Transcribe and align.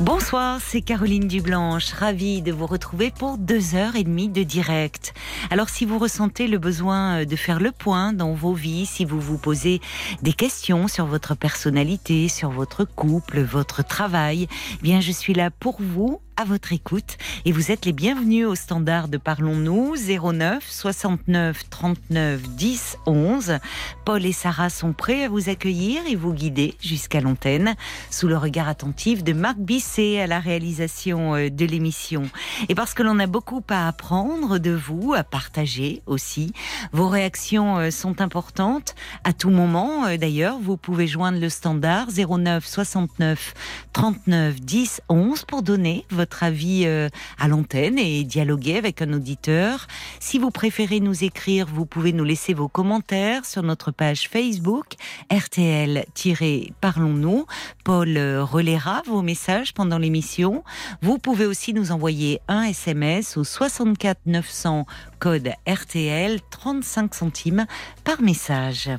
Bonsoir, 0.00 0.60
c'est 0.60 0.82
Caroline 0.82 1.26
Dublanche, 1.26 1.90
ravie 1.94 2.42
de 2.42 2.52
vous 2.52 2.66
retrouver 2.66 3.10
pour 3.10 3.38
deux 3.38 3.74
heures 3.74 3.96
et 3.96 4.04
demie 4.04 4.28
de 4.28 4.42
direct. 4.42 5.14
Alors 5.50 5.70
si 5.70 5.86
vous 5.86 5.98
ressentez 5.98 6.48
le 6.48 6.58
besoin 6.58 7.24
de 7.24 7.34
faire 7.36 7.60
le 7.60 7.72
point 7.72 8.12
dans 8.12 8.34
vos 8.34 8.52
vies, 8.52 8.84
si 8.84 9.06
vous 9.06 9.18
vous 9.18 9.38
posez 9.38 9.80
des 10.20 10.34
questions 10.34 10.86
sur 10.86 11.06
votre 11.06 11.34
personnalité, 11.34 12.28
sur 12.28 12.50
votre 12.50 12.84
couple, 12.84 13.40
votre 13.40 13.82
travail, 13.82 14.48
eh 14.74 14.82
bien 14.82 15.00
je 15.00 15.12
suis 15.12 15.32
là 15.32 15.50
pour 15.50 15.76
vous 15.80 16.20
à 16.36 16.44
votre 16.44 16.72
écoute 16.72 17.16
et 17.44 17.52
vous 17.52 17.70
êtes 17.70 17.86
les 17.86 17.92
bienvenus 17.92 18.46
au 18.46 18.54
standard 18.54 19.08
de 19.08 19.16
Parlons-nous 19.16 19.94
09 19.96 20.62
69 20.68 21.70
39 21.70 22.42
10 22.42 22.98
11. 23.06 23.58
Paul 24.04 24.24
et 24.24 24.32
Sarah 24.32 24.68
sont 24.68 24.92
prêts 24.92 25.24
à 25.24 25.28
vous 25.28 25.48
accueillir 25.48 26.02
et 26.06 26.14
vous 26.14 26.32
guider 26.32 26.74
jusqu'à 26.82 27.20
l'antenne 27.20 27.74
sous 28.10 28.28
le 28.28 28.36
regard 28.36 28.68
attentif 28.68 29.24
de 29.24 29.32
Marc 29.32 29.56
Bisset 29.58 30.20
à 30.20 30.26
la 30.26 30.38
réalisation 30.38 31.34
euh, 31.34 31.48
de 31.48 31.64
l'émission. 31.64 32.24
Et 32.68 32.74
parce 32.74 32.92
que 32.92 33.02
l'on 33.02 33.18
a 33.18 33.26
beaucoup 33.26 33.62
à 33.68 33.88
apprendre 33.88 34.58
de 34.58 34.72
vous, 34.72 35.14
à 35.14 35.24
partager 35.24 36.02
aussi, 36.06 36.52
vos 36.92 37.08
réactions 37.08 37.78
euh, 37.78 37.90
sont 37.90 38.20
importantes 38.20 38.94
à 39.24 39.32
tout 39.32 39.50
moment. 39.50 40.06
Euh, 40.06 40.16
d'ailleurs, 40.16 40.58
vous 40.60 40.76
pouvez 40.76 41.06
joindre 41.06 41.40
le 41.40 41.48
standard 41.48 42.08
09 42.10 42.66
69 42.66 43.54
39 43.92 44.60
10 44.60 45.00
11 45.08 45.44
pour 45.44 45.62
donner 45.62 46.04
votre 46.10 46.25
votre 46.26 46.42
avis 46.42 46.82
euh, 46.86 47.08
à 47.38 47.46
l'antenne 47.46 48.00
et 48.00 48.24
dialoguer 48.24 48.78
avec 48.78 49.00
un 49.00 49.12
auditeur. 49.12 49.86
Si 50.18 50.40
vous 50.40 50.50
préférez 50.50 50.98
nous 50.98 51.22
écrire, 51.22 51.68
vous 51.72 51.86
pouvez 51.86 52.12
nous 52.12 52.24
laisser 52.24 52.52
vos 52.52 52.66
commentaires 52.66 53.44
sur 53.44 53.62
notre 53.62 53.92
page 53.92 54.28
Facebook 54.28 54.86
RTL-Parlons-nous. 55.30 57.46
Paul 57.84 58.16
euh, 58.16 58.42
relaiera 58.42 59.02
vos 59.06 59.22
messages 59.22 59.72
pendant 59.72 59.98
l'émission. 59.98 60.64
Vous 61.00 61.18
pouvez 61.18 61.46
aussi 61.46 61.72
nous 61.72 61.92
envoyer 61.92 62.40
un 62.48 62.64
SMS 62.64 63.36
au 63.36 63.44
64 63.44 64.18
900 64.26 64.84
code 65.20 65.52
RTL 65.68 66.40
35 66.50 67.14
centimes 67.14 67.66
par 68.02 68.20
message. 68.20 68.90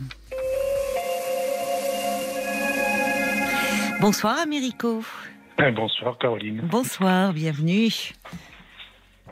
Bonsoir 3.99 4.39
Américo. 4.39 5.03
Bonsoir 5.73 6.17
Caroline. 6.17 6.61
Bonsoir, 6.63 7.33
bienvenue. 7.33 7.89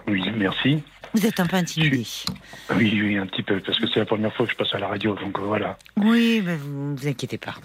Oui, 0.07 0.23
merci. 0.35 0.81
Vous 1.13 1.25
êtes 1.25 1.39
un 1.39 1.45
peu 1.45 1.55
intimidé. 1.55 2.03
Oui, 2.75 2.99
oui, 3.01 3.17
un 3.17 3.27
petit 3.27 3.43
peu, 3.43 3.59
parce 3.59 3.79
que 3.79 3.87
c'est 3.87 3.99
la 3.99 4.05
première 4.05 4.33
fois 4.33 4.45
que 4.45 4.51
je 4.51 4.57
passe 4.57 4.73
à 4.73 4.79
la 4.79 4.87
radio, 4.87 5.15
donc 5.15 5.37
euh, 5.37 5.43
voilà. 5.43 5.77
Oui, 5.97 6.41
mais 6.43 6.55
vous 6.55 6.91
ne 6.91 6.97
vous 6.97 7.07
inquiétez 7.07 7.37
pas. 7.37 7.55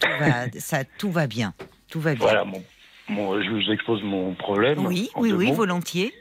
Tout 0.00 0.08
va, 0.20 0.50
ça, 0.58 0.84
tout 0.84 1.10
va 1.10 1.26
bien. 1.26 1.54
Tout 1.90 2.00
va 2.00 2.14
bien. 2.14 2.20
Voilà, 2.20 2.44
mon, 2.44 3.42
je 3.42 3.50
vous 3.50 3.72
expose 3.72 4.02
mon 4.02 4.34
problème. 4.34 4.86
Oui, 4.86 5.10
oui, 5.16 5.32
oui, 5.32 5.50
volontiers. 5.52 6.14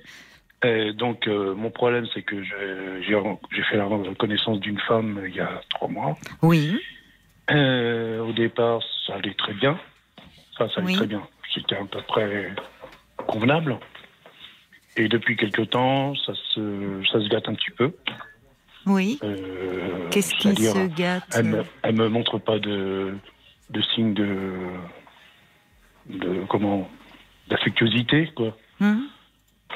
donc, 0.96 1.28
euh, 1.28 1.54
mon 1.54 1.70
problème, 1.70 2.06
c'est 2.14 2.24
que 2.24 2.44
j'ai 2.44 3.64
fait 3.64 3.78
la 3.78 3.88
connaissance 4.18 4.60
d'une 4.60 4.80
femme 4.80 5.22
il 5.28 5.36
y 5.36 5.40
a 5.40 5.62
trois 5.70 5.88
mois. 5.88 6.18
Oui. 6.42 6.80
Euh, 7.52 8.20
au 8.22 8.34
départ, 8.34 8.82
ça 9.06 9.16
allait 9.16 9.36
très 9.36 9.54
bien. 9.54 9.80
Ça, 10.58 10.68
ça 10.70 10.82
allait 10.82 10.94
très 10.96 11.08
bien 11.08 11.22
c'était 11.54 11.76
à 11.76 11.86
peu 11.86 12.02
près 12.08 12.54
convenable. 13.28 13.78
Et 14.96 15.08
depuis 15.08 15.36
quelque 15.36 15.64
temps, 15.64 16.14
ça 16.16 16.34
se, 16.54 17.02
ça 17.12 17.20
se 17.20 17.28
gâte 17.28 17.48
un 17.48 17.56
petit 17.56 17.72
peu. 17.72 17.92
Oui. 18.86 19.18
Euh, 19.24 20.10
Qu'est-ce 20.12 20.36
qui 20.36 20.56
se 20.56 20.88
gâte 20.88 21.24
Elle 21.36 21.46
me, 21.46 21.64
me 21.92 22.08
montre 22.10 22.38
pas 22.38 22.60
de, 22.60 23.16
de 23.70 23.82
signes 23.82 24.14
de, 24.14 24.68
de 26.10 26.46
comment 26.50 26.90
d'affectuosité 27.48 28.30
quoi. 28.36 28.56
Hum. 28.82 29.08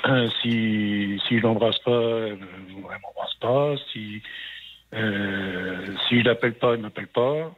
Euh, 0.05 0.29
si 0.41 1.19
si 1.27 1.37
je 1.37 1.43
l'embrasse 1.43 1.79
pas, 1.79 1.91
elle, 1.91 2.37
ne 2.37 2.81
m'embrasse 2.81 3.33
pas. 3.39 3.75
Si 3.91 4.21
euh, 4.93 5.85
si 6.07 6.19
je 6.19 6.25
l'appelle 6.25 6.53
pas, 6.53 6.73
elle 6.73 6.81
m'appelle 6.81 7.07
pas. 7.07 7.55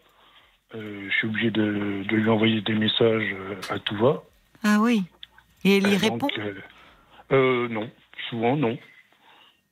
Euh, 0.76 1.08
je 1.10 1.16
suis 1.16 1.28
obligé 1.28 1.50
de, 1.50 2.04
lui 2.12 2.30
envoyer 2.30 2.62
des 2.62 2.76
messages 2.76 3.34
euh, 3.34 3.56
à 3.70 3.80
tout 3.80 3.96
va. 3.96 4.22
Ah 4.64 4.78
oui. 4.80 5.04
Et 5.64 5.78
elle 5.78 5.88
y 5.88 5.96
euh, 5.96 5.98
répond 5.98 6.28
Non, 7.32 7.90
souvent 8.30 8.56
non. 8.56 8.78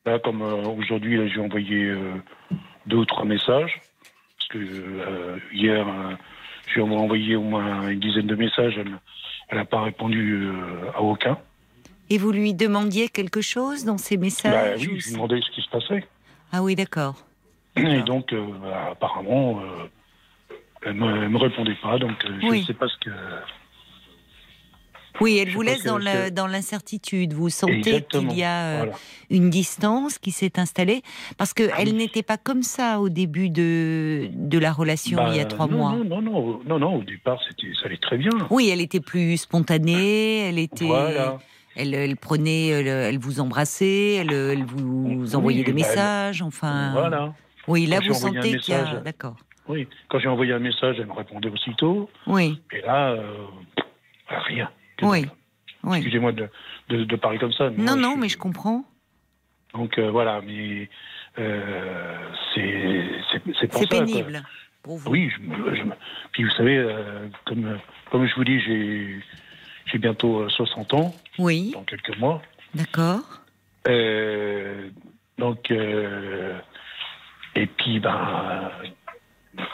Là, 0.05 0.19
comme 0.19 0.41
aujourd'hui, 0.41 1.29
j'ai 1.29 1.39
envoyé 1.39 1.93
deux 2.85 2.97
ou 2.97 3.05
trois 3.05 3.25
messages. 3.25 3.81
Parce 4.37 4.49
que 4.49 5.39
hier, 5.51 5.85
j'ai 6.73 6.81
envoyé 6.81 7.35
au 7.35 7.41
moins 7.41 7.89
une 7.89 7.99
dizaine 7.99 8.27
de 8.27 8.35
messages. 8.35 8.79
Elle 9.49 9.57
n'a 9.57 9.65
pas 9.65 9.81
répondu 9.81 10.47
à 10.95 11.01
aucun. 11.01 11.37
Et 12.09 12.17
vous 12.17 12.31
lui 12.31 12.53
demandiez 12.53 13.09
quelque 13.09 13.41
chose 13.41 13.83
dans 13.83 13.97
ces 13.97 14.15
messages 14.15 14.53
bah 14.53 14.75
Oui, 14.77 14.99
je 15.01 15.07
lui 15.07 15.13
demandais 15.13 15.41
ce 15.41 15.51
qui 15.51 15.61
se 15.61 15.69
passait. 15.69 16.07
Ah 16.53 16.63
oui, 16.63 16.75
d'accord. 16.75 17.15
Et 17.75 18.01
donc, 18.01 18.33
bah, 18.33 18.91
apparemment, 18.91 19.61
elle 20.83 20.97
ne 20.97 21.27
me, 21.27 21.37
répondait 21.37 21.77
pas, 21.81 21.97
donc 21.97 22.13
euh, 22.25 22.39
je 22.41 22.47
ne 22.47 22.63
sais 22.63 22.73
pas 22.73 22.87
ce 22.87 22.97
que. 22.97 23.11
Oui, 25.19 25.39
elle 25.39 25.49
vous 25.49 25.63
laisse 25.63 25.83
dans, 25.83 26.47
l'incertitude. 26.47 27.33
Vous 27.33 27.49
sentez 27.49 28.03
qu'il 28.03 28.33
y 28.33 28.43
a 28.43 28.83
euh, 28.83 28.85
une 29.31 29.49
distance 29.49 30.19
qui 30.19 30.29
s'est 30.29 30.59
installée 30.59 31.01
parce 31.39 31.55
qu'elle 31.55 31.71
elle 31.77 31.95
n'était 31.95 32.21
pas 32.21 32.37
comme 32.37 32.61
ça 32.61 32.99
au 32.99 33.09
début 33.09 33.49
de, 33.49 34.29
de 34.31 34.59
la 34.59 34.71
relation 34.71 35.19
il 35.29 35.37
y 35.37 35.39
a 35.39 35.43
bah, 35.43 35.49
trois 35.49 35.67
mois. 35.67 35.93
Non, 35.93 36.21
non, 36.21 36.59
non, 36.67 36.79
non, 36.79 36.95
au 36.97 37.03
départ 37.03 37.39
c'était, 37.47 37.73
ça 37.73 37.87
allait 37.87 37.97
très 37.97 38.17
bien. 38.17 38.31
Oui, 38.51 38.69
elle 38.71 38.81
était 38.81 38.99
plus 38.99 39.37
spontanée, 39.37 40.49
elle 40.49 40.59
était. 40.59 40.89
Elle, 41.79 41.93
elle, 41.93 42.17
prenait, 42.17 42.67
elle, 42.69 43.19
vous 43.19 43.39
embrassait, 43.39 44.15
elle, 44.15 44.63
vous 44.65 45.35
envoyait 45.35 45.63
des 45.63 45.73
bah, 45.73 45.79
messages, 45.79 46.41
enfin. 46.41 46.91
Voilà. 46.91 47.33
Oui, 47.67 47.85
là 47.85 47.99
vous 47.99 48.13
sentez 48.13 48.57
qu'il 48.57 48.73
y 48.73 48.77
a. 48.77 48.95
D'accord. 49.01 49.35
Oui, 49.67 49.87
quand 50.07 50.19
j'ai 50.19 50.27
envoyé 50.27 50.53
un 50.53 50.59
message, 50.59 50.97
elle 50.99 51.07
me 51.07 51.13
répondait 51.13 51.49
aussitôt. 51.49 52.09
Oui. 52.25 52.61
Et 52.71 52.81
là, 52.81 53.11
euh, 53.11 53.45
rien. 54.29 54.69
Oui. 55.01 55.25
oui. 55.83 55.97
Excusez-moi 55.97 56.31
de, 56.31 56.49
de, 56.89 57.15
parler 57.15 57.37
comme 57.37 57.53
ça. 57.53 57.69
non, 57.71 57.95
non, 57.95 58.15
mais 58.17 58.29
je 58.29 58.37
comprends. 58.37 58.83
Donc 59.73 59.97
euh, 59.97 60.09
voilà, 60.09 60.41
mais 60.41 60.89
euh, 61.37 62.17
c'est 62.55 63.03
C'est 63.59 63.89
pénible 63.89 64.43
pour 64.81 64.97
vous. 64.97 65.11
Oui, 65.11 65.29
je, 65.29 65.83
puis 66.31 66.43
vous 66.43 66.51
savez, 66.51 66.77
euh, 66.77 67.27
comme, 67.45 67.77
comme 68.09 68.25
je 68.25 68.35
vous 68.35 68.43
dis, 68.43 68.59
j'ai 68.59 69.97
bientôt 69.97 70.47
60 70.49 70.93
ans. 70.93 71.13
Oui. 71.37 71.71
Dans 71.73 71.83
quelques 71.83 72.17
mois. 72.17 72.41
D'accord. 72.73 73.41
donc, 75.37 75.71
et 77.55 77.65
puis, 77.65 77.99
ben, 77.99 78.71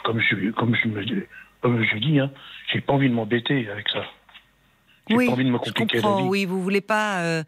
comme 0.04 0.20
je, 0.20 0.50
comme 0.52 0.74
je, 0.74 0.88
me, 0.88 1.26
comme 1.60 1.82
je 1.82 1.98
dis, 1.98 2.20
hein, 2.20 2.30
j'ai 2.72 2.80
pas 2.80 2.92
envie 2.92 3.08
de 3.08 3.14
m'embêter 3.14 3.68
avec 3.70 3.88
ça. 3.88 4.04
J'ai 5.08 5.16
oui, 5.16 5.26
pas 5.26 5.32
envie 5.32 5.44
de 5.44 5.50
me 5.50 5.58
compliquer 5.58 6.00
la 6.00 6.16
vie. 6.16 6.22
Oui, 6.24 6.44
vous 6.46 6.62
voulez 6.62 6.80
pas. 6.80 7.20
Euh, 7.20 7.42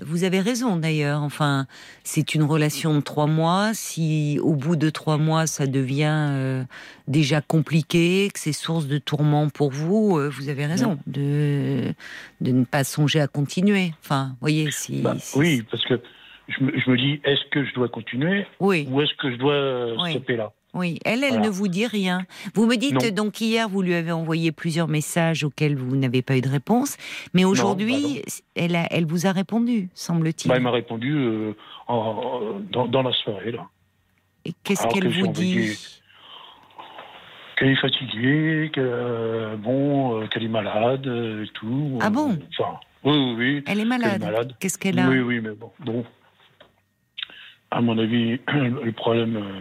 vous 0.00 0.24
avez 0.24 0.40
raison 0.40 0.76
d'ailleurs. 0.76 1.22
Enfin, 1.22 1.66
c'est 2.04 2.34
une 2.34 2.42
relation 2.42 2.94
de 2.94 3.00
trois 3.00 3.26
mois. 3.26 3.72
Si 3.72 4.38
au 4.42 4.54
bout 4.54 4.76
de 4.76 4.90
trois 4.90 5.16
mois 5.16 5.46
ça 5.46 5.66
devient 5.66 6.28
euh, 6.30 6.64
déjà 7.06 7.40
compliqué, 7.40 8.28
que 8.32 8.38
c'est 8.38 8.52
source 8.52 8.86
de 8.86 8.98
tourment 8.98 9.48
pour 9.48 9.70
vous, 9.70 10.18
euh, 10.18 10.28
vous 10.28 10.48
avez 10.50 10.66
raison 10.66 10.98
de 11.06 11.94
de 12.40 12.52
ne 12.52 12.64
pas 12.64 12.84
songer 12.84 13.20
à 13.20 13.26
continuer. 13.26 13.92
Enfin, 14.04 14.36
voyez 14.40 14.70
si. 14.70 15.00
Bah, 15.00 15.16
oui, 15.34 15.62
parce 15.70 15.84
que 15.86 16.00
je 16.48 16.64
me, 16.64 16.78
je 16.78 16.90
me 16.90 16.96
dis, 16.96 17.20
est-ce 17.24 17.44
que 17.50 17.64
je 17.64 17.74
dois 17.74 17.88
continuer 17.88 18.46
oui. 18.60 18.86
ou 18.90 19.00
est-ce 19.00 19.14
que 19.14 19.30
je 19.30 19.36
dois 19.36 20.10
stopper 20.10 20.36
là? 20.36 20.52
Oui, 20.78 20.98
elle, 21.04 21.24
elle 21.24 21.40
ne 21.40 21.48
vous 21.48 21.68
dit 21.68 21.86
rien. 21.86 22.22
Vous 22.54 22.66
me 22.66 22.76
dites 22.76 23.14
donc 23.14 23.40
hier, 23.40 23.68
vous 23.68 23.82
lui 23.82 23.94
avez 23.94 24.12
envoyé 24.12 24.52
plusieurs 24.52 24.88
messages 24.88 25.44
auxquels 25.44 25.76
vous 25.76 25.96
n'avez 25.96 26.22
pas 26.22 26.36
eu 26.36 26.40
de 26.40 26.48
réponse, 26.48 26.96
mais 27.34 27.44
aujourd'hui, 27.44 28.22
bah 28.24 28.32
elle, 28.54 28.78
elle 28.90 29.06
vous 29.06 29.26
a 29.26 29.32
répondu, 29.32 29.88
semble-t-il. 29.94 30.48
Bah, 30.48 30.56
elle 30.56 30.62
m'a 30.62 30.70
répondu 30.70 31.14
euh, 31.16 31.52
dans, 31.88 33.02
la 33.02 33.12
soirée. 33.12 33.52
Là. 33.52 33.66
Et 34.44 34.52
qu'est-ce 34.62 34.86
qu'elle 34.86 35.08
vous 35.08 35.28
dit? 35.28 35.76
Qu'elle 37.56 37.70
est 37.70 37.80
fatiguée, 37.80 38.70
qu'elle 38.72 39.58
bon, 39.58 40.20
euh, 40.20 40.26
qu'elle 40.28 40.44
est 40.44 40.48
malade 40.48 41.06
et 41.06 41.48
tout. 41.54 41.98
Ah 42.00 42.10
bon? 42.10 42.38
oui, 43.04 43.12
oui, 43.12 43.34
oui. 43.36 43.64
Elle 43.66 43.80
est 43.80 43.84
malade. 43.84 44.54
Qu'est-ce 44.60 44.78
qu'elle 44.78 44.98
a? 45.00 45.08
Oui, 45.08 45.18
oui, 45.18 45.40
mais 45.40 45.50
bon, 45.50 45.72
bon. 45.80 46.04
À 47.70 47.80
mon 47.80 47.98
avis, 47.98 48.38
le 48.48 48.92
problème 48.92 49.36
euh, 49.36 49.60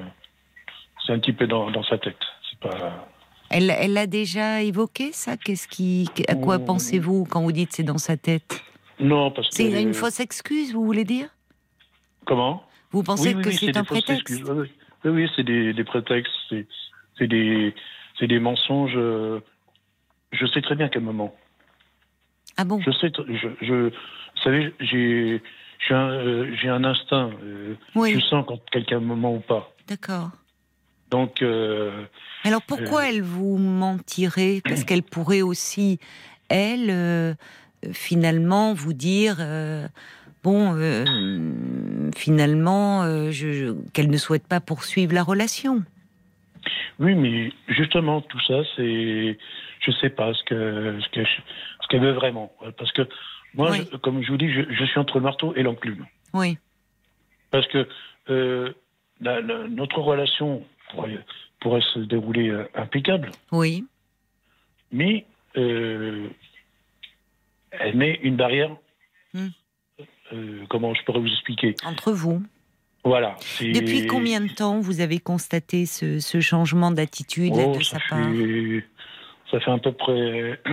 c'est 1.07 1.13
un 1.13 1.19
petit 1.19 1.33
peu 1.33 1.47
dans, 1.47 1.83
sa 1.83 1.97
tête. 1.97 2.17
Pas. 2.59 3.07
Elle, 3.49 3.69
elle 3.69 3.93
l'a 3.93 4.07
déjà 4.07 4.63
évoqué, 4.63 5.11
ça? 5.11 5.37
Qu'est-ce 5.37 5.67
qui, 5.67 6.09
À 6.27 6.35
quoi 6.35 6.59
pensez-vous 6.59 7.25
quand 7.25 7.41
vous 7.41 7.51
dites 7.51 7.71
c'est 7.71 7.83
dans 7.83 7.99
sa 7.99 8.17
tête? 8.17 8.61
Non, 8.99 9.31
parce 9.31 9.49
que. 9.49 9.55
C'est 9.55 9.81
une 9.81 9.93
fausse 9.93 10.19
excuse, 10.19 10.73
vous 10.73 10.83
voulez 10.83 11.03
dire? 11.03 11.29
Comment? 12.25 12.63
Vous 12.91 13.03
pensez 13.03 13.35
que 13.35 13.51
c'est 13.51 13.77
un 13.77 13.83
prétexte? 13.83 14.43
Oui, 14.49 14.69
oui, 15.05 15.29
c'est 15.35 15.43
des, 15.43 15.73
des, 15.73 15.83
prétextes, 15.83 16.33
c'est 16.49 17.27
des, 17.27 17.75
des 18.19 18.39
mensonges. 18.39 18.97
Je 20.31 20.45
sais 20.47 20.61
très 20.61 20.75
bien 20.75 20.89
quel 20.89 21.03
moment. 21.03 21.33
Ah 22.57 22.65
bon? 22.65 22.81
Je 22.81 22.91
sais, 22.91 23.11
je, 23.15 23.47
je, 23.61 23.73
vous 23.73 24.41
savez, 24.43 24.73
j'ai 24.79 25.41
j'ai 25.87 25.93
un, 25.93 26.09
euh, 26.09 26.55
un, 26.65 26.83
instinct. 26.83 27.29
Euh, 27.43 27.75
oui. 27.95 28.15
Je 28.15 28.19
sens 28.19 28.45
quand 28.47 28.59
quelqu'un 28.71 28.99
me 28.99 29.15
ment 29.15 29.35
ou 29.35 29.39
pas. 29.39 29.71
D'accord. 29.87 30.31
Donc. 31.11 31.41
Euh, 31.41 32.05
Alors 32.43 32.61
pourquoi 32.61 33.09
elle 33.09 33.21
vous 33.21 33.57
mentirait? 33.57 34.61
Parce 34.63 34.83
qu'elle 34.83 35.03
pourrait 35.03 35.41
aussi, 35.41 35.99
elle, 36.49 37.35
finalement, 37.91 38.73
vous 38.73 38.93
dire. 38.93 39.37
Bon, 40.43 40.75
finalement, 42.15 43.03
je, 43.31 43.75
qu'elle 43.93 44.09
ne 44.09 44.17
souhaite 44.17 44.47
pas 44.47 44.59
poursuivre 44.61 45.13
la 45.13 45.23
relation. 45.23 45.83
Oui, 46.99 47.15
mais 47.15 47.51
justement, 47.67 48.21
tout 48.21 48.39
ça, 48.47 48.61
c'est, 48.75 49.37
je 49.79 49.91
sais 49.99 50.09
pas 50.09 50.33
ce 50.33 50.43
que 50.43 50.99
ce 51.13 51.23
ce 51.81 51.87
qu'elle 51.87 52.01
veut 52.01 52.13
vraiment, 52.13 52.51
parce 52.77 52.91
que 52.91 53.07
moi, 53.53 53.71
comme 54.03 54.21
je 54.21 54.31
vous 54.31 54.37
dis, 54.37 54.51
je, 54.51 54.85
suis 54.85 54.99
entre 54.99 55.17
le 55.17 55.23
marteau 55.23 55.53
et 55.55 55.63
l'enclume. 55.63 56.05
Oui. 56.33 56.57
Parce 57.49 57.67
que 57.67 57.87
euh, 58.29 58.73
notre 59.19 59.99
relation 59.99 60.63
pourrait, 60.89 61.81
se 61.93 61.99
dérouler 61.99 62.49
euh, 62.49 62.67
impeccable. 62.75 63.31
Oui. 63.51 63.85
Mais 64.91 65.25
euh, 65.57 66.27
elle 67.71 67.95
met 67.95 68.19
une 68.23 68.35
barrière. 68.35 68.75
Hmm. 69.33 69.49
comment 70.69 70.93
je 70.93 71.03
pourrais 71.03 71.19
vous 71.19 71.27
expliquer? 71.27 71.75
Entre 71.83 72.11
vous. 72.11 72.41
Voilà. 73.03 73.35
Depuis 73.61 74.05
combien 74.05 74.41
de 74.41 74.49
temps 74.49 74.79
vous 74.79 74.99
avez 74.99 75.19
constaté 75.19 75.85
ce, 75.85 76.39
changement 76.41 76.91
d'attitude 76.91 77.53
oh, 77.55 77.77
de 77.77 77.83
sa 77.83 77.99
part? 78.09 78.29
Ça 79.49 79.59
fait 79.61 79.71
à 79.71 79.77
peu 79.77 79.93
près 79.93 80.59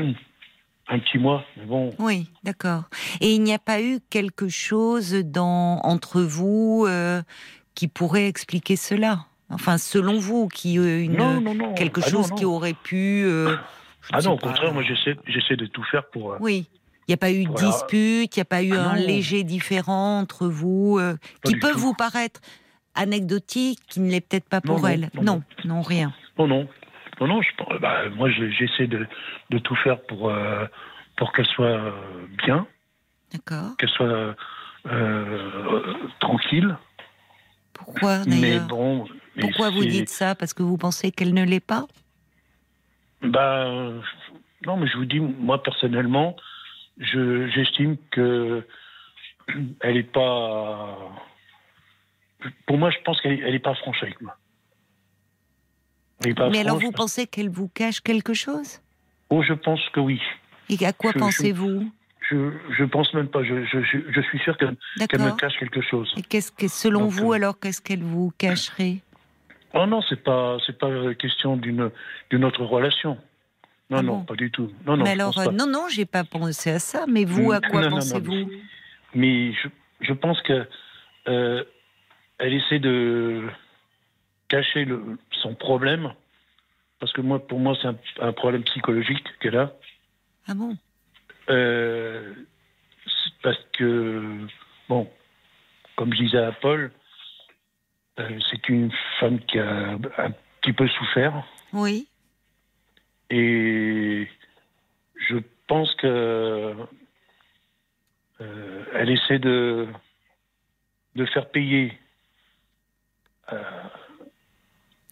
un 0.89 0.99
petit 0.99 1.19
mois, 1.19 1.45
mais 1.57 1.65
bon. 1.65 1.91
Oui, 1.99 2.29
d'accord. 2.43 2.85
Et 3.21 3.35
il 3.35 3.43
n'y 3.43 3.55
a 3.55 3.59
pas 3.59 3.81
eu 3.81 4.01
quelque 4.11 4.49
chose 4.49 5.15
dans, 5.25 5.81
entre 5.83 6.23
vous 6.23 6.85
euh, 6.89 7.23
qui 7.75 7.89
pourrait 7.89 8.27
expliquer 8.27 8.77
cela? 8.77 9.27
Enfin, 9.55 9.79
selon 9.79 10.19
vous, 10.19 10.49
qui 10.49 10.79
euh, 10.79 11.05
une, 11.05 11.17
non, 11.17 11.41
non, 11.41 11.55
non. 11.55 11.75
quelque 11.75 12.01
ah, 12.05 12.09
chose 12.09 12.31
qui 12.33 12.45
aurait 12.45 12.75
pu. 12.75 13.25
Euh, 13.25 13.57
ah 14.13 14.21
non, 14.21 14.33
au 14.33 14.39
contraire, 14.39 14.75
moi 14.75 14.83
j'essaie, 14.83 15.17
j'essaie 15.27 15.57
de 15.57 15.67
tout 15.67 15.85
faire 15.85 16.07
pour. 16.07 16.37
oui. 16.41 16.67
Il 17.07 17.11
n'y 17.11 17.15
a 17.15 17.19
pas 17.19 17.33
eu 17.33 17.45
de 17.45 17.53
dispute, 17.53 18.35
il 18.35 18.39
n'y 18.39 18.41
a 18.41 18.47
pas 18.47 18.63
eu 18.63 18.73
ah 18.73 18.93
un 18.93 18.97
léger 18.97 19.45
différent 19.45 20.21
entre 20.21 20.47
vous, 20.47 20.99
qui 21.45 21.55
peut 21.57 21.73
vous 21.73 21.93
paraître 21.93 22.41
anecdotique, 22.95 23.79
qui 23.89 24.01
ne 24.01 24.11
l'est 24.11 24.23
peut-être 24.23 24.49
pas 24.49 24.63
pour 24.63 24.89
elle. 24.89 25.11
Non, 25.21 25.43
non, 25.67 25.83
rien. 25.83 26.15
Non, 26.39 26.47
non. 26.47 26.67
Non, 27.21 27.29
non, 27.29 27.43
je, 27.43 27.79
bah, 27.79 28.09
moi 28.11 28.29
j'essaie 28.31 28.87
de, 28.87 29.07
de, 29.51 29.59
tout 29.59 29.77
faire 29.77 30.01
pour, 30.03 30.31
euh, 30.31 30.67
pour 31.17 31.33
qu'elle 31.33 31.47
soit 31.47 31.67
euh, 31.67 31.93
bien. 32.45 32.67
D'accord. 33.33 33.77
Qu'elle 33.79 33.89
soit 33.91 34.35
euh, 34.87 35.95
tranquille. 36.21 36.77
Pourquoi 37.73 38.25
d'ailleurs? 38.25 38.67
bon, 38.67 39.07
Pourquoi 39.41 39.71
vous 39.71 39.85
dites 39.85 40.09
ça? 40.09 40.35
Parce 40.35 40.55
que 40.55 40.63
vous 40.63 40.77
pensez 40.77 41.11
qu'elle 41.11 41.35
ne 41.35 41.45
l'est 41.45 41.61
pas? 41.61 41.87
Bah, 43.23 43.93
Non, 44.67 44.77
mais 44.77 44.87
je 44.87 44.97
vous 44.97 45.05
dis, 45.05 45.21
moi 45.21 45.63
personnellement, 45.63 46.37
j'estime 46.99 47.97
que 48.11 48.67
elle 49.81 49.95
n'est 49.95 50.03
pas. 50.03 50.99
Pour 52.67 52.79
moi, 52.79 52.91
je 52.91 52.99
pense 53.05 53.21
qu'elle 53.21 53.41
n'est 53.41 53.59
pas 53.59 53.75
franche 53.75 54.03
avec 54.03 54.21
moi. 54.21 54.37
Mais 56.51 56.61
alors 56.61 56.79
vous 56.79 56.93
pensez 56.93 57.27
qu'elle 57.27 57.51
vous 57.51 57.69
cache 57.69 58.01
quelque 58.01 58.35
chose? 58.35 58.81
Oh, 59.31 59.43
je 59.43 59.53
pense 59.53 59.81
que 59.93 60.01
oui. 60.01 60.21
Et 60.69 60.85
à 60.87 60.93
quoi 60.93 61.13
pensez-vous? 61.13 61.91
Je, 62.31 62.53
je 62.79 62.85
pense 62.85 63.13
même 63.13 63.29
pas. 63.29 63.43
Je, 63.45 63.65
je, 63.65 64.21
suis 64.23 64.39
sûr 64.39 64.57
qu'elle 64.57 64.71
me 64.71 65.37
cache 65.37 65.59
quelque 65.59 65.83
chose. 65.83 66.15
Et 66.17 66.23
qu'est-ce 66.23 66.53
que, 66.53 66.69
selon 66.69 67.07
vous, 67.07 67.33
euh, 67.33 67.37
alors, 67.37 67.59
qu'est-ce 67.59 67.83
qu'elle 67.83 68.03
vous 68.03 68.33
cacherait? 68.39 68.99
Oh 69.75 69.87
non, 69.87 70.03
c'est 70.09 70.23
pas, 70.23 70.57
c'est 70.67 70.79
pas 70.79 71.15
question 71.15 71.57
d'une, 71.57 71.91
d'une 72.31 72.45
autre 72.45 72.65
relation. 72.65 73.19
Non, 73.91 73.99
ah 73.99 74.03
non, 74.03 74.25
pas 74.25 74.35
du 74.35 74.51
tout. 74.51 74.71
Non, 74.87 74.97
non. 74.97 75.05
Mais 75.05 75.11
alors, 75.11 75.39
euh, 75.39 75.51
non, 75.51 75.67
non, 75.67 75.89
j'ai 75.89 76.07
pas 76.07 76.25
pensé 76.25 76.71
à 76.71 76.79
ça. 76.79 77.05
Mais 77.09 77.25
vous, 77.25 77.53
à 77.53 77.61
quoi 77.61 77.89
pensez-vous 77.89 78.51
Mais 79.15 79.53
je, 79.53 79.69
je 80.01 80.13
pense 80.13 80.41
que 80.43 80.67
euh, 81.29 81.65
elle 82.39 82.55
essaie 82.55 82.79
de 82.79 83.43
cacher 84.49 84.85
le, 84.85 85.19
son 85.43 85.55
problème, 85.55 86.13
parce 87.01 87.13
que 87.13 87.21
moi, 87.21 87.47
pour 87.47 87.59
moi, 87.59 87.77
c'est 87.83 88.23
un, 88.23 88.33
problème 88.33 88.63
psychologique 88.65 89.27
qu'elle 89.41 89.57
a. 89.57 89.73
Ah 90.47 90.55
bon? 90.55 90.77
Euh, 91.51 92.33
Parce 93.43 93.59
que, 93.73 94.47
bon, 94.89 95.09
comme 95.97 96.13
je 96.15 96.23
disais 96.23 96.39
à 96.39 96.53
Paul, 96.53 96.91
c'est 98.17 98.69
une 98.69 98.93
femme 99.19 99.41
qui 99.41 99.59
a 99.59 99.99
un 100.19 100.31
petit 100.61 100.73
peu 100.73 100.87
souffert. 100.89 101.45
Oui. 101.73 102.09
Et 103.31 104.29
je 105.29 105.37
pense 105.67 105.95
que 105.97 106.75
euh, 108.41 108.85
elle 108.95 109.11
essaie 109.11 109.39
de, 109.39 109.89
de 111.17 111.27
faire 111.27 111.51
payer 111.51 111.99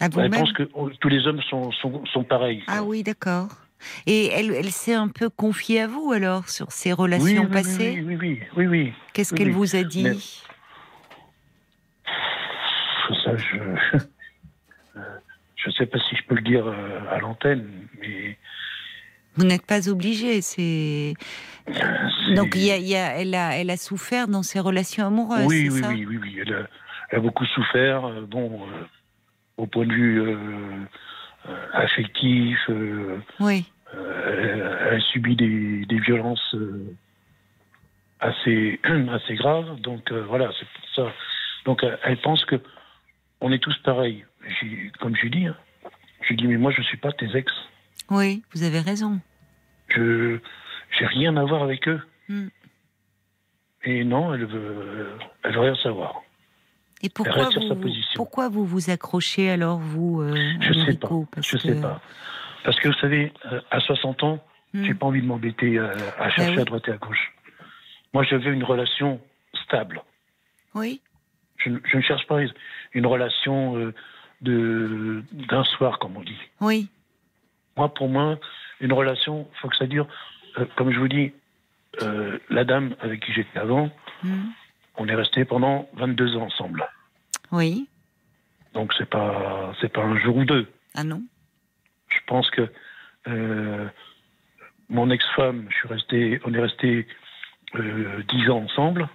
elle 0.03 0.31
pense 0.31 0.53
que 0.53 0.65
tous 1.01 1.09
les 1.09 1.27
hommes 1.27 1.41
sont, 1.43 1.71
sont, 1.73 2.25
pareils. 2.25 2.63
Ah 2.67 2.83
oui, 2.83 3.03
d'accord. 3.03 3.49
Et 4.07 4.27
elle, 4.27 4.53
elle 4.53 4.71
s'est 4.71 4.95
un 4.95 5.09
peu 5.09 5.29
confiée 5.29 5.81
à 5.81 5.87
vous 5.87 6.13
alors 6.13 6.49
sur 6.49 6.71
ses 6.71 6.93
relations 6.93 7.47
passées 7.47 8.03
oui, 8.05 8.17
oui, 8.17 8.41
oui, 8.57 8.67
oui, 8.67 8.93
Qu'est-ce 9.13 9.35
qu'elle 9.35 9.51
vous 9.51 9.75
a 9.77 9.83
dit 9.83 10.43
Ça, 13.33 13.37
je 13.37 13.99
je 15.57 15.69
ne 15.69 15.73
sais 15.75 15.87
pas 15.87 15.99
si 15.99 16.17
je 16.17 16.25
peux 16.25 16.35
le 16.35 16.43
dire 16.43 16.67
euh, 16.67 17.01
à 17.11 17.19
l'antenne, 17.19 17.69
mais 18.01 18.37
vous 19.37 19.45
n'êtes 19.45 19.65
pas 19.65 19.89
obligé. 19.89 20.43
C'est 20.43 21.15
donc 22.35 22.55
il 22.55 22.65
y 22.65 22.97
a, 22.97 23.21
elle 23.21 23.35
a, 23.35 23.57
elle 23.57 23.71
a 23.71 23.77
souffert 23.77 24.29
dans 24.29 24.43
ses 24.43 24.61
relations 24.61 25.07
amoureuses. 25.07 25.47
Oui, 25.47 25.69
oui, 25.71 25.81
ça 25.81 25.89
oui, 25.89 26.05
oui, 26.07 26.19
oui, 26.21 26.39
elle 26.41 26.55
a, 26.55 26.67
elle 27.11 27.19
a 27.19 27.23
beaucoup 27.23 27.47
souffert. 27.47 28.05
Euh, 28.05 28.23
bon, 28.27 28.63
euh, 28.63 28.85
au 29.57 29.67
point 29.67 29.87
de 29.87 29.93
vue 29.93 30.21
euh, 30.21 30.37
euh, 31.49 31.67
affectif. 31.73 32.59
Oui. 33.41 33.65
Elle, 33.95 34.97
a 34.97 35.01
subi 35.01 35.37
des, 35.37 35.85
des 35.87 35.99
violences 36.01 36.57
assez, 38.21 38.81
assez 39.11 39.35
graves. 39.37 39.81
Donc 39.81 40.11
voilà, 40.13 40.51
c'est 40.59 40.67
pour 40.67 40.89
ça. 40.95 41.15
Donc 41.65 41.85
elle 42.03 42.17
pense 42.19 42.45
que 42.45 42.61
on 43.43 43.53
est 43.53 43.59
tous 43.59 43.77
pareils. 43.85 44.25
Comme 45.01 45.15
je 45.17 45.29
dis, 45.29 45.47
hein, 45.47 45.57
je 46.23 46.35
dis 46.35 46.47
mais 46.47 46.57
moi 46.57 46.71
je 46.73 46.81
ne 46.81 46.85
suis 46.87 46.97
pas 46.97 47.13
tes 47.13 47.37
ex. 47.37 47.53
Oui, 48.11 48.43
vous 48.55 48.63
avez 48.63 48.81
raison. 48.81 49.21
Je 49.89 50.39
j'ai 50.99 51.07
rien 51.07 51.37
à 51.37 51.45
voir 51.45 51.63
avec 51.63 51.89
eux. 51.89 52.01
Hmm. 52.29 52.49
Et 53.85 54.05
non, 54.05 54.33
elle 54.33 54.47
veut, 54.47 55.19
elle 55.43 55.53
veut 55.53 55.61
rien 55.61 55.75
savoir. 55.77 56.23
Et 57.03 57.09
pourquoi 57.09 57.49
vous, 57.49 57.95
pourquoi 58.15 58.49
vous 58.49 58.65
vous 58.65 58.91
accrochez 58.91 59.51
alors, 59.51 59.79
vous, 59.79 60.21
euh, 60.21 60.37
Je 60.61 60.73
sais 60.73 60.97
pas. 60.97 61.09
je 61.39 61.57
sais 61.57 61.81
pas. 61.81 62.01
Parce 62.65 62.79
que 62.79 62.89
vous 62.89 62.95
savez, 63.01 63.33
euh, 63.51 63.61
à 63.73 63.81
60 63.81 64.23
ans, 64.23 64.45
hmm. 64.73 64.85
j'ai 64.85 64.95
pas 64.95 65.07
envie 65.07 65.21
de 65.21 65.27
m'embêter 65.27 65.79
euh, 65.79 65.91
à 66.17 66.27
ben 66.27 66.31
chercher 66.31 66.61
à 66.61 66.65
droite 66.65 66.87
et 66.87 66.93
à 66.93 66.97
gauche. 66.97 67.33
Moi, 68.15 68.23
je 68.23 68.37
veux 68.37 68.53
une 68.53 68.63
relation 68.63 69.21
stable. 69.65 70.01
Oui. 70.75 71.01
Je, 71.65 71.71
ne 71.71 72.03
cherche 72.03 72.27
pas 72.27 72.41
une 72.93 73.07
relation 73.07 73.93
de 74.41 75.23
d'un 75.33 75.65
soir, 75.65 75.99
comme 75.99 76.17
on 76.17 76.23
dit. 76.23 76.39
Oui. 76.61 76.89
Moi, 77.77 77.93
pour 77.95 78.09
moi, 78.09 78.39
une 78.81 78.93
relation, 78.93 79.49
il 79.53 79.59
faut 79.59 79.69
que 79.69 79.77
ça 79.77 79.87
dure. 79.87 80.07
comme 80.77 80.93
je 80.93 80.99
vous 80.99 81.09
dis, 81.09 81.33
la 82.51 82.65
dame 82.65 82.95
avec 83.01 83.25
qui 83.25 83.33
j'étais 83.33 83.59
avant, 83.59 83.91
hmm. 84.23 84.51
On 84.97 85.09
est 85.09 85.15
resté 85.15 85.45
pendant 85.45 85.89
22 85.95 86.37
ans 86.37 86.43
ensemble. 86.43 86.87
Oui. 87.51 87.89
Donc 88.75 88.93
c'est 88.99 89.09
pas 89.09 89.73
c'est 89.81 89.93
pas 89.93 90.03
un 90.03 90.19
jour 90.19 90.37
ou 90.37 90.45
deux. 90.45 90.67
Ah 90.95 91.05
non. 91.05 91.23
Je 92.09 92.19
pense 92.27 92.51
que 92.51 92.69
euh, 93.29 93.89
mon 94.89 95.11
ex-femme, 95.11 95.67
je 95.71 95.77
suis 95.77 95.89
resté, 95.89 96.41
on 96.45 96.53
est 96.53 96.61
resté 96.61 97.07
euh, 97.77 98.23
10 98.29 98.51
ans 98.51 98.59
ensemble. 98.59 99.09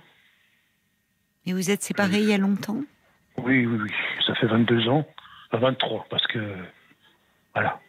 Et 1.48 1.54
vous 1.54 1.72
êtes 1.72 1.82
séparés 1.82 2.20
il 2.20 2.30
y 2.30 2.34
a 2.34 2.38
longtemps? 2.38 2.82
Oui, 3.38 3.66
oui, 3.66 3.80
oui. 3.82 3.92
Ça 4.25 4.36
fait 4.36 4.48
22 4.48 4.89
ans. 4.89 5.08
23, 5.54 6.06
parce 6.10 6.27
que. 6.27 6.39
Voilà. 7.56 7.80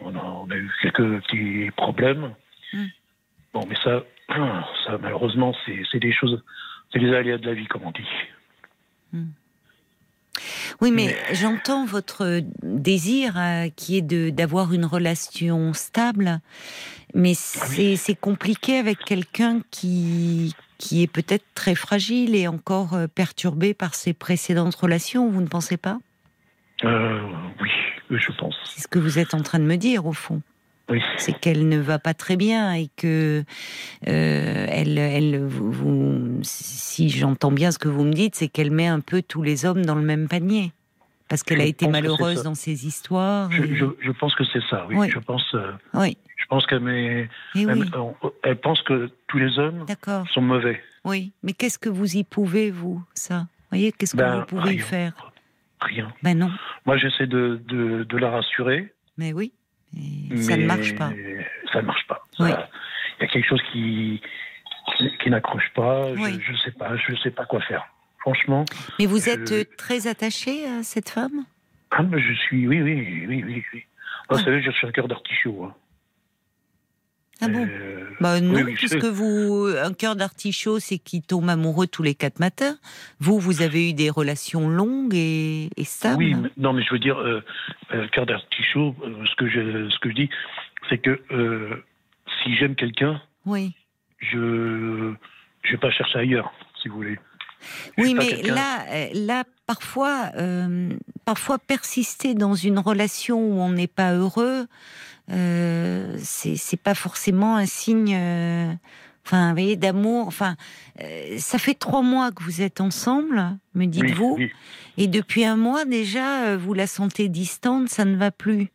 on, 0.00 0.50
a, 0.50 0.56
eu 0.56 0.70
quelques 0.80 1.20
petits 1.22 1.70
problèmes. 1.76 2.34
Hmm. 2.72 2.86
Bon, 3.52 3.66
mais 3.68 3.76
ça, 3.84 4.02
ça 4.86 4.98
malheureusement, 4.98 5.54
c'est 5.92 5.98
des 5.98 6.12
choses, 6.12 6.42
c'est 6.90 6.98
les 6.98 7.14
aléas 7.14 7.36
de 7.36 7.46
la 7.46 7.54
vie, 7.54 7.66
comme 7.66 7.84
on 7.84 7.92
dit. 7.92 8.08
Hmm. 9.12 9.26
Oui, 10.80 10.90
mais, 10.90 11.16
j'entends 11.32 11.84
votre 11.84 12.40
désir 12.62 13.38
euh, 13.38 13.68
qui 13.76 13.98
est 13.98 14.30
d'avoir 14.32 14.72
une 14.72 14.84
relation 14.84 15.72
stable, 15.72 16.40
mais 17.14 17.32
ah 17.32 17.66
c'est 17.96 18.14
compliqué 18.14 18.78
avec 18.78 18.98
quelqu'un 18.98 19.60
qui, 19.70 20.54
qui 20.78 21.02
est 21.02 21.06
peut-être 21.06 21.44
très 21.54 21.74
fragile 21.74 22.34
et 22.34 22.48
encore 22.48 22.94
euh, 22.94 23.06
perturbé 23.06 23.74
par 23.74 23.94
ses 23.94 24.12
précédentes 24.12 24.74
relations, 24.74 25.30
vous 25.30 25.40
ne 25.40 25.46
pensez 25.46 25.76
pas? 25.76 25.98
Euh, 26.84 27.20
Oui, 27.60 27.70
je 28.10 28.32
pense. 28.32 28.54
C'est 28.64 28.82
ce 28.82 28.88
que 28.88 28.98
vous 28.98 29.18
êtes 29.18 29.34
en 29.34 29.40
train 29.40 29.58
de 29.58 29.64
me 29.64 29.76
dire, 29.76 30.06
au 30.06 30.12
fond. 30.12 30.42
Oui. 30.88 31.00
C'est 31.16 31.32
qu'elle 31.32 31.68
ne 31.68 31.78
va 31.78 31.98
pas 31.98 32.14
très 32.14 32.36
bien 32.36 32.72
et 32.74 32.88
que 32.96 33.42
euh, 34.06 34.66
elle, 34.68 34.98
elle, 34.98 35.44
vous, 35.44 36.38
si 36.42 37.10
j'entends 37.10 37.50
bien 37.50 37.72
ce 37.72 37.78
que 37.78 37.88
vous 37.88 38.04
me 38.04 38.12
dites, 38.12 38.36
c'est 38.36 38.46
qu'elle 38.46 38.70
met 38.70 38.86
un 38.86 39.00
peu 39.00 39.20
tous 39.20 39.42
les 39.42 39.64
hommes 39.64 39.84
dans 39.84 39.96
le 39.96 40.02
même 40.02 40.28
panier 40.28 40.72
parce 41.28 41.42
qu'elle 41.42 41.60
a 41.60 41.64
été 41.64 41.88
malheureuse 41.88 42.44
dans 42.44 42.54
ses 42.54 42.86
histoires. 42.86 43.50
Je, 43.50 44.12
pense 44.12 44.36
que 44.36 44.44
c'est 44.44 44.62
ça. 44.70 44.86
Oui. 44.88 45.10
Je 45.10 45.18
pense. 45.18 45.56
oui. 45.94 46.16
Je 46.46 46.48
pense 46.48 46.66
qu'elle. 46.66 47.28
Eh 47.54 47.66
elle, 48.44 48.56
pense 48.56 48.80
que 48.82 49.10
tous 49.26 49.38
les 49.38 49.58
hommes 49.58 49.84
sont 50.32 50.42
mauvais. 50.42 50.80
Oui, 51.04 51.32
mais 51.42 51.52
qu'est-ce 51.52 51.78
que 51.78 51.88
vous 51.88 52.16
y 52.16 52.24
pouvez 52.24 52.70
vous 52.70 53.02
ça? 53.14 53.40
Vous 53.40 53.70
voyez, 53.70 53.92
qu'est-ce 53.92 54.12
que 54.12 54.18
ben, 54.22 54.40
vous 54.40 54.46
pouvez 54.46 54.74
y 54.74 54.78
faire? 54.78 55.32
Rien. 55.80 56.12
Ben 56.22 56.38
non. 56.38 56.50
Moi, 56.84 56.96
j'essaie 56.96 57.26
de, 57.26 57.60
de, 57.66 58.04
de 58.04 58.16
la 58.16 58.30
rassurer. 58.30 58.92
Mais 59.18 59.32
oui 59.32 59.52
ça 60.40 60.56
ne 60.56 60.66
marche 60.66 60.94
pas. 60.94 61.10
Ça 61.72 61.80
ne 61.80 61.86
marche 61.86 62.06
pas. 62.06 62.22
Il 62.38 62.46
y 62.46 63.24
a 63.24 63.26
quelque 63.28 63.48
chose 63.48 63.62
qui, 63.72 64.20
qui, 65.22 65.30
n'accroche 65.30 65.70
pas. 65.74 66.14
Je 66.14 66.52
ne 66.52 66.56
sais 66.58 66.72
pas. 66.72 66.96
Je 66.96 67.14
sais 67.16 67.30
pas 67.30 67.46
quoi 67.46 67.60
faire. 67.62 67.86
Franchement. 68.18 68.64
Mais 68.98 69.06
vous 69.06 69.28
êtes 69.28 69.76
très 69.76 70.06
attaché 70.06 70.66
à 70.66 70.82
cette 70.82 71.08
femme? 71.08 71.44
Ah, 71.90 72.02
mais 72.02 72.20
je 72.20 72.32
suis. 72.32 72.66
Oui, 72.66 72.82
oui, 72.82 73.26
oui, 73.28 73.44
oui. 73.44 73.64
oui. 73.72 73.84
Vous 74.28 74.38
savez, 74.38 74.60
je 74.60 74.70
suis 74.72 74.86
un 74.86 74.90
cœur 74.90 75.06
d'artichaut. 75.06 75.64
Hein. 75.64 75.74
Ah 77.40 77.48
bon 77.48 77.66
euh, 77.68 78.04
Bah 78.20 78.40
non, 78.40 78.64
puisque 78.64 79.04
vous, 79.04 79.66
un 79.66 79.92
cœur 79.92 80.16
d'artichaut, 80.16 80.78
c'est 80.78 80.98
qui 80.98 81.20
tombe 81.22 81.48
amoureux 81.48 81.86
tous 81.86 82.02
les 82.02 82.14
quatre 82.14 82.40
matins. 82.40 82.78
Vous, 83.20 83.38
vous 83.38 83.62
avez 83.62 83.90
eu 83.90 83.92
des 83.92 84.08
relations 84.08 84.68
longues 84.68 85.14
et, 85.14 85.68
et 85.76 85.84
stables. 85.84 86.16
Oui, 86.16 86.34
non, 86.56 86.72
mais 86.72 86.82
je 86.82 86.92
veux 86.92 86.98
dire, 86.98 87.18
euh, 87.18 87.42
euh 87.92 88.08
cœur 88.08 88.24
d'artichaut, 88.24 88.94
euh, 89.02 89.24
ce 89.26 89.34
que 89.36 89.48
je, 89.48 89.90
ce 89.90 89.98
que 89.98 90.10
je 90.10 90.14
dis, 90.14 90.30
c'est 90.88 90.98
que 90.98 91.20
si 92.42 92.56
j'aime 92.56 92.74
quelqu'un, 92.74 93.20
oui, 93.44 93.72
je, 94.18 95.12
je 95.62 95.72
vais 95.72 95.78
pas 95.78 95.90
chercher 95.90 96.20
ailleurs, 96.20 96.52
si 96.80 96.88
vous 96.88 96.96
voulez. 96.96 97.18
oui, 97.98 98.14
mais 98.14 98.42
là, 98.42 98.84
là, 99.14 99.44
parfois, 99.66 100.30
parfois 101.24 101.58
persister 101.58 102.34
dans 102.34 102.54
une 102.54 102.78
relation 102.78 103.40
où 103.40 103.60
on 103.60 103.70
n'est 103.70 103.86
pas 103.86 104.12
heureux 104.12 104.66
euh, 105.32 106.16
c'est 106.22 106.80
pas 106.80 106.94
forcément 106.94 107.56
un 107.56 107.66
signe. 107.66 108.14
Euh, 108.14 108.72
enfin, 109.24 109.48
vous 109.48 109.54
voyez, 109.54 109.76
d'amour. 109.76 110.26
Enfin, 110.26 110.56
euh, 111.00 111.36
ça 111.38 111.58
fait 111.58 111.74
trois 111.74 112.02
mois 112.02 112.30
que 112.30 112.42
vous 112.42 112.62
êtes 112.62 112.80
ensemble, 112.80 113.56
me 113.74 113.86
dites-vous, 113.86 114.38
et 114.98 115.06
depuis 115.08 115.44
un 115.44 115.56
mois 115.56 115.84
déjà, 115.84 116.56
vous 116.56 116.74
la 116.74 116.86
sentez 116.86 117.28
distante, 117.28 117.88
ça 117.88 118.04
ne 118.04 118.16
va 118.16 118.30
plus. 118.30 118.68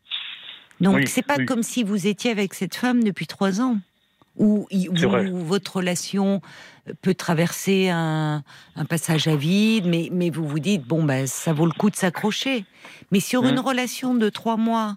Donc, 0.80 1.08
c'est 1.08 1.22
pas 1.22 1.38
comme 1.46 1.64
si 1.64 1.84
vous 1.84 2.08
étiez 2.08 2.32
avec 2.32 2.54
cette 2.54 2.76
femme 2.76 3.04
depuis 3.04 3.28
trois 3.28 3.62
ans, 3.62 3.78
où, 4.38 4.68
votre 5.46 5.78
relation 5.78 6.42
peut 7.02 7.14
traverser 7.14 7.90
un, 7.90 8.44
passage 8.90 9.28
à 9.28 9.36
vide, 9.36 9.86
mais, 9.86 10.10
mais 10.12 10.30
vous 10.30 10.48
vous 10.48 10.60
dites 10.60 10.84
bon 10.84 11.04
ben 11.04 11.28
ça 11.28 11.54
vaut 11.54 11.66
le 11.66 11.74
coup 11.74 11.90
de 11.90 11.96
s'accrocher. 11.96 12.66
Mais 13.12 13.20
sur 13.20 13.46
une 13.46 13.60
relation 13.60 14.16
de 14.16 14.30
trois 14.30 14.58
mois 14.58 14.96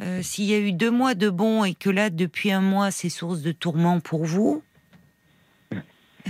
euh, 0.00 0.22
s'il 0.22 0.46
y 0.46 0.54
a 0.54 0.58
eu 0.58 0.72
deux 0.72 0.90
mois 0.90 1.14
de 1.14 1.28
bon 1.28 1.64
et 1.64 1.74
que 1.74 1.90
là, 1.90 2.10
depuis 2.10 2.50
un 2.50 2.60
mois, 2.62 2.90
c'est 2.90 3.10
source 3.10 3.42
de 3.42 3.52
tourment 3.52 4.00
pour 4.00 4.24
vous, 4.24 4.62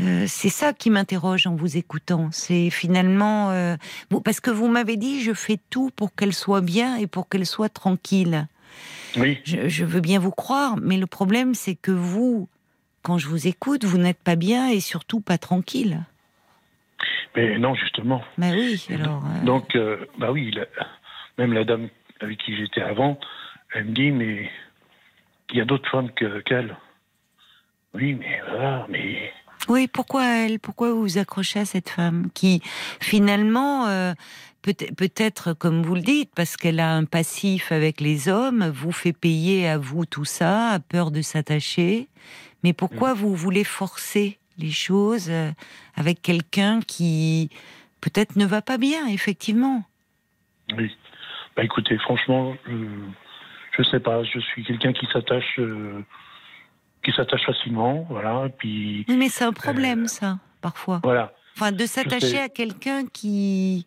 euh, 0.00 0.24
c'est 0.26 0.48
ça 0.48 0.72
qui 0.72 0.90
m'interroge 0.90 1.46
en 1.46 1.54
vous 1.54 1.76
écoutant. 1.76 2.30
C'est 2.32 2.70
finalement 2.70 3.50
euh, 3.50 3.76
parce 4.24 4.40
que 4.40 4.50
vous 4.50 4.66
m'avez 4.66 4.96
dit 4.96 5.22
je 5.22 5.34
fais 5.34 5.58
tout 5.70 5.90
pour 5.94 6.14
qu'elle 6.14 6.34
soit 6.34 6.62
bien 6.62 6.96
et 6.96 7.06
pour 7.06 7.28
qu'elle 7.28 7.46
soit 7.46 7.68
tranquille. 7.68 8.48
Oui. 9.16 9.40
Je, 9.44 9.84
veux 9.84 10.00
bien 10.00 10.18
vous 10.18 10.30
croire, 10.30 10.76
mais 10.80 10.96
le 10.96 11.06
problème 11.06 11.54
c'est 11.54 11.74
que 11.74 11.90
vous, 11.90 12.48
quand 13.02 13.18
je 13.18 13.28
vous 13.28 13.46
écoute, 13.46 13.84
vous 13.84 13.98
n'êtes 13.98 14.22
pas 14.22 14.36
bien 14.36 14.68
et 14.68 14.80
surtout 14.80 15.20
pas 15.20 15.38
tranquille. 15.38 16.00
Mais 17.34 17.58
non, 17.58 17.74
justement. 17.74 18.22
Bah 18.38 18.48
oui, 18.52 18.84
alors. 18.90 19.22
Donc, 19.44 19.76
bah 20.18 20.30
oui, 20.30 20.54
même 21.38 21.52
la 21.52 21.64
dame 21.64 21.88
avec 22.20 22.38
qui 22.38 22.56
j'étais 22.56 22.82
avant, 22.82 23.18
elle 23.74 23.86
me 23.86 23.92
dit, 23.92 24.10
mais 24.10 24.50
il 25.50 25.58
y 25.58 25.60
a 25.60 25.64
d'autres 25.64 25.90
femmes 25.90 26.10
qu'elle. 26.12 26.76
oui, 27.94 28.14
mais 28.14 28.40
voilà, 28.48 28.86
mais. 28.88 29.32
Oui, 29.68 29.86
pourquoi 29.86 30.24
elle 30.24 30.58
Pourquoi 30.58 30.90
vous 30.90 31.02
vous 31.02 31.18
accrochez 31.18 31.60
à 31.60 31.64
cette 31.64 31.88
femme 31.88 32.28
qui, 32.34 32.60
finalement, 33.00 33.86
euh, 33.86 34.12
peut-être, 34.62 35.52
comme 35.52 35.82
vous 35.82 35.94
le 35.94 36.00
dites, 36.00 36.30
parce 36.34 36.56
qu'elle 36.56 36.80
a 36.80 36.94
un 36.94 37.04
passif 37.04 37.72
avec 37.72 38.00
les 38.00 38.28
hommes, 38.28 38.68
vous 38.68 38.92
fait 38.92 39.12
payer 39.12 39.68
à 39.68 39.78
vous 39.78 40.06
tout 40.06 40.24
ça, 40.24 40.70
a 40.70 40.78
peur 40.78 41.10
de 41.10 41.20
s'attacher. 41.20 42.08
Mais 42.62 42.72
pourquoi 42.72 43.14
mm. 43.14 43.16
vous 43.18 43.34
voulez 43.34 43.64
forcer 43.64 44.38
les 44.58 44.70
choses 44.70 45.28
euh, 45.30 45.50
avec 45.96 46.22
quelqu'un 46.22 46.80
qui 46.80 47.50
peut-être 48.00 48.36
ne 48.36 48.46
va 48.46 48.62
pas 48.62 48.78
bien, 48.78 49.06
effectivement? 49.08 49.84
Oui. 50.76 50.96
Bah 51.56 51.64
écoutez, 51.64 51.98
franchement, 51.98 52.54
je 52.66 53.82
sais 53.82 54.00
pas, 54.00 54.22
je 54.24 54.38
suis 54.38 54.64
quelqu'un 54.64 54.92
qui 54.92 55.06
s'attache, 55.12 55.58
euh, 55.58 56.02
qui 57.04 57.12
s'attache 57.12 57.44
facilement, 57.44 58.06
voilà. 58.08 58.48
Puis. 58.58 59.04
mais 59.08 59.28
c'est 59.28 59.44
un 59.44 59.52
problème, 59.52 60.04
euh, 60.04 60.08
ça, 60.08 60.38
parfois. 60.62 61.00
Voilà. 61.02 61.32
Enfin, 61.56 61.72
de 61.72 61.84
s'attacher 61.84 62.38
à 62.38 62.48
quelqu'un 62.48 63.04
qui 63.06 63.86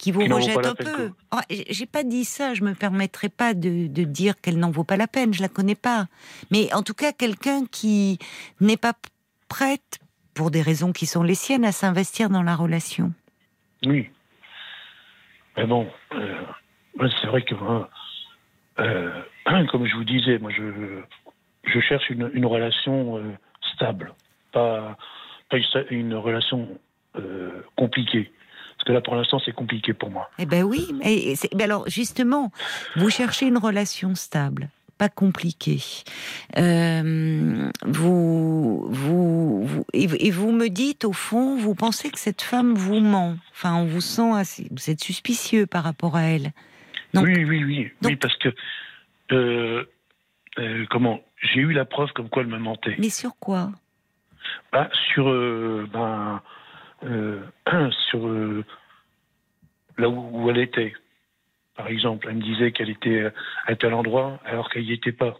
qui 0.00 0.12
vous 0.12 0.20
rejette 0.20 0.66
un 0.66 0.74
peu. 0.74 1.10
Oh, 1.32 1.40
j'ai 1.48 1.86
pas 1.86 2.02
dit 2.02 2.24
ça, 2.24 2.54
je 2.54 2.64
me 2.64 2.74
permettrai 2.74 3.28
pas 3.28 3.52
de, 3.52 3.86
de 3.86 4.02
dire 4.04 4.40
qu'elle 4.40 4.58
n'en 4.58 4.70
vaut 4.70 4.84
pas 4.84 4.96
la 4.96 5.06
peine, 5.06 5.34
je 5.34 5.42
la 5.42 5.48
connais 5.48 5.74
pas. 5.74 6.06
Mais 6.50 6.72
en 6.72 6.82
tout 6.82 6.94
cas, 6.94 7.12
quelqu'un 7.12 7.66
qui 7.70 8.18
n'est 8.60 8.78
pas 8.78 8.94
prête, 9.48 9.98
pour 10.34 10.50
des 10.50 10.62
raisons 10.62 10.92
qui 10.92 11.04
sont 11.04 11.22
les 11.22 11.34
siennes, 11.34 11.66
à 11.66 11.72
s'investir 11.72 12.30
dans 12.30 12.42
la 12.42 12.56
relation. 12.56 13.12
Oui. 13.84 14.08
Mais 15.56 15.66
bon, 15.66 15.86
euh, 16.14 16.44
c'est 17.20 17.26
vrai 17.26 17.42
que 17.42 17.54
moi, 17.54 17.90
euh, 18.78 19.22
comme 19.70 19.86
je 19.86 19.96
vous 19.96 20.04
disais, 20.04 20.38
moi, 20.38 20.50
je, 20.50 21.02
je 21.64 21.80
cherche 21.80 22.08
une, 22.08 22.46
relation 22.46 23.18
euh, 23.18 23.32
stable, 23.74 24.14
pas, 24.52 24.96
pas 25.50 25.58
une, 25.90 26.14
relation 26.14 26.68
compliquée. 27.76 28.30
Parce 28.80 28.86
que 28.86 28.92
là, 28.92 29.02
pour 29.02 29.14
l'instant, 29.14 29.38
c'est 29.44 29.52
compliqué 29.52 29.92
pour 29.92 30.10
moi. 30.10 30.30
Eh 30.38 30.46
ben 30.46 30.62
oui. 30.62 30.88
Mais, 30.98 31.34
alors, 31.62 31.84
justement, 31.86 32.50
vous 32.96 33.10
cherchez 33.10 33.46
une 33.46 33.58
relation 33.58 34.14
stable 34.14 34.70
pas 34.96 35.08
compliquée. 35.08 35.80
vous, 37.86 38.86
vous, 38.90 39.84
et, 39.94 40.30
vous 40.30 40.52
me 40.52 40.68
dites 40.68 41.06
au 41.06 41.14
fond, 41.14 41.56
vous 41.56 41.74
pensez 41.74 42.10
que 42.10 42.18
cette 42.18 42.42
femme 42.42 42.74
vous 42.74 43.00
ment. 43.00 43.36
Enfin, 43.52 43.76
on 43.76 43.86
vous 43.86 44.02
sent 44.02 44.30
assez, 44.34 44.68
vous 44.70 44.90
êtes 44.90 45.02
suspicieux 45.02 45.64
par 45.64 45.84
rapport 45.84 46.16
à 46.16 46.24
elle 46.24 46.52
oui, 47.14 47.44
oui, 47.44 47.64
oui, 47.64 47.90
oui, 48.04 48.16
parce 48.16 48.36
que 48.36 48.48
euh, 49.32 49.84
euh, 50.58 50.86
comment 50.90 51.20
J'ai 51.42 51.60
eu 51.60 51.72
la 51.72 51.84
preuve 51.84 52.12
comme 52.12 52.28
quoi 52.28 52.42
elle 52.42 52.48
me 52.48 52.58
mentait. 52.58 52.96
Mais 52.98 53.10
sur 53.10 53.32
quoi? 53.38 53.70
Bah, 54.72 54.88
Sur 55.12 55.28
euh, 55.28 55.88
ben, 55.92 56.40
sur 58.10 58.28
là 59.98 60.08
où, 60.08 60.50
elle 60.50 60.58
était. 60.58 60.94
Par 61.76 61.88
exemple, 61.88 62.26
elle 62.28 62.36
me 62.36 62.42
disait 62.42 62.72
qu'elle 62.72 62.90
était 62.90 63.32
à 63.66 63.74
tel 63.76 63.94
endroit 63.94 64.40
alors 64.44 64.68
qu'elle 64.70 64.84
n'y 64.84 64.92
était 64.92 65.12
pas. 65.12 65.38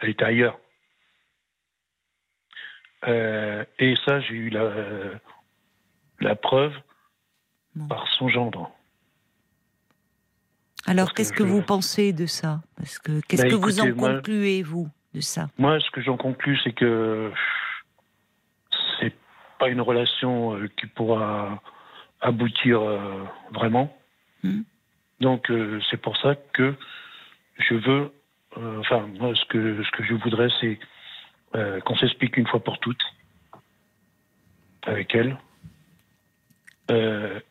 Elle 0.00 0.10
était 0.10 0.24
ailleurs. 0.24 0.58
et 3.06 3.94
ça, 4.04 4.20
j'ai 4.20 4.34
eu 4.34 4.50
la, 4.50 4.72
la 6.20 6.36
preuve 6.36 6.74
par 7.88 8.06
son 8.08 8.28
gendre. 8.28 8.70
Alors, 10.86 11.12
qu'est-ce 11.12 11.32
que, 11.32 11.42
vous 11.42 11.62
pensez 11.62 12.12
de 12.12 12.26
ça? 12.26 12.60
Parce 12.76 12.98
que 12.98 13.20
qu'est-ce 13.28 13.42
bah, 13.42 13.50
que 13.50 13.54
vous 13.54 13.80
en 13.80 13.92
concluez 13.92 14.62
vous 14.62 14.88
de 15.14 15.20
ça? 15.20 15.48
Moi, 15.58 15.78
ce 15.80 15.90
que 15.90 16.00
j'en 16.00 16.16
conclus, 16.16 16.58
c'est 16.64 16.72
que 16.72 17.30
pas 19.58 19.68
une 19.68 19.80
relation 19.80 20.56
euh, 20.56 20.68
qui 20.76 20.86
pourra 20.86 21.60
aboutir 22.20 22.80
euh, 22.80 23.24
vraiment. 23.52 23.96
Hmm. 24.42 24.62
Donc, 25.20 25.50
euh, 25.50 25.80
c'est 25.90 26.00
pour 26.00 26.16
ça 26.18 26.36
que 26.52 26.74
je 27.58 27.74
veux, 27.74 28.12
enfin, 28.56 29.08
moi, 29.18 29.34
ce 29.34 29.44
que, 29.46 29.82
ce 29.82 29.90
que 29.90 30.04
je 30.04 30.14
voudrais, 30.14 30.48
c'est 30.60 30.78
qu'on 31.80 31.96
s'explique 31.96 32.36
une 32.36 32.46
fois 32.46 32.60
pour 32.60 32.78
toutes 32.78 33.02
avec 34.82 35.12
elle 35.14 35.36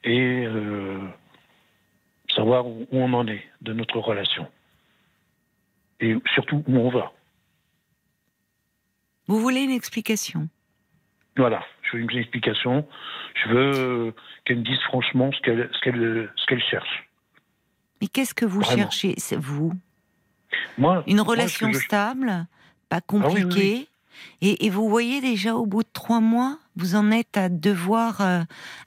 et 0.06 0.48
savoir 2.34 2.68
où 2.68 2.88
on 2.92 3.12
en 3.14 3.28
est 3.28 3.44
de 3.62 3.74
notre 3.74 4.00
relation 4.00 4.48
et 6.00 6.16
surtout 6.34 6.64
où 6.68 6.78
on 6.78 6.90
va. 6.90 7.12
Vous 9.28 9.40
voulez 9.42 9.62
une 9.62 9.72
explication? 9.72 10.48
Voilà, 11.36 11.64
je 11.92 11.98
veux 11.98 12.04
une 12.04 12.18
explication. 12.18 12.88
Je 13.36 13.50
veux 13.50 14.16
qu'elle 14.46 14.60
me 14.60 14.64
dise 14.64 14.80
franchement 14.88 15.32
ce 15.32 15.42
qu'elle 15.42 15.70
ce 15.74 16.46
qu'elle 16.46 16.64
cherche. 16.64 17.08
Mais 18.02 18.08
qu'est-ce 18.08 18.34
que 18.34 18.46
vous 18.46 18.64
cherchez, 18.64 19.16
vous? 19.38 19.74
Moi, 20.78 21.04
une 21.08 21.22
relation 21.22 21.74
stable, 21.74 22.46
pas 22.90 23.02
compliquée. 23.02 23.88
Et, 24.42 24.70
vous 24.70 24.90
voyez 24.90 25.22
déjà 25.22 25.56
au 25.56 25.66
bout 25.66 25.84
de 25.84 25.90
trois 25.94 26.20
mois, 26.22 26.58
vous 26.76 26.96
en 26.96 27.12
êtes 27.12 27.38
à 27.38 27.50
devoir 27.50 28.22
euh, 28.22 28.42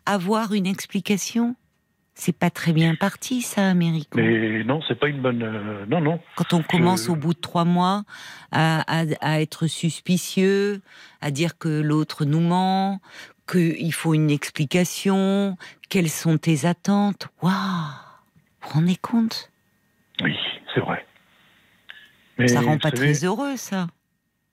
avoir 0.06 0.54
une 0.54 0.66
explication? 0.66 1.54
C'est 2.14 2.36
pas 2.36 2.50
très 2.50 2.72
bien 2.72 2.94
parti, 2.94 3.40
ça, 3.40 3.70
Américo. 3.70 4.18
Mais 4.18 4.62
non, 4.64 4.80
c'est 4.86 4.98
pas 4.98 5.08
une 5.08 5.22
bonne. 5.22 5.42
Euh, 5.42 5.86
non, 5.86 6.00
non. 6.00 6.20
Quand 6.36 6.52
on 6.52 6.62
commence 6.62 7.08
au 7.08 7.16
bout 7.16 7.34
de 7.34 7.40
trois 7.40 7.64
mois 7.64 8.02
à, 8.52 9.40
être 9.40 9.66
suspicieux, 9.66 10.82
à 11.20 11.30
dire 11.30 11.56
que 11.58 11.68
l'autre 11.68 12.24
nous 12.24 12.40
ment, 12.40 13.00
qu'il 13.50 13.92
faut 13.92 14.14
une 14.14 14.30
explication, 14.30 15.56
quelles 15.88 16.10
sont 16.10 16.36
tes 16.36 16.66
attentes. 16.66 17.28
Waouh 17.42 17.52
Vous 17.52 18.68
vous 18.68 18.74
rendez 18.74 18.96
compte? 18.96 19.50
Oui, 20.22 20.36
c'est 20.74 20.80
vrai. 20.80 21.06
Mais 22.38 22.48
ça 22.48 22.60
rend 22.60 22.78
pas 22.78 22.90
très 22.90 23.24
heureux, 23.24 23.56
ça. 23.56 23.86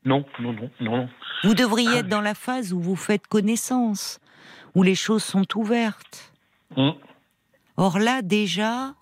Non, 0.06 0.26
non, 0.40 0.54
non, 0.54 0.70
non. 0.80 1.10
Vous 1.44 1.54
devriez 1.54 1.90
ah, 1.96 2.00
être 2.00 2.08
dans 2.08 2.22
la 2.22 2.34
phase 2.34 2.72
où 2.72 2.80
vous 2.80 2.96
faites 2.96 3.28
connaissance, 3.28 4.20
où 4.74 4.84
les 4.84 4.96
choses 4.96 5.24
sont 5.24 5.46
ouvertes. 5.58 6.34
Hum. 6.76 6.96
Or 7.78 8.00
là, 8.00 8.22
déjà, 8.22 8.96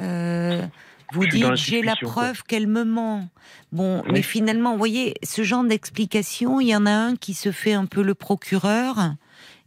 euh, 0.00 0.66
vous 1.12 1.26
dites 1.26 1.54
j'ai 1.54 1.82
la 1.82 1.94
preuve 1.96 2.42
qu'elle 2.42 2.66
me 2.66 2.84
ment. 2.84 3.28
Bon, 3.72 4.02
mais 4.10 4.22
finalement, 4.22 4.72
vous 4.72 4.78
voyez, 4.78 5.14
ce 5.22 5.42
genre 5.42 5.64
d'explication, 5.64 6.60
il 6.60 6.68
y 6.68 6.76
en 6.76 6.86
a 6.86 6.90
un 6.90 7.16
qui 7.16 7.34
se 7.34 7.52
fait 7.52 7.72
un 7.72 7.86
peu 7.86 8.02
le 8.02 8.14
procureur 8.14 9.14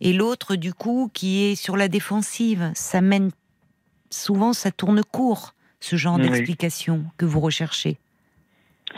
et 0.02 0.14
l'autre, 0.14 0.56
du 0.56 0.74
coup, 0.74 1.10
qui 1.14 1.44
est 1.44 1.56
sur 1.56 1.78
la 1.78 1.88
défensive. 1.88 2.72
Ça 2.76 3.02
mène 3.02 3.32
souvent, 4.10 4.54
ça 4.54 4.72
tourne 4.72 5.02
court, 5.04 5.54
ce 5.80 5.96
genre 5.96 6.20
d'explication 6.20 7.06
que 7.18 7.26
vous 7.26 7.40
recherchez. 7.40 7.98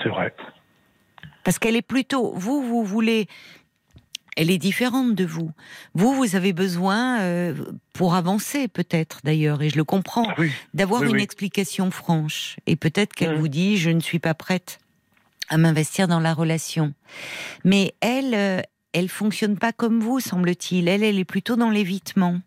C'est 0.02 0.10
vrai. 0.10 0.34
Parce 1.44 1.60
qu'elle 1.60 1.76
est 1.76 1.82
plutôt, 1.82 2.34
vous, 2.36 2.64
vous 2.64 2.84
voulez 2.84 3.28
elle 4.36 4.50
est 4.50 4.58
différente 4.58 5.16
de 5.16 5.26
vous. 5.26 5.52
Vous, 5.94 6.14
vous 6.14 6.36
avez 6.36 6.54
besoin, 6.54 7.20
euh, 7.22 7.54
pour 7.94 8.16
avancer 8.16 8.68
peut-être 8.68 9.20
d'ailleurs, 9.24 9.62
et 9.62 9.70
je 9.70 9.78
le 9.78 9.84
comprends, 9.84 10.28
d'avoir 10.74 11.04
une 11.04 11.20
explication 11.20 11.92
franche. 11.92 12.58
Et 12.66 12.76
peut-être 12.76 13.14
qu'elle 13.14 13.36
mmh. 13.36 13.40
vous 13.40 13.48
dit, 13.48 13.78
je 13.78 13.90
ne 13.90 14.00
suis 14.00 14.20
pas 14.20 14.34
prête 14.34 14.80
à 15.50 15.58
m'investir 15.58 16.08
dans 16.08 16.20
la 16.20 16.34
relation. 16.34 16.94
Mais 17.64 17.94
elle, 18.02 18.34
euh, 18.34 18.62
elle 18.94 19.10
fonctionne 19.10 19.58
pas 19.58 19.72
comme 19.72 20.00
vous, 20.00 20.20
semble-t-il. 20.20 20.88
Elle, 20.88 21.04
elle 21.04 21.20
est 21.20 21.26
plutôt 21.26 21.56
dans 21.56 21.70
l'évitement. 21.70 22.40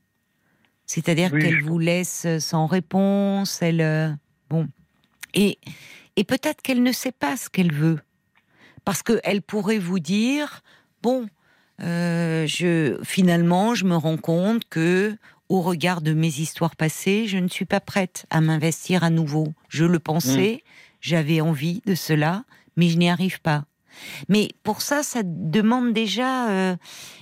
C'est-à-dire 0.87 1.31
qu'elle 1.33 1.63
vous 1.63 1.79
laisse 1.79 2.27
sans 2.39 2.67
réponse, 2.67 3.61
elle... 3.61 3.81
Euh, 3.81 4.11
bon. 4.49 4.69
Et, 5.35 5.59
et 6.15 6.25
peut-être 6.25 6.63
qu'elle 6.63 6.83
ne 6.83 6.93
sait 6.93 7.13
pas 7.13 7.37
ce 7.37 7.49
qu'elle 7.51 7.73
veut. 7.73 7.99
Parce 8.85 9.03
qu'elle 9.03 9.43
pourrait 9.43 9.81
vous 9.81 9.99
dire, 9.99 10.63
bon, 11.03 11.27
euh, 11.83 12.47
je, 12.47 12.99
finalement, 13.03 13.75
je 13.75 13.85
me 13.85 13.97
rends 13.97 14.17
compte 14.17 14.69
que, 14.69 15.17
au 15.49 15.61
regard 15.61 16.01
de 16.01 16.13
mes 16.13 16.41
histoires 16.41 16.77
passées, 16.77 17.27
je 17.27 17.39
ne 17.39 17.49
suis 17.49 17.65
pas 17.65 17.81
prête 17.81 18.27
à 18.31 18.41
m'investir 18.41 19.05
à 19.05 19.11
nouveau. 19.11 19.49
Je 19.69 19.85
le 19.85 19.99
pensais, 19.99 20.63
mm. 20.63 20.69
j'avais 21.01 21.41
envie 21.41 21.83
de 21.87 21.95
cela, 21.95 22.45
mais 22.77 22.89
je 22.89 22.99
n'y 22.99 23.11
arrive 23.11 23.41
pas. 23.41 23.65
Mais 24.29 24.49
pour 24.63 24.83
ça, 24.83 25.03
ça 25.03 25.21
demande 25.25 25.93
déjà 25.93 26.51
euh, 26.51 26.77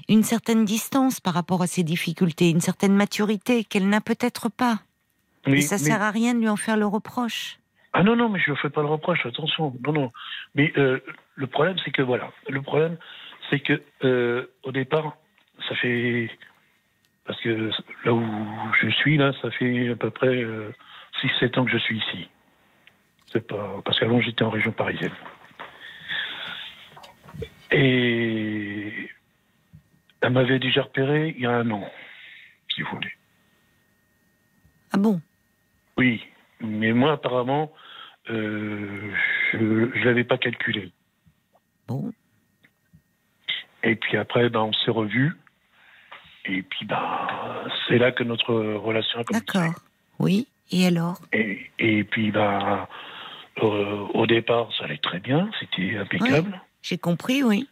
une 0.08 0.22
certaine 0.22 0.64
distance 0.64 1.20
par 1.20 1.34
rapport 1.34 1.62
à 1.62 1.66
ces 1.66 1.84
difficultés, 1.84 2.50
une 2.50 2.60
certaine 2.60 2.94
maturité 2.94 3.64
qu'elle 3.64 3.88
n'a 3.88 4.00
peut-être 4.00 4.48
pas. 4.48 4.80
Mais, 5.46 5.58
Et 5.58 5.60
ça 5.60 5.78
sert 5.78 6.02
à 6.02 6.10
rien 6.10 6.34
de 6.34 6.40
lui 6.40 6.48
en 6.48 6.56
faire 6.56 6.76
le 6.76 6.86
reproche. 6.86 7.58
Ah 7.92 8.02
non, 8.02 8.16
non, 8.16 8.28
mais 8.28 8.40
je 8.40 8.50
ne 8.50 8.56
fais 8.56 8.70
pas 8.70 8.80
le 8.80 8.88
reproche, 8.88 9.24
attention. 9.24 9.72
Non, 9.86 9.92
non. 9.92 10.12
Mais 10.54 10.72
euh, 10.76 10.98
le 11.36 11.46
problème, 11.46 11.76
c'est 11.84 11.92
que 11.92 12.02
voilà, 12.02 12.32
le 12.48 12.60
problème, 12.60 12.96
c'est 13.50 13.60
que 13.60 13.82
euh, 14.04 14.46
au 14.62 14.72
départ, 14.72 15.16
ça 15.68 15.74
fait 15.76 16.30
parce 17.26 17.40
que 17.40 17.70
là 18.04 18.12
où 18.12 18.24
je 18.82 18.88
suis 18.90 19.16
là, 19.16 19.32
ça 19.40 19.50
fait 19.50 19.90
à 19.90 19.96
peu 19.96 20.10
près 20.10 20.44
6-7 20.44 20.44
euh, 20.44 21.60
ans 21.60 21.64
que 21.64 21.70
je 21.70 21.78
suis 21.78 21.98
ici. 21.98 22.28
C'est 23.32 23.46
pas 23.46 23.80
parce 23.84 23.98
qu'avant 23.98 24.20
j'étais 24.20 24.44
en 24.44 24.50
région 24.50 24.72
parisienne. 24.72 25.12
Et 27.70 29.10
elle 30.20 30.32
m'avait 30.32 30.58
déjà 30.58 30.82
repéré 30.82 31.34
il 31.36 31.42
y 31.42 31.46
a 31.46 31.50
un 31.50 31.70
an, 31.70 31.90
si 32.68 32.82
vous 32.82 32.90
voulez. 32.94 33.12
Ah 34.92 34.98
bon? 34.98 35.20
Oui, 35.96 36.22
mais 36.60 36.92
moi 36.92 37.12
apparemment, 37.12 37.72
euh, 38.30 39.12
je 39.52 39.56
ne 39.58 40.04
l'avais 40.04 40.24
pas 40.24 40.38
calculé. 40.38 40.92
Bon. 41.88 42.12
Et 43.84 43.96
puis 43.96 44.16
après, 44.16 44.48
ben, 44.48 44.60
on 44.60 44.72
s'est 44.72 44.90
revus. 44.90 45.36
Et 46.46 46.62
puis, 46.62 46.86
ben, 46.86 47.00
c'est 47.86 47.98
là 47.98 48.12
que 48.12 48.24
notre 48.24 48.52
relation 48.54 49.20
a 49.20 49.24
commencé. 49.24 49.44
D'accord. 49.46 49.74
Oui. 50.18 50.46
Et 50.70 50.86
alors? 50.86 51.20
Et, 51.32 52.04
puis, 52.04 52.30
ben, 52.30 52.86
euh, 53.62 54.06
au 54.14 54.26
départ, 54.26 54.68
ça 54.76 54.84
allait 54.84 54.98
très 54.98 55.20
bien. 55.20 55.48
C'était 55.60 55.96
impeccable. 55.96 56.60
J'ai 56.82 56.98
compris, 56.98 57.42
oui. 57.42 57.68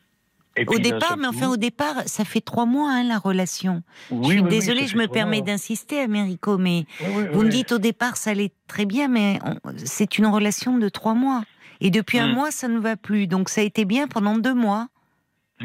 au 0.66 0.78
départ, 0.78 1.16
mais 1.18 1.26
enfin, 1.26 1.48
au 1.48 1.56
départ, 1.56 2.02
ça 2.06 2.24
fait 2.24 2.40
trois 2.40 2.64
mois, 2.66 2.90
hein, 2.92 3.04
la 3.04 3.18
relation. 3.18 3.82
je 4.10 4.28
suis 4.28 4.42
désolée, 4.42 4.86
je 4.86 4.96
me 4.96 5.06
permets 5.06 5.42
d'insister, 5.42 6.00
Américo, 6.00 6.56
mais 6.56 6.84
vous 7.32 7.42
me 7.42 7.50
dites 7.50 7.72
au 7.72 7.78
départ, 7.78 8.16
ça 8.16 8.30
allait 8.30 8.52
très 8.68 8.86
bien, 8.86 9.08
mais 9.08 9.38
c'est 9.76 10.18
une 10.18 10.26
relation 10.26 10.78
de 10.78 10.88
trois 10.88 11.14
mois. 11.14 11.42
Et 11.80 11.90
depuis 11.90 12.20
un 12.20 12.28
hmm. 12.28 12.34
mois, 12.34 12.50
ça 12.52 12.68
ne 12.68 12.78
va 12.78 12.96
plus. 12.96 13.26
Donc, 13.26 13.48
ça 13.48 13.60
a 13.60 13.64
été 13.64 13.84
bien 13.84 14.06
pendant 14.06 14.38
deux 14.38 14.54
mois. 14.54 14.88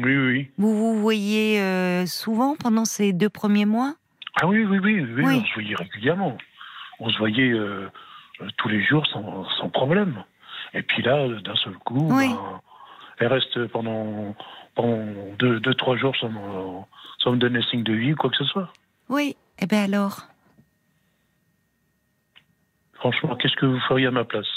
Oui, 0.00 0.16
oui. 0.16 0.50
Vous 0.58 0.76
vous 0.76 1.00
voyez 1.00 1.60
euh, 1.60 2.06
souvent 2.06 2.56
pendant 2.56 2.84
ces 2.84 3.12
deux 3.12 3.28
premiers 3.28 3.66
mois? 3.66 3.94
Ah 4.40 4.46
oui, 4.46 4.64
oui, 4.64 4.78
oui, 4.78 5.04
oui, 5.16 5.24
on 5.24 5.44
se 5.44 5.54
voyait 5.54 5.74
régulièrement. 5.74 6.38
On 7.00 7.08
se 7.10 7.18
voyait 7.18 7.50
euh, 7.50 7.88
euh, 8.40 8.48
tous 8.56 8.68
les 8.68 8.82
jours 8.84 9.06
sans, 9.06 9.44
sans, 9.58 9.68
problème. 9.68 10.24
Et 10.74 10.82
puis 10.82 11.02
là, 11.02 11.26
d'un 11.40 11.56
seul 11.56 11.74
coup, 11.78 12.08
ben, 12.08 12.36
elle 13.18 13.28
reste 13.28 13.66
pendant, 13.68 14.36
pendant 14.74 15.04
deux, 15.38 15.60
deux, 15.60 15.74
trois 15.74 15.96
jours 15.96 16.14
sans, 16.16 16.86
sans 17.18 17.32
me 17.32 17.36
donner 17.36 17.62
signe 17.62 17.82
de 17.82 17.94
vie 17.94 18.12
ou 18.12 18.16
quoi 18.16 18.30
que 18.30 18.36
ce 18.36 18.44
soit. 18.44 18.72
Oui, 19.08 19.36
et 19.58 19.64
eh 19.64 19.66
bien 19.66 19.84
alors? 19.84 20.28
Franchement, 22.94 23.36
qu'est-ce 23.36 23.56
que 23.56 23.66
vous 23.66 23.80
feriez 23.88 24.06
à 24.06 24.10
ma 24.10 24.24
place? 24.24 24.48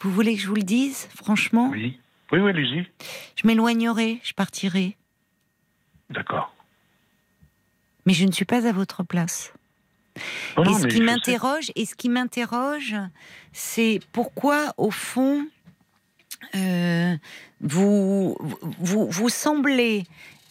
Vous 0.00 0.10
voulez 0.10 0.34
que 0.34 0.40
je 0.40 0.48
vous 0.48 0.54
le 0.54 0.62
dise, 0.62 1.08
franchement? 1.14 1.70
Oui. 1.72 1.98
Oui, 2.32 2.40
oui, 2.40 2.50
allez-y. 2.50 2.86
Je 3.36 3.46
m'éloignerai, 3.46 4.20
je 4.22 4.32
partirai. 4.32 4.96
D'accord. 6.10 6.54
Mais 8.06 8.12
je 8.12 8.24
ne 8.24 8.32
suis 8.32 8.44
pas 8.44 8.66
à 8.66 8.72
votre 8.72 9.02
place. 9.02 9.52
et, 10.16 10.74
ce 10.74 10.86
qui 10.86 11.00
m'interroge, 11.00 11.72
et 11.74 11.86
ce 11.86 11.94
qui 11.94 12.08
m'interroge, 12.08 12.96
c'est 13.52 14.00
pourquoi, 14.12 14.74
au 14.76 14.90
fond, 14.90 15.46
euh, 16.54 17.16
vous, 17.60 18.36
vous, 18.78 19.08
vous 19.08 19.28
semblez. 19.28 20.04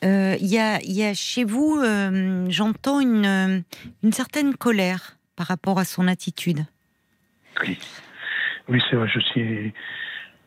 Euh, 0.03 0.35
il 0.39 0.47
y, 0.47 0.59
a, 0.59 0.81
y, 0.83 1.03
a, 1.03 1.13
chez 1.13 1.45
vous, 1.45 1.79
euh, 1.81 2.45
j'entends 2.49 2.99
une, 2.99 3.63
une 4.03 4.11
certaine 4.11 4.53
colère 4.55 5.17
par 5.37 5.47
rapport 5.47 5.79
à 5.79 5.85
son 5.85 6.09
attitude. 6.09 6.65
Oui, 7.61 7.79
oui 8.67 8.81
c'est 8.89 8.97
vrai, 8.97 9.07
je 9.07 9.19
suis 9.19 9.73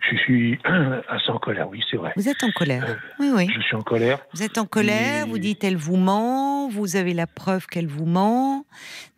je 0.00 0.16
suis 0.16 0.59
assez 1.09 1.30
en 1.30 1.38
colère, 1.38 1.68
oui, 1.68 1.82
c'est 1.90 1.96
vrai. 1.96 2.12
Vous 2.16 2.28
êtes 2.28 2.42
en 2.42 2.50
colère 2.50 2.85
euh, 2.88 2.94
Oui, 3.18 3.30
oui. 3.35 3.48
Je 3.54 3.61
suis 3.61 3.76
en 3.76 3.82
colère. 3.82 4.18
Vous 4.32 4.42
êtes 4.42 4.59
en 4.59 4.66
colère, 4.66 5.26
vous 5.26 5.38
dites 5.38 5.64
elle 5.64 5.76
vous 5.76 5.96
ment, 5.96 6.68
vous 6.68 6.96
avez 6.96 7.14
la 7.14 7.26
preuve 7.26 7.66
qu'elle 7.66 7.87
vous 7.87 8.06
ment. 8.06 8.64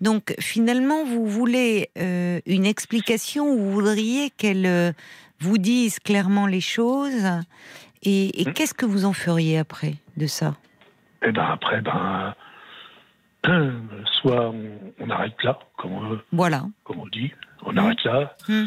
Donc 0.00 0.34
finalement, 0.40 1.04
vous 1.04 1.26
voulez 1.26 1.90
euh, 1.98 2.40
une 2.46 2.66
explication, 2.66 3.54
vous 3.56 3.70
voudriez 3.70 4.30
qu'elle 4.30 4.66
euh, 4.66 4.92
vous 5.40 5.58
dise 5.58 5.98
clairement 5.98 6.46
les 6.46 6.60
choses. 6.60 7.26
Et, 8.02 8.44
hmm. 8.46 8.52
qu'est-ce 8.52 8.74
que 8.74 8.86
vous 8.86 9.04
en 9.04 9.12
feriez 9.12 9.58
après 9.58 9.94
de 10.16 10.26
ça? 10.26 10.54
Eh 11.22 11.32
ben 11.32 11.44
après, 11.44 11.80
ben, 11.80 12.34
soit 14.22 14.52
on, 15.00 15.10
arrête 15.10 15.42
là, 15.42 15.58
comme 15.76 15.92
on, 15.92 16.18
voilà. 16.32 16.62
comme 16.84 17.00
on 17.00 17.06
dit, 17.08 17.32
on 17.64 17.76
arrête 17.76 18.02
là, 18.04 18.36
mmh. 18.48 18.64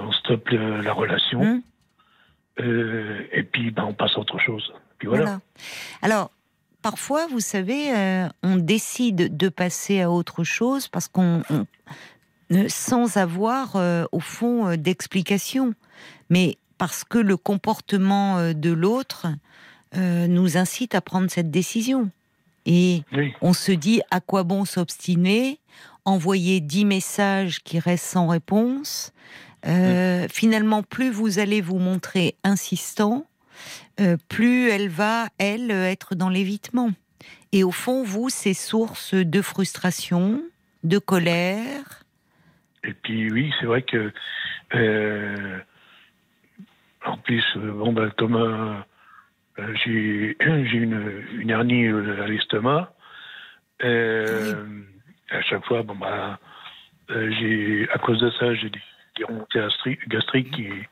on 0.00 0.12
stoppe 0.12 0.48
la 0.50 0.92
relation, 0.92 1.44
mmh. 1.44 1.62
et 3.32 3.42
puis 3.42 3.70
ben, 3.70 3.84
on 3.84 3.94
passe 3.94 4.16
à 4.16 4.20
autre 4.20 4.38
chose. 4.38 4.72
Puis 4.98 5.08
voilà. 5.08 5.40
Alors, 6.02 6.30
parfois, 6.82 7.26
vous 7.28 7.40
savez, 7.40 7.92
on 8.42 8.56
décide 8.56 9.36
de 9.36 9.48
passer 9.48 10.00
à 10.00 10.10
autre 10.10 10.44
chose 10.44 10.88
parce 10.88 11.08
qu'on 11.08 11.42
sans 12.68 13.16
avoir 13.16 13.76
euh, 13.76 14.04
au 14.12 14.20
fond 14.20 14.68
euh, 14.68 14.76
d'explication, 14.76 15.74
mais 16.30 16.56
parce 16.78 17.04
que 17.04 17.18
le 17.18 17.36
comportement 17.36 18.38
euh, 18.38 18.52
de 18.52 18.70
l'autre 18.70 19.26
nous 20.28 20.58
incite 20.58 20.94
à 20.94 21.00
prendre 21.00 21.30
cette 21.30 21.50
décision. 21.50 22.10
Et 22.66 23.02
on 23.40 23.54
se 23.54 23.72
dit 23.72 24.02
à 24.10 24.20
quoi 24.20 24.42
bon 24.42 24.66
s'obstiner, 24.66 25.58
envoyer 26.06 26.60
dix 26.60 26.86
messages 26.86 27.62
qui 27.62 27.78
restent 27.78 28.06
sans 28.06 28.28
réponse. 28.28 29.12
Finalement, 30.30 30.82
plus 30.82 31.10
vous 31.10 31.38
allez 31.38 31.60
vous 31.60 31.78
montrer 31.78 32.36
insistant, 32.44 33.26
plus 34.28 34.70
elle 34.70 34.88
va, 34.88 35.26
elle, 35.38 35.70
être 35.70 36.14
dans 36.14 36.28
l'évitement. 36.28 36.90
Et 37.52 37.64
au 37.64 37.72
fond, 37.72 38.04
vous, 38.04 38.28
c'est 38.28 38.54
source 38.54 39.14
de 39.14 39.42
frustration, 39.42 40.40
de 40.84 40.98
colère, 40.98 42.06
et 42.86 42.92
puis 42.92 43.30
oui, 43.30 43.52
c'est 43.58 43.66
vrai 43.66 43.82
que 43.82 44.12
euh, 44.74 45.58
en 47.04 47.16
plus, 47.18 47.44
euh, 47.56 47.72
bon 47.72 47.92
ben, 47.92 48.10
comme 48.16 48.36
euh, 48.36 49.74
j'ai 49.84 50.36
une, 50.72 51.24
une 51.38 51.50
hernie 51.50 51.88
à 51.88 52.26
l'estomac, 52.26 52.94
à 55.30 55.42
chaque 55.42 55.64
fois, 55.64 55.82
bon 55.82 55.96
ben, 55.96 56.38
j'ai 57.08 57.88
à 57.92 57.98
cause 57.98 58.20
de 58.20 58.30
ça, 58.30 58.54
j'ai 58.54 58.70
des, 58.70 59.24
remontées 59.24 59.66
gastriques 60.08 60.58
et, 60.58 60.88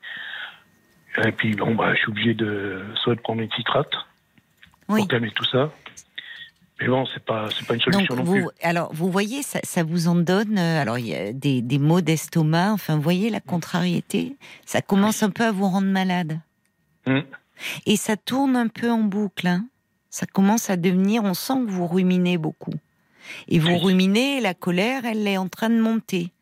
et 1.26 1.32
puis 1.32 1.54
bon 1.54 1.74
bah, 1.74 1.94
je 1.94 2.00
suis 2.00 2.08
obligé 2.08 2.34
de 2.34 2.82
soit 2.96 3.14
de 3.14 3.20
prendre 3.20 3.42
une 3.42 3.52
citrate 3.52 3.92
pour 4.86 5.08
calmer 5.08 5.30
tout 5.30 5.44
ça. 5.44 5.70
Mais 6.80 6.88
bon, 6.88 7.06
c'est 7.06 7.24
pas, 7.24 7.48
c'est 7.56 7.66
pas 7.66 7.74
une 7.74 7.80
solution 7.80 8.16
non 8.16 8.24
plus. 8.24 8.46
Alors, 8.60 8.92
vous 8.92 9.08
voyez, 9.08 9.42
ça, 9.42 9.60
ça, 9.62 9.84
vous 9.84 10.08
en 10.08 10.16
donne. 10.16 10.58
Euh, 10.58 10.82
alors, 10.82 10.98
il 10.98 11.06
y 11.06 11.14
a 11.14 11.32
des, 11.32 11.62
des 11.62 11.78
maux 11.78 12.00
d'estomac. 12.00 12.72
Enfin, 12.72 12.96
vous 12.96 13.02
voyez 13.02 13.30
la 13.30 13.40
contrariété. 13.40 14.36
Ça 14.66 14.82
commence 14.82 15.22
un 15.22 15.30
peu 15.30 15.44
à 15.44 15.52
vous 15.52 15.68
rendre 15.68 15.86
malade. 15.86 16.40
Hum. 17.06 17.22
Et 17.86 17.96
ça 17.96 18.16
tourne 18.16 18.56
un 18.56 18.66
peu 18.66 18.90
en 18.90 18.98
boucle. 18.98 19.46
Hein. 19.46 19.66
Ça 20.10 20.26
commence 20.26 20.68
à 20.68 20.76
devenir. 20.76 21.22
On 21.22 21.34
sent 21.34 21.54
que 21.64 21.70
vous 21.70 21.86
ruminez 21.86 22.38
beaucoup. 22.38 22.74
Et 23.48 23.58
vous 23.58 23.78
ruminez, 23.78 24.40
la 24.40 24.54
colère, 24.54 25.04
elle 25.04 25.26
est 25.26 25.36
en 25.36 25.48
train 25.48 25.70
de 25.70 25.80
monter. 25.80 26.32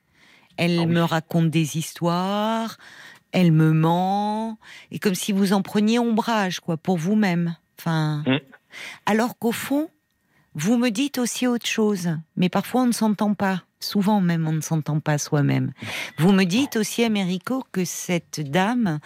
Elle 0.56 0.80
ah 0.80 0.86
me 0.86 1.02
raconte 1.02 1.50
des 1.50 1.78
histoires. 1.78 2.76
Elle 3.32 3.52
me 3.52 3.72
ment. 3.72 4.58
Et 4.90 4.98
comme 4.98 5.14
si 5.14 5.32
vous 5.32 5.52
en 5.52 5.62
preniez 5.62 5.98
ombrage, 5.98 6.60
quoi, 6.60 6.76
pour 6.76 6.98
vous-même. 6.98 7.56
Enfin. 7.78 8.22
Hum. 8.26 8.40
Alors 9.06 9.38
qu'au 9.38 9.52
fond, 9.52 9.88
vous 10.54 10.76
me 10.76 10.90
dites 10.90 11.18
aussi 11.18 11.46
autre 11.46 11.66
chose, 11.66 12.10
mais 12.36 12.48
parfois 12.48 12.82
on 12.82 12.86
ne 12.86 12.92
s'entend 12.92 13.34
pas. 13.34 13.62
Souvent 13.82 14.20
même, 14.20 14.46
on 14.46 14.52
ne 14.52 14.60
s'entend 14.60 15.00
pas 15.00 15.18
soi-même. 15.18 15.72
Vous 16.18 16.32
me 16.32 16.44
dites 16.44 16.76
aussi, 16.76 17.04
Américo, 17.04 17.64
que 17.72 17.84
cette 17.84 18.40
dame, 18.40 19.00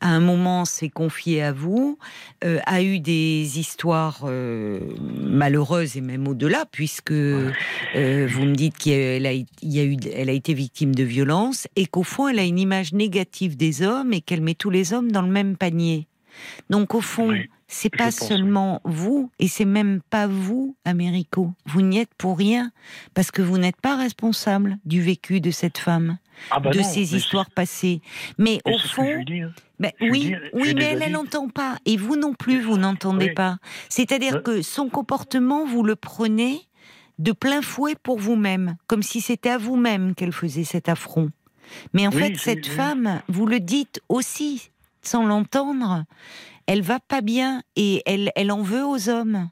à 0.00 0.08
un 0.08 0.20
moment, 0.20 0.64
s'est 0.64 0.88
confiée 0.88 1.42
à 1.42 1.52
vous, 1.52 1.98
euh, 2.44 2.58
a 2.66 2.82
eu 2.82 2.98
des 2.98 3.58
histoires 3.58 4.22
euh, 4.24 4.80
malheureuses 5.20 5.96
et 5.96 6.00
même 6.00 6.26
au-delà, 6.26 6.64
puisque 6.70 7.12
euh, 7.12 7.52
vous 7.94 8.44
me 8.44 8.54
dites 8.54 8.78
qu'elle 8.78 9.26
a, 9.26 9.30
a, 9.30 9.32
a 9.32 10.32
été 10.32 10.54
victime 10.54 10.94
de 10.94 11.04
violence 11.04 11.68
et 11.76 11.86
qu'au 11.86 12.02
fond, 12.02 12.28
elle 12.28 12.38
a 12.38 12.44
une 12.44 12.58
image 12.58 12.92
négative 12.92 13.56
des 13.56 13.82
hommes 13.82 14.12
et 14.12 14.20
qu'elle 14.20 14.40
met 14.40 14.54
tous 14.54 14.70
les 14.70 14.92
hommes 14.92 15.12
dans 15.12 15.22
le 15.22 15.30
même 15.30 15.56
panier. 15.56 16.06
Donc, 16.70 16.94
au 16.94 17.00
fond, 17.00 17.34
c'est 17.72 17.94
pas 17.94 18.10
seulement 18.10 18.80
vous, 18.84 19.30
et 19.38 19.48
c'est 19.48 19.64
même 19.64 20.00
pas 20.10 20.26
vous, 20.26 20.76
Américo. 20.84 21.52
Vous 21.64 21.80
n'y 21.80 21.98
êtes 21.98 22.14
pour 22.18 22.36
rien, 22.36 22.70
parce 23.14 23.30
que 23.30 23.40
vous 23.40 23.56
n'êtes 23.56 23.80
pas 23.80 23.96
responsable 23.96 24.76
du 24.84 25.00
vécu 25.00 25.40
de 25.40 25.50
cette 25.50 25.78
femme, 25.78 26.18
ah 26.50 26.60
bah 26.60 26.70
de 26.70 26.82
ses 26.82 27.16
histoires 27.16 27.50
passées. 27.50 28.02
Mais 28.36 28.60
au 28.66 28.78
fond, 28.78 29.08
hein. 29.08 29.88
oui, 30.02 30.34
oui, 30.52 30.74
mais 30.74 30.96
elle, 31.00 31.12
n'entend 31.12 31.48
pas, 31.48 31.76
et 31.86 31.96
vous 31.96 32.16
non 32.16 32.34
plus, 32.34 32.60
vous 32.60 32.76
n'entendez 32.76 33.30
pas. 33.30 33.56
C'est-à-dire 33.88 34.42
que 34.42 34.60
son 34.60 34.90
comportement, 34.90 35.64
vous 35.64 35.82
le 35.82 35.96
prenez 35.96 36.60
de 37.18 37.32
plein 37.32 37.62
fouet 37.62 37.94
pour 38.02 38.18
vous-même, 38.18 38.76
comme 38.86 39.02
si 39.02 39.22
c'était 39.22 39.50
à 39.50 39.58
vous-même 39.58 40.14
qu'elle 40.14 40.32
faisait 40.32 40.64
cet 40.64 40.90
affront. 40.90 41.30
Mais 41.94 42.06
en 42.06 42.10
fait, 42.10 42.36
cette 42.36 42.66
femme, 42.66 43.22
vous 43.28 43.46
le 43.46 43.60
dites 43.60 44.02
aussi, 44.10 44.70
sans 45.00 45.24
l'entendre, 45.24 46.04
elle 46.66 46.82
va 46.82 47.00
pas 47.00 47.20
bien 47.20 47.62
et 47.76 48.02
elle, 48.06 48.30
elle 48.36 48.52
en 48.52 48.62
veut 48.62 48.84
aux 48.84 49.08
hommes. 49.08 49.48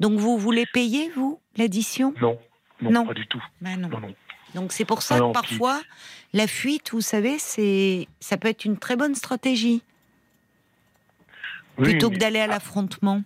Donc 0.00 0.18
vous 0.18 0.38
voulez 0.38 0.66
payer, 0.72 1.10
vous, 1.10 1.40
l'addition? 1.56 2.14
Non, 2.20 2.38
non, 2.80 3.06
pas 3.06 3.14
du 3.14 3.26
tout. 3.26 3.42
Bah 3.60 3.76
non. 3.76 3.90
Donc 4.54 4.72
c'est 4.72 4.84
pour 4.84 5.02
ça 5.02 5.18
que 5.18 5.32
parfois, 5.32 5.80
la 6.32 6.46
fuite, 6.46 6.92
vous 6.92 7.00
savez, 7.00 7.38
c'est 7.38 8.08
ça 8.20 8.36
peut 8.36 8.48
être 8.48 8.64
une 8.64 8.78
très 8.78 8.96
bonne 8.96 9.14
stratégie. 9.14 9.82
plutôt 11.76 12.10
que 12.10 12.16
d'aller 12.16 12.40
à 12.40 12.44
ah. 12.44 12.48
l'affrontement. 12.48 13.22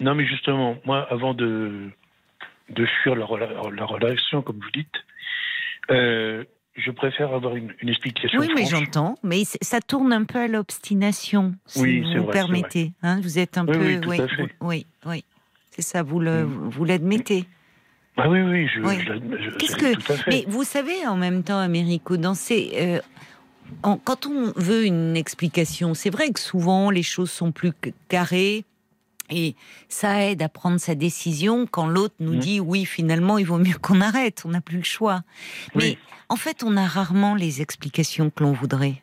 Non, 0.00 0.14
mais 0.14 0.26
justement, 0.26 0.76
moi, 0.84 1.06
avant 1.10 1.32
de, 1.32 1.90
de 2.70 2.86
fuir 3.02 3.14
la, 3.14 3.26
la 3.70 3.84
relation, 3.84 4.42
comme 4.42 4.58
vous 4.60 4.70
dites, 4.72 4.94
euh, 5.90 6.44
je 6.76 6.90
préfère 6.90 7.32
avoir 7.32 7.56
une, 7.56 7.72
explication. 7.82 8.40
Oui, 8.40 8.48
mais 8.54 8.66
j'entends. 8.66 9.16
Mais 9.22 9.44
ça 9.44 9.80
tourne 9.80 10.12
un 10.12 10.24
peu 10.24 10.38
à 10.38 10.48
l'obstination, 10.48 11.54
si 11.66 12.00
vous 12.00 12.08
me 12.08 12.30
permettez. 12.30 12.92
Hein, 13.02 13.20
vous 13.22 13.38
êtes 13.38 13.58
un 13.58 13.64
peu. 13.64 14.00
Oui, 14.06 14.20
oui, 14.60 14.86
oui, 15.06 15.24
C'est 15.70 15.82
ça, 15.82 16.02
vous 16.02 16.20
mm. 16.20 16.70
vous 16.70 16.84
l'admettez. 16.84 17.46
Ah 18.18 18.30
oui, 18.30 18.40
oui, 18.40 18.66
je, 18.68 19.56
Qu'est-ce 19.58 19.76
que... 19.76 19.94
Tout 19.94 20.12
à 20.12 20.16
fait. 20.16 20.30
Mais 20.30 20.44
vous 20.48 20.64
savez, 20.64 21.06
en 21.06 21.16
même 21.16 21.42
temps, 21.42 21.58
Américo, 21.58 22.16
dans 22.16 22.32
ces, 22.32 22.70
euh, 22.76 23.00
quand 23.82 24.26
on 24.26 24.52
veut 24.56 24.86
une 24.86 25.16
explication, 25.16 25.94
c'est 25.94 26.10
vrai 26.10 26.30
que 26.30 26.40
souvent 26.40 26.90
les 26.90 27.02
choses 27.02 27.30
sont 27.30 27.52
plus 27.52 27.72
carrées. 28.08 28.64
Et 29.30 29.54
ça 29.88 30.24
aide 30.24 30.42
à 30.42 30.48
prendre 30.48 30.78
sa 30.78 30.94
décision 30.94 31.66
quand 31.66 31.86
l'autre 31.86 32.14
nous 32.20 32.34
mm. 32.34 32.38
dit 32.38 32.60
oui, 32.60 32.84
finalement, 32.84 33.38
il 33.38 33.46
vaut 33.46 33.58
mieux 33.58 33.78
qu'on 33.80 34.00
arrête, 34.00 34.42
on 34.44 34.50
n'a 34.50 34.60
plus 34.60 34.78
le 34.78 34.84
choix. 34.84 35.22
Mais 35.74 35.98
en 36.28 36.36
fait, 36.36 36.62
on 36.64 36.76
a 36.76 36.86
rarement 36.86 37.34
les 37.34 37.62
explications 37.62 38.30
que 38.30 38.42
l'on 38.42 38.52
voudrait. 38.52 39.02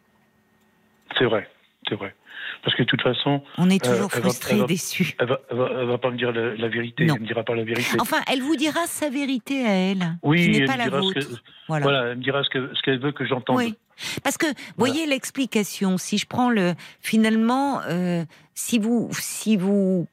C'est 1.18 1.26
vrai, 1.26 1.50
c'est 1.88 1.96
vrai. 1.96 2.16
Parce 2.64 2.76
que 2.78 2.84
de 2.84 2.88
toute 2.88 3.02
façon. 3.02 3.42
On 3.58 3.70
est 3.70 3.84
toujours 3.84 4.06
euh, 4.06 4.22
frustré, 4.22 4.64
déçu. 4.66 5.16
Elle 5.20 5.28
va, 5.28 5.42
elle, 5.52 5.58
va, 5.58 5.98
pas 5.98 6.12
me 6.12 6.18
dire 6.18 6.32
la, 6.32 6.68
vérité. 6.70 7.06
Elle 7.06 7.20
me 7.20 7.26
dira 7.26 7.44
pas 7.44 7.56
la 7.56 7.64
vérité. 7.64 7.98
Enfin, 8.00 8.18
elle 8.32 8.42
vous 8.42 8.56
dira 8.56 8.86
sa 8.86 9.10
vérité 9.10 9.66
à 9.66 9.72
elle. 9.72 10.18
Oui, 10.24 10.44
qui 10.44 10.60
n'est 10.60 10.66
pas 10.66 10.78
la 10.78 10.90
vôtre. 10.90 11.20
voilà. 11.68 12.12
elle 12.12 12.18
me 12.18 12.24
dira 12.24 12.42
ce 12.44 12.82
qu'elle 12.82 13.00
veut 13.00 13.12
que 13.12 13.26
j'entende. 13.26 13.58
Oui. 13.58 13.76
Parce 14.24 14.38
que, 14.38 14.48
voyez 14.78 15.06
l'explication. 15.06 15.98
Si 15.98 16.18
je 16.18 16.26
prends 16.26 16.50
le, 16.50 16.74
finalement, 17.00 17.82
euh, 17.90 18.24
si 18.54 18.80
vous, 18.80 19.10
si 19.12 19.58
vous, 19.58 20.08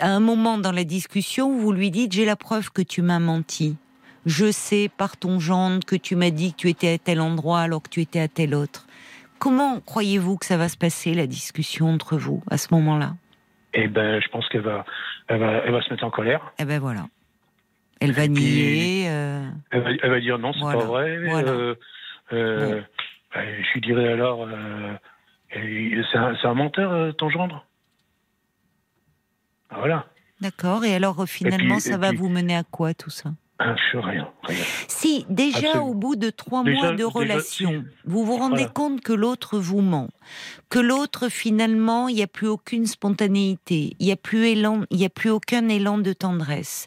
à 0.00 0.08
un 0.08 0.20
moment 0.20 0.58
dans 0.58 0.72
la 0.72 0.84
discussion, 0.84 1.56
vous 1.56 1.72
lui 1.72 1.90
dites, 1.90 2.12
j'ai 2.12 2.24
la 2.24 2.36
preuve 2.36 2.70
que 2.70 2.82
tu 2.82 3.02
m'as 3.02 3.18
menti 3.18 3.76
je 4.28 4.50
sais 4.50 4.90
par 4.96 5.16
ton 5.16 5.40
gendre 5.40 5.84
que 5.84 5.96
tu 5.96 6.14
m'as 6.14 6.30
dit 6.30 6.52
que 6.52 6.58
tu 6.58 6.68
étais 6.68 6.92
à 6.92 6.98
tel 6.98 7.20
endroit 7.20 7.60
alors 7.60 7.82
que 7.82 7.88
tu 7.88 8.00
étais 8.00 8.20
à 8.20 8.28
tel 8.28 8.54
autre. 8.54 8.86
Comment 9.38 9.80
croyez-vous 9.80 10.36
que 10.36 10.44
ça 10.44 10.56
va 10.56 10.68
se 10.68 10.76
passer, 10.76 11.14
la 11.14 11.26
discussion 11.26 11.88
entre 11.88 12.16
vous, 12.16 12.42
à 12.50 12.58
ce 12.58 12.74
moment-là? 12.74 13.12
Eh 13.72 13.88
ben, 13.88 14.20
je 14.20 14.28
pense 14.28 14.48
qu'elle 14.48 14.62
va, 14.62 14.84
elle 15.28 15.40
va, 15.40 15.82
se 15.82 15.90
mettre 15.90 16.04
en 16.04 16.10
colère. 16.10 16.52
Eh 16.58 16.64
ben 16.64 16.78
voilà. 16.78 17.06
Elle 18.00 18.12
va 18.12 18.26
nier. 18.26 19.06
Euh, 19.08 19.48
elle, 19.70 20.10
va, 20.10 20.20
dire 20.20 20.38
non, 20.38 20.52
c'est 20.52 20.60
pas 20.60 20.84
vrai. 20.84 21.10
Euh, 21.10 21.74
euh, 22.32 22.80
ben, 23.34 23.46
je 23.62 23.72
lui 23.74 23.80
dirais 23.80 24.12
alors, 24.12 24.46
c'est 25.52 26.46
un, 26.46 26.54
menteur, 26.54 27.14
ton 27.16 27.30
gendre? 27.30 27.64
Voilà. 29.70 30.06
D'accord. 30.40 30.84
Et 30.84 30.94
alors, 30.94 31.26
finalement, 31.28 31.80
ça 31.80 31.96
va 31.96 32.12
vous 32.12 32.28
mener 32.28 32.56
à 32.56 32.64
quoi 32.64 32.94
tout 32.94 33.10
ça? 33.10 33.32
Rien, 33.92 34.28
Si 34.86 35.26
déjà 35.28 35.80
au 35.80 35.92
bout 35.92 36.14
de 36.14 36.30
trois 36.30 36.62
mois 36.62 36.92
de 36.92 37.02
relation, 37.02 37.84
vous 38.04 38.24
vous 38.24 38.36
rendez 38.36 38.68
compte 38.72 39.00
que 39.00 39.12
l'autre 39.12 39.58
vous 39.58 39.80
ment, 39.80 40.10
que 40.68 40.78
l'autre 40.78 41.28
finalement 41.28 42.06
il 42.08 42.14
n'y 42.14 42.22
a 42.22 42.28
plus 42.28 42.46
aucune 42.46 42.86
spontanéité, 42.86 43.96
il 43.98 44.06
n'y 44.06 44.12
a 44.12 44.16
plus 44.16 44.46
élan, 44.46 44.82
il 44.90 45.00
y 45.00 45.04
a 45.04 45.08
plus 45.08 45.30
aucun 45.30 45.68
élan 45.68 45.98
de 45.98 46.12
tendresse, 46.12 46.86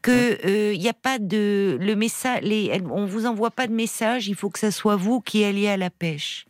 que 0.00 0.38
euh, 0.46 0.72
il 0.72 0.78
n'y 0.78 0.88
a 0.88 0.94
pas 0.94 1.18
de 1.18 1.76
le 1.80 1.96
message, 1.96 2.42
les, 2.42 2.80
on 2.88 3.04
vous 3.04 3.26
envoie 3.26 3.50
pas 3.50 3.66
de 3.66 3.74
message, 3.74 4.28
il 4.28 4.36
faut 4.36 4.48
que 4.48 4.60
ça 4.60 4.70
soit 4.70 4.94
vous 4.94 5.20
qui 5.20 5.42
alliez 5.42 5.68
à 5.68 5.76
la 5.76 5.90
pêche. 5.90 6.46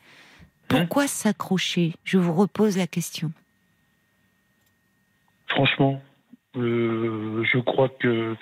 Pourquoi 0.68 1.06
s'accrocher? 1.06 1.94
Je 2.04 2.18
vous 2.18 2.34
repose 2.34 2.76
la 2.76 2.86
question. 2.86 3.32
Franchement, 5.52 6.02
euh, 6.56 7.44
je 7.44 7.58
crois 7.58 7.88
que 7.88 8.34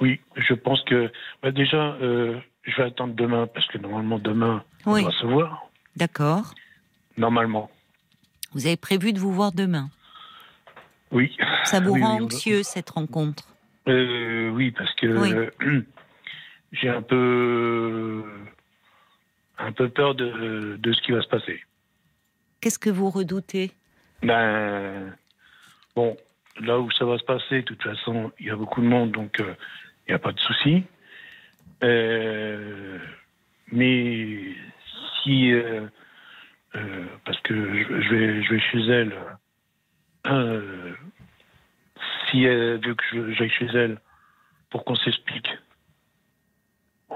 Oui, 0.00 0.20
je 0.36 0.54
pense 0.54 0.82
que 0.82 1.10
bah, 1.42 1.52
déjà, 1.52 1.94
euh, 2.02 2.38
je 2.64 2.76
vais 2.76 2.88
attendre 2.88 3.14
demain 3.14 3.46
parce 3.46 3.66
que 3.68 3.78
normalement 3.78 4.18
demain 4.18 4.64
on 4.84 5.00
va 5.00 5.10
se 5.12 5.26
voir. 5.26 5.68
D'accord. 5.96 6.54
Normalement. 7.16 7.70
Vous 8.52 8.66
avez 8.66 8.76
prévu 8.76 9.12
de 9.12 9.18
vous 9.18 9.32
voir 9.32 9.52
demain? 9.52 9.90
Oui. 11.12 11.36
Ça 11.64 11.80
vous 11.80 11.92
rend 11.92 12.22
anxieux 12.22 12.62
cette 12.62 12.90
rencontre? 12.90 13.44
Euh, 13.88 14.50
Oui, 14.50 14.72
parce 14.72 14.92
que 14.94 15.52
j'ai 16.72 16.88
un 16.88 17.02
peu 17.02 18.24
un 19.58 19.72
peu 19.72 19.88
peur 19.88 20.14
de, 20.14 20.76
de, 20.76 20.92
ce 20.92 21.00
qui 21.02 21.12
va 21.12 21.22
se 21.22 21.28
passer. 21.28 21.62
Qu'est-ce 22.60 22.78
que 22.78 22.90
vous 22.90 23.10
redoutez? 23.10 23.72
Ben 24.22 25.14
bon, 25.94 26.16
là 26.60 26.78
où 26.80 26.90
ça 26.92 27.04
va 27.04 27.18
se 27.18 27.24
passer, 27.24 27.62
de 27.62 27.66
toute 27.66 27.82
façon, 27.82 28.32
il 28.38 28.46
y 28.46 28.50
a 28.50 28.56
beaucoup 28.56 28.80
de 28.80 28.86
monde, 28.86 29.12
donc 29.12 29.40
euh, 29.40 29.54
il 30.06 30.10
n'y 30.10 30.14
a 30.14 30.18
pas 30.18 30.32
de 30.32 30.40
souci. 30.40 30.84
Euh, 31.82 32.98
mais 33.70 34.54
si, 35.22 35.52
euh, 35.52 35.86
parce 37.24 37.40
que 37.40 37.54
je 37.54 38.14
vais, 38.14 38.42
je 38.42 38.54
vais 38.54 38.60
chez 38.60 38.86
elle, 38.86 39.14
si 42.30 42.44
elle 42.44 42.80
veut 42.86 42.94
que 42.94 43.32
j'aille 43.32 43.50
chez 43.50 43.66
elle 43.66 44.00
pour 44.70 44.84
qu'on 44.84 44.96
s'explique, 44.96 45.48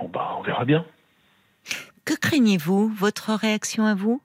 bah 0.09 0.35
on 0.39 0.43
verra 0.43 0.65
bien. 0.65 0.85
Que 2.05 2.15
craignez-vous? 2.15 2.89
Votre 2.89 3.35
réaction 3.35 3.85
à 3.85 3.95
vous? 3.95 4.21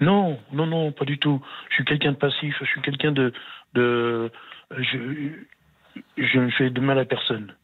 Non, 0.00 0.38
non, 0.52 0.66
non, 0.66 0.92
pas 0.92 1.04
du 1.04 1.18
tout. 1.18 1.40
Je 1.70 1.74
suis 1.76 1.84
quelqu'un 1.84 2.12
de 2.12 2.16
passif, 2.16 2.54
je 2.60 2.66
suis 2.66 2.80
quelqu'un 2.82 3.12
de, 3.12 3.32
de 3.74 4.30
je, 4.76 4.98
je 6.16 6.38
ne 6.38 6.50
fais 6.50 6.70
de 6.70 6.80
mal 6.80 6.98
à 6.98 7.04
personne. 7.04 7.54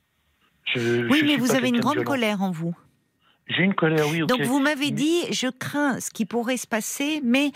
oui, 0.74 1.22
mais 1.24 1.36
vous 1.36 1.54
avez 1.54 1.68
une 1.68 1.80
grande 1.80 2.04
colère 2.04 2.42
en 2.42 2.50
vous. 2.50 2.76
J'ai 3.46 3.62
une 3.62 3.74
colère, 3.74 4.06
oui. 4.10 4.20
Donc 4.26 4.40
vous 4.42 4.58
m'avez 4.58 4.90
dit, 4.90 5.20
je 5.30 5.48
crains 5.48 6.00
ce 6.00 6.10
qui 6.10 6.24
pourrait 6.24 6.56
se 6.56 6.66
passer, 6.66 7.20
mais 7.22 7.52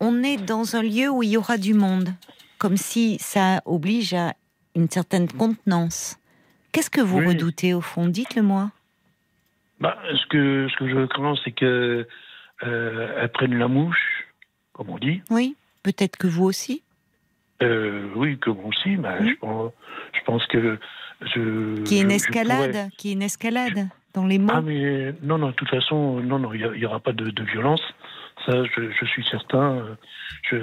on 0.00 0.22
est 0.22 0.36
dans 0.36 0.76
un 0.76 0.82
lieu 0.82 1.08
où 1.08 1.22
il 1.22 1.30
y 1.30 1.36
aura 1.36 1.58
du 1.58 1.74
monde, 1.74 2.10
comme 2.58 2.76
si 2.76 3.18
ça 3.20 3.62
oblige 3.64 4.14
à 4.14 4.34
une 4.74 4.90
certaine 4.90 5.30
contenance. 5.30 6.18
Qu'est-ce 6.72 6.90
que 6.90 7.00
vous 7.00 7.18
redoutez 7.18 7.72
au 7.72 7.80
fond? 7.80 8.08
Dites-le-moi. 8.08 8.70
Bah, 9.80 9.96
ce 10.12 10.26
que 10.26 10.68
ce 10.70 10.76
que 10.76 10.88
je 10.88 11.06
crains, 11.06 11.34
c'est 11.44 11.52
que 11.52 12.06
euh, 12.64 13.28
prenne 13.28 13.56
la 13.56 13.68
mouche, 13.68 14.17
comme 14.78 14.90
on 14.90 14.98
dit. 14.98 15.20
Oui, 15.28 15.56
peut-être 15.82 16.16
que 16.16 16.28
vous 16.28 16.44
aussi. 16.44 16.82
Euh, 17.62 18.08
oui, 18.14 18.38
que 18.38 18.50
moi 18.50 18.66
aussi, 18.66 18.96
mais 18.96 19.28
je, 19.28 19.34
pense, 19.40 19.72
je 20.14 20.20
pense 20.24 20.46
que 20.46 20.78
je. 21.20 21.82
Qui 21.82 21.98
est 21.98 22.02
une 22.02 22.12
escalade, 22.12 22.88
qui 22.96 23.10
est 23.10 23.12
une 23.14 23.22
escalade 23.22 23.88
dans 24.14 24.24
les 24.24 24.38
mots. 24.38 24.52
Ah 24.54 24.60
mais 24.60 25.12
non, 25.22 25.38
non, 25.38 25.48
de 25.48 25.52
toute 25.52 25.68
façon, 25.68 26.20
non, 26.20 26.38
non, 26.38 26.54
il 26.54 26.70
n'y 26.76 26.86
aura 26.86 27.00
pas 27.00 27.12
de, 27.12 27.42
violence. 27.42 27.82
Ça, 28.46 28.62
je, 28.64 29.04
suis 29.06 29.24
certain. 29.28 29.84
Je, 30.48 30.56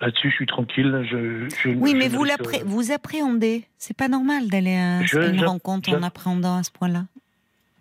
là-dessus, 0.00 0.30
je 0.30 0.34
suis 0.34 0.46
tranquille. 0.46 1.06
Je, 1.10 1.68
oui, 1.68 1.94
mais 1.94 2.08
vous, 2.08 2.24
vous 2.64 2.92
appréhendez. 2.92 3.66
C'est 3.76 3.96
pas 3.96 4.08
normal 4.08 4.48
d'aller 4.48 4.76
à, 4.76 5.00
une 5.28 5.44
rencontre 5.44 5.92
en 5.92 6.02
appréhendant 6.02 6.56
à 6.56 6.62
ce 6.62 6.70
point-là. 6.70 7.04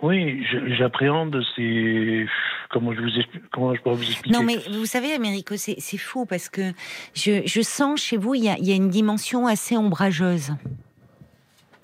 Oui, 0.02 0.46
j'appréhende, 0.78 1.44
c'est 1.56 2.26
comment 2.70 2.94
je 2.94 3.02
vous 3.02 3.10
comment 3.52 3.74
je 3.74 3.82
pourrais 3.82 3.96
vous 3.96 4.10
expliquer? 4.10 4.38
Non, 4.38 4.44
mais 4.44 4.58
vous 4.72 4.86
savez, 4.86 5.14
Américo, 5.14 5.56
c'est 5.58 5.98
fou 5.98 6.26
parce 6.26 6.50
que 6.50 6.72
je, 7.16 7.42
je, 7.46 7.62
sens 7.62 8.00
chez 8.02 8.18
vous 8.18 8.36
il 8.36 8.44
y, 8.44 8.50
a, 8.50 8.58
y 8.60 8.72
a 8.72 8.76
une 8.76 8.90
dimension 8.90 9.48
assez 9.48 9.76
ombrageuse. 9.76 10.52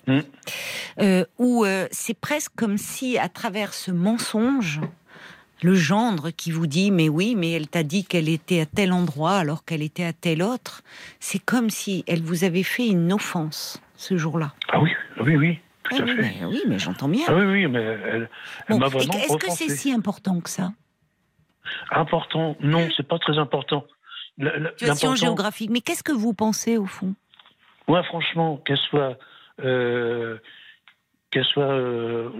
Hmm. 0.06 0.20
Euh, 1.00 1.24
où 1.38 1.64
euh, 1.64 1.86
c'est 1.90 2.18
presque 2.18 2.52
comme 2.56 2.76
si, 2.76 3.18
à 3.18 3.28
travers 3.28 3.72
ce 3.72 3.90
mensonge, 3.90 4.80
le 5.62 5.74
gendre 5.74 6.30
qui 6.30 6.50
vous 6.50 6.66
dit 6.66 6.90
mais 6.90 7.08
oui, 7.08 7.34
mais 7.36 7.52
elle 7.52 7.68
t'a 7.68 7.82
dit 7.82 8.04
qu'elle 8.04 8.28
était 8.28 8.60
à 8.60 8.66
tel 8.66 8.92
endroit 8.92 9.36
alors 9.38 9.64
qu'elle 9.64 9.82
était 9.82 10.04
à 10.04 10.12
tel 10.12 10.42
autre, 10.42 10.82
c'est 11.20 11.38
comme 11.38 11.70
si 11.70 12.04
elle 12.06 12.22
vous 12.22 12.44
avait 12.44 12.62
fait 12.62 12.86
une 12.86 13.12
offense 13.12 13.82
ce 13.96 14.16
jour-là. 14.16 14.52
Ah 14.68 14.80
oui, 14.80 14.90
oui, 15.20 15.36
oui. 15.36 15.58
Tout 15.84 15.94
à 15.94 16.06
fait. 16.06 16.14
Mais, 16.14 16.36
oui, 16.46 16.62
mais 16.66 16.78
j'entends 16.78 17.08
bien. 17.08 17.24
Ah 17.28 17.34
oui, 17.34 17.44
oui, 17.44 17.66
mais 17.66 17.82
elle, 17.82 18.28
m'a 18.68 18.88
vraiment. 18.88 19.14
Est-ce 19.14 19.36
que 19.36 19.50
c'est 19.50 19.68
si 19.68 19.92
important 19.92 20.40
que 20.40 20.50
ça? 20.50 20.72
Important? 21.90 22.56
Non, 22.60 22.88
c'est 22.96 23.06
pas 23.06 23.18
très 23.18 23.38
important. 23.38 23.84
Situation 24.38 25.14
géographique. 25.14 25.70
Mais 25.70 25.80
qu'est-ce 25.80 26.02
que 26.02 26.12
vous 26.12 26.34
pensez 26.34 26.76
au 26.76 26.86
fond? 26.86 27.14
Moi, 27.86 28.02
franchement, 28.04 28.56
qu'elle 28.64 28.78
soit. 28.78 29.16
Euh, 29.62 30.38
qu'elle 31.30 31.44
soit, 31.44 31.64
euh, 31.64 32.30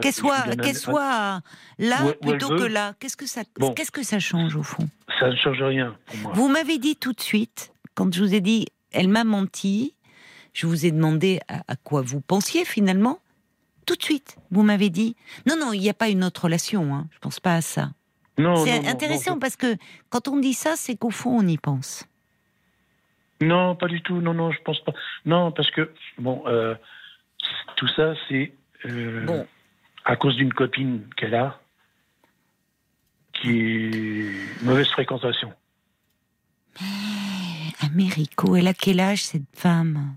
qu'elle 0.00 0.12
soit, 0.12 0.56
qu'elle 0.56 0.76
soit 0.76 1.40
là 1.78 1.98
plutôt 2.20 2.48
que 2.48 2.64
là. 2.64 2.94
Qu'est-ce 2.98 3.16
que 3.16 3.26
ça, 3.26 3.42
qu'est-ce 3.76 3.92
que 3.92 4.02
ça 4.02 4.18
change 4.18 4.56
au 4.56 4.62
fond? 4.62 4.88
Ça 5.18 5.28
ne 5.28 5.36
change 5.36 5.62
rien 5.62 5.96
pour 6.06 6.16
moi. 6.18 6.32
Vous 6.34 6.48
m'avez 6.48 6.78
dit 6.78 6.96
tout 6.96 7.12
de 7.12 7.20
suite 7.20 7.72
quand 7.94 8.12
je 8.12 8.22
vous 8.22 8.34
ai 8.34 8.40
dit, 8.40 8.66
elle 8.92 9.08
m'a 9.08 9.24
menti. 9.24 9.94
Je 10.52 10.66
vous 10.66 10.86
ai 10.86 10.90
demandé 10.90 11.40
à, 11.48 11.76
quoi 11.76 12.02
vous 12.02 12.20
pensiez 12.20 12.64
finalement. 12.64 13.20
Tout 13.86 13.96
de 13.96 14.02
suite, 14.02 14.36
vous 14.50 14.62
m'avez 14.62 14.90
dit 14.90 15.16
non, 15.46 15.56
non, 15.58 15.72
il 15.72 15.80
n'y 15.80 15.90
a 15.90 15.94
pas 15.94 16.08
une 16.08 16.24
autre 16.24 16.44
relation. 16.44 16.94
Hein. 16.94 17.08
Je 17.12 17.18
pense 17.18 17.40
pas 17.40 17.56
à 17.56 17.60
ça. 17.60 17.90
c'est 18.36 18.86
intéressant 18.86 19.38
parce 19.38 19.56
que 19.56 19.76
quand 20.10 20.28
on 20.28 20.38
dit 20.38 20.54
ça, 20.54 20.74
c'est 20.76 20.96
qu'au 20.96 21.10
fond, 21.10 21.38
on 21.40 21.46
y 21.46 21.58
pense. 21.58 22.06
Non, 23.40 23.74
pas 23.74 23.88
du 23.88 24.02
tout. 24.02 24.20
Non, 24.20 24.34
non, 24.34 24.52
je 24.52 24.60
pense 24.62 24.80
pas. 24.84 24.92
Non, 25.24 25.50
parce 25.50 25.70
que 25.70 25.90
bon, 26.18 26.42
euh, 26.46 26.74
tout 27.76 27.88
ça, 27.88 28.14
c'est 28.28 28.52
euh, 28.84 29.44
à 30.04 30.16
cause 30.16 30.36
d'une 30.36 30.52
copine 30.52 31.06
qu'elle 31.16 31.34
a, 31.34 31.58
qui 33.32 33.60
est 33.60 34.62
mauvaise 34.62 34.88
fréquentation. 34.88 35.52
Mais 36.80 37.86
Américo, 37.86 38.56
elle 38.56 38.68
a 38.68 38.74
quel 38.74 39.00
âge 39.00 39.24
cette 39.24 39.42
femme? 39.54 40.16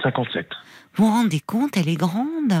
57. 0.00 0.48
Vous 0.94 1.06
vous 1.06 1.10
rendez 1.10 1.40
compte, 1.40 1.76
elle 1.76 1.88
est 1.88 1.96
grande. 1.96 2.54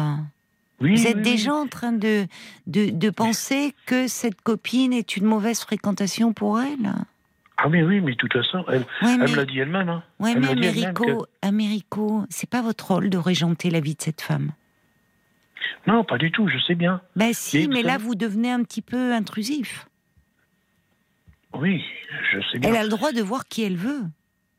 Oui, 0.80 0.96
vous 0.96 1.06
êtes 1.06 1.22
déjà 1.22 1.54
en 1.54 1.68
train 1.68 1.92
de, 1.92 2.26
de, 2.66 3.10
penser 3.10 3.74
que 3.86 4.08
cette 4.08 4.40
copine 4.40 4.92
est 4.92 5.16
une 5.16 5.24
mauvaise 5.24 5.60
fréquentation 5.60 6.32
pour 6.32 6.60
elle? 6.60 6.92
Ah 7.56 7.68
mais 7.68 7.84
oui, 7.84 8.00
mais 8.00 8.12
de 8.12 8.16
toute 8.16 8.32
façon, 8.32 8.64
elle, 8.68 8.84
me 9.02 9.36
l'a 9.36 9.44
dit 9.44 9.60
elle-même. 9.60 9.88
Hein. 9.88 10.02
Oui, 10.18 10.34
mais 10.36 10.48
Américo, 10.48 11.26
Américo, 11.42 12.24
c'est 12.30 12.50
pas 12.50 12.62
votre 12.62 12.88
rôle 12.92 13.10
de 13.10 13.18
régenter 13.18 13.70
la 13.70 13.78
vie 13.78 13.94
de 13.94 14.02
cette 14.02 14.20
femme. 14.20 14.50
Non, 15.86 16.02
pas 16.02 16.18
du 16.18 16.32
tout, 16.32 16.48
je 16.48 16.58
sais 16.58 16.74
bien. 16.74 17.00
Ben 17.14 17.32
si, 17.32 17.68
mais, 17.68 17.82
là, 17.82 17.98
vous 17.98 18.16
devenez 18.16 18.50
un 18.50 18.62
petit 18.64 18.82
peu 18.82 19.12
intrusif. 19.12 19.86
Oui, 21.54 21.84
je 22.32 22.40
sais 22.50 22.58
bien. 22.58 22.70
Elle 22.70 22.76
a 22.76 22.82
le 22.82 22.88
droit 22.88 23.12
de 23.12 23.22
voir 23.22 23.46
qui 23.46 23.62
elle 23.62 23.76
veut. 23.76 24.02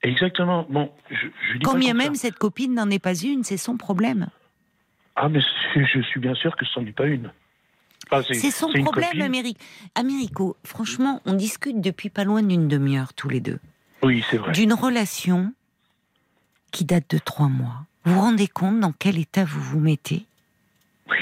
Exactement. 0.03 0.65
Bon, 0.69 0.91
je, 1.09 1.27
Quand 1.63 1.77
bien 1.77 1.93
même 1.93 2.15
cette 2.15 2.37
copine 2.37 2.73
n'en 2.73 2.89
est 2.89 2.99
pas 2.99 3.15
une, 3.15 3.43
c'est 3.43 3.57
son 3.57 3.77
problème. 3.77 4.27
Ah, 5.15 5.29
mais 5.29 5.39
je 5.75 6.01
suis 6.01 6.19
bien 6.19 6.35
sûr 6.35 6.55
que 6.55 6.65
ce 6.65 6.79
n'en 6.79 6.85
est 6.85 6.91
pas 6.91 7.07
une. 7.07 7.31
c'est 8.33 8.51
son 8.51 8.71
problème, 8.71 9.21
Amérique. 9.21 9.59
Américo, 9.95 10.57
franchement, 10.65 11.21
on 11.25 11.33
discute 11.33 11.79
depuis 11.79 12.09
pas 12.09 12.25
loin 12.25 12.43
d'une 12.43 12.67
demi-heure 12.67 13.13
tous 13.13 13.29
les 13.29 13.39
deux. 13.39 13.59
Oui, 14.01 14.23
c'est 14.29 14.37
vrai. 14.37 14.51
D'une 14.51 14.73
relation 14.73 15.53
qui 16.71 16.83
date 16.83 17.09
de 17.09 17.17
trois 17.19 17.47
mois. 17.47 17.85
Vous 18.03 18.15
vous 18.15 18.21
rendez 18.21 18.47
compte 18.47 18.79
dans 18.81 18.91
quel 18.91 19.17
état 19.17 19.45
vous 19.45 19.61
vous 19.61 19.79
mettez? 19.79 20.25
Oui. 21.09 21.17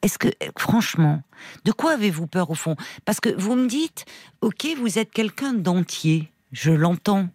Est-ce 0.00 0.16
que, 0.16 0.28
franchement, 0.56 1.22
de 1.66 1.72
quoi 1.72 1.92
avez-vous 1.92 2.26
peur 2.26 2.48
au 2.48 2.54
fond? 2.54 2.76
Parce 3.04 3.20
que 3.20 3.28
vous 3.28 3.54
me 3.54 3.68
dites, 3.68 4.06
ok, 4.40 4.68
vous 4.78 4.98
êtes 4.98 5.10
quelqu'un 5.10 5.52
d'entier, 5.52 6.30
je 6.52 6.70
l'entends, 6.70 7.28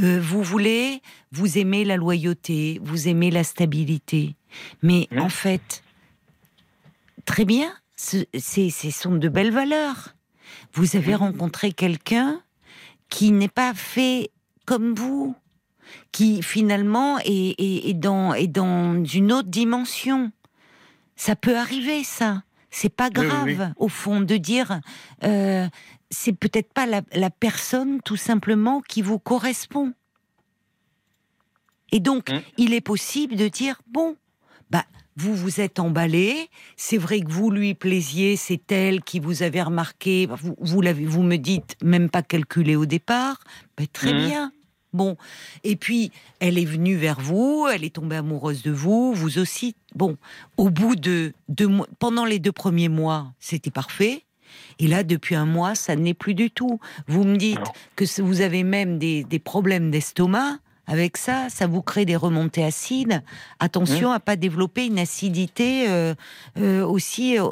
euh, 0.00 0.20
vous 0.20 0.42
voulez, 0.42 1.02
vous 1.32 1.58
aimez 1.58 1.84
la 1.84 1.96
loyauté, 1.96 2.80
vous 2.82 3.08
aimez 3.08 3.30
la 3.30 3.44
stabilité. 3.44 4.36
Mais 4.82 5.08
en 5.18 5.28
fait, 5.28 5.82
très 7.24 7.44
bien, 7.44 7.72
ce 7.96 8.24
sont 8.90 9.14
de 9.14 9.28
belles 9.28 9.52
valeurs. 9.52 10.14
Vous 10.72 10.96
avez 10.96 11.14
rencontré 11.14 11.72
quelqu'un 11.72 12.40
qui 13.08 13.30
n'est 13.30 13.48
pas 13.48 13.74
fait 13.74 14.30
comme 14.64 14.94
vous, 14.94 15.34
qui 16.12 16.42
finalement 16.42 17.18
est, 17.24 17.94
dans, 17.94 18.34
est 18.34 18.48
dans 18.48 19.04
une 19.04 19.32
autre 19.32 19.48
dimension. 19.48 20.32
Ça 21.14 21.36
peut 21.36 21.56
arriver, 21.56 22.04
ça. 22.04 22.42
C'est 22.70 22.94
pas 22.94 23.08
grave, 23.08 23.72
au 23.76 23.88
fond, 23.88 24.20
de 24.20 24.36
dire 24.36 24.80
euh, 25.24 25.66
c'est 26.10 26.32
peut-être 26.32 26.72
pas 26.72 26.86
la, 26.86 27.30
personne 27.30 28.00
tout 28.02 28.16
simplement 28.16 28.80
qui 28.80 29.02
vous 29.02 29.18
correspond. 29.18 29.92
Et 31.92 32.00
donc, 32.00 32.30
mmh. 32.30 32.40
il 32.58 32.74
est 32.74 32.80
possible 32.80 33.36
de 33.36 33.48
dire 33.48 33.80
bon, 33.88 34.16
bah 34.70 34.84
vous 35.16 35.34
vous 35.34 35.60
êtes 35.60 35.78
emballé, 35.78 36.48
c'est 36.76 36.98
vrai 36.98 37.20
que 37.20 37.30
vous 37.30 37.50
lui 37.50 37.74
plaisiez, 37.74 38.36
c'est 38.36 38.70
elle 38.72 39.02
qui 39.02 39.20
vous 39.20 39.42
avait 39.42 39.62
remarqué, 39.62 40.26
vous, 40.26 40.56
vous 40.60 40.80
l'avez, 40.80 41.04
vous 41.04 41.22
me 41.22 41.36
dites 41.36 41.76
même 41.82 42.10
pas 42.10 42.22
calculé 42.22 42.76
au 42.76 42.86
départ, 42.86 43.42
bah, 43.76 43.84
très 43.92 44.12
mmh. 44.12 44.26
bien. 44.26 44.52
Bon, 44.92 45.16
et 45.62 45.76
puis 45.76 46.10
elle 46.40 46.56
est 46.56 46.64
venue 46.64 46.96
vers 46.96 47.20
vous, 47.20 47.68
elle 47.70 47.84
est 47.84 47.94
tombée 47.94 48.16
amoureuse 48.16 48.62
de 48.62 48.70
vous, 48.70 49.12
vous 49.12 49.38
aussi. 49.38 49.76
Bon, 49.94 50.16
au 50.56 50.70
bout 50.70 50.96
de 50.96 51.34
deux 51.48 51.66
mois, 51.66 51.86
pendant 51.98 52.24
les 52.24 52.38
deux 52.38 52.52
premiers 52.52 52.88
mois, 52.88 53.34
c'était 53.38 53.70
parfait. 53.70 54.25
Et 54.78 54.88
là, 54.88 55.02
depuis 55.02 55.34
un 55.34 55.46
mois, 55.46 55.74
ça 55.74 55.96
n'est 55.96 56.14
plus 56.14 56.34
du 56.34 56.50
tout. 56.50 56.80
Vous 57.06 57.24
me 57.24 57.36
dites 57.36 57.58
que 57.94 58.04
vous 58.20 58.40
avez 58.40 58.62
même 58.62 58.98
des, 58.98 59.40
problèmes 59.42 59.90
d'estomac. 59.90 60.58
Avec 60.88 61.16
ça, 61.16 61.48
ça 61.48 61.66
vous 61.66 61.82
crée 61.82 62.04
des 62.04 62.14
remontées 62.14 62.62
acides. 62.62 63.22
Attention 63.58 64.12
à 64.12 64.20
pas 64.20 64.36
développer 64.36 64.86
une 64.86 65.00
acidité 65.00 65.88
euh, 65.88 66.14
euh, 66.58 66.86
aussi 66.86 67.40
euh, 67.40 67.48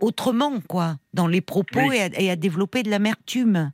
autrement, 0.00 0.60
quoi, 0.66 0.96
dans 1.12 1.26
les 1.26 1.42
propos 1.42 1.92
et, 1.92 2.30
à, 2.30 2.36
développer 2.36 2.82
de 2.82 2.88
l'amertume. 2.88 3.70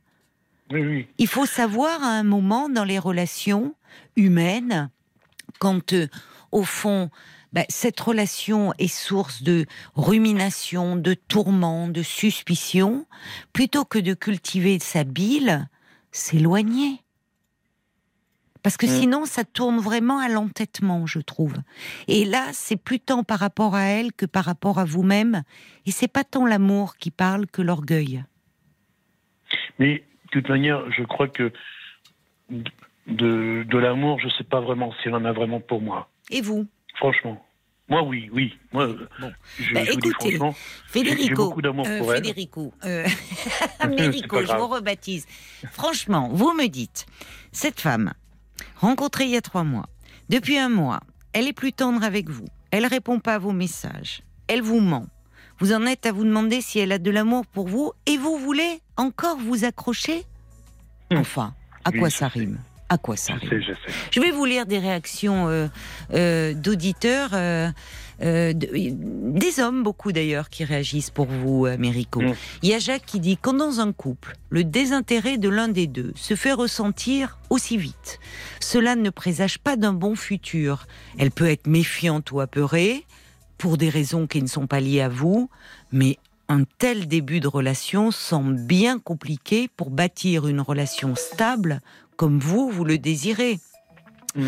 Il 1.17 1.27
faut 1.27 1.45
savoir 1.45 2.03
à 2.03 2.07
un 2.07 2.23
moment 2.23 2.67
dans 2.67 2.83
les 2.83 2.99
relations 2.99 3.75
humaines, 4.17 4.89
quand 5.59 5.93
au 6.51 6.63
fond 6.63 7.09
bah, 7.53 7.63
cette 7.69 7.99
relation 7.99 8.73
est 8.79 8.87
source 8.87 9.43
de 9.43 9.65
rumination, 9.95 10.95
de 10.95 11.13
tourment, 11.13 11.87
de 11.87 12.01
suspicion, 12.01 13.05
plutôt 13.51 13.83
que 13.83 13.99
de 13.99 14.13
cultiver 14.13 14.79
sa 14.79 15.03
bile, 15.03 15.67
s'éloigner. 16.11 17.01
Parce 18.63 18.77
que 18.77 18.85
mm. 18.85 18.89
sinon, 18.89 19.25
ça 19.25 19.43
tourne 19.43 19.79
vraiment 19.79 20.19
à 20.19 20.29
l'entêtement, 20.29 21.05
je 21.05 21.19
trouve. 21.19 21.55
Et 22.07 22.25
là, 22.25 22.47
c'est 22.53 22.77
plus 22.77 22.99
tant 22.99 23.23
par 23.23 23.39
rapport 23.39 23.75
à 23.75 23.83
elle 23.83 24.13
que 24.13 24.25
par 24.25 24.45
rapport 24.45 24.79
à 24.79 24.85
vous-même. 24.85 25.43
Et 25.85 25.91
c'est 25.91 26.07
pas 26.07 26.23
tant 26.23 26.45
l'amour 26.45 26.95
qui 26.97 27.11
parle 27.11 27.47
que 27.47 27.61
l'orgueil. 27.61 28.23
Mais 29.79 29.95
de 29.95 30.29
toute 30.31 30.49
manière, 30.49 30.89
je 30.91 31.03
crois 31.03 31.27
que 31.27 31.51
de, 32.49 33.63
de 33.63 33.77
l'amour, 33.77 34.19
je 34.19 34.27
ne 34.27 34.31
sais 34.31 34.43
pas 34.43 34.61
vraiment 34.61 34.93
s'il 35.01 35.13
en 35.15 35.25
a 35.25 35.31
vraiment 35.31 35.59
pour 35.59 35.81
moi. 35.81 36.09
Et 36.29 36.41
vous? 36.41 36.67
Franchement. 37.01 37.43
Moi, 37.89 38.03
oui, 38.03 38.29
oui. 38.31 38.53
Moi, 38.71 38.89
bon. 39.19 39.33
je, 39.59 39.73
bah, 39.73 39.81
écoutez, 39.81 40.37
Federico, 40.87 41.47
beaucoup 41.47 41.63
d'amour 41.63 41.87
euh, 41.87 41.97
pour 41.97 42.13
Federico, 42.13 42.71
euh, 42.85 43.07
Américo, 43.79 44.45
je 44.45 44.55
vous 44.55 44.67
rebaptise. 44.67 45.25
Franchement, 45.71 46.29
vous 46.31 46.53
me 46.53 46.67
dites, 46.67 47.07
cette 47.51 47.81
femme, 47.81 48.13
rencontrée 48.75 49.23
il 49.23 49.31
y 49.31 49.35
a 49.35 49.41
trois 49.41 49.63
mois, 49.63 49.87
depuis 50.29 50.59
un 50.59 50.69
mois, 50.69 50.99
elle 51.33 51.47
est 51.47 51.53
plus 51.53 51.73
tendre 51.73 52.03
avec 52.03 52.29
vous, 52.29 52.45
elle 52.69 52.85
répond 52.85 53.19
pas 53.19 53.33
à 53.33 53.39
vos 53.39 53.51
messages, 53.51 54.21
elle 54.47 54.61
vous 54.61 54.79
ment. 54.79 55.07
Vous 55.59 55.73
en 55.73 55.87
êtes 55.87 56.05
à 56.05 56.11
vous 56.11 56.23
demander 56.23 56.61
si 56.61 56.77
elle 56.77 56.91
a 56.91 56.99
de 56.99 57.09
l'amour 57.09 57.47
pour 57.47 57.67
vous 57.67 57.93
et 58.05 58.17
vous 58.17 58.37
voulez 58.37 58.79
encore 58.95 59.37
vous 59.37 59.65
accrocher? 59.65 60.23
Hum. 61.09 61.17
Enfin, 61.17 61.55
à 61.83 61.91
quoi 61.91 62.11
ça 62.11 62.27
rime? 62.27 62.59
À 62.91 62.97
quoi 62.97 63.15
ça 63.15 63.35
je, 64.11 64.19
vais 64.19 64.31
vous 64.31 64.43
lire 64.43 64.65
des 64.65 64.77
réactions 64.77 65.47
euh, 65.47 65.67
euh, 66.13 66.53
d'auditeurs, 66.53 67.29
euh, 67.33 67.71
des 68.19 69.59
hommes 69.59 69.81
beaucoup 69.81 70.11
d'ailleurs, 70.11 70.49
qui 70.49 70.65
réagissent 70.65 71.09
pour 71.09 71.27
vous, 71.27 71.65
Américo. 71.65 72.19
Mm. 72.19 72.33
Il 72.63 72.69
y 72.69 72.73
a 72.73 72.79
Jacques 72.79 73.05
qui 73.05 73.21
dit 73.21 73.37
quand 73.37 73.53
dans 73.53 73.79
un 73.79 73.93
couple, 73.93 74.35
le 74.49 74.65
désintérêt 74.65 75.37
de 75.37 75.47
l'un 75.47 75.69
des 75.69 75.87
deux 75.87 76.11
se 76.15 76.35
fait 76.35 76.51
ressentir 76.51 77.39
aussi 77.49 77.77
vite, 77.77 78.19
cela 78.59 78.97
ne 78.97 79.09
présage 79.09 79.57
pas 79.57 79.77
d'un 79.77 79.93
bon 79.93 80.15
futur. 80.15 80.85
Elle 81.17 81.31
peut 81.31 81.49
être 81.49 81.67
méfiante 81.67 82.29
ou 82.33 82.41
apeurée 82.41 83.05
pour 83.57 83.77
des 83.77 83.89
raisons 83.89 84.27
qui 84.27 84.41
ne 84.41 84.47
sont 84.47 84.67
pas 84.67 84.81
liées 84.81 85.01
à 85.01 85.09
vous, 85.09 85.49
mais 85.93 86.17
un 86.49 86.65
tel 86.77 87.07
début 87.07 87.39
de 87.39 87.47
relation 87.47 88.11
semble 88.11 88.59
bien 88.59 88.99
compliqué 88.99 89.69
pour 89.77 89.89
bâtir 89.89 90.47
une 90.47 90.59
relation 90.59 91.15
stable 91.15 91.79
comme 92.21 92.37
vous, 92.37 92.69
vous 92.69 92.85
le 92.85 92.99
désirez. 92.99 93.59
Mm. 94.35 94.47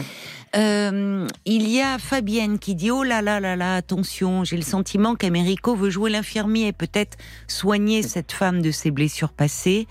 Euh, 0.56 1.28
il 1.46 1.68
y 1.68 1.82
a 1.82 1.98
Fabienne 1.98 2.60
qui 2.60 2.76
dit 2.76 2.92
Oh 2.92 3.02
là 3.02 3.24
là 3.24 3.40
là 3.40 3.56
là, 3.56 3.76
attention, 3.76 4.44
j'ai 4.44 4.58
le 4.58 4.62
sentiment 4.62 5.16
qu'Américo 5.16 5.76
veut 5.76 5.90
jouer 5.90 6.12
l'infirmier, 6.12 6.72
peut-être 6.72 7.18
soigner 7.48 8.04
cette 8.04 8.32
femme 8.32 8.62
de 8.62 8.70
ses 8.70 8.92
blessures 8.92 9.32
passées. 9.32 9.88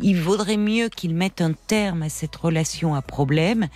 Il 0.00 0.20
vaudrait 0.20 0.56
mieux 0.56 0.88
qu'il 0.88 1.16
mette 1.16 1.40
un 1.40 1.54
terme 1.54 2.04
à 2.04 2.08
cette 2.08 2.36
relation 2.36 2.94
à 2.94 3.02
problème. 3.02 3.66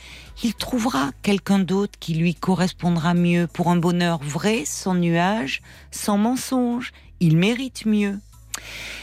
Il 0.45 0.55
trouvera 0.55 1.11
quelqu'un 1.23 1.59
d'autre 1.59 1.99
qui 1.99 2.15
lui 2.15 2.37
correspondra 2.37 3.15
mieux 3.15 3.49
pour 3.53 3.71
un 3.71 3.77
bonheur 3.77 4.21
vrai, 4.23 4.63
sans 4.67 4.95
nuage, 4.95 5.63
sans 5.91 6.17
mensonge. 6.17 6.93
Il 7.19 7.37
mérite 7.37 7.87
mieux. 7.87 8.21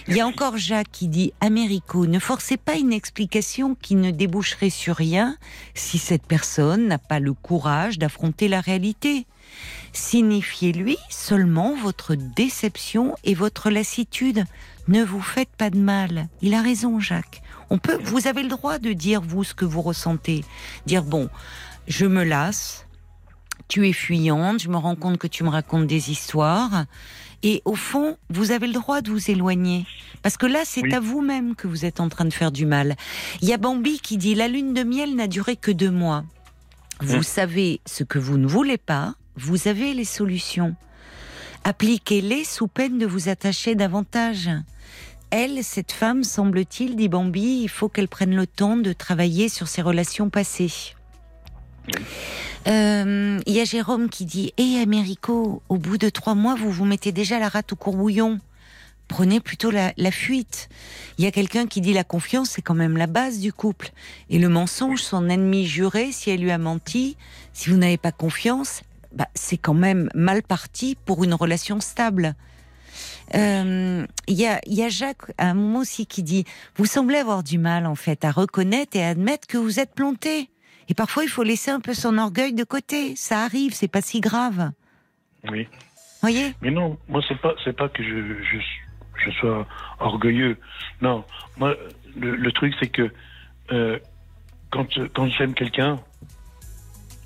Il 0.07 0.15
y 0.15 0.21
a 0.21 0.27
encore 0.27 0.57
Jacques 0.57 0.91
qui 0.91 1.07
dit 1.07 1.33
Américo, 1.41 2.05
ne 2.05 2.19
forcez 2.19 2.57
pas 2.57 2.75
une 2.75 2.93
explication 2.93 3.75
qui 3.75 3.95
ne 3.95 4.11
déboucherait 4.11 4.69
sur 4.69 4.95
rien 4.95 5.37
si 5.73 5.97
cette 5.97 6.25
personne 6.25 6.87
n'a 6.87 6.99
pas 6.99 7.19
le 7.19 7.33
courage 7.33 7.97
d'affronter 7.97 8.47
la 8.47 8.61
réalité. 8.61 9.25
Signifiez-lui 9.93 10.97
seulement 11.09 11.75
votre 11.75 12.15
déception 12.15 13.15
et 13.23 13.33
votre 13.33 13.69
lassitude. 13.69 14.43
Ne 14.87 15.03
vous 15.03 15.21
faites 15.21 15.49
pas 15.57 15.69
de 15.69 15.77
mal. 15.77 16.27
Il 16.41 16.53
a 16.53 16.61
raison, 16.61 16.99
Jacques. 16.99 17.41
On 17.69 17.77
peut, 17.77 17.97
vous 18.03 18.27
avez 18.27 18.43
le 18.43 18.49
droit 18.49 18.77
de 18.77 18.93
dire 18.93 19.21
vous 19.21 19.43
ce 19.43 19.55
que 19.55 19.65
vous 19.65 19.81
ressentez. 19.81 20.43
Dire 20.85 21.03
bon, 21.03 21.29
je 21.87 22.05
me 22.05 22.23
lasse. 22.23 22.85
Tu 23.67 23.87
es 23.87 23.93
fuyante. 23.93 24.61
Je 24.61 24.69
me 24.69 24.77
rends 24.77 24.95
compte 24.95 25.17
que 25.17 25.27
tu 25.27 25.43
me 25.43 25.49
racontes 25.49 25.87
des 25.87 26.11
histoires. 26.11 26.85
Et 27.47 27.61
au 27.63 27.75
fond, 27.75 28.17
vous 28.31 28.49
avez 28.49 28.65
le 28.65 28.73
droit 28.73 29.01
de 29.01 29.11
vous 29.11 29.29
éloigner. 29.29 29.85
Parce 30.23 30.35
que 30.35 30.47
là, 30.47 30.63
c'est 30.65 30.91
à 30.91 30.99
vous-même 30.99 31.55
que 31.55 31.67
vous 31.67 31.85
êtes 31.85 31.99
en 31.99 32.09
train 32.09 32.25
de 32.25 32.33
faire 32.33 32.51
du 32.51 32.65
mal. 32.65 32.95
Il 33.43 33.47
y 33.47 33.53
a 33.53 33.57
Bambi 33.57 33.99
qui 33.99 34.17
dit 34.17 34.33
La 34.33 34.47
lune 34.47 34.73
de 34.73 34.81
miel 34.81 35.15
n'a 35.15 35.27
duré 35.27 35.55
que 35.55 35.69
deux 35.69 35.91
mois. 35.91 36.23
Vous 37.01 37.21
savez 37.21 37.81
ce 37.85 38.03
que 38.03 38.17
vous 38.17 38.39
ne 38.39 38.47
voulez 38.47 38.79
pas, 38.79 39.13
vous 39.35 39.67
avez 39.67 39.93
les 39.93 40.05
solutions. 40.05 40.75
Appliquez-les 41.63 42.45
sous 42.45 42.67
peine 42.67 42.97
de 42.97 43.05
vous 43.05 43.29
attacher 43.29 43.75
davantage. 43.75 44.49
Elle, 45.29 45.63
cette 45.63 45.91
femme, 45.91 46.23
semble-t-il, 46.23 46.95
dit 46.95 47.09
Bambi, 47.09 47.61
il 47.61 47.69
faut 47.69 47.89
qu'elle 47.89 48.07
prenne 48.07 48.35
le 48.35 48.47
temps 48.47 48.77
de 48.77 48.91
travailler 48.91 49.49
sur 49.49 49.67
ses 49.67 49.83
relations 49.83 50.31
passées. 50.31 50.94
Euh, 52.67 53.39
il 53.45 53.53
y 53.53 53.59
a 53.59 53.65
Jérôme 53.65 54.09
qui 54.09 54.25
dit 54.25 54.53
Hé, 54.57 54.79
Américo, 54.79 55.61
au 55.69 55.77
bout 55.77 55.97
de 55.97 56.09
trois 56.09 56.35
mois, 56.35 56.55
vous 56.55 56.71
vous 56.71 56.85
mettez 56.85 57.11
déjà 57.11 57.39
la 57.39 57.49
rate 57.49 57.73
au 57.73 57.75
courbouillon. 57.75 58.39
Prenez 59.07 59.39
plutôt 59.39 59.69
la, 59.69 59.93
fuite. 60.11 60.67
Il 61.17 61.25
y 61.25 61.27
a 61.27 61.31
quelqu'un 61.31 61.67
qui 61.67 61.79
dit 61.79 61.93
la 61.93 62.03
confiance, 62.03 62.49
c'est 62.49 62.63
quand 62.63 62.73
même 62.73 62.97
la 62.97 63.05
base 63.05 63.39
du 63.39 63.53
couple. 63.53 63.91
Et 64.31 64.39
le 64.39 64.49
mensonge, 64.49 65.01
son 65.01 65.29
ennemi 65.29 65.67
juré, 65.67 66.11
si 66.11 66.31
elle 66.31 66.41
lui 66.41 66.49
a 66.49 66.57
menti, 66.57 67.15
si 67.53 67.69
vous 67.69 67.77
n'avez 67.77 67.97
pas 67.97 68.11
confiance, 68.11 68.81
bah, 69.13 69.27
c'est 69.35 69.57
quand 69.57 69.75
même 69.75 70.09
mal 70.15 70.41
parti 70.41 70.97
pour 71.05 71.23
une 71.23 71.35
relation 71.35 71.79
stable. 71.81 72.33
Euh, 73.35 74.05
il 74.27 74.35
y, 74.35 74.47
a, 74.47 74.59
y 74.65 74.81
a 74.83 74.89
Jacques 74.89 75.31
à 75.37 75.49
un 75.49 75.53
moment 75.53 75.79
aussi 75.79 76.05
qui 76.07 76.23
dit 76.23 76.45
Vous 76.75 76.85
semblez 76.85 77.17
avoir 77.17 77.43
du 77.43 77.57
mal 77.57 77.85
en 77.85 77.95
fait 77.95 78.25
à 78.25 78.31
reconnaître 78.31 78.97
et 78.97 79.03
à 79.03 79.09
admettre 79.09 79.47
que 79.47 79.57
vous 79.57 79.79
êtes 79.79 79.93
planté. 79.93 80.49
Et 80.87 80.93
parfois, 80.93 81.23
il 81.23 81.29
faut 81.29 81.43
laisser 81.43 81.71
un 81.71 81.79
peu 81.79 81.93
son 81.93 82.17
orgueil 82.17 82.53
de 82.53 82.63
côté. 82.63 83.15
Ça 83.15 83.43
arrive, 83.43 83.73
c'est 83.73 83.87
pas 83.87 84.01
si 84.01 84.21
grave. 84.21 84.71
Oui. 85.49 85.67
Voyez 86.21 86.53
Mais 86.61 86.71
non, 86.71 86.97
moi, 87.07 87.21
c'est 87.27 87.39
pas, 87.39 87.53
c'est 87.63 87.75
pas 87.75 87.89
que 87.89 88.03
je, 88.03 88.43
je, 88.43 88.57
je, 89.23 89.31
sois 89.31 89.67
orgueilleux. 89.99 90.57
Non, 91.01 91.23
moi, 91.57 91.75
le, 92.15 92.51
truc, 92.51 92.73
c'est 92.79 92.89
que 92.89 93.11
euh, 93.71 93.99
quand, 94.71 94.87
quand 95.13 95.27
j'aime 95.27 95.53
quelqu'un, 95.53 95.99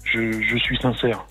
je, 0.03 0.41
je 0.41 0.57
suis 0.57 0.77
sincère. 0.77 1.25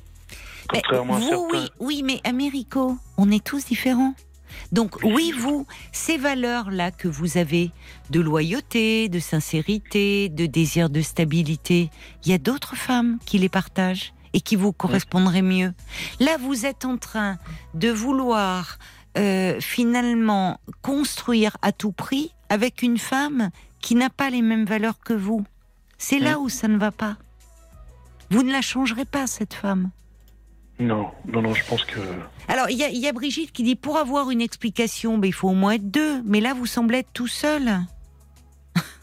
Contrairement 0.69 1.17
à 1.17 1.21
certains... 1.21 1.49
oui, 1.51 1.69
oui, 1.81 2.03
mais 2.05 2.21
Américo, 2.25 2.97
on 3.17 3.31
est 3.31 3.45
tous 3.45 3.65
différents. 3.67 4.15
Donc 4.73 4.97
oui, 5.03 5.33
vous, 5.37 5.67
ces 5.93 6.17
valeurs-là 6.17 6.91
que 6.91 7.09
vous 7.09 7.37
avez, 7.37 7.71
de 8.11 8.21
loyauté, 8.21 9.09
de 9.09 9.19
sincérité, 9.19 10.29
de 10.29 10.47
désir 10.47 10.91
de 10.91 11.01
stabilité, 11.01 11.91
il 12.25 12.31
y 12.31 12.35
a 12.35 12.39
d'autres 12.39 12.77
femmes 12.77 13.19
qui 13.25 13.39
les 13.39 13.49
partagent 13.49 14.13
et 14.33 14.41
qui 14.41 14.57
vous 14.57 14.73
correspondraient 14.73 15.43
mieux. 15.43 15.73
Là, 16.21 16.37
vous 16.39 16.67
êtes 16.67 16.85
en 16.85 16.99
train 16.99 17.39
de 17.75 17.89
vouloir 17.89 18.79
euh, 19.17 19.61
finalement 19.61 20.61
construire 20.83 21.57
à 21.63 21.73
tout 21.73 21.93
prix 21.93 22.33
avec 22.49 22.83
une 22.83 22.99
femme 22.99 23.51
qui 23.81 23.95
n'a 23.95 24.11
pas 24.11 24.31
les 24.31 24.43
mêmes 24.43 24.65
valeurs 24.65 25.01
que 25.01 25.15
vous. 25.15 25.45
C'est 25.99 26.19
là 26.19 26.39
où 26.39 26.49
ça 26.49 26.69
ne 26.69 26.79
va 26.79 26.93
pas. 26.93 27.17
Vous 28.31 28.43
ne 28.43 28.53
la 28.53 28.63
changerez 28.63 29.05
pas, 29.05 29.27
cette 29.27 29.55
femme. 29.55 29.91
Non, 30.81 31.11
non, 31.27 31.43
non, 31.43 31.55
je 31.55 31.65
pense 31.65 31.85
que. 31.85 31.99
Alors, 32.47 32.71
il 32.71 32.77
y, 32.77 33.09
a 33.09 33.13
Brigitte 33.13 33.53
qui 33.53 33.65
dit 33.65 33.75
pour 33.75 33.99
avoir 33.99 34.31
une 34.31 34.41
explication, 34.41 35.19
ben, 35.19 35.27
il 35.27 35.33
faut 35.33 35.49
au 35.49 35.55
moins 35.55 35.73
être 35.73 35.91
deux. 35.91 36.23
Mais 36.25 36.41
là, 36.41 36.55
vous 36.55 36.67
semblez 36.67 36.99
être 36.99 37.13
tout 37.13 37.27
seul. 37.27 37.81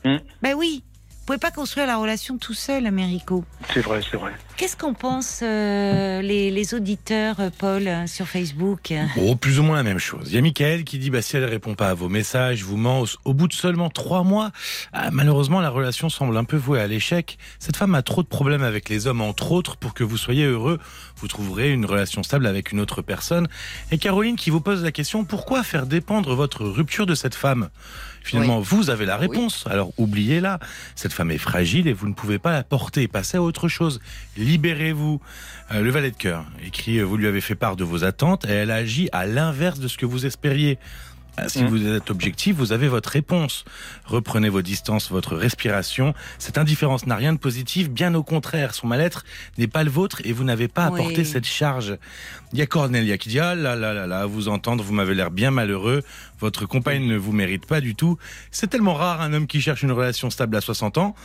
Hmm. 0.05 0.17
ben 0.41 0.53
oui, 0.53 0.83
pouvez 1.25 1.39
pas 1.39 1.51
construire 1.51 1.87
la 1.87 1.97
relation 1.97 2.37
tout 2.37 2.53
seul, 2.53 2.85
Américo. 2.85 3.43
C'est 3.73 3.81
vrai, 3.81 3.99
c'est 4.09 4.17
vrai. 4.17 4.31
Qu'est-ce 4.57 4.77
qu'en 4.77 4.93
pensent 4.93 5.41
euh, 5.43 6.21
les, 6.21 6.73
auditeurs, 6.75 7.39
euh, 7.39 7.49
Paul, 7.57 7.89
sur 8.07 8.27
Facebook? 8.27 8.93
Oh, 9.17 9.35
plus 9.35 9.59
ou 9.59 9.63
moins 9.63 9.75
la 9.75 9.83
même 9.83 9.99
chose. 9.99 10.27
Il 10.29 10.35
y 10.35 10.37
a 10.37 10.41
Michael 10.41 10.83
qui 10.83 10.99
dit 10.99 11.09
bah, 11.09 11.21
si 11.21 11.35
elle 11.35 11.45
répond 11.45 11.73
pas 11.73 11.89
à 11.89 11.93
vos 11.93 12.09
messages, 12.09 12.63
vous 12.63 12.77
ment 12.77 13.03
au 13.25 13.33
bout 13.33 13.47
de 13.47 13.53
seulement 13.53 13.89
trois 13.89 14.23
mois. 14.23 14.51
Ah, 14.93 15.09
malheureusement, 15.11 15.61
la 15.61 15.69
relation 15.69 16.09
semble 16.09 16.37
un 16.37 16.43
peu 16.43 16.57
vouée 16.57 16.79
à 16.79 16.87
l'échec. 16.87 17.37
Cette 17.59 17.75
femme 17.75 17.95
a 17.95 18.03
trop 18.03 18.21
de 18.21 18.27
problèmes 18.27 18.63
avec 18.63 18.87
les 18.87 19.07
hommes, 19.07 19.21
entre 19.21 19.51
autres, 19.51 19.77
pour 19.77 19.95
que 19.95 20.03
vous 20.03 20.17
soyez 20.17 20.45
heureux. 20.45 20.79
Vous 21.17 21.27
trouverez 21.27 21.71
une 21.71 21.85
relation 21.85 22.21
stable 22.21 22.45
avec 22.45 22.71
une 22.71 22.79
autre 22.79 23.01
personne. 23.01 23.47
Et 23.91 23.97
Caroline 23.97 24.35
qui 24.35 24.51
vous 24.51 24.61
pose 24.61 24.83
la 24.83 24.91
question 24.91 25.25
pourquoi 25.25 25.63
faire 25.63 25.87
dépendre 25.87 26.35
votre 26.35 26.63
rupture 26.65 27.07
de 27.07 27.15
cette 27.15 27.35
femme? 27.35 27.69
Finalement, 28.25 28.59
vous 28.59 28.89
avez 28.89 29.05
la 29.05 29.17
réponse. 29.17 29.65
Alors 29.69 29.91
oubliez-la. 29.97 30.59
Cette 30.95 31.13
femme 31.13 31.29
est 31.29 31.37
fragile 31.37 31.87
et 31.87 31.93
vous 31.93 32.07
ne 32.07 32.13
pouvez 32.13 32.39
pas 32.39 32.51
la 32.51 32.63
porter. 32.63 33.07
Passez 33.07 33.37
à 33.37 33.41
autre 33.43 33.67
chose. 33.67 34.01
Libérez-vous. 34.35 35.21
Euh, 35.71 35.81
le 35.81 35.91
valet 35.91 36.09
de 36.09 36.17
cœur 36.17 36.43
écrit 36.65 36.99
Vous 37.01 37.17
lui 37.17 37.27
avez 37.27 37.39
fait 37.39 37.53
part 37.53 37.75
de 37.75 37.83
vos 37.83 38.03
attentes 38.03 38.45
et 38.45 38.51
elle 38.51 38.71
agit 38.71 39.09
à 39.11 39.27
l'inverse 39.27 39.79
de 39.79 39.87
ce 39.87 39.97
que 39.97 40.07
vous 40.07 40.25
espériez. 40.25 40.79
Si 41.47 41.63
mm. 41.63 41.67
vous 41.67 41.87
êtes 41.87 42.09
objectif, 42.11 42.55
vous 42.55 42.71
avez 42.71 42.87
votre 42.87 43.09
réponse. 43.09 43.65
Reprenez 44.05 44.49
vos 44.49 44.61
distances, 44.61 45.11
votre 45.11 45.35
respiration. 45.35 46.13
Cette 46.39 46.57
indifférence 46.57 47.05
n'a 47.05 47.15
rien 47.15 47.33
de 47.33 47.37
positif, 47.37 47.89
bien 47.89 48.13
au 48.15 48.23
contraire. 48.23 48.73
Son 48.73 48.87
mal-être 48.87 49.25
n'est 49.57 49.67
pas 49.67 49.83
le 49.83 49.89
vôtre 49.89 50.21
et 50.23 50.33
vous 50.33 50.43
n'avez 50.43 50.67
pas 50.67 50.85
à 50.85 50.91
porter 50.91 51.23
cette 51.25 51.45
charge. 51.45 51.97
Il 52.53 52.59
y 52.59 52.61
a 52.61 52.65
Cornelia 52.65 53.17
qui 53.17 53.29
dit 53.29 53.39
Ah 53.39 53.55
là 53.55 53.75
là 53.75 53.93
là 53.93 54.07
là, 54.07 54.21
à 54.21 54.25
vous 54.25 54.47
entendre, 54.47 54.83
vous 54.83 54.93
m'avez 54.93 55.13
l'air 55.13 55.31
bien 55.31 55.51
malheureux. 55.51 56.03
Votre 56.39 56.65
compagne 56.65 57.05
ne 57.05 57.17
vous 57.17 57.31
mérite 57.31 57.65
pas 57.65 57.81
du 57.81 57.95
tout. 57.95 58.17
C'est 58.51 58.67
tellement 58.67 58.93
rare 58.93 59.21
un 59.21 59.33
homme 59.33 59.47
qui 59.47 59.61
cherche 59.61 59.83
une 59.83 59.91
relation 59.91 60.29
stable 60.29 60.55
à 60.55 60.61
60 60.61 60.97
ans. 60.97 61.15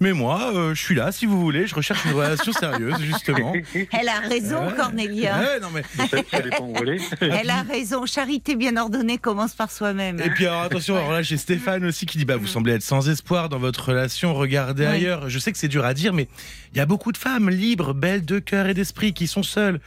Mais 0.00 0.12
moi, 0.12 0.52
euh, 0.54 0.74
je 0.74 0.80
suis 0.80 0.94
là, 0.94 1.10
si 1.10 1.26
vous 1.26 1.40
voulez. 1.40 1.66
Je 1.66 1.74
recherche 1.74 2.04
une 2.04 2.12
relation 2.12 2.52
sérieuse, 2.52 3.00
justement. 3.00 3.52
Elle 3.74 4.08
a 4.08 4.20
raison, 4.20 4.70
Cornelia. 4.76 5.38
Ouais, 5.38 5.60
non, 5.60 5.68
mais... 5.74 5.82
Elle 7.20 7.50
a 7.50 7.62
raison. 7.62 8.06
Charité 8.06 8.54
bien 8.54 8.76
ordonnée 8.76 9.18
commence 9.18 9.54
par 9.54 9.70
soi-même. 9.70 10.20
Et 10.20 10.30
puis, 10.30 10.46
alors, 10.46 10.62
attention, 10.62 10.96
alors 10.96 11.12
là, 11.12 11.22
j'ai 11.22 11.36
Stéphane 11.36 11.84
aussi 11.84 12.06
qui 12.06 12.18
dit 12.18 12.24
bah, 12.24 12.36
Vous 12.36 12.46
semblez 12.46 12.74
être 12.74 12.82
sans 12.82 13.08
espoir 13.08 13.48
dans 13.48 13.58
votre 13.58 13.88
relation, 13.88 14.34
regardez 14.34 14.86
ailleurs. 14.86 15.28
Je 15.28 15.38
sais 15.38 15.50
que 15.50 15.58
c'est 15.58 15.68
dur 15.68 15.84
à 15.84 15.94
dire, 15.94 16.12
mais 16.12 16.28
il 16.72 16.78
y 16.78 16.80
a 16.80 16.86
beaucoup 16.86 17.12
de 17.12 17.16
femmes 17.16 17.50
libres, 17.50 17.94
belles 17.94 18.24
de 18.24 18.38
cœur 18.38 18.66
et 18.66 18.74
d'esprit 18.74 19.12
qui 19.12 19.26
sont 19.26 19.42
seules. 19.42 19.80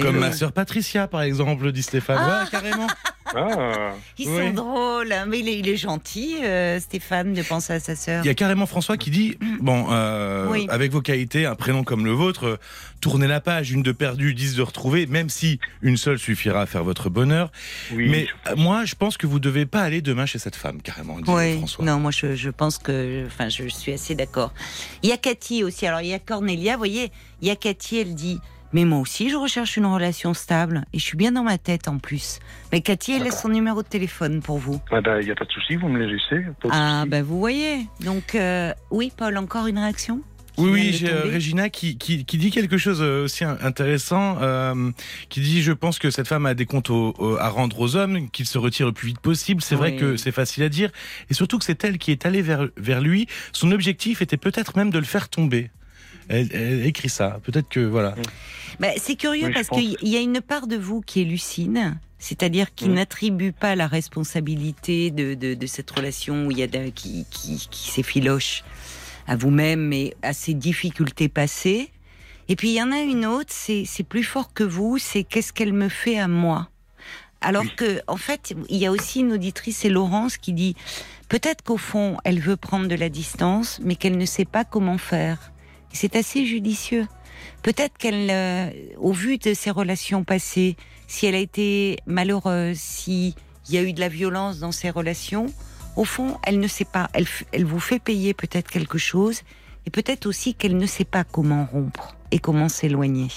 comme 0.00 0.18
ma 0.18 0.32
sœur 0.32 0.52
Patricia, 0.52 1.06
par 1.08 1.22
exemple, 1.22 1.70
dit 1.72 1.82
Stéphane. 1.82 2.18
Ah. 2.20 2.44
carrément. 2.50 2.86
Ah. 3.36 3.94
Ils 4.16 4.26
sont 4.26 4.50
drôles, 4.52 5.10
hein, 5.10 5.24
mais 5.26 5.40
il 5.40 5.68
est, 5.68 5.76
gentil, 5.76 6.36
euh, 6.44 6.78
Stéphane, 6.78 7.32
de 7.32 7.42
penser 7.42 7.72
à 7.72 7.80
sa 7.80 7.96
sœur. 7.96 8.22
Il 8.22 8.28
y 8.28 8.30
a 8.30 8.34
carrément 8.34 8.66
François 8.66 8.96
qui 8.96 9.10
dit 9.10 9.36
Bon, 9.60 9.86
euh, 9.90 10.66
avec 10.68 10.92
vos 10.92 11.00
qualités, 11.00 11.44
un 11.44 11.56
prénom 11.56 11.82
comme 11.82 12.04
le 12.04 12.12
vôtre, 12.12 12.60
tournez 13.00 13.26
la 13.26 13.40
page, 13.40 13.70
une 13.70 13.82
de 13.82 13.92
perdue, 13.92 14.34
dix 14.34 14.56
de 14.56 14.62
retrouvée, 14.62 15.06
même 15.06 15.28
si 15.28 15.60
une 15.82 15.96
seule 15.96 16.18
suffira 16.18 16.62
à 16.62 16.66
faire 16.66 16.84
votre 16.84 17.10
bonheur. 17.10 17.50
mais 17.92 18.26
euh, 18.48 18.56
moi, 18.56 18.84
je 18.84 18.94
pense 18.94 19.16
que 19.16 19.26
vous 19.26 19.40
devez 19.40 19.66
pas 19.66 19.82
aller 19.82 20.00
demain 20.00 20.26
chez 20.26 20.38
cette 20.38 20.56
femme, 20.56 20.80
carrément, 20.82 21.16
oui. 21.26 21.58
François. 21.58 21.84
Non, 21.84 21.98
moi, 21.98 22.10
je, 22.10 22.34
je 22.34 22.50
pense 22.50 22.78
que, 22.78 23.24
enfin, 23.26 23.48
je 23.48 23.68
suis 23.68 23.92
assez 23.92 24.14
d'accord. 24.14 24.52
Il 25.02 25.10
y 25.10 25.12
a 25.12 25.16
Cathy 25.16 25.64
aussi. 25.64 25.86
Alors, 25.86 26.00
il 26.00 26.08
y 26.08 26.14
a 26.14 26.18
Cornelia, 26.18 26.72
vous 26.72 26.78
voyez, 26.78 27.12
il 27.42 27.48
y 27.48 27.50
a 27.50 27.56
Cathy, 27.56 27.98
elle 27.98 28.14
dit 28.14 28.38
mais 28.74 28.84
moi 28.84 28.98
aussi, 28.98 29.30
je 29.30 29.36
recherche 29.36 29.76
une 29.76 29.86
relation 29.86 30.34
stable 30.34 30.84
et 30.92 30.98
je 30.98 31.04
suis 31.04 31.16
bien 31.16 31.30
dans 31.30 31.44
ma 31.44 31.58
tête 31.58 31.86
en 31.86 31.98
plus. 31.98 32.40
Mais 32.72 32.80
Cathy, 32.80 33.12
elle 33.12 33.22
laisse 33.22 33.40
son 33.40 33.48
numéro 33.48 33.84
de 33.84 33.86
téléphone 33.86 34.42
pour 34.42 34.58
vous. 34.58 34.80
Il 34.90 35.00
bah, 35.00 35.22
n'y 35.22 35.30
a 35.30 35.34
pas 35.36 35.44
de 35.44 35.52
souci, 35.52 35.76
vous 35.76 35.86
me 35.88 35.96
le 35.96 36.06
laissez. 36.06 36.44
ah, 36.70 37.04
ben 37.06 37.22
vous 37.22 37.38
voyez. 37.38 37.86
Donc, 38.00 38.34
euh, 38.34 38.74
oui, 38.90 39.12
Paul, 39.16 39.38
encore 39.38 39.68
une 39.68 39.78
réaction? 39.78 40.22
Oui, 40.56 40.70
oui, 40.70 40.92
j'ai 40.92 41.10
euh, 41.10 41.22
Régina 41.24 41.68
qui, 41.68 41.96
qui, 41.96 42.24
dit 42.24 42.50
quelque 42.50 42.78
chose 42.78 43.02
euh, 43.02 43.24
aussi 43.24 43.44
intéressant, 43.44 44.38
qui 45.28 45.40
dit 45.40 45.62
je 45.62 45.72
pense 45.72 45.98
que 45.98 46.10
cette 46.10 46.28
femme 46.28 46.46
a 46.46 46.54
des 46.54 46.66
comptes 46.66 46.90
à 47.40 47.48
rendre 47.48 47.80
aux 47.80 47.96
hommes, 47.96 48.30
qu'il 48.30 48.46
se 48.46 48.58
retire 48.58 48.86
le 48.86 48.92
plus 48.92 49.08
vite 49.08 49.20
possible. 49.20 49.62
C'est 49.62 49.74
vrai 49.74 49.96
que 49.96 50.16
c'est 50.16 50.32
facile 50.32 50.62
à 50.62 50.68
dire, 50.68 50.90
et 51.30 51.34
surtout 51.34 51.58
que 51.58 51.64
c'est 51.64 51.82
elle 51.84 51.98
qui 51.98 52.10
est 52.12 52.26
allée 52.26 52.42
vers, 52.42 52.68
vers 52.76 53.00
lui. 53.00 53.26
Son 53.52 53.72
objectif 53.72 54.22
était 54.22 54.36
peut-être 54.36 54.76
même 54.76 54.90
de 54.90 54.98
le 54.98 55.04
faire 55.04 55.28
tomber. 55.28 55.70
Elle, 56.28 56.86
écrit 56.86 57.08
ça. 57.08 57.40
Peut-être 57.42 57.68
que 57.68 57.80
voilà. 57.80 58.14
Bah, 58.80 58.88
c'est 58.96 59.16
curieux 59.16 59.50
parce 59.52 59.68
qu'il 59.68 59.96
y 60.02 60.16
a 60.16 60.20
une 60.20 60.40
part 60.40 60.66
de 60.66 60.76
vous 60.76 61.00
qui 61.00 61.20
est 61.20 61.24
lucide, 61.24 61.78
c'est-à-dire 62.18 62.74
qui 62.74 62.88
n'attribue 62.88 63.52
pas 63.52 63.74
la 63.76 63.86
responsabilité 63.86 65.10
de, 65.10 65.34
de, 65.34 65.66
cette 65.66 65.90
relation 65.90 66.46
où 66.46 66.50
il 66.50 66.58
y 66.58 66.62
a 66.62 66.68
qui, 66.68 67.26
qui, 67.30 67.68
qui 67.70 67.90
s'effiloche 67.90 68.64
à 69.26 69.36
vous-même 69.36 69.92
et 69.92 70.14
à 70.22 70.32
ses 70.32 70.54
difficultés 70.54 71.28
passées. 71.28 71.90
Et 72.48 72.56
puis 72.56 72.70
il 72.70 72.74
y 72.74 72.82
en 72.82 72.92
a 72.92 73.00
une 73.00 73.26
autre, 73.26 73.52
c'est 73.52 74.06
plus 74.06 74.24
fort 74.24 74.52
que 74.52 74.64
vous, 74.64 74.98
c'est 74.98 75.24
qu'est-ce 75.24 75.52
qu'elle 75.52 75.72
me 75.72 75.88
fait 75.88 76.18
à 76.18 76.28
moi? 76.28 76.68
Alors 77.40 77.64
que, 77.76 78.00
en 78.06 78.16
fait, 78.16 78.54
il 78.70 78.78
y 78.78 78.86
a 78.86 78.90
aussi 78.90 79.20
une 79.20 79.32
auditrice, 79.32 79.78
c'est 79.78 79.90
Laurence, 79.90 80.38
qui 80.38 80.54
dit 80.54 80.76
peut-être 81.28 81.62
qu'au 81.62 81.76
fond, 81.76 82.16
elle 82.24 82.40
veut 82.40 82.56
prendre 82.56 82.88
de 82.88 82.94
la 82.94 83.10
distance, 83.10 83.80
mais 83.82 83.96
qu'elle 83.96 84.16
ne 84.16 84.24
sait 84.24 84.46
pas 84.46 84.64
comment 84.64 84.96
faire. 84.96 85.52
C'est 85.92 86.16
assez 86.16 86.46
judicieux. 86.46 87.06
Peut-être 87.62 87.98
qu'elle, 87.98 88.30
euh, 88.30 88.70
au 88.98 89.12
vu 89.12 89.36
de 89.36 89.52
ses 89.52 89.70
relations 89.70 90.24
passées, 90.24 90.76
si 91.06 91.26
elle 91.26 91.34
a 91.34 91.38
été 91.38 91.98
malheureuse, 92.06 92.78
s'il 92.78 93.34
y 93.68 93.76
a 93.76 93.82
eu 93.82 93.92
de 93.92 94.00
la 94.00 94.08
violence 94.08 94.58
dans 94.58 94.72
ses 94.72 94.90
relations, 94.90 95.46
au 95.96 96.04
fond, 96.04 96.38
elle 96.42 96.60
ne 96.60 96.66
sait 96.66 96.84
pas. 96.84 97.08
Elle, 97.12 97.64
vous 97.64 97.80
fait 97.80 97.98
payer 97.98 98.34
peut-être 98.34 98.70
quelque 98.70 98.98
chose, 98.98 99.42
et 99.86 99.90
peut-être 99.90 100.26
aussi 100.26 100.54
qu'elle 100.54 100.76
ne 100.76 100.86
sait 100.86 101.04
pas 101.04 101.24
comment 101.24 101.66
rompre 101.70 102.16
et 102.30 102.38
comment 102.38 102.68
s'éloigner. 102.68 103.28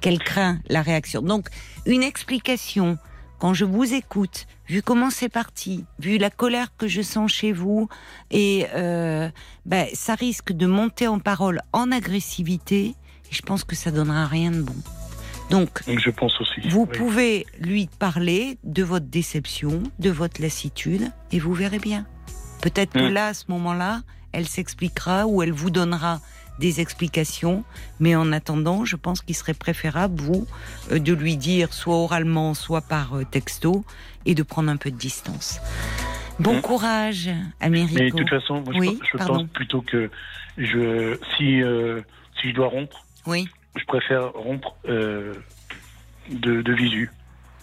Qu'elle 0.00 0.18
craint 0.18 0.60
la 0.68 0.82
réaction. 0.82 1.22
Donc, 1.22 1.48
une 1.86 2.02
explication 2.02 2.98
quand 3.38 3.54
je 3.54 3.64
vous 3.64 3.94
écoute, 3.94 4.46
vu 4.68 4.82
comment 4.82 5.10
c'est 5.10 5.28
parti, 5.28 5.84
vu 6.00 6.18
la 6.18 6.28
colère 6.28 6.76
que 6.76 6.88
je 6.88 7.02
sens 7.02 7.30
chez 7.30 7.52
vous, 7.52 7.88
et 8.32 8.66
euh, 8.74 9.30
ben, 9.64 9.86
ça 9.94 10.16
risque 10.16 10.52
de 10.52 10.66
monter 10.66 11.06
en 11.06 11.20
parole 11.20 11.62
en 11.72 11.92
agressivité, 11.92 12.96
et 13.30 13.34
je 13.34 13.42
pense 13.42 13.62
que 13.62 13.76
ça 13.76 13.92
donnera 13.92 14.26
rien 14.26 14.50
de 14.50 14.62
bon. 14.62 14.74
Donc, 15.50 15.82
je 15.86 16.10
pense 16.10 16.40
aussi. 16.40 16.60
Vous 16.68 16.86
pouvez 16.86 17.46
lui 17.60 17.88
parler 17.98 18.58
de 18.64 18.82
votre 18.82 19.06
déception, 19.06 19.82
de 19.98 20.10
votre 20.10 20.42
lassitude, 20.42 21.10
et 21.32 21.38
vous 21.38 21.54
verrez 21.54 21.78
bien. 21.78 22.06
Peut-être 22.62 22.92
que 22.92 22.98
hum. 22.98 23.12
là, 23.12 23.28
à 23.28 23.34
ce 23.34 23.44
moment-là, 23.48 24.02
elle 24.32 24.46
s'expliquera 24.46 25.26
ou 25.26 25.42
elle 25.42 25.52
vous 25.52 25.70
donnera 25.70 26.20
des 26.58 26.80
explications. 26.80 27.64
Mais 28.00 28.14
en 28.16 28.32
attendant, 28.32 28.84
je 28.84 28.96
pense 28.96 29.22
qu'il 29.22 29.34
serait 29.34 29.54
préférable, 29.54 30.20
vous, 30.20 30.46
euh, 30.90 30.98
de 30.98 31.12
lui 31.12 31.36
dire 31.36 31.72
soit 31.72 31.96
oralement, 31.96 32.54
soit 32.54 32.82
par 32.82 33.16
euh, 33.16 33.24
texto, 33.24 33.84
et 34.26 34.34
de 34.34 34.42
prendre 34.42 34.70
un 34.70 34.76
peu 34.76 34.90
de 34.90 34.96
distance. 34.96 35.60
Bon 36.40 36.56
mmh. 36.56 36.60
courage, 36.60 37.30
Américo. 37.60 37.94
Mais 37.98 38.10
de 38.10 38.16
toute 38.16 38.28
façon, 38.28 38.62
moi, 38.62 38.74
je, 39.12 39.16
pense 39.16 39.44
plutôt 39.52 39.80
que 39.80 40.10
je, 40.56 41.18
si, 41.36 41.62
euh, 41.62 42.00
si 42.40 42.50
je 42.50 42.54
dois 42.54 42.68
rompre, 42.68 43.04
oui. 43.26 43.48
Je 43.78 43.84
préfère 43.86 44.32
rompre 44.32 44.76
de, 44.84 45.32
de 46.28 46.72
visu. 46.72 47.10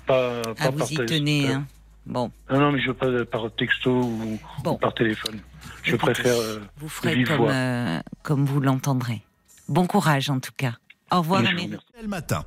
Pas, 0.05 0.41
pas 0.41 0.53
ah, 0.59 0.69
vous 0.69 0.93
y 0.93 1.05
tenez, 1.05 1.51
hein. 1.51 1.65
Bon. 2.05 2.31
Non, 2.51 2.59
non, 2.59 2.71
mais 2.71 2.79
je 2.79 2.87
veux 2.87 2.93
pas 2.93 3.07
par 3.25 3.49
texto 3.51 3.89
ou 3.91 4.39
par 4.77 4.93
téléphone. 4.93 5.39
Je 5.83 5.95
préfère. 5.95 6.35
Euh, 6.35 6.59
vous 6.77 6.89
ferez 6.89 7.23
comme, 7.23 7.47
euh, 7.49 7.99
comme 8.21 8.45
vous 8.45 8.59
l'entendrez. 8.59 9.21
Bon 9.67 9.87
courage 9.87 10.29
en 10.29 10.39
tout 10.39 10.51
cas. 10.55 10.73
Au 11.11 11.19
revoir, 11.19 11.39
Amélie. 11.39 11.75
Le 12.01 12.07
matin. 12.07 12.43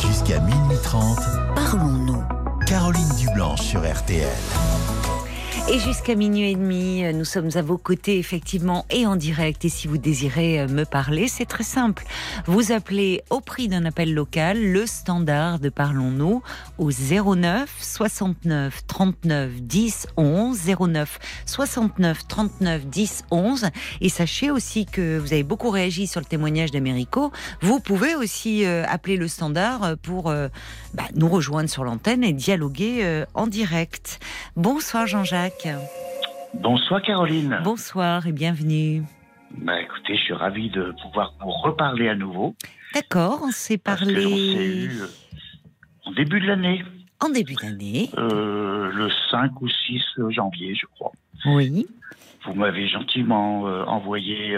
Jusqu'à 0.00 0.40
minuit 0.40 0.78
30. 0.82 1.18
Parlons-nous. 1.54 2.24
Caroline 2.66 3.16
Dublanche 3.18 3.62
sur 3.62 3.80
RTL. 3.80 4.28
Et 5.72 5.78
jusqu'à 5.78 6.16
minuit 6.16 6.50
et 6.50 6.56
demi, 6.56 7.04
euh, 7.04 7.12
nous 7.12 7.24
sommes 7.24 7.50
à 7.54 7.62
vos 7.62 7.78
côtés 7.78 8.18
effectivement 8.18 8.86
et 8.90 9.06
en 9.06 9.14
direct. 9.14 9.64
Et 9.64 9.68
si 9.68 9.86
vous 9.86 9.98
désirez 9.98 10.62
euh, 10.62 10.66
me 10.66 10.84
parler, 10.84 11.28
c'est 11.28 11.44
très 11.44 11.62
simple. 11.62 12.04
Vous 12.46 12.72
appelez 12.72 13.22
au 13.30 13.40
prix 13.40 13.68
d'un 13.68 13.84
appel 13.84 14.12
local 14.12 14.60
le 14.60 14.84
standard 14.84 15.60
de 15.60 15.68
Parlons-nous 15.68 16.42
au 16.78 16.90
09 16.90 17.70
69 17.80 18.84
39 18.88 19.62
10 19.62 20.06
11 20.16 20.60
09 20.80 21.18
69 21.46 22.26
39 22.26 22.86
10 22.86 23.24
11. 23.30 23.66
Et 24.00 24.08
sachez 24.08 24.50
aussi 24.50 24.86
que 24.86 25.18
vous 25.18 25.32
avez 25.32 25.44
beaucoup 25.44 25.70
réagi 25.70 26.08
sur 26.08 26.20
le 26.20 26.26
témoignage 26.26 26.72
d'Américo. 26.72 27.30
Vous 27.62 27.78
pouvez 27.78 28.16
aussi 28.16 28.64
euh, 28.64 28.84
appeler 28.88 29.16
le 29.16 29.28
standard 29.28 29.96
pour 30.02 30.24
bah, 30.24 31.04
nous 31.14 31.28
rejoindre 31.28 31.70
sur 31.70 31.84
l'antenne 31.84 32.24
et 32.24 32.32
dialoguer 32.32 33.24
en 33.34 33.46
direct. 33.46 34.18
Bonsoir 34.56 35.06
Jean-Jacques. 35.06 35.59
Bonsoir 36.54 37.02
Caroline. 37.02 37.60
Bonsoir 37.62 38.26
et 38.26 38.32
bienvenue. 38.32 39.02
Bah 39.58 39.80
écoutez, 39.80 40.16
je 40.16 40.22
suis 40.22 40.32
ravi 40.32 40.70
de 40.70 40.94
pouvoir 41.02 41.34
vous 41.40 41.50
reparler 41.50 42.08
à 42.08 42.14
nouveau. 42.14 42.54
D'accord, 42.94 43.40
on 43.42 43.50
s'est 43.50 43.76
parlé. 43.76 44.24
on 44.24 44.36
s'est 44.36 44.64
eu 44.64 45.00
euh, 45.02 45.06
en 46.06 46.12
début 46.12 46.40
de 46.40 46.46
l'année. 46.46 46.82
En 47.20 47.28
début 47.28 47.56
d'année 47.56 48.08
euh, 48.16 48.90
Le 48.90 49.10
5 49.30 49.60
ou 49.60 49.68
6 49.68 50.00
janvier, 50.30 50.74
je 50.74 50.86
crois. 50.86 51.12
Oui. 51.44 51.86
vous 52.46 52.54
m'avez 52.54 52.88
gentiment 52.88 53.64
envoyé 53.86 54.54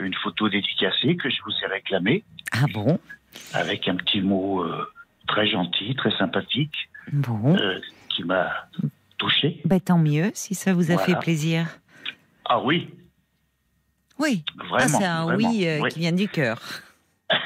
une 0.00 0.14
photo 0.22 0.48
dédicacée 0.48 1.16
que 1.16 1.30
je 1.30 1.42
vous 1.44 1.52
ai 1.64 1.66
réclamée. 1.66 2.22
Ah 2.52 2.66
bon? 2.72 2.98
Avec 3.52 3.88
un 3.88 3.96
petit 3.96 4.20
mot 4.20 4.64
très 5.26 5.48
gentil, 5.48 5.96
très 5.96 6.16
sympathique, 6.16 6.88
bon. 7.12 7.56
qui 8.10 8.22
m'a 8.22 8.50
touché. 9.24 9.60
Bah, 9.64 9.80
tant 9.80 9.98
mieux 9.98 10.30
si 10.34 10.54
ça 10.54 10.74
vous 10.74 10.90
a 10.90 10.98
fait 10.98 11.16
plaisir. 11.16 11.66
Ah 12.44 12.60
oui. 12.60 12.90
Oui. 14.18 14.44
Vraiment. 14.68 14.78
Ah, 14.78 14.88
c'est 14.88 15.04
un 15.04 15.36
oui, 15.36 15.66
qui 15.90 15.98
vient 15.98 16.12
du 16.12 16.28
cœur. 16.28 16.60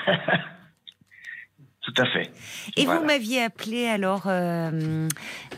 Tout 1.82 1.94
à 2.02 2.06
fait. 2.06 2.30
Et 2.76 2.84
vous 2.84 3.02
m'aviez 3.02 3.42
appelé 3.42 3.86
alors, 3.86 4.24
euh, 4.26 5.08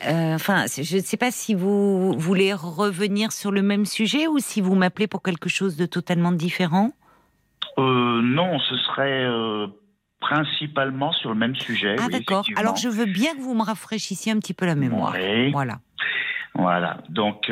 euh, 0.07 0.35
enfin, 0.35 0.67
je 0.69 0.97
ne 0.97 1.03
sais 1.03 1.17
pas 1.17 1.33
si 1.33 1.55
vous 1.55 2.13
voulez 2.17 2.53
revenir 2.55 3.33
sur 3.33 3.51
le 3.51 3.63
même 3.63 3.85
sujet 3.85 4.29
ou 4.29 4.39
si 4.39 4.61
vous 4.61 4.77
m'appelez 4.77 5.09
pour 5.09 5.23
quelque 5.23 5.49
chose 5.49 5.77
de 5.77 5.87
totalement 5.87 6.31
différent. 6.31 6.93
Euh, 7.79 8.21
non, 8.23 8.61
ce 8.61 8.77
serait 8.77 9.27
principalement 10.21 11.13
sur 11.13 11.31
le 11.31 11.37
même 11.37 11.57
sujet. 11.57 11.97
Ah 11.99 12.09
d'accord. 12.09 12.47
Alors 12.57 12.77
je 12.77 12.89
veux 12.89 13.07
bien 13.07 13.35
que 13.35 13.41
vous 13.41 13.55
me 13.55 13.63
rafraîchissiez 13.63 14.33
un 14.33 14.39
petit 14.39 14.55
peu 14.55 14.67
la 14.67 14.75
mémoire. 14.75 15.17
Voilà. 15.53 15.81
Voilà. 16.55 16.99
Donc 17.09 17.51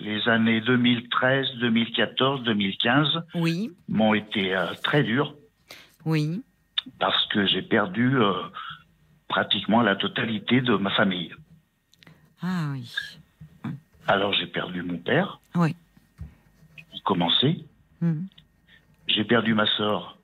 les 0.00 0.28
années 0.28 0.60
2013, 0.60 1.46
2014, 1.60 2.42
2015 2.44 3.06
oui. 3.34 3.70
m'ont 3.88 4.14
été 4.14 4.54
très 4.82 5.02
dures. 5.02 5.34
Oui 6.04 6.42
parce 6.98 7.26
que 7.28 7.46
j'ai 7.46 7.62
perdu 7.62 8.16
euh, 8.16 8.32
pratiquement 9.28 9.82
la 9.82 9.96
totalité 9.96 10.60
de 10.60 10.76
ma 10.76 10.90
famille. 10.90 11.34
Ah 12.42 12.68
oui. 12.72 12.90
Alors 14.06 14.32
j'ai 14.32 14.46
perdu 14.46 14.82
mon 14.82 14.98
père. 14.98 15.40
Oui. 15.54 15.74
Commencé. 17.04 17.64
Hmm. 18.00 18.26
J'ai 19.06 19.24
perdu 19.24 19.54
ma 19.54 19.66
soeur 19.76 20.17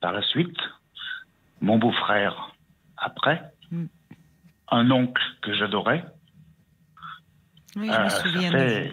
par 0.00 0.12
la 0.12 0.22
suite, 0.22 0.58
mon 1.60 1.78
beau-frère 1.78 2.54
après, 2.96 3.42
hmm. 3.70 3.86
un 4.70 4.90
oncle 4.90 5.22
que 5.42 5.54
j'adorais. 5.54 6.04
Oui, 7.76 7.86
je 7.86 7.98
me 7.98 8.04
euh, 8.04 8.08
souviens. 8.08 8.50
Ça 8.50 8.58
fait, 8.58 8.92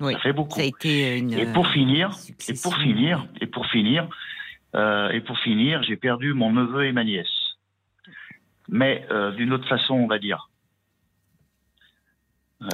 oui. 0.00 0.12
ça 0.14 0.18
fait 0.20 0.32
beaucoup. 0.32 0.56
Ça 0.56 0.62
a 0.62 0.64
été 0.64 1.18
une. 1.18 1.32
Et 1.32 1.52
pour 1.52 1.66
finir, 1.68 2.10
et 2.48 2.54
pour 2.54 2.76
finir, 2.76 3.26
et 3.40 3.46
pour 3.46 3.66
finir, 3.66 4.08
euh, 4.74 5.10
et 5.10 5.20
pour 5.20 5.38
finir, 5.38 5.82
j'ai 5.82 5.96
perdu 5.96 6.34
mon 6.34 6.52
neveu 6.52 6.86
et 6.86 6.92
ma 6.92 7.04
nièce. 7.04 7.26
Mais 8.68 9.06
euh, 9.10 9.32
d'une 9.32 9.52
autre 9.52 9.68
façon, 9.68 9.94
on 9.94 10.06
va 10.06 10.18
dire. 10.18 10.50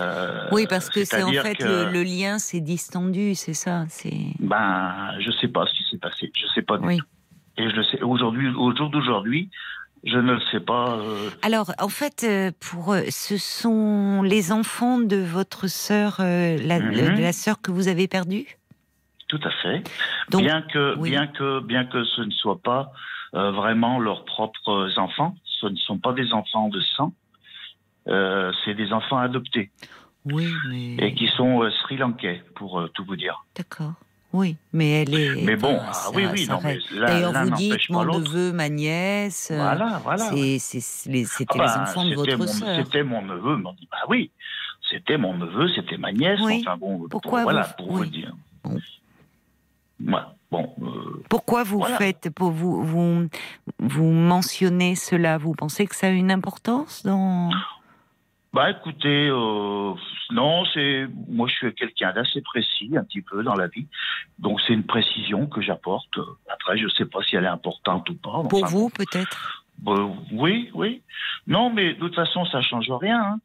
Euh, 0.01 0.49
oui, 0.51 0.67
parce 0.67 0.89
que 0.89 1.05
c'est 1.05 1.23
en 1.23 1.31
fait 1.31 1.61
le, 1.61 2.03
lien 2.03 2.39
s'est 2.39 2.61
distendu, 2.61 3.35
c'est 3.35 3.55
ça. 3.55 3.85
C'est. 3.89 4.33
Ben, 4.41 5.15
je 5.21 5.31
sais 5.31 5.49
pas 5.49 5.67
ce 5.67 5.75
qui 5.75 5.85
s'est 5.91 5.99
passé. 5.99 6.33
Je 6.35 6.47
sais 6.55 6.63
pas. 6.63 6.79
oui. 6.79 7.01
Et 7.57 7.69
je 7.71 7.77
le 7.77 7.85
sais. 7.85 8.03
Aujourd'hui, 8.03 8.49
au 8.49 8.75
jour 8.75 8.91
d'aujourd'hui, 8.91 9.51
je 10.05 10.19
ne 10.19 10.35
le 10.35 10.41
sais 10.51 10.61
pas. 10.61 10.99
Alors, 11.43 11.73
en 11.79 11.89
fait, 11.89 12.27
pour 12.61 12.97
ce 13.09 13.39
sont 13.39 14.23
les 14.23 14.53
enfants 14.53 14.99
de 14.99 15.17
votre 15.17 15.67
sœur, 15.69 16.17
la, 16.19 16.81
mhm. 16.81 17.21
la 17.21 17.33
sœur 17.33 17.63
que 17.63 17.71
vous 17.71 17.89
avez 17.89 18.09
perdue? 18.09 18.59
Tout 19.29 19.41
à 19.43 19.51
fait. 19.51 19.83
bien 20.31 20.63
que, 20.63 20.97
bien 21.01 21.27
que, 21.27 21.61
bien 21.61 21.85
que 21.85 22.05
ce 22.05 22.23
ne 22.23 22.31
soit 22.31 22.61
pas 22.61 22.93
euh, 23.35 23.51
vraiment 23.51 23.99
leurs 23.99 24.25
propres 24.25 24.93
enfants, 24.97 25.35
ce 25.61 25.67
ne 25.67 25.77
sont 25.77 25.99
pas 25.99 26.13
des 26.13 26.33
enfants 26.33 26.69
de 26.69 26.81
sang, 26.81 27.13
euh, 28.07 28.53
c'est 28.65 28.75
des 28.75 28.93
enfants 28.93 29.19
adoptés. 29.19 29.71
Oui, 30.27 30.53
mais... 30.69 30.97
Et 30.99 31.15
qui 31.15 31.27
sont 31.29 31.63
euh, 31.63 31.71
sri-lankais, 31.83 32.45
pour 32.55 32.89
tout 32.95 33.05
vous 33.05 33.17
dire. 33.17 33.45
D'accord. 33.57 33.95
Oui, 34.35 34.57
mais 34.73 35.03
elle 35.03 35.15
est. 35.15 35.45
Mais 35.45 35.55
bon, 35.55 35.79
ah, 35.81 36.11
oui, 36.13 36.27
oui, 36.33 36.49
non, 36.49 36.59
mais 36.61 36.79
D'ailleurs, 36.93 37.33
vous 37.33 37.51
dites 37.51 37.89
mon 37.89 38.05
neveu, 38.05 38.51
ma 38.53 38.69
nièce. 38.69 39.53
Voilà, 39.55 40.01
voilà. 40.03 40.25
C'était 40.25 40.41
les, 41.09 41.25
ah 41.49 41.55
les, 41.55 41.71
enfants 41.81 42.05
de 42.05 42.15
votre 42.17 42.49
sœur. 42.49 42.85
C'était 42.85 43.05
mon 43.05 43.23
neveu, 43.23 43.57
bah 43.59 43.71
oui, 44.09 44.33
c'était 44.91 45.19
mon 45.19 45.35
neveu, 45.35 45.69
c'était 45.77 45.99
ma 45.99 46.11
nièce. 46.11 46.41
Enfin 46.43 46.77
bon, 46.77 47.07
Pourquoi 47.09 47.45
voilà, 47.45 47.63
pour 47.63 47.93
vous 47.93 48.07
dire. 48.07 48.35
Bon, 50.01 50.19
euh, 50.83 51.23
Pourquoi 51.29 51.63
vous 51.63 51.85
faites, 51.85 52.29
pour 52.31 52.51
vous, 52.51 52.83
vous, 52.83 53.29
vous 53.79 54.11
mentionnez 54.11 54.97
cela? 54.97 55.39
Vous 55.39 55.53
pensez 55.53 55.87
que 55.87 55.95
ça 55.95 56.09
a 56.09 56.11
une 56.11 56.33
importance 56.33 57.05
dans 57.05 57.51
Bah, 58.55 58.71
écoutez, 58.71 59.29
euh, 59.29 59.93
non, 60.31 60.65
c'est 60.73 61.07
moi, 61.29 61.49
je 61.49 61.55
suis 61.55 61.75
quelqu'un 61.75 62.13
d'assez 62.13 62.41
précis, 62.41 62.91
un 62.97 63.05
petit 63.05 63.21
peu 63.21 63.43
dans 63.43 63.55
la 63.55 63.67
vie, 63.67 63.89
donc 64.39 64.61
c'est 64.67 64.73
une 64.73 64.87
précision 64.87 65.47
que 65.47 65.61
j'apporte. 65.61 66.19
Après, 66.49 66.79
je 66.79 66.85
ne 66.85 66.91
sais 66.91 67.05
pas 67.05 67.21
si 67.23 67.37
elle 67.37 67.45
est 67.45 67.49
importante 67.49 68.09
ou 68.09 68.15
pas. 68.15 68.43
Pour 68.49 68.67
vous, 68.67 68.91
peut-être? 68.91 69.65
Bah, 69.81 70.09
oui, 70.33 70.71
oui. 70.73 71.03
Non, 71.47 71.71
mais 71.71 71.95
de 71.95 71.99
toute 71.99 72.15
façon, 72.15 72.47
ça 72.47 72.63
change 72.63 72.91
rien. 72.91 73.21
Hein. 73.21 73.41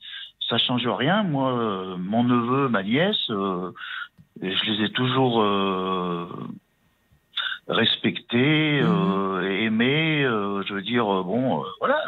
Ça 0.47 0.57
change 0.57 0.87
rien. 0.87 1.23
Moi, 1.23 1.51
euh, 1.51 1.97
mon 1.97 2.23
neveu, 2.23 2.69
ma 2.69 2.83
nièce 2.83 3.29
je 4.41 4.71
les 4.71 4.85
ai 4.85 4.89
toujours 4.91 5.41
euh, 5.41 6.27
respectés, 7.67 8.81
euh, 8.81 9.63
aimés. 9.63 10.23
Euh, 10.23 10.63
je 10.65 10.73
veux 10.73 10.81
dire, 10.81 11.05
bon, 11.05 11.63
voilà. 11.79 12.01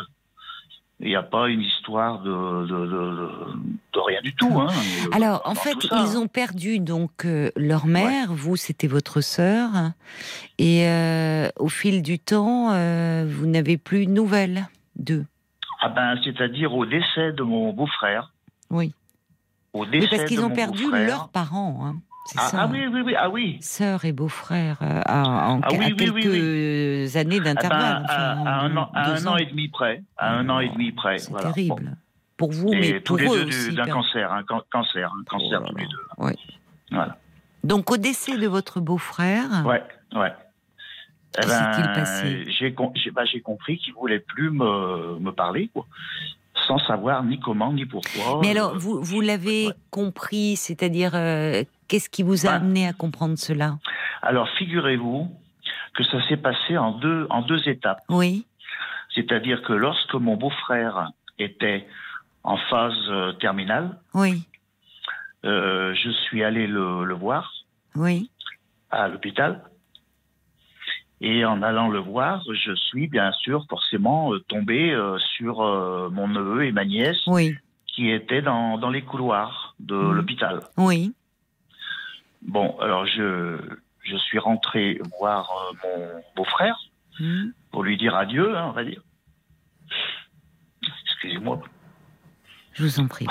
Il 1.01 1.07
n'y 1.07 1.15
a 1.15 1.23
pas 1.23 1.49
une 1.49 1.61
histoire 1.61 2.21
de, 2.21 2.29
de, 2.29 3.99
rien 3.99 4.21
du 4.21 4.35
tout. 4.35 4.53
Hein, 4.59 4.67
Alors, 5.11 5.41
en 5.45 5.55
fait, 5.55 5.75
ils 5.91 6.17
ont 6.17 6.27
perdu 6.27 6.79
donc 6.79 7.25
leur 7.55 7.87
mère. 7.87 8.31
Vous, 8.31 8.55
c'était 8.55 8.87
votre 8.87 9.21
sœur. 9.21 9.69
Et 10.59 10.85
au 11.57 11.69
fil 11.69 12.01
du 12.03 12.19
temps, 12.19 12.67
vous 13.25 13.45
n'avez 13.47 13.77
plus 13.77 14.05
de 14.05 14.11
nouvelles 14.11 14.67
d'eux. 14.95 15.25
Ah 15.81 15.89
ben, 15.89 16.15
c'est-à-dire 16.23 16.73
au 16.75 16.85
décès 16.85 17.31
de 17.31 17.41
mon 17.41 17.73
beau-frère. 17.73 18.31
Oui. 18.69 18.93
Au 19.73 19.85
décès 19.85 20.07
parce 20.09 20.25
qu'ils 20.25 20.41
ont 20.41 20.51
perdu 20.51 20.83
leurs 20.91 21.29
parents. 21.29 21.79
Hein. 21.83 21.95
Ah, 22.37 22.49
ah, 22.53 22.69
oui, 22.71 22.85
oui, 22.87 23.01
oui, 23.01 23.15
ah 23.17 23.29
oui. 23.29 23.57
Sœur 23.61 24.05
et 24.05 24.11
beau-frère 24.11 24.77
euh, 24.81 25.01
à, 25.05 25.57
ah 25.63 25.67
quelques 25.69 27.15
années 27.15 27.39
d'intervalle. 27.39 28.05
à, 28.07 28.61
un, 28.61 28.77
an, 28.77 29.37
et 29.37 29.45
demi 29.47 29.67
près. 29.69 30.03
À 30.17 30.35
un 30.35 30.47
an 30.49 30.59
et 30.59 30.69
demi 30.69 30.91
près. 30.91 31.17
C'est 31.17 31.35
terrible. 31.35 31.97
Pour 32.37 32.51
vous, 32.51 32.69
mais 32.71 32.99
pour 32.99 33.17
tous 33.17 33.23
les 33.23 33.45
deux 33.45 33.71
d'un 33.73 33.85
cancer, 33.85 34.31
un 34.31 34.43
cancer, 34.43 35.11
un 35.13 35.23
cancer 35.25 35.63
tous 35.63 35.75
les 35.75 35.85
deux. 35.85 36.05
Oui. 36.17 36.33
Voilà. 36.91 37.17
Donc 37.63 37.91
au 37.91 37.97
décès 37.97 38.37
de 38.37 38.47
votre 38.47 38.79
beau-frère. 38.79 39.65
Ouais, 39.65 39.83
ouais. 40.15 40.33
Eh 41.37 41.47
ben, 41.47 41.93
passé? 41.93 42.45
J'ai 42.51 42.71
bah, 42.71 43.23
compris 43.43 43.77
qu'il 43.77 43.93
voulait 43.93 44.19
plus 44.19 44.51
me, 44.51 45.19
me 45.19 45.31
parler, 45.31 45.69
quoi 45.73 45.85
sans 46.67 46.79
savoir 46.79 47.23
ni 47.23 47.39
comment 47.39 47.73
ni 47.73 47.85
pourquoi. 47.85 48.39
Mais 48.41 48.51
alors, 48.51 48.77
vous, 48.77 49.01
vous 49.01 49.21
l'avez 49.21 49.69
compris, 49.89 50.55
c'est-à-dire, 50.55 51.11
euh, 51.15 51.63
qu'est-ce 51.87 52.09
qui 52.09 52.23
vous 52.23 52.47
a 52.47 52.51
amené 52.51 52.87
à 52.87 52.93
comprendre 52.93 53.37
cela? 53.37 53.77
Alors, 54.21 54.47
figurez-vous 54.57 55.29
que 55.93 56.03
ça 56.03 56.25
s'est 56.27 56.37
passé 56.37 56.77
en 56.77 56.91
deux, 56.91 57.27
en 57.29 57.41
deux 57.41 57.67
étapes. 57.67 57.99
Oui. 58.09 58.45
C'est-à-dire 59.13 59.61
que 59.63 59.73
lorsque 59.73 60.13
mon 60.13 60.37
beau-frère 60.37 61.09
était 61.37 61.87
en 62.43 62.57
phase 62.57 62.93
euh, 63.09 63.33
terminale, 63.33 63.99
oui. 64.13 64.43
Euh, 65.43 65.93
je 65.95 66.11
suis 66.11 66.43
allé 66.43 66.67
le, 66.67 67.03
le 67.03 67.13
voir 67.15 67.51
oui. 67.95 68.29
à 68.91 69.07
l'hôpital. 69.07 69.63
Et 71.23 71.45
en 71.45 71.61
allant 71.61 71.87
le 71.87 71.99
voir, 71.99 72.43
je 72.51 72.73
suis 72.73 73.07
bien 73.07 73.31
sûr 73.31 73.67
forcément 73.69 74.33
euh, 74.33 74.39
tombé 74.39 74.91
euh, 74.91 75.19
sur 75.19 75.61
euh, 75.61 76.09
mon 76.09 76.27
neveu 76.27 76.65
et 76.65 76.71
ma 76.71 76.83
nièce 76.83 77.23
qui 77.85 78.09
étaient 78.09 78.41
dans, 78.41 78.79
dans, 78.79 78.89
les 78.89 79.03
couloirs 79.03 79.75
de 79.79 79.95
mmh. 79.95 80.11
l'hôpital. 80.13 80.61
Oui. 80.77 81.13
Bon, 82.41 82.75
alors 82.79 83.05
je, 83.05 83.57
je 84.01 84.17
suis 84.17 84.39
rentré 84.39 84.99
voir 85.19 85.47
mon 85.83 86.23
beau-frère 86.35 86.79
mmh. 87.19 87.49
pour 87.71 87.83
lui 87.83 87.97
dire 87.97 88.15
adieu, 88.15 88.57
hein, 88.57 88.69
on 88.69 88.71
va 88.71 88.83
dire. 88.83 89.03
Excusez-moi. 91.03 91.61
Je 92.73 92.83
vous 92.83 92.99
en 92.99 93.07
prie. 93.07 93.27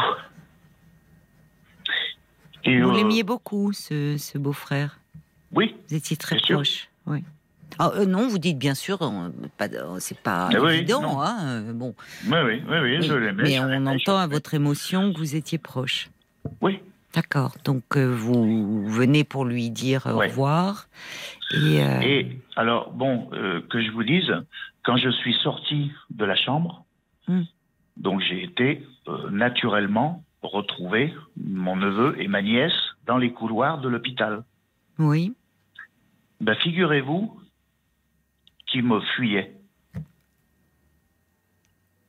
Et 2.62 2.80
Vous 2.80 2.92
l'aimiez 2.92 3.24
beaucoup, 3.24 3.72
ce, 3.72 4.16
ce 4.16 4.38
beau-frère? 4.38 5.00
Oui. 5.50 5.74
Vous 5.88 5.96
étiez 5.96 6.16
très 6.16 6.36
proche. 6.36 6.88
Oui. 7.06 7.24
Ah, 7.82 7.92
euh, 7.94 8.04
non, 8.04 8.28
vous 8.28 8.38
dites 8.38 8.58
bien 8.58 8.74
sûr, 8.74 8.98
c'est 10.00 10.20
pas 10.20 10.50
ah 10.52 10.72
évident. 10.74 11.22
hein, 11.22 11.36
euh, 11.46 11.72
bon. 11.72 11.94
Oui, 12.26 12.36
oui, 12.44 12.62
oui, 12.68 13.00
je 13.00 13.14
l'aimais. 13.14 13.42
Mais 13.42 13.58
on 13.58 13.86
entend 13.86 14.18
à 14.18 14.26
votre 14.26 14.52
émotion 14.52 15.14
que 15.14 15.18
vous 15.18 15.34
étiez 15.34 15.56
proche. 15.56 16.10
Oui. 16.60 16.80
D'accord. 17.14 17.54
Donc 17.64 17.96
euh, 17.96 18.04
vous 18.04 18.86
venez 18.86 19.24
pour 19.24 19.46
lui 19.46 19.70
dire 19.70 20.02
au 20.04 20.18
revoir. 20.18 20.88
Et, 21.54 22.36
alors, 22.54 22.90
bon, 22.90 23.30
que 23.70 23.82
je 23.82 23.90
vous 23.92 24.04
dise, 24.04 24.30
quand 24.82 24.98
je 24.98 25.08
suis 25.08 25.34
sorti 25.42 25.90
de 26.10 26.26
la 26.26 26.36
chambre, 26.36 26.84
hmm. 27.28 27.44
donc 27.96 28.20
j'ai 28.20 28.44
été 28.44 28.86
naturellement 29.30 30.22
retrouver 30.42 31.14
mon 31.42 31.76
neveu 31.76 32.14
et 32.20 32.28
ma 32.28 32.42
nièce 32.42 32.78
dans 33.06 33.16
les 33.16 33.32
couloirs 33.32 33.80
de 33.80 33.88
l'hôpital. 33.88 34.44
Oui. 34.98 35.32
Ben, 36.42 36.54
figurez-vous 36.56 37.40
qu'il 38.70 38.84
me 38.84 39.00
fuyait. 39.16 39.54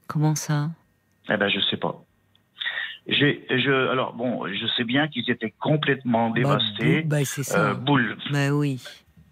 Comment 0.07 0.35
ça? 0.35 0.69
Eh 1.29 1.37
ben, 1.37 1.49
je 1.49 1.59
sais 1.61 1.77
pas. 1.77 2.03
J'ai, 3.07 3.45
je, 3.49 3.89
alors 3.89 4.13
bon, 4.13 4.45
je 4.47 4.67
sais 4.77 4.83
bien 4.83 5.07
qu'ils 5.07 5.29
étaient 5.29 5.53
complètement 5.59 6.29
bah, 6.29 6.35
dévastés. 6.35 7.01
Bah, 7.01 7.25
c'est 7.25 7.43
ça. 7.43 7.71
Euh, 7.71 7.73
boule. 7.73 8.17
Bah 8.31 8.51
oui. 8.51 8.83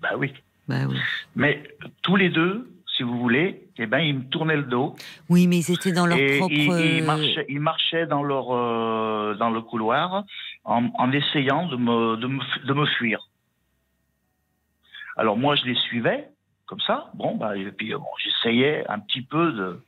Bah 0.02 0.10
oui. 0.18 0.34
Bah 0.68 0.86
oui. 0.88 0.98
Mais 1.36 1.64
tous 2.02 2.16
les 2.16 2.30
deux, 2.30 2.70
si 2.96 3.04
vous 3.04 3.20
voulez, 3.20 3.68
eh 3.78 3.86
ben, 3.86 4.00
ils 4.00 4.16
me 4.16 4.24
tournaient 4.30 4.58
le 4.58 4.64
dos. 4.64 4.96
Oui, 5.30 5.48
mais 5.48 5.58
ils 5.60 5.72
étaient 5.72 5.92
dans 5.92 6.08
leur 6.08 6.18
propre. 6.38 6.54
Ils, 6.54 7.04
marchaient, 7.04 7.46
ils 7.48 7.60
marchaient 7.60 8.08
dans 8.08 8.24
leur 8.24 8.52
euh, 8.52 9.36
dans 9.36 9.50
le 9.52 9.62
couloir 9.62 10.26
en, 10.64 10.90
en 10.98 11.12
essayant 11.12 11.68
de 11.68 11.76
me, 11.76 12.18
de 12.18 12.28
me, 12.28 12.66
de 12.66 12.74
me 12.74 12.86
fuir. 12.86 13.30
Alors 15.16 15.38
moi, 15.38 15.56
je 15.56 15.66
les 15.66 15.76
suivais 15.76 16.30
comme 16.70 16.80
ça. 16.82 17.10
Bon, 17.16 17.36
bah, 17.36 17.58
et 17.58 17.72
puis 17.72 17.92
bon, 17.94 18.06
j'essayais 18.24 18.86
un 18.90 19.00
petit 19.00 19.22
peu 19.24 19.52
de 19.52 19.82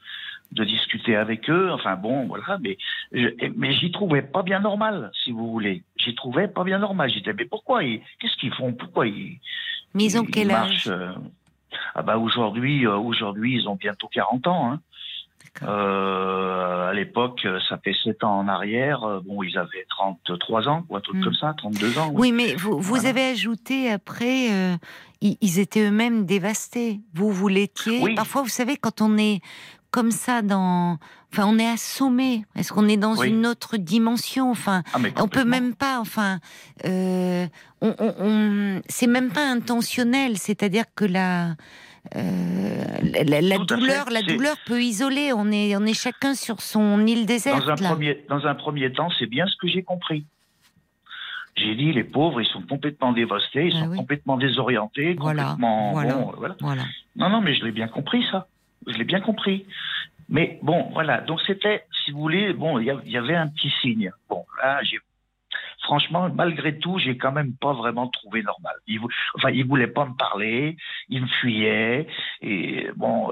de 0.51 0.65
discuter 0.65 1.15
avec 1.15 1.49
eux. 1.49 1.71
Enfin 1.71 1.95
bon, 1.95 2.25
voilà, 2.25 2.57
mais 2.59 2.77
mais 3.55 3.71
j'y 3.73 3.91
trouvais 3.91 4.21
pas 4.21 4.43
bien 4.43 4.59
normal, 4.59 5.11
si 5.23 5.31
vous 5.31 5.49
voulez. 5.49 5.83
J'y 5.95 6.13
trouvais 6.15 6.47
pas 6.47 6.63
bien 6.63 6.79
normal. 6.79 7.09
J'étais 7.09 7.33
mais 7.33 7.45
pourquoi 7.45 7.81
Qu'est-ce 7.83 8.35
qu'ils 8.37 8.53
font? 8.53 8.73
Pourquoi 8.73 9.07
ils 9.07 9.39
Mais 9.93 10.05
ils 10.05 10.19
ont 10.19 10.25
quel 10.25 10.51
âge? 10.51 10.87
euh, 10.87 11.13
Ah 11.95 12.01
bah 12.01 12.17
aujourd'hui, 12.17 12.85
euh, 12.85 12.97
aujourd'hui 12.97 13.55
ils 13.55 13.69
ont 13.69 13.75
bientôt 13.75 14.09
40 14.09 14.47
ans. 14.47 14.71
Hein. 14.71 14.81
Euh, 15.63 16.89
à 16.89 16.93
l'époque, 16.93 17.45
ça 17.69 17.77
fait 17.83 17.95
7 18.03 18.23
ans 18.23 18.39
en 18.39 18.47
arrière. 18.47 19.21
Bon, 19.25 19.43
ils 19.43 19.57
avaient 19.57 19.85
33 19.89 20.67
ans, 20.67 20.85
ou 20.89 20.95
un 20.95 21.01
truc 21.01 21.17
hmm. 21.17 21.23
comme 21.23 21.33
ça, 21.33 21.53
32 21.57 21.97
ans. 21.97 22.11
Oui, 22.13 22.31
mais 22.31 22.55
vous, 22.55 22.79
vous 22.79 23.05
avez 23.05 23.25
ajouté 23.25 23.91
après, 23.91 24.49
ils, 25.21 25.59
étaient 25.59 25.87
eux-mêmes 25.87 26.25
dévastés. 26.25 27.01
Vous, 27.13 27.31
vous 27.31 27.47
l'étiez. 27.47 28.15
Parfois, 28.15 28.41
vous 28.41 28.49
savez, 28.49 28.77
quand 28.77 29.01
on 29.01 29.17
est 29.17 29.41
comme 29.91 30.11
ça 30.11 30.41
dans. 30.41 30.97
Enfin, 31.31 31.45
on 31.47 31.59
est 31.59 31.67
assommé. 31.67 32.45
Est-ce 32.55 32.73
qu'on 32.73 32.87
est 32.87 32.97
dans 32.97 33.15
une 33.15 33.45
autre 33.45 33.77
dimension? 33.77 34.49
Enfin, 34.49 34.83
ah, 34.93 34.97
on 35.17 35.27
peut 35.27 35.45
même 35.45 35.75
pas. 35.75 35.99
Enfin, 35.99 36.39
euh, 36.85 37.45
on, 37.81 38.81
c'est 38.89 39.07
même 39.07 39.31
pas 39.31 39.45
intentionnel. 39.45 40.37
C'est-à-dire 40.37 40.85
que 40.95 41.05
la 41.05 41.55
euh, 42.15 42.85
la, 43.13 43.57
douleur, 43.59 44.09
la 44.09 44.21
douleur 44.21 44.55
peut 44.65 44.81
isoler. 44.81 45.31
On 45.33 45.51
est, 45.51 45.75
on 45.75 45.85
est 45.85 45.93
chacun 45.93 46.33
sur 46.33 46.61
son 46.61 47.05
île 47.05 47.25
déserte. 47.25 47.65
Dans 47.65 47.71
un 47.71 47.75
premier, 47.75 48.25
dans 48.27 48.45
un 48.45 48.55
premier 48.55 48.91
temps, 48.91 49.09
c'est 49.19 49.27
bien 49.27 49.45
ce 49.47 49.55
que 49.57 49.67
j'ai 49.67 49.83
compris. 49.83 50.25
J'ai 51.55 51.75
dit, 51.75 51.91
les 51.91 52.03
pauvres, 52.03 52.41
ils 52.41 52.47
sont 52.47 52.61
complètement 52.61 53.11
dévastés, 53.11 53.67
ils 53.67 53.75
ah 53.75 53.85
sont 53.85 53.95
complètement 53.95 54.37
désorientés, 54.37 55.15
complètement. 55.15 55.91
voilà. 56.37 56.55
Non, 57.15 57.29
non, 57.29 57.41
mais 57.41 57.53
je 57.53 57.65
l'ai 57.65 57.71
bien 57.71 57.87
compris 57.87 58.25
ça. 58.31 58.47
Je 58.87 58.97
l'ai 58.97 59.03
bien 59.03 59.19
compris. 59.19 59.65
Mais 60.29 60.59
bon, 60.63 60.89
voilà. 60.93 61.19
Donc 61.21 61.39
c'était, 61.45 61.83
si 62.03 62.11
vous 62.11 62.19
voulez, 62.19 62.53
bon, 62.53 62.79
il 62.79 62.85
y, 63.05 63.17
avait 63.17 63.35
un 63.35 63.47
petit 63.47 63.71
signe. 63.81 64.11
Bon, 64.29 64.45
là, 64.63 64.81
j'ai 64.83 64.97
franchement, 65.81 66.29
malgré 66.33 66.77
tout, 66.77 66.97
j'ai 66.99 67.17
quand 67.17 67.31
même 67.31 67.53
pas 67.53 67.73
vraiment 67.73 68.07
trouvé 68.07 68.43
normal. 68.43 68.73
Il, 68.87 68.99
enfin, 69.35 69.49
il 69.49 69.65
voulait 69.65 69.87
pas 69.87 70.05
me 70.05 70.15
parler, 70.15 70.77
il 71.09 71.23
me 71.23 71.27
fuyait, 71.27 72.07
et 72.41 72.87
bon, 72.95 73.31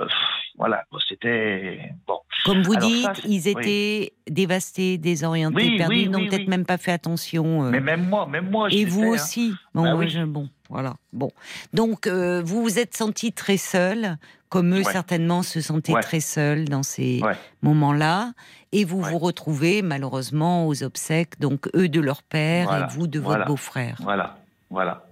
voilà, 0.58 0.84
c'était 1.08 1.93
bon. 2.08 2.20
Comme 2.45 2.62
vous 2.62 2.76
dites, 2.76 3.26
ils 3.26 3.47
étaient 3.47 4.14
dévastés, 4.30 4.97
désorientés, 4.97 5.78
perdus, 5.78 6.10
n'ont 6.10 6.26
peut-être 6.26 6.47
même 6.47 6.66
pas 6.66 6.78
fait 6.78 6.91
attention. 6.91 7.64
Euh. 7.66 7.70
Mais 7.70 7.80
même 7.80 8.08
moi, 8.08 8.26
même 8.28 8.50
moi. 8.50 8.68
Et 8.72 8.86
vous 8.86 9.04
hein. 9.04 9.10
aussi. 9.10 9.54
Bon, 9.74 9.84
bah 9.84 9.95
oui. 9.95 10.14
bon, 10.26 10.50
voilà. 10.70 10.95
Bon, 11.13 11.32
donc 11.74 12.07
euh, 12.07 12.41
vous 12.43 12.61
vous 12.63 12.80
êtes 12.80 12.95
senti 12.95 13.34
très 13.34 13.57
seul 13.57 14.17
comme 14.49 14.74
eux 14.74 14.84
certainement 14.84 15.43
se 15.43 15.61
sentaient 15.61 15.99
très 16.01 16.20
seuls 16.20 16.65
dans 16.65 16.82
ces 16.82 17.22
moments-là, 17.61 18.34
et 18.72 18.84
vous 18.84 19.01
vous 19.01 19.20
retrouvez 19.20 19.82
malheureusement 19.82 20.67
aux 20.67 20.84
obsèques, 20.84 21.39
donc 21.39 21.70
eux 21.76 21.88
de 21.88 22.01
leur 22.01 22.24
père 22.24 22.74
et 22.76 22.93
vous 22.93 23.07
de 23.07 23.20
votre 23.20 23.45
beau-frère. 23.45 23.97
Voilà, 23.99 24.38
voilà. 24.70 25.05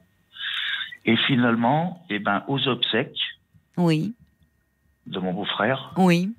Et 1.05 1.15
finalement, 1.25 2.03
eh 2.09 2.19
ben, 2.19 2.43
aux 2.47 2.67
obsèques. 2.67 3.17
Oui. 3.77 4.13
De 5.05 5.19
mon 5.19 5.33
beau-frère. 5.33 5.93
Oui. 5.95 6.33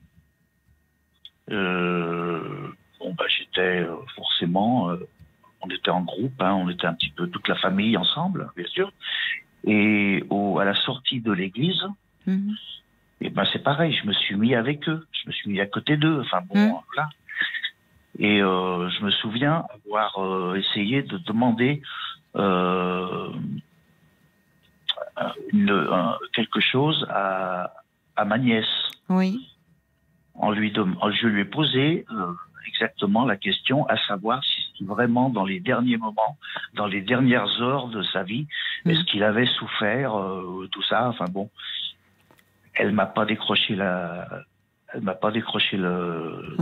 Euh, 1.51 2.69
bon, 3.01 3.15
bah, 3.15 3.25
j'étais 3.29 3.81
euh, 3.81 3.97
forcément, 4.15 4.91
euh, 4.91 5.09
on 5.61 5.69
était 5.71 5.91
en 5.91 6.03
groupe, 6.03 6.41
hein, 6.41 6.55
on 6.55 6.69
était 6.69 6.87
un 6.87 6.95
petit 6.95 7.11
peu 7.11 7.29
toute 7.29 7.49
la 7.49 7.57
famille 7.57 7.97
ensemble, 7.97 8.51
bien 8.57 8.67
sûr. 8.67 8.93
Et 9.65 10.25
au, 10.31 10.59
à 10.59 10.65
la 10.65 10.75
sortie 10.75 11.21
de 11.21 11.33
l'église, 11.33 11.83
mhm. 12.27 12.55
Et 13.21 13.31
ben 13.31 13.45
c'est 13.53 13.63
pareil, 13.63 13.93
je 13.93 14.07
me 14.07 14.13
suis 14.13 14.37
mis 14.37 14.55
avec 14.55 14.89
eux, 14.89 15.07
je 15.11 15.29
me 15.29 15.33
suis 15.33 15.51
mis 15.51 15.61
à 15.61 15.67
côté 15.67 15.97
d'eux. 15.97 16.21
Enfin 16.21 16.41
bon, 16.49 16.57
mmh. 16.57 16.81
voilà. 16.95 17.09
Et 18.19 18.43
euh, 18.43 18.89
je 18.91 19.05
me 19.05 19.11
souviens 19.11 19.65
avoir 19.87 20.23
euh, 20.23 20.55
essayé 20.55 21.03
de 21.03 21.19
demander 21.19 21.83
euh, 22.37 23.31
une, 25.53 25.85
quelque 26.33 26.61
chose 26.61 27.07
à, 27.11 27.73
à, 28.17 28.25
ma 28.25 28.39
nièce. 28.39 28.67
Oui. 29.09 29.49
En 30.35 30.53
lui 30.53 30.73
je 30.73 31.27
lui 31.27 31.41
ai 31.41 31.45
posé 31.45 32.07
exactement 32.69 33.25
la 33.25 33.37
question, 33.37 33.85
à 33.89 33.97
savoir 34.07 34.45
si 34.45 34.68
vraiment 34.85 35.31
dans 35.31 35.45
les 35.45 35.61
derniers 35.61 35.97
moments, 35.97 36.37
dans 36.75 36.87
les 36.87 37.01
dernières 37.01 37.61
heures 37.61 37.89
de 37.89 38.03
sa 38.03 38.23
vie, 38.23 38.47
mmh. 38.85 38.91
est-ce 38.91 39.05
qu'il 39.05 39.23
avait 39.23 39.47
souffert, 39.47 40.19
euh, 40.19 40.69
tout 40.73 40.83
ça. 40.83 41.09
Enfin 41.09 41.27
bon 41.31 41.51
elle 42.79 42.93
m'a 42.93 43.07
pas 43.07 43.27
décroché 43.27 43.75
la, 43.75 44.45
elle 44.95 45.03
m'a 45.03 45.15
pas 45.15 45.31
décroché 45.31 45.77
le, 45.77 46.57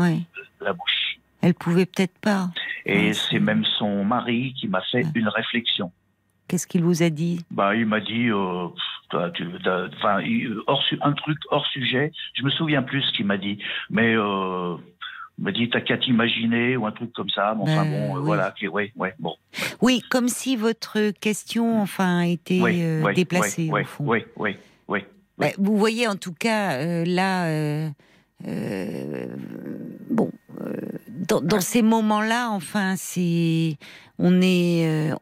la 0.60 0.72
bouche. 0.72 1.18
Elle 1.42 1.54
pouvait 1.54 1.86
peut-être 1.86 2.18
pas. 2.18 2.48
Et 2.86 3.12
c'est 3.12 3.38
même 3.38 3.64
son 3.78 4.04
mari 4.04 4.54
qui 4.54 4.66
m'a 4.68 4.80
fait 4.80 5.04
une 5.14 5.28
réflexion. 5.28 5.92
Qu'est-ce 6.48 6.66
qu'il 6.66 6.82
vous 6.82 7.02
a 7.02 7.10
dit? 7.10 7.44
Bah, 7.50 7.74
il 7.74 7.86
m'a 7.86 8.00
dit, 8.00 8.28
euh, 8.28 8.68
enfin, 9.12 10.20
un 11.02 11.12
truc 11.12 11.38
hors 11.50 11.66
sujet. 11.66 12.12
Je 12.34 12.42
me 12.44 12.50
souviens 12.50 12.82
plus 12.82 13.02
ce 13.02 13.12
qu'il 13.12 13.26
m'a 13.26 13.36
dit, 13.36 13.58
mais 13.90 14.14
euh, 14.16 14.76
il 15.38 15.44
m'a 15.44 15.52
dit 15.52 15.68
t'as 15.68 15.80
qu'à 15.80 15.98
t'imaginer 15.98 16.76
ou 16.76 16.86
un 16.86 16.92
truc 16.92 17.12
comme 17.12 17.28
ça. 17.28 17.54
enfin 17.58 17.84
ben, 17.84 17.90
bon, 17.90 18.16
euh, 18.16 18.20
voilà, 18.20 18.54
ouais, 18.72 18.92
ouais, 18.96 19.14
bon. 19.18 19.34
Oui, 19.82 20.02
comme 20.10 20.28
si 20.28 20.56
votre 20.56 21.10
question, 21.10 21.80
enfin, 21.80 22.22
était 22.22 22.60
euh, 22.62 23.12
déplacée 23.12 23.70
au 23.70 23.84
fond. 23.84 24.04
Oui, 24.06 24.24
oui, 24.36 24.56
oui. 24.88 25.00
Bah, 25.38 25.48
vous 25.58 25.76
voyez 25.76 26.08
en 26.08 26.16
tout 26.16 26.32
cas 26.32 26.78
euh, 26.78 27.04
là, 27.04 27.46
euh, 27.48 27.90
bon, 30.08 30.30
dans, 31.10 31.60
ces 31.60 31.82
moments-là, 31.82 32.48
enfin, 32.50 32.94
c'est, 32.96 33.76
on 34.18 34.40
est, 34.40 35.12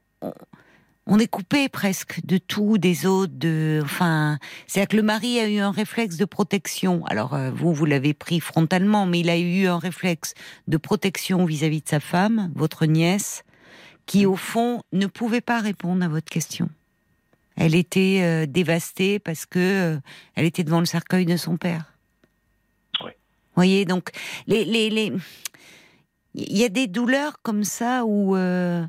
on, 1.07 1.18
est 1.18 1.26
coupé 1.26 1.68
presque 1.68 2.24
de 2.24 2.38
tout, 2.38 2.78
des 2.78 3.07
autres, 3.07 3.32
de, 3.34 3.80
enfin, 3.82 4.38
c'est-à-dire 4.66 4.88
que 4.88 4.96
le 4.96 5.02
mari 5.02 5.38
a 5.40 5.48
eu 5.48 5.59
un 5.59 5.70
réflexe 5.70 6.16
de 6.16 6.24
protection. 6.24 7.05
Alors 7.07 7.36
vous, 7.55 7.72
vous 7.72 7.84
l'avez 7.84 8.14
pris 8.14 8.40
frontalement, 8.40 9.07
mais 9.07 9.20
il 9.20 9.30
a 9.30 9.38
eu 9.38 9.66
un 9.66 9.78
réflexe 9.78 10.34
de 10.68 10.76
protection 10.76 11.44
vis-à-vis 11.44 11.78
-vis 11.78 11.84
de 11.84 11.88
sa 11.88 12.00
femme, 12.00 12.50
votre 12.55 12.86
nièce, 12.86 13.44
qui 14.07 14.26
au 14.26 14.36
fond 14.36 14.82
ne 14.92 15.07
pouvait 15.07 15.40
pas 15.40 15.61
répondre 15.61 16.05
à 16.05 16.09
votre 16.09 16.30
question. 16.30 16.68
Elle 17.57 17.74
était 17.74 18.20
euh, 18.22 18.46
dévastée 18.46 19.18
parce 19.18 19.46
que 19.46 19.59
euh, 19.59 19.98
elle 20.34 20.44
était 20.44 20.64
devant 20.64 20.80
le 20.80 20.86
cercueil 20.86 21.24
de 21.24 21.36
son 21.36 21.57
père. 21.57 21.92
Oui. 23.05 23.12
Voyez, 23.55 23.84
donc 23.84 24.11
les 24.46 24.64
les 24.64 24.90
les 24.90 25.12
il 26.34 26.59
y 26.59 26.64
a 26.64 26.68
des 26.68 26.88
douleurs 26.88 27.40
comme 27.42 27.62
ça 27.62 28.05
où 28.05 28.34
euh, 28.34 28.84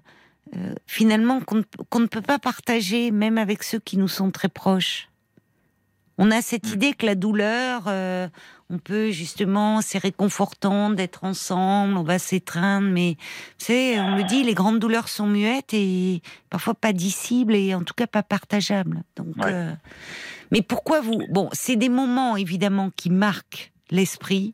finalement 0.87 1.41
qu'on 1.41 1.99
ne 1.99 2.05
peut 2.07 2.21
pas 2.21 2.39
partager 2.39 3.11
même 3.11 3.37
avec 3.37 3.63
ceux 3.63 3.79
qui 3.79 3.97
nous 3.97 4.07
sont 4.07 4.31
très 4.31 4.49
proches. 4.49 5.09
On 6.17 6.31
a 6.31 6.41
cette 6.41 6.69
mm. 6.69 6.73
idée 6.73 6.93
que 6.93 7.05
la 7.05 7.15
douleur, 7.15 7.83
euh, 7.87 8.27
on 8.69 8.77
peut 8.77 9.11
justement, 9.11 9.81
c'est 9.81 9.97
réconfortant 9.97 10.89
d'être 10.89 11.23
ensemble, 11.23 11.97
on 11.97 12.03
va 12.03 12.19
s'étreindre, 12.19 12.87
mais 12.87 13.17
tu 13.57 13.65
sais, 13.65 13.99
on 13.99 14.15
me 14.15 14.23
dit, 14.23 14.43
les 14.43 14.53
grandes 14.53 14.79
douleurs 14.79 15.09
sont 15.09 15.27
muettes 15.27 15.73
et 15.73 16.21
parfois 16.49 16.73
pas 16.73 16.93
dissibles 16.93 17.55
et 17.55 17.75
en 17.75 17.83
tout 17.83 17.93
cas 17.93 18.07
pas 18.07 18.23
partageables. 18.23 19.03
Donc, 19.15 19.35
euh, 19.45 19.73
mais 20.51 20.61
pourquoi 20.61 21.01
vous 21.01 21.21
Bon, 21.29 21.49
c'est 21.51 21.75
des 21.75 21.89
moments 21.89 22.37
évidemment 22.37 22.91
qui 22.95 23.09
marquent 23.09 23.73
l'esprit, 23.91 24.53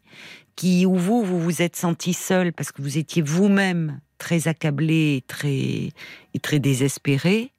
qui 0.56 0.86
où 0.86 0.96
vous 0.96 1.24
vous 1.24 1.40
vous 1.40 1.62
êtes 1.62 1.76
senti 1.76 2.14
seul 2.14 2.54
parce 2.54 2.72
que 2.72 2.82
vous 2.82 2.98
étiez 2.98 3.22
vous-même 3.22 4.00
très 4.22 4.48
accablé, 4.48 5.18
et 5.18 5.24
très 5.28 5.90
et 6.34 6.40
très 6.42 6.60
désespéré. 6.60 7.52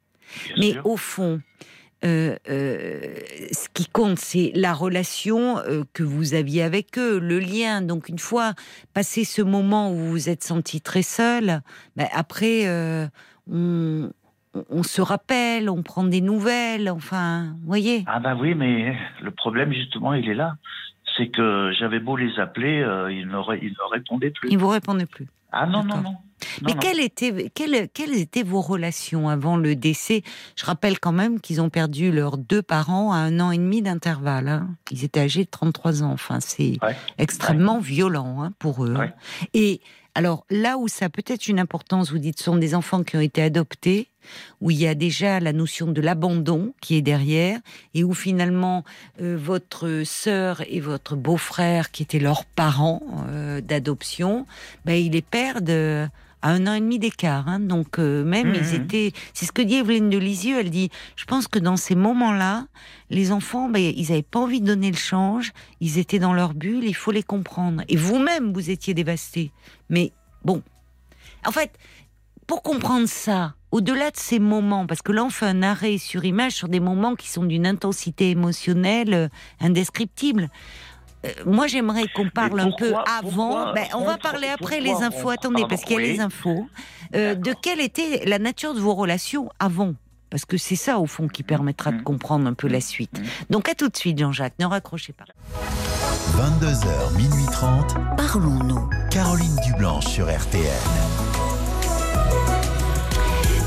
mais 0.56 0.76
au 0.84 0.96
fond, 0.96 1.40
euh, 2.04 2.36
euh, 2.48 3.14
ce 3.52 3.68
qui 3.74 3.86
compte, 3.86 4.18
c'est 4.18 4.52
la 4.54 4.72
relation 4.72 5.58
euh, 5.58 5.82
que 5.92 6.04
vous 6.04 6.34
aviez 6.34 6.62
avec 6.62 6.98
eux, 6.98 7.18
le 7.18 7.40
lien. 7.40 7.82
Donc 7.82 8.08
une 8.08 8.18
fois 8.18 8.54
passé 8.94 9.24
ce 9.24 9.42
moment 9.42 9.92
où 9.92 9.96
vous 9.96 10.10
vous 10.10 10.28
êtes 10.28 10.44
senti 10.44 10.80
très 10.80 11.02
seul, 11.02 11.62
ben 11.96 12.06
après, 12.12 12.68
on, 13.50 14.10
on 14.54 14.82
se 14.82 15.02
rappelle, 15.02 15.68
on 15.68 15.82
prend 15.82 16.04
des 16.04 16.20
nouvelles, 16.20 16.88
enfin, 16.90 17.56
voyez. 17.64 18.04
Ah 18.06 18.20
ben 18.20 18.36
oui, 18.40 18.54
mais 18.54 18.96
le 19.20 19.30
problème 19.32 19.72
justement, 19.72 20.14
il 20.14 20.28
est 20.28 20.34
là. 20.34 20.54
C'est 21.16 21.28
que 21.28 21.72
j'avais 21.78 22.00
beau 22.00 22.16
les 22.16 22.38
appeler, 22.38 22.80
euh, 22.80 23.12
ils, 23.12 23.26
ne, 23.26 23.90
répondaient 23.90 24.30
plus. 24.30 24.50
Ils 24.50 24.58
vous 24.58 24.68
répondaient 24.68 25.06
plus. 25.06 25.28
Ah 25.52 25.66
non, 25.66 25.84
non, 25.84 25.98
non. 25.98 26.16
Mais 26.62 26.74
Quelles, 26.80 27.00
étaient, 27.00 27.50
quelles, 27.54 27.88
quelles, 27.92 28.16
étaient 28.16 28.42
vos 28.42 28.60
relations 28.60 29.28
avant 29.28 29.56
le 29.56 29.76
décès? 29.76 30.22
Je 30.56 30.64
rappelle 30.64 30.98
quand 30.98 31.12
même 31.12 31.40
qu'ils 31.40 31.60
ont 31.60 31.70
perdu 31.70 32.10
leurs 32.10 32.38
deux 32.38 32.62
parents 32.62 33.12
à 33.12 33.16
un 33.16 33.38
an 33.40 33.50
et 33.50 33.58
demi 33.58 33.82
d'intervalle. 33.82 34.48
Hein. 34.48 34.68
Ils 34.90 35.04
étaient 35.04 35.20
âgés 35.20 35.44
de 35.44 35.50
33 35.50 36.02
ans. 36.02 36.10
Enfin, 36.12 36.40
c'est 36.40 36.78
extrêmement 37.18 37.78
violent 37.78 38.42
hein, 38.42 38.52
pour 38.58 38.84
eux. 38.84 38.96
Et 39.54 39.80
alors 40.14 40.44
là 40.50 40.78
où 40.78 40.88
ça 40.88 41.06
a 41.06 41.08
peut-être 41.08 41.48
une 41.48 41.60
importance, 41.60 42.10
vous 42.10 42.18
dites, 42.18 42.38
ce 42.38 42.44
sont 42.44 42.56
des 42.56 42.74
enfants 42.74 43.02
qui 43.02 43.16
ont 43.16 43.20
été 43.20 43.42
adoptés, 43.42 44.08
où 44.60 44.70
il 44.70 44.78
y 44.78 44.86
a 44.86 44.94
déjà 44.94 45.40
la 45.40 45.52
notion 45.52 45.88
de 45.88 46.00
l'abandon 46.00 46.74
qui 46.80 46.96
est 46.96 47.02
derrière, 47.02 47.58
et 47.94 48.04
où 48.04 48.14
finalement 48.14 48.84
euh, 49.20 49.36
votre 49.40 50.02
sœur 50.04 50.62
et 50.68 50.80
votre 50.80 51.16
beau-frère, 51.16 51.90
qui 51.90 52.02
étaient 52.02 52.18
leurs 52.18 52.44
parents 52.44 53.02
euh, 53.28 53.60
d'adoption, 53.60 54.46
ben, 54.84 54.94
ils 54.94 55.12
les 55.12 55.22
perdent 55.22 55.70
euh, 55.70 56.06
à 56.42 56.50
un 56.50 56.66
an 56.66 56.74
et 56.74 56.80
demi 56.80 56.98
d'écart. 56.98 57.48
Hein. 57.48 57.60
donc 57.60 57.98
même 57.98 58.52
ils 58.54 58.78
mmh. 58.78 58.82
étaient. 58.82 59.12
C'est 59.32 59.46
ce 59.46 59.52
que 59.52 59.62
dit 59.62 59.76
Evelyne 59.76 60.10
de 60.10 60.18
Lisieux. 60.18 60.58
Elle 60.58 60.70
dit 60.70 60.90
je 61.14 61.24
pense 61.24 61.46
que 61.46 61.60
dans 61.60 61.76
ces 61.76 61.94
moments-là, 61.94 62.66
les 63.10 63.30
enfants, 63.30 63.68
ben, 63.68 63.80
ils 63.80 64.08
n'avaient 64.08 64.22
pas 64.22 64.40
envie 64.40 64.60
de 64.60 64.66
donner 64.66 64.90
le 64.90 64.96
change. 64.96 65.52
Ils 65.80 65.98
étaient 65.98 66.18
dans 66.18 66.34
leur 66.34 66.54
bulle. 66.54 66.84
Il 66.84 66.96
faut 66.96 67.12
les 67.12 67.22
comprendre. 67.22 67.82
Et 67.88 67.96
vous-même, 67.96 68.52
vous 68.52 68.70
étiez 68.70 68.92
dévasté. 68.92 69.52
Mais 69.88 70.10
bon, 70.44 70.62
en 71.46 71.52
fait, 71.52 71.70
pour 72.46 72.62
comprendre 72.62 73.08
ça, 73.08 73.54
au-delà 73.72 74.10
de 74.10 74.16
ces 74.16 74.38
moments, 74.38 74.86
parce 74.86 75.02
que 75.02 75.12
là 75.12 75.24
on 75.24 75.30
fait 75.30 75.46
un 75.46 75.62
arrêt 75.62 75.98
sur 75.98 76.24
image 76.24 76.52
sur 76.52 76.68
des 76.68 76.80
moments 76.80 77.16
qui 77.16 77.28
sont 77.28 77.44
d'une 77.44 77.66
intensité 77.66 78.30
émotionnelle 78.30 79.14
euh, 79.14 79.28
indescriptible. 79.60 80.50
Euh, 81.24 81.30
moi, 81.46 81.66
j'aimerais 81.66 82.06
qu'on 82.14 82.28
parle 82.28 82.60
un 82.60 82.72
peu 82.76 82.94
avant. 83.06 83.72
Ben, 83.72 83.86
on 83.94 84.04
va 84.04 84.18
parler 84.18 84.48
après 84.48 84.80
les 84.80 84.92
infos. 84.92 85.30
Attendez, 85.30 85.64
parce 85.68 85.84
qu'il 85.84 85.96
y 85.96 85.98
a 85.98 86.02
les 86.02 86.20
infos. 86.20 86.66
Euh, 87.14 87.34
de 87.34 87.54
quelle 87.60 87.80
était 87.80 88.24
la 88.26 88.38
nature 88.38 88.74
de 88.74 88.80
vos 88.80 88.94
relations 88.94 89.48
avant? 89.60 89.94
Parce 90.30 90.44
que 90.44 90.56
c'est 90.56 90.76
ça, 90.76 90.98
au 90.98 91.06
fond, 91.06 91.28
qui 91.28 91.42
permettra 91.42 91.92
de 91.92 91.98
mmh. 91.98 92.02
comprendre 92.02 92.46
un 92.48 92.54
peu 92.54 92.66
la 92.66 92.80
suite. 92.80 93.20
Mmh. 93.20 93.24
Donc, 93.50 93.68
à 93.68 93.74
tout 93.74 93.88
de 93.88 93.96
suite, 93.96 94.18
Jean-Jacques. 94.18 94.58
Ne 94.58 94.66
raccrochez 94.66 95.12
pas. 95.12 95.24
22h, 96.36 97.16
minuit 97.16 97.46
30. 97.52 97.94
Parlons-nous. 98.16 98.88
Caroline 99.10 99.56
Dublanche 99.64 100.06
sur 100.06 100.26
RTN. 100.26 101.31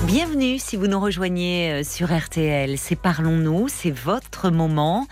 Bienvenue 0.03 0.59
si 0.59 0.75
vous 0.75 0.87
nous 0.87 0.99
rejoignez 0.99 1.71
euh, 1.71 1.83
sur 1.83 2.15
RTL. 2.15 2.77
C'est 2.77 2.95
Parlons-nous, 2.95 3.67
c'est 3.69 3.91
votre 3.91 4.51
moment. 4.51 5.07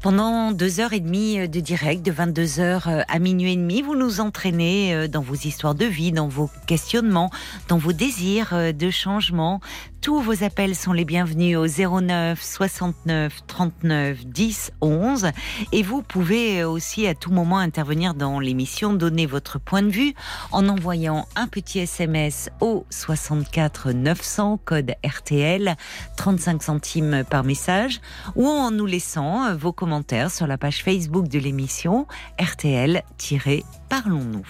Pendant 0.00 0.52
deux 0.52 0.80
heures 0.80 0.94
et 0.94 1.00
demie 1.00 1.40
euh, 1.40 1.46
de 1.46 1.60
direct, 1.60 2.02
de 2.02 2.12
22 2.12 2.60
heures 2.60 2.88
euh, 2.88 3.02
à 3.08 3.18
minuit 3.18 3.52
et 3.52 3.56
demi, 3.56 3.82
vous 3.82 3.96
nous 3.96 4.20
entraînez 4.20 5.08
dans 5.08 5.20
vos 5.20 5.34
histoires 5.34 5.74
de 5.74 5.84
vie, 5.84 6.12
dans 6.12 6.28
vos 6.28 6.48
questionnements, 6.66 7.30
dans 7.68 7.76
vos 7.76 7.92
désirs 7.92 8.72
de 8.72 8.90
changement, 8.90 9.60
tous 10.00 10.20
vos 10.20 10.44
appels 10.44 10.74
sont 10.74 10.92
les 10.92 11.04
bienvenus 11.04 11.58
au 11.58 11.66
09 11.66 12.42
69 12.42 13.46
39 13.46 14.26
10 14.26 14.72
11 14.80 15.30
et 15.72 15.82
vous 15.82 16.00
pouvez 16.02 16.64
aussi 16.64 17.06
à 17.06 17.14
tout 17.14 17.30
moment 17.30 17.58
intervenir 17.58 18.14
dans 18.14 18.40
l'émission, 18.40 18.94
donner 18.94 19.26
votre 19.26 19.58
point 19.58 19.82
de 19.82 19.90
vue 19.90 20.14
en 20.52 20.68
envoyant 20.68 21.26
un 21.36 21.48
petit 21.48 21.80
SMS 21.80 22.48
au 22.60 22.86
64 22.90 23.92
900 23.92 24.60
code 24.64 24.94
RTL 25.04 25.76
35 26.16 26.62
centimes 26.62 27.24
par 27.28 27.44
message 27.44 28.00
ou 28.36 28.46
en 28.46 28.70
nous 28.70 28.86
laissant 28.86 29.54
vos 29.54 29.72
commentaires 29.72 30.30
sur 30.30 30.46
la 30.46 30.56
page 30.56 30.82
Facebook 30.82 31.28
de 31.28 31.38
l'émission 31.38 32.06
RTL-Parlons-nous. 32.38 34.46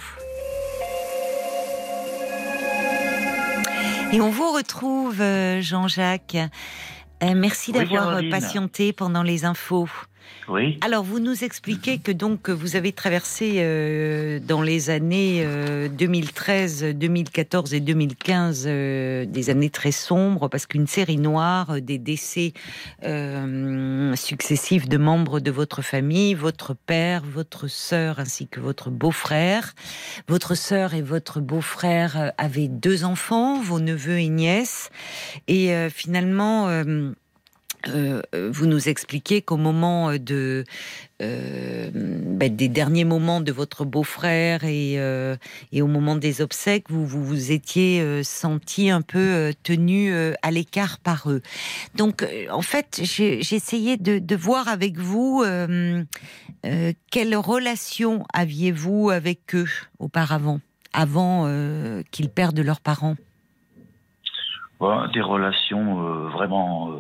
Et 4.13 4.21
on 4.21 4.31
vous 4.31 4.53
retrouve, 4.53 5.21
euh, 5.21 5.61
Jean-Jacques. 5.61 6.37
Euh, 7.23 7.35
merci 7.37 7.71
d'avoir 7.71 8.21
patienté 8.29 8.93
pendant 8.93 9.23
les 9.23 9.45
infos. 9.45 9.89
Oui. 10.51 10.79
Alors, 10.81 11.05
vous 11.05 11.21
nous 11.21 11.45
expliquez 11.45 11.99
que 11.99 12.11
donc 12.11 12.51
vous 12.51 12.75
avez 12.75 12.93
traversé 12.93 13.59
euh, 13.59 14.41
dans 14.41 14.63
les 14.63 14.91
années 14.91 15.47
2013, 15.97 16.83
euh, 16.83 16.93
2014 16.93 17.73
et 17.75 17.81
2015 17.81 18.65
euh, 18.67 19.27
des 19.27 19.51
années 19.51 19.71
très 19.71 19.93
sombres 19.93 20.49
parce 20.49 20.67
qu'une 20.67 20.89
série 20.89 21.19
noire, 21.19 21.81
des 21.81 21.99
décès 21.99 22.53
successifs 24.17 24.89
de 24.89 24.97
membres 24.97 25.39
de 25.39 25.53
votre 25.53 25.83
famille, 25.83 26.35
votre 26.35 26.75
père, 26.75 27.23
votre 27.25 27.69
sœur 27.69 28.19
ainsi 28.19 28.49
que 28.49 28.59
votre 28.59 28.91
beau-frère. 28.91 29.75
Votre 30.27 30.57
sœur 30.57 30.95
et 30.95 31.03
votre 31.03 31.41
beau-frère 31.41 32.33
avaient 32.39 32.69
deux 32.69 33.05
enfants, 33.05 33.61
vos 33.61 33.79
neveux 33.79 34.19
et 34.19 34.29
nièces, 34.29 34.91
et 35.47 35.89
finalement 35.91 36.69
euh, 37.89 38.23
vous 38.53 38.67
nous 38.67 38.89
expliquez 38.89 39.43
qu'au 39.43 39.57
moment 39.57 40.11
euh, 40.11 40.65
ben, 41.21 42.57
des 42.57 42.69
derniers 42.69 43.05
moments 43.05 43.41
de 43.41 43.53
votre 43.53 43.85
beau-frère 43.85 44.65
et, 44.65 44.95
euh, 44.99 45.37
au 45.75 45.87
moment 45.87 46.17
des 46.17 46.43
obsèques, 46.43 46.91
vous 46.91 47.07
vous, 47.07 47.53
étiez 47.53 48.23
senti 48.23 48.91
un 48.91 49.03
peu 49.03 49.53
tenu 49.63 50.13
à 50.43 50.51
l'écart 50.51 50.99
par 50.99 51.31
eux. 51.31 51.41
Donc, 51.95 52.27
en 52.51 52.63
fait, 52.63 53.01
j'ai 53.03 53.39
essayé 53.39 53.97
de, 53.97 54.37
voir 54.37 54.69
avec 54.69 54.99
vous 54.99 55.45
quelle 57.11 57.37
relation 57.37 58.25
aviez-vous 58.33 59.11
avec 59.11 59.55
eux 59.55 59.69
auparavant, 59.99 60.61
avant 60.93 61.51
qu'ils 62.11 62.31
perdent 62.31 62.61
leurs 62.61 62.81
parents? 62.81 63.17
des 65.13 65.21
relations 65.21 66.29
vraiment 66.31 66.95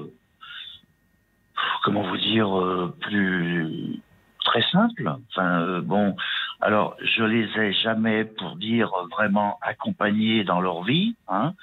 comment 1.82 2.02
vous 2.02 2.16
dire, 2.16 2.58
euh, 2.58 2.94
plus 3.00 4.00
très 4.44 4.62
simple. 4.70 5.10
Enfin, 5.30 5.60
euh, 5.62 5.80
bon, 5.80 6.16
alors 6.60 6.96
je 7.02 7.24
les 7.24 7.48
ai 7.58 7.72
jamais, 7.72 8.24
pour 8.24 8.56
dire 8.56 8.90
vraiment, 9.10 9.58
accompagnés 9.62 10.44
dans 10.44 10.60
leur 10.60 10.82
vie. 10.82 11.14
Hein. 11.28 11.54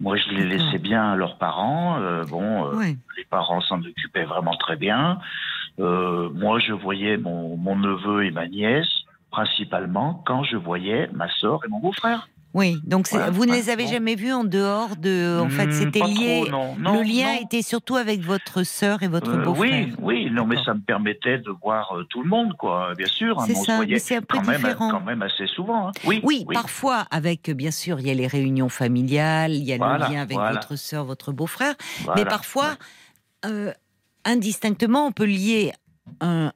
Moi, 0.00 0.16
je 0.16 0.30
les 0.30 0.44
laissais 0.44 0.78
bien 0.78 1.12
à 1.12 1.16
leurs 1.16 1.38
parents. 1.38 2.00
Euh, 2.00 2.24
bon, 2.24 2.70
les 2.80 3.24
parents 3.30 3.60
s'en 3.60 3.80
occupaient 3.80 4.24
vraiment 4.24 4.56
très 4.56 4.76
bien. 4.76 5.18
moi, 5.78 6.58
je 6.58 6.72
voyais 6.72 7.16
mon, 7.16 7.56
mon 7.56 7.76
neveu 7.76 8.24
et 8.24 8.30
ma 8.30 8.48
nièce 8.48 9.04
principalement 9.30 10.22
quand 10.26 10.44
je 10.44 10.56
voyais 10.56 11.08
ma 11.12 11.28
sœur 11.40 11.60
et 11.64 11.68
mon 11.68 11.80
beau-frère. 11.80 12.28
Oui, 12.54 12.78
donc 12.84 13.08
vous 13.32 13.46
ne 13.46 13.52
les 13.52 13.70
avez 13.70 13.86
jamais 13.86 14.14
vus 14.14 14.32
en 14.32 14.44
dehors 14.44 14.96
de. 14.96 15.40
En 15.40 15.48
fait, 15.48 15.66
hmm, 15.66 15.72
c'était 15.72 16.00
lié. 16.00 16.44
le 16.50 17.02
lien 17.02 17.34
était 17.40 17.62
surtout 17.62 17.96
avec 17.96 18.20
votre 18.20 18.62
sœur 18.62 19.02
et 19.02 19.08
votre 19.08 19.34
euh, 19.34 19.44
beau-frère. 19.44 19.86
Oui, 19.98 20.24
oui, 20.26 20.30
non, 20.30 20.46
mais 20.46 20.56
ça 20.64 20.74
me 20.74 20.80
permettait 20.80 21.38
de 21.38 21.50
voir 21.62 21.96
euh, 21.96 22.04
tout 22.10 22.22
le 22.22 22.28
monde, 22.28 22.54
quoi. 22.56 22.94
Bien 22.96 23.06
sûr. 23.06 23.40
Hein, 23.40 23.44
c'est 23.46 23.54
ça, 23.54 23.80
mais 23.86 23.98
c'est 23.98 24.16
un 24.16 24.20
peu 24.20 24.36
quand 24.36 24.42
différent. 24.42 24.86
Même, 24.86 25.00
quand 25.00 25.04
même 25.04 25.22
assez 25.22 25.46
souvent. 25.46 25.88
Hein. 25.88 25.92
Oui, 26.04 26.20
oui, 26.24 26.44
parfois 26.52 27.06
avec, 27.10 27.50
bien 27.50 27.70
sûr, 27.70 28.00
il 28.00 28.06
y 28.06 28.10
a 28.10 28.14
les 28.14 28.26
réunions 28.26 28.68
familiales, 28.68 29.52
il 29.52 29.64
y 29.64 29.72
a 29.72 29.78
le 29.78 30.12
lien 30.12 30.20
avec 30.20 30.38
votre 30.38 30.76
sœur, 30.76 31.04
votre 31.04 31.32
beau-frère, 31.32 31.74
mais 32.16 32.24
parfois. 32.24 32.76
Euh, 33.44 33.72
indistinctement, 34.24 35.06
on 35.06 35.12
peut 35.12 35.24
lier 35.24 35.72
un, 36.20 36.50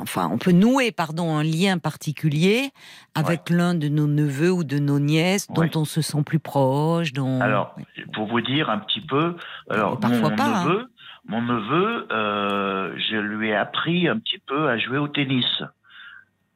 enfin, 0.00 0.28
on 0.30 0.38
peut 0.38 0.52
nouer, 0.52 0.92
pardon, 0.92 1.36
un 1.36 1.42
lien 1.42 1.78
particulier 1.78 2.70
avec 3.14 3.50
l'un 3.50 3.74
de 3.74 3.88
nos 3.88 4.06
neveux 4.06 4.50
ou 4.52 4.64
de 4.64 4.78
nos 4.78 4.98
nièces 4.98 5.48
dont 5.50 5.68
on 5.74 5.84
se 5.84 6.02
sent 6.02 6.22
plus 6.24 6.38
proche. 6.38 7.12
Dont... 7.12 7.40
Alors, 7.40 7.76
pour 8.12 8.26
vous 8.26 8.40
dire 8.40 8.70
un 8.70 8.78
petit 8.78 9.00
peu, 9.00 9.36
alors 9.70 9.98
mon, 10.00 10.24
hein. 10.38 10.64
neveu, 10.64 10.86
mon 11.28 11.42
neveu, 11.42 12.06
euh, 12.12 12.94
je 13.10 13.16
lui 13.16 13.48
ai 13.48 13.54
appris 13.54 14.08
un 14.08 14.18
petit 14.18 14.38
peu 14.38 14.68
à 14.68 14.78
jouer 14.78 14.98
au 14.98 15.08
tennis. 15.08 15.62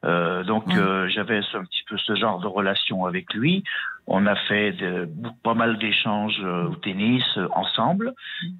Euh, 0.03 0.43
donc 0.43 0.73
euh, 0.73 1.07
j'avais 1.09 1.41
un 1.53 1.63
petit 1.63 1.83
peu 1.87 1.95
ce 1.97 2.15
genre 2.15 2.39
de 2.39 2.47
relation 2.47 3.05
avec 3.05 3.33
lui. 3.33 3.63
On 4.07 4.25
a 4.25 4.35
fait 4.35 4.71
de, 4.73 5.07
pas 5.43 5.53
mal 5.53 5.77
d'échanges 5.77 6.39
euh, 6.43 6.69
au 6.69 6.75
tennis 6.75 7.23
euh, 7.37 7.47
ensemble. 7.51 8.13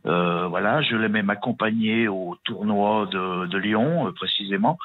Euh, 0.06 0.48
voilà, 0.48 0.82
je 0.82 0.96
l'ai 0.96 1.10
même 1.10 1.30
accompagné 1.30 2.08
au 2.08 2.38
tournoi 2.46 3.08
de, 3.08 3.48
de 3.48 3.58
Lyon 3.58 4.12
précisément 4.16 4.78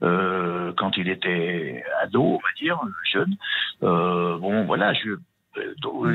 quand 0.00 0.98
il 0.98 1.08
était 1.08 1.82
ado, 2.02 2.22
on 2.22 2.36
va 2.36 2.52
dire, 2.60 2.78
jeune. 3.10 3.36
bon, 3.80 4.64
voilà, 4.66 4.92
je 4.92 5.16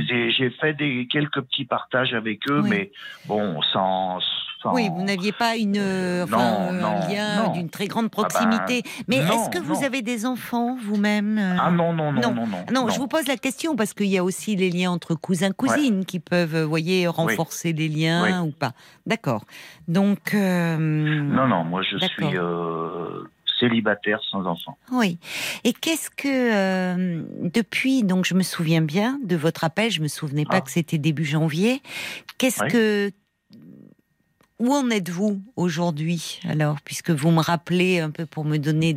j'ai 0.07 0.49
fait 0.61 0.73
des 0.73 1.07
quelques 1.09 1.41
petits 1.41 1.65
partages 1.65 2.13
avec 2.13 2.39
eux, 2.49 2.61
mais 2.61 2.91
bon, 3.25 3.61
sans 3.73 4.19
Oui, 4.65 4.89
vous 4.93 5.03
n'aviez 5.03 5.31
pas 5.31 5.55
une, 5.55 5.77
euh, 5.77 6.23
enfin, 6.23 6.69
un 6.69 7.07
lien 7.07 7.49
d'une 7.53 7.69
très 7.69 7.87
grande 7.87 8.09
ah 8.11 8.15
ben, 8.15 8.27
proximité. 8.27 8.83
Mais 9.07 9.17
est-ce 9.17 9.49
que 9.49 9.59
vous 9.59 9.83
avez 9.83 10.01
des 10.01 10.25
enfants 10.25 10.77
vous-même 10.81 11.37
euh 11.37 11.57
Ah 11.59 11.71
non, 11.71 11.93
non, 11.93 12.11
non, 12.11 12.33
non, 12.33 12.47
non. 12.71 12.89
je 12.89 12.99
vous 12.99 13.07
pose 13.07 13.27
la 13.27 13.37
question 13.37 13.75
parce 13.75 13.93
qu'il 13.93 14.07
y 14.07 14.17
a 14.17 14.23
aussi 14.23 14.55
les 14.55 14.69
liens 14.69 14.91
entre 14.91 15.15
cousins, 15.15 15.51
cousines 15.51 16.05
qui 16.05 16.19
peuvent, 16.19 16.63
vous 16.63 16.69
voyez, 16.69 17.07
renforcer 17.07 17.73
les 17.73 17.87
liens 17.87 18.43
ou 18.43 18.51
pas. 18.51 18.73
D'accord. 19.05 19.43
Donc. 19.87 20.33
non, 20.33 21.47
non, 21.47 21.63
moi 21.63 21.81
je 21.83 21.97
suis 21.97 22.37
célibataire 23.59 24.19
sans 24.29 24.45
enfant. 24.45 24.77
Oui. 24.91 25.17
Et 25.63 25.73
qu'est-ce 25.73 26.09
que 26.09 26.27
euh, 26.27 27.23
depuis 27.43 28.03
donc 28.03 28.25
je 28.25 28.33
me 28.33 28.43
souviens 28.43 28.81
bien 28.81 29.19
de 29.23 29.35
votre 29.35 29.63
appel, 29.63 29.91
je 29.91 30.01
me 30.01 30.07
souvenais 30.07 30.45
pas 30.45 30.57
ah. 30.57 30.61
que 30.61 30.71
c'était 30.71 30.97
début 30.97 31.25
janvier. 31.25 31.81
Qu'est-ce 32.37 32.63
que 32.63 33.11
où 34.59 34.73
en 34.73 34.89
êtes-vous 34.89 35.41
aujourd'hui 35.55 36.41
alors 36.47 36.81
puisque 36.83 37.11
vous 37.11 37.31
me 37.31 37.41
rappelez 37.41 38.01
un 38.01 38.11
peu 38.11 38.25
pour 38.25 38.43
me 38.43 38.57
donner 38.57 38.93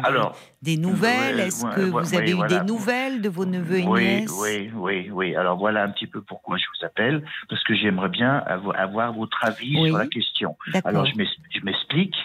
des, 0.60 0.76
nouvelles 0.76 1.38
Est-ce 1.38 1.64
que 1.66 1.82
vous 1.82 2.14
avez 2.14 2.32
eu 2.32 2.46
des 2.48 2.60
nouvelles 2.64 3.20
de 3.20 3.28
vos 3.28 3.44
neveux 3.44 3.78
et 3.78 3.86
nièces? 3.86 4.32
Oui, 4.40 4.70
oui, 4.74 5.10
oui. 5.12 5.36
Alors 5.36 5.56
voilà 5.56 5.84
un 5.84 5.90
petit 5.90 6.08
peu 6.08 6.20
pourquoi 6.20 6.56
je 6.58 6.64
vous 6.64 6.84
appelle 6.84 7.24
parce 7.48 7.62
que 7.62 7.76
j'aimerais 7.76 8.08
bien 8.08 8.38
avoir 8.74 9.12
votre 9.12 9.38
avis 9.44 9.86
sur 9.86 9.98
la 9.98 10.06
question. 10.06 10.56
Alors 10.84 11.06
je 11.06 11.14
m'explique. 11.62 12.16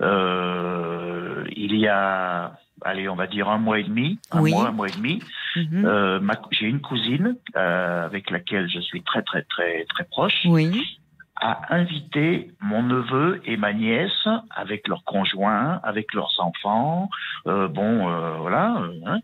Euh, 0.00 1.44
il 1.56 1.76
y 1.76 1.88
a, 1.88 2.52
allez, 2.82 3.08
on 3.08 3.14
va 3.14 3.26
dire 3.26 3.48
un 3.48 3.58
mois 3.58 3.78
et 3.78 3.84
demi, 3.84 4.18
un 4.30 4.40
mois, 4.40 4.68
un 4.68 4.72
mois 4.72 4.88
et 4.88 4.92
demi, 4.92 5.20
mhm. 5.56 5.84
euh, 5.84 6.20
j'ai 6.50 6.66
une 6.66 6.80
cousine 6.80 7.36
euh, 7.56 8.04
avec 8.04 8.30
laquelle 8.30 8.68
je 8.68 8.80
suis 8.80 9.02
très, 9.02 9.22
très, 9.22 9.42
très, 9.42 9.84
très 9.86 10.04
proche. 10.04 10.46
Oui 10.46 10.98
a 11.36 11.74
invité 11.74 12.52
mon 12.60 12.84
neveu 12.84 13.42
et 13.44 13.56
ma 13.56 13.72
nièce 13.72 14.28
avec 14.50 14.86
leurs 14.86 15.02
conjoints, 15.02 15.80
avec 15.82 16.14
leurs 16.14 16.32
enfants, 16.38 17.10
bon, 17.44 18.38
voilà, 18.38 18.80
hein, 19.04 19.18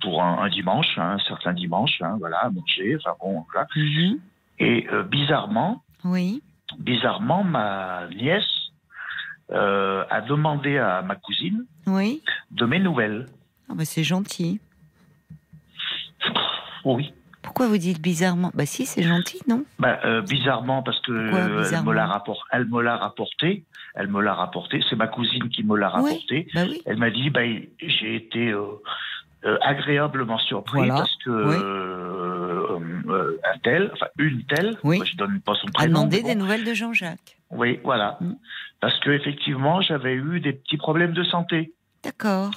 pour 0.00 0.22
un, 0.22 0.38
un 0.38 0.48
dimanche, 0.48 0.96
hein, 0.96 1.16
un 1.16 1.18
certain 1.18 1.52
dimanche, 1.52 2.00
hein, 2.00 2.16
voilà, 2.18 2.50
manger, 2.50 2.96
enfin 2.96 3.14
bon, 3.20 3.44
voilà. 3.52 3.68
Mhm. 3.76 4.20
Et 4.58 4.86
bizarrement, 5.10 5.82
oui. 6.02 6.42
bizarrement, 6.78 7.44
ma 7.44 8.06
nièce 8.16 8.61
euh, 9.52 10.04
a 10.10 10.20
demandé 10.22 10.78
à 10.78 11.02
ma 11.02 11.14
cousine 11.16 11.64
oui. 11.86 12.22
de 12.50 12.64
mes 12.66 12.78
nouvelles. 12.78 13.26
Ah 13.68 13.74
bah 13.74 13.84
c'est 13.84 14.04
gentil. 14.04 14.60
Oui. 16.84 17.12
Pourquoi 17.42 17.66
vous 17.66 17.78
dites 17.78 18.00
bizarrement? 18.00 18.50
Bah 18.54 18.66
si, 18.66 18.86
c'est 18.86 19.02
gentil, 19.02 19.40
non? 19.48 19.64
Bah, 19.78 19.98
euh, 20.04 20.22
Bizarrement 20.22 20.82
parce 20.82 21.00
que 21.00 21.12
l'a 21.12 22.06
rapporté. 22.06 22.42
Elle 22.52 22.66
me 22.66 22.80
l'a 22.82 22.96
rapporté. 22.96 23.64
Elle 23.94 24.06
me 24.08 24.22
l'a 24.22 24.34
rapporté. 24.34 24.80
C'est 24.88 24.96
ma 24.96 25.08
cousine 25.08 25.48
qui 25.50 25.64
me 25.64 25.76
l'a 25.76 25.88
rapporté. 25.88 26.46
bah 26.54 26.62
oui. 26.68 26.80
Elle 26.86 26.98
m'a 26.98 27.10
dit 27.10 27.30
bah, 27.30 27.42
j'ai 27.80 28.14
été 28.14 28.50
euh, 28.52 28.64
agréablement 29.62 30.38
surpris 30.38 30.88
parce 30.88 31.16
que 31.24 31.92
un 33.44 33.58
tel, 33.62 33.90
enfin 33.92 34.06
une 34.18 34.44
telle, 34.44 34.78
oui. 34.84 35.00
je 35.04 35.16
donne 35.16 35.40
pas 35.40 35.54
son 35.54 35.66
prénom. 35.68 35.84
A 35.84 35.88
demandé 35.88 36.22
des 36.22 36.34
nouvelles 36.34 36.64
de 36.64 36.74
Jean-Jacques. 36.74 37.36
Oui, 37.50 37.80
voilà. 37.84 38.16
Mm. 38.20 38.34
Parce 38.80 38.98
que 39.00 39.10
effectivement, 39.10 39.80
j'avais 39.82 40.14
eu 40.14 40.40
des 40.40 40.52
petits 40.52 40.76
problèmes 40.76 41.12
de 41.12 41.24
santé. 41.24 41.72
D'accord. 42.02 42.50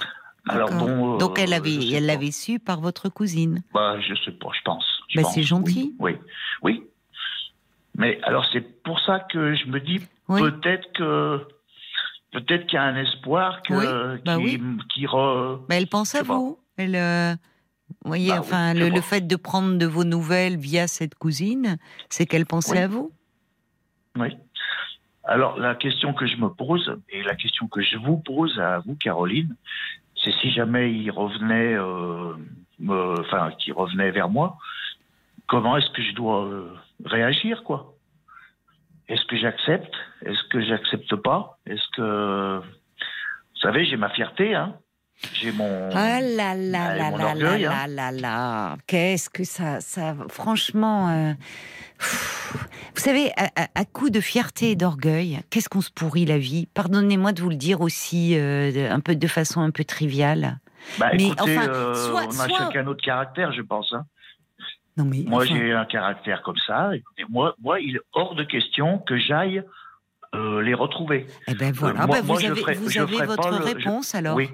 Alors 0.48 0.70
bon, 0.70 1.18
Donc 1.18 1.38
elle 1.38 1.52
avait, 1.52 1.90
elle 1.92 2.06
l'avait 2.06 2.30
su 2.30 2.58
par 2.58 2.80
votre 2.80 3.08
cousine. 3.08 3.62
Bah, 3.74 3.96
je 4.00 4.14
sais 4.24 4.32
pas, 4.32 4.48
je 4.56 4.62
pense. 4.64 4.84
Bah, 5.14 5.24
c'est 5.24 5.42
gentil. 5.42 5.94
Oui, 5.98 6.16
oui. 6.62 6.84
Mais 7.96 8.20
alors 8.22 8.46
c'est 8.52 8.82
pour 8.82 9.00
ça 9.00 9.20
que 9.20 9.54
je 9.54 9.66
me 9.66 9.80
dis 9.80 10.00
peut-être 10.28 10.92
que 10.92 11.46
peut-être 12.32 12.66
qu'il 12.66 12.74
y 12.74 12.78
a 12.78 12.84
un 12.84 12.96
espoir 12.96 13.62
que 13.62 14.22
bah 14.24 14.36
qui, 14.36 14.60
qui 14.92 15.06
re... 15.06 15.60
Bah, 15.68 15.76
elle 15.76 15.86
pense 15.86 16.14
à 16.14 16.22
vous. 16.22 16.58
Elle. 16.76 16.96
Euh, 16.96 17.34
vous 17.88 18.08
voyez, 18.08 18.30
bah 18.30 18.40
enfin, 18.40 18.74
le, 18.74 18.88
le, 18.88 19.00
fait 19.00 19.26
de 19.26 19.36
prendre 19.36 19.78
de 19.78 19.86
vos 19.86 20.04
nouvelles 20.04 20.56
via 20.56 20.88
cette 20.88 21.14
cousine, 21.14 21.78
c'est 22.08 22.26
qu'elle 22.26 22.46
pensait 22.46 22.82
à 22.82 22.88
vous? 22.88 23.12
Oui. 24.16 24.36
Alors 25.24 25.58
la 25.58 25.74
question 25.74 26.12
que 26.12 26.26
je 26.26 26.36
me 26.36 26.48
pose 26.48 27.00
et 27.08 27.22
la 27.22 27.34
question 27.34 27.68
que 27.68 27.82
je 27.82 27.96
vous 27.96 28.16
pose 28.16 28.58
à 28.58 28.78
vous, 28.80 28.94
Caroline, 28.94 29.54
c'est 30.16 30.32
si 30.32 30.50
jamais 30.50 30.92
il 30.92 31.10
revenait, 31.10 31.74
euh, 31.74 32.34
enfin, 32.80 33.50
revenait 33.74 34.10
vers 34.10 34.28
moi, 34.28 34.56
comment 35.46 35.76
est-ce 35.76 35.90
que 35.90 36.02
je 36.02 36.12
dois 36.12 36.46
euh, 36.46 36.70
réagir, 37.04 37.62
quoi? 37.64 37.94
Est-ce 39.08 39.24
que 39.26 39.36
j'accepte? 39.36 39.94
Est-ce 40.22 40.42
que 40.48 40.60
j'accepte 40.60 41.14
pas? 41.16 41.58
Est-ce 41.66 41.86
que, 41.96 42.58
vous 42.58 43.60
savez, 43.60 43.84
j'ai 43.84 43.96
ma 43.96 44.10
fierté, 44.10 44.54
hein 44.54 44.74
j'ai 45.34 45.52
mon. 45.52 45.90
Ah 45.94 46.20
là 46.20 46.54
là 46.54 46.88
ah, 46.90 46.96
là 46.96 47.10
là 47.10 47.26
orgueil, 47.26 47.62
là, 47.62 47.72
hein. 47.72 47.86
là 47.86 48.10
là 48.10 48.20
là 48.20 48.76
Qu'est-ce 48.86 49.30
que 49.30 49.44
ça. 49.44 49.80
ça 49.80 50.14
franchement. 50.28 51.08
Euh, 51.10 51.32
vous 51.98 53.00
savez, 53.02 53.30
à, 53.36 53.84
coup 53.84 54.10
de 54.10 54.20
fierté 54.20 54.72
et 54.72 54.76
d'orgueil, 54.76 55.40
qu'est-ce 55.50 55.68
qu'on 55.68 55.80
se 55.80 55.90
pourrit 55.90 56.26
la 56.26 56.38
vie? 56.38 56.66
Pardonnez-moi 56.74 57.32
de 57.32 57.40
vous 57.40 57.48
le 57.48 57.56
dire 57.56 57.80
aussi 57.80 58.38
euh, 58.38 58.90
un 58.90 59.00
peu, 59.00 59.16
de 59.16 59.26
façon 59.26 59.60
un 59.60 59.70
peu 59.70 59.84
triviale. 59.84 60.58
Bah, 60.98 61.10
mais 61.14 61.26
écoutez, 61.26 61.58
enfin, 61.58 61.68
euh, 61.68 62.12
on 62.12 62.16
a 62.18 62.30
soit... 62.30 62.58
chacun 62.58 62.82
notre 62.82 63.02
caractère, 63.02 63.52
je 63.52 63.62
pense. 63.62 63.92
Hein. 63.92 64.04
Non, 64.96 65.04
mais, 65.04 65.24
moi, 65.26 65.44
j'ai 65.44 65.72
un 65.72 65.84
caractère 65.84 66.42
comme 66.42 66.56
ça. 66.66 66.90
Et 66.94 67.24
moi, 67.28 67.54
moi, 67.62 67.80
il 67.80 67.96
est 67.96 68.02
hors 68.12 68.34
de 68.34 68.44
question 68.44 68.98
que 68.98 69.18
j'aille 69.18 69.62
euh, 70.34 70.62
les 70.62 70.74
retrouver. 70.74 71.26
Eh 71.48 71.54
ben 71.54 71.72
voilà. 71.72 72.00
Ah 72.02 72.06
moi, 72.06 72.16
bah, 72.16 72.22
vous 72.22 72.44
avez, 72.44 72.74
vous 72.74 72.98
avez 72.98 73.26
votre 73.26 73.62
réponse 73.62 74.14
alors. 74.14 74.36
Oui, 74.36 74.50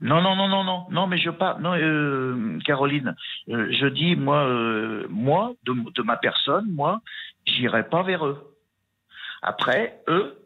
non, 0.00 0.20
non, 0.22 0.34
non, 0.36 0.48
non, 0.48 0.64
non, 0.64 0.86
non, 0.90 1.06
mais 1.06 1.18
je 1.18 1.30
pas. 1.30 1.58
Non, 1.60 1.74
euh, 1.74 2.58
Caroline, 2.64 3.14
euh, 3.48 3.68
je 3.70 3.86
dis 3.86 4.16
moi, 4.16 4.44
euh, 4.46 5.06
moi, 5.08 5.52
de, 5.64 6.02
ma 6.02 6.16
personne, 6.16 6.66
moi, 6.72 7.00
j'irai 7.46 7.88
pas 7.88 8.02
vers 8.02 8.26
eux. 8.26 8.56
Après, 9.42 10.00
eux, 10.08 10.36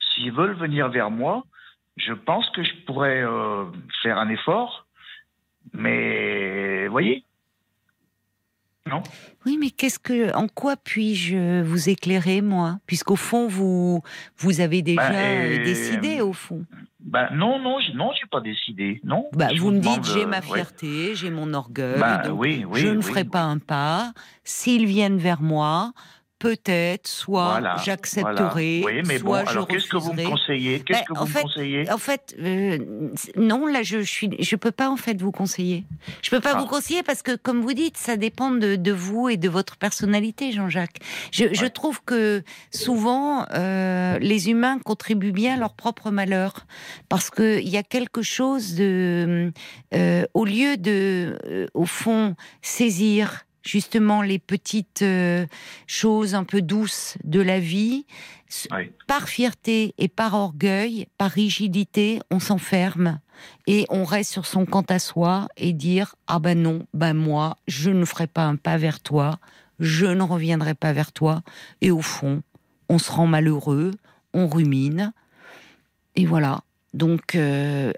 s'ils 0.00 0.32
veulent 0.32 0.56
venir 0.56 0.88
vers 0.88 1.10
moi, 1.10 1.44
je 1.96 2.12
pense 2.12 2.48
que 2.50 2.62
je 2.62 2.74
pourrais 2.86 3.24
faire 4.02 4.18
un 4.18 4.28
effort, 4.28 4.86
mais 5.72 6.86
voyez, 6.88 7.24
non. 8.86 9.02
Oui, 9.46 9.58
mais 9.58 9.70
qu'est-ce 9.70 9.98
que, 9.98 10.34
en 10.34 10.48
quoi 10.48 10.76
puis-je 10.76 11.62
vous 11.62 11.88
éclairer, 11.88 12.40
moi? 12.40 12.78
Puisqu'au 12.86 13.16
fond, 13.16 13.46
vous, 13.46 14.02
vous 14.38 14.60
avez 14.60 14.82
déjà 14.82 15.08
bah, 15.08 15.64
décidé, 15.64 16.20
au 16.20 16.32
fond. 16.32 16.64
Ben 17.04 17.28
non, 17.32 17.58
non, 17.58 17.78
non, 17.94 18.10
j'ai 18.18 18.26
pas 18.30 18.40
décidé. 18.40 19.00
Non. 19.04 19.28
Bah, 19.32 19.48
vous, 19.58 19.70
me 19.70 19.80
dites, 19.80 20.04
j'ai 20.04 20.26
ma 20.26 20.40
fierté, 20.40 21.14
j'ai 21.14 21.30
mon 21.30 21.52
orgueil, 21.52 21.98
bah, 21.98 22.22
oui, 22.32 22.64
oui, 22.68 22.80
je 22.80 22.88
ne 22.88 23.00
ferai 23.00 23.24
pas 23.24 23.42
un 23.42 23.58
pas. 23.58 24.12
S'ils 24.44 24.86
viennent 24.86 25.18
vers 25.18 25.42
moi, 25.42 25.92
peut-être, 26.42 27.06
soit 27.06 27.60
j'accepterai, 27.84 28.82
oui, 28.84 29.02
mais 29.06 29.18
soit 29.18 29.44
bon, 29.44 29.48
alors 29.48 29.68
qu'est-ce 29.68 29.86
que 29.86 29.96
vous 29.96 30.12
me 30.12 30.28
conseillez? 30.28 30.80
Qu'est-ce 30.80 30.98
ben, 30.98 31.04
que 31.04 31.18
vous 31.20 31.24
me 31.24 31.42
conseillez? 31.42 31.88
En 31.92 31.98
fait, 31.98 32.34
euh, 32.40 32.78
non, 33.36 33.66
là, 33.66 33.84
je 33.84 34.00
suis, 34.00 34.28
je 34.40 34.56
peux 34.56 34.72
pas 34.72 34.90
en 34.90 34.96
fait 34.96 35.22
vous 35.22 35.30
conseiller. 35.30 35.84
Je 36.20 36.30
peux 36.30 36.40
pas 36.40 36.54
ah. 36.56 36.58
vous 36.58 36.66
conseiller 36.66 37.04
parce 37.04 37.22
que, 37.22 37.36
comme 37.36 37.60
vous 37.60 37.74
dites, 37.74 37.96
ça 37.96 38.16
dépend 38.16 38.50
de, 38.50 38.90
vous 38.90 39.28
et 39.28 39.36
de 39.36 39.48
votre 39.48 39.76
personnalité, 39.76 40.50
Jean-Jacques. 40.50 40.98
Je, 41.30 41.66
trouve 41.68 42.00
que 42.04 42.42
souvent, 42.72 43.46
euh, 43.54 44.18
les 44.18 44.50
humains 44.50 44.80
contribuent 44.80 45.30
bien 45.30 45.54
à 45.54 45.56
leur 45.58 45.74
propre 45.74 46.10
malheur 46.10 46.66
parce 47.08 47.30
que 47.30 47.60
il 47.60 47.68
y 47.68 47.76
a 47.76 47.84
quelque 47.84 48.22
chose 48.22 48.74
de, 48.74 49.52
euh, 49.94 50.24
au 50.34 50.44
lieu 50.44 50.76
de, 50.76 51.70
au 51.72 51.84
fond, 51.84 52.34
saisir 52.62 53.44
justement 53.62 54.22
les 54.22 54.38
petites 54.38 55.02
euh, 55.02 55.46
choses 55.86 56.34
un 56.34 56.44
peu 56.44 56.62
douces 56.62 57.16
de 57.24 57.40
la 57.40 57.60
vie. 57.60 58.06
Par 59.06 59.28
fierté 59.28 59.94
et 59.96 60.08
par 60.08 60.34
orgueil, 60.34 61.06
par 61.16 61.30
rigidité, 61.30 62.20
on 62.30 62.38
s'enferme 62.38 63.18
et 63.66 63.86
on 63.88 64.04
reste 64.04 64.30
sur 64.30 64.44
son 64.44 64.66
compte 64.66 64.90
à 64.90 64.98
soi 64.98 65.48
et 65.56 65.72
dire 65.72 66.16
ah 66.26 66.38
ben 66.38 66.60
non, 66.60 66.86
ben 66.92 67.14
moi 67.14 67.56
je 67.66 67.90
ne 67.90 68.04
ferai 68.04 68.26
pas 68.26 68.44
un 68.44 68.56
pas 68.56 68.76
vers 68.76 69.00
toi, 69.00 69.38
je 69.80 70.04
ne 70.04 70.22
reviendrai 70.22 70.74
pas 70.74 70.92
vers 70.92 71.12
toi 71.12 71.42
et 71.80 71.90
au 71.90 72.02
fond 72.02 72.42
on 72.90 72.98
se 72.98 73.10
rend 73.10 73.26
malheureux, 73.26 73.92
on 74.34 74.46
rumine 74.48 75.14
et 76.14 76.26
voilà. 76.26 76.62
Donc 76.92 77.34
euh, 77.34 77.92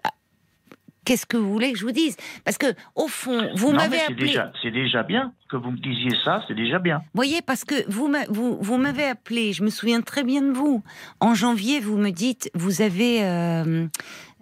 qu'est-ce 1.05 1.26
que 1.26 1.36
vous 1.36 1.52
voulez 1.52 1.72
que 1.72 1.78
je 1.78 1.84
vous 1.84 1.92
dise? 1.92 2.16
Parce 2.44 2.59
que 2.59 2.66
au 2.94 3.09
fond, 3.09 3.48
vous 3.55 3.72
m'avez 3.72 4.00
appelé. 4.00 4.36
C'est 4.62 4.70
déjà, 4.70 5.02
bien 5.02 5.32
que 5.48 5.57
vous 5.57 5.70
me 5.70 5.78
disiez 5.78 6.16
ça, 6.24 6.42
c'est 6.48 6.55
déjà 6.55 6.78
bien. 6.78 6.98
Vous 6.98 7.18
voyez, 7.18 7.42
parce 7.42 7.64
que 7.64 7.88
vous, 7.88 8.11
vous, 8.30 8.76
m'avez 8.76 9.05
appelé, 9.05 9.52
je 9.52 9.62
me 9.62 9.70
souviens 9.70 10.00
très 10.00 10.24
bien 10.24 10.42
de 10.42 10.52
vous. 10.52 10.82
En 11.20 11.34
janvier, 11.34 11.80
vous 11.80 11.96
me 11.96 12.11
dites, 12.11 12.50
vous 12.55 12.82
avez 12.82 13.24
euh, 13.24 13.86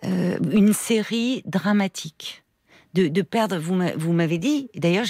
euh, 0.05 0.39
une 0.53 0.73
série 0.73 1.43
dramatique 1.47 2.43
de, 2.95 3.23
perdre. 3.23 3.57
Vous 3.59 4.13
m'avez 4.13 4.39
dit, 4.39 4.71
d'ailleurs, 4.75 5.05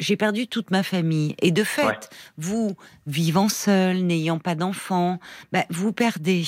j'ai 0.00 0.16
perdu 0.16 0.48
toute 0.48 0.70
ma 0.70 0.82
famille. 0.82 1.36
Et 1.40 1.52
de 1.52 1.62
fait, 1.62 2.10
vous, 2.38 2.74
vivant 3.06 3.48
seul, 3.48 3.98
n'ayant 3.98 4.38
pas 4.38 4.54
d'enfants, 4.54 5.20
bah, 5.52 5.64
vous 5.70 5.92
perdez 5.92 6.44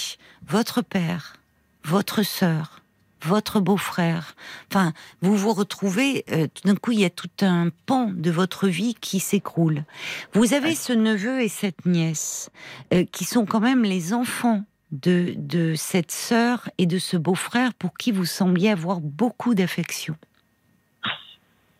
votre 0.47 0.83
père, 0.83 1.37
votre 1.85 2.23
sœur, 2.23 2.82
votre 3.25 3.61
beau-frère. 3.61 4.35
Enfin, 4.71 4.93
vous 5.21 5.37
vous 5.37 5.53
retrouvez, 5.53 6.25
euh, 6.31 6.47
tout 6.53 6.69
d'un 6.69 6.77
coup, 6.77 6.93
il 6.93 7.01
y 7.01 7.05
a 7.05 7.11
tout 7.11 7.31
un 7.41 7.71
pan 7.87 8.11
de 8.15 8.31
votre 8.31 8.69
vie 8.69 8.95
qui 9.01 9.21
s'écroule. 9.21 9.85
Vous 10.33 10.55
avez 10.55 10.75
ce 10.75 10.93
neveu 10.93 11.41
et 11.41 11.49
cette 11.49 11.87
nièce, 11.87 12.51
euh, 12.93 13.05
qui 13.11 13.25
sont 13.25 13.47
quand 13.47 13.61
même 13.61 13.85
les 13.85 14.13
enfants 14.13 14.65
de, 14.91 15.35
de 15.37 15.75
cette 15.75 16.11
sœur 16.11 16.69
et 16.79 16.87
de 16.87 16.99
ce 16.99 17.17
beau-frère 17.17 17.75
pour 17.75 17.95
qui 17.95 18.13
vous 18.13 18.27
sembliez 18.27 18.71
avoir 18.71 19.01
beaucoup 19.01 19.55
d'affection. 19.55 20.17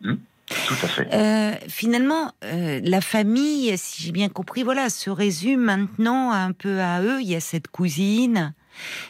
Mmh, 0.01 0.15
tout 0.47 0.73
à 0.81 0.87
fait. 0.87 1.13
Euh, 1.13 1.55
finalement, 1.67 2.31
la 2.41 3.01
famille, 3.01 3.77
si 3.77 4.03
j'ai 4.03 4.11
bien 4.11 4.29
compris, 4.29 4.63
voilà, 4.63 4.89
se 4.89 5.09
résume 5.09 5.61
maintenant 5.61 6.31
un 6.31 6.51
peu 6.51 6.81
à 6.81 7.01
eux. 7.01 7.21
Il 7.21 7.29
y 7.29 7.35
a 7.35 7.39
cette 7.39 7.67
cousine, 7.67 8.53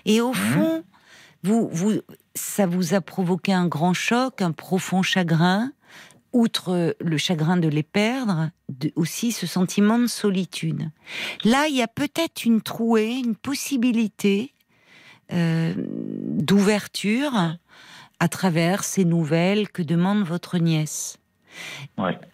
et 0.05 0.21
au 0.21 0.31
mmh. 0.31 0.35
fond, 0.35 0.83
vous, 1.43 1.69
vous, 1.71 2.01
ça 2.35 2.65
vous 2.65 2.93
a 2.93 3.01
provoqué 3.01 3.53
un 3.53 3.67
grand 3.67 3.93
choc, 3.93 4.41
un 4.41 4.51
profond 4.51 5.01
chagrin, 5.01 5.71
outre 6.31 6.95
le 6.99 7.17
chagrin 7.17 7.57
de 7.57 7.67
les 7.67 7.83
perdre, 7.83 8.49
aussi 8.95 9.31
ce 9.31 9.45
sentiment 9.45 9.99
de 9.99 10.07
solitude. 10.07 10.89
Là, 11.43 11.67
il 11.67 11.75
y 11.75 11.83
a 11.83 11.87
peut-être 11.87 12.45
une 12.45 12.61
trouée, 12.61 13.21
une 13.23 13.35
possibilité 13.35 14.53
euh, 15.31 15.73
d'ouverture 15.77 17.57
à 18.19 18.27
travers 18.27 18.83
ces 18.83 19.05
nouvelles 19.05 19.69
que 19.69 19.83
demande 19.83 20.23
votre 20.23 20.57
nièce. 20.57 21.17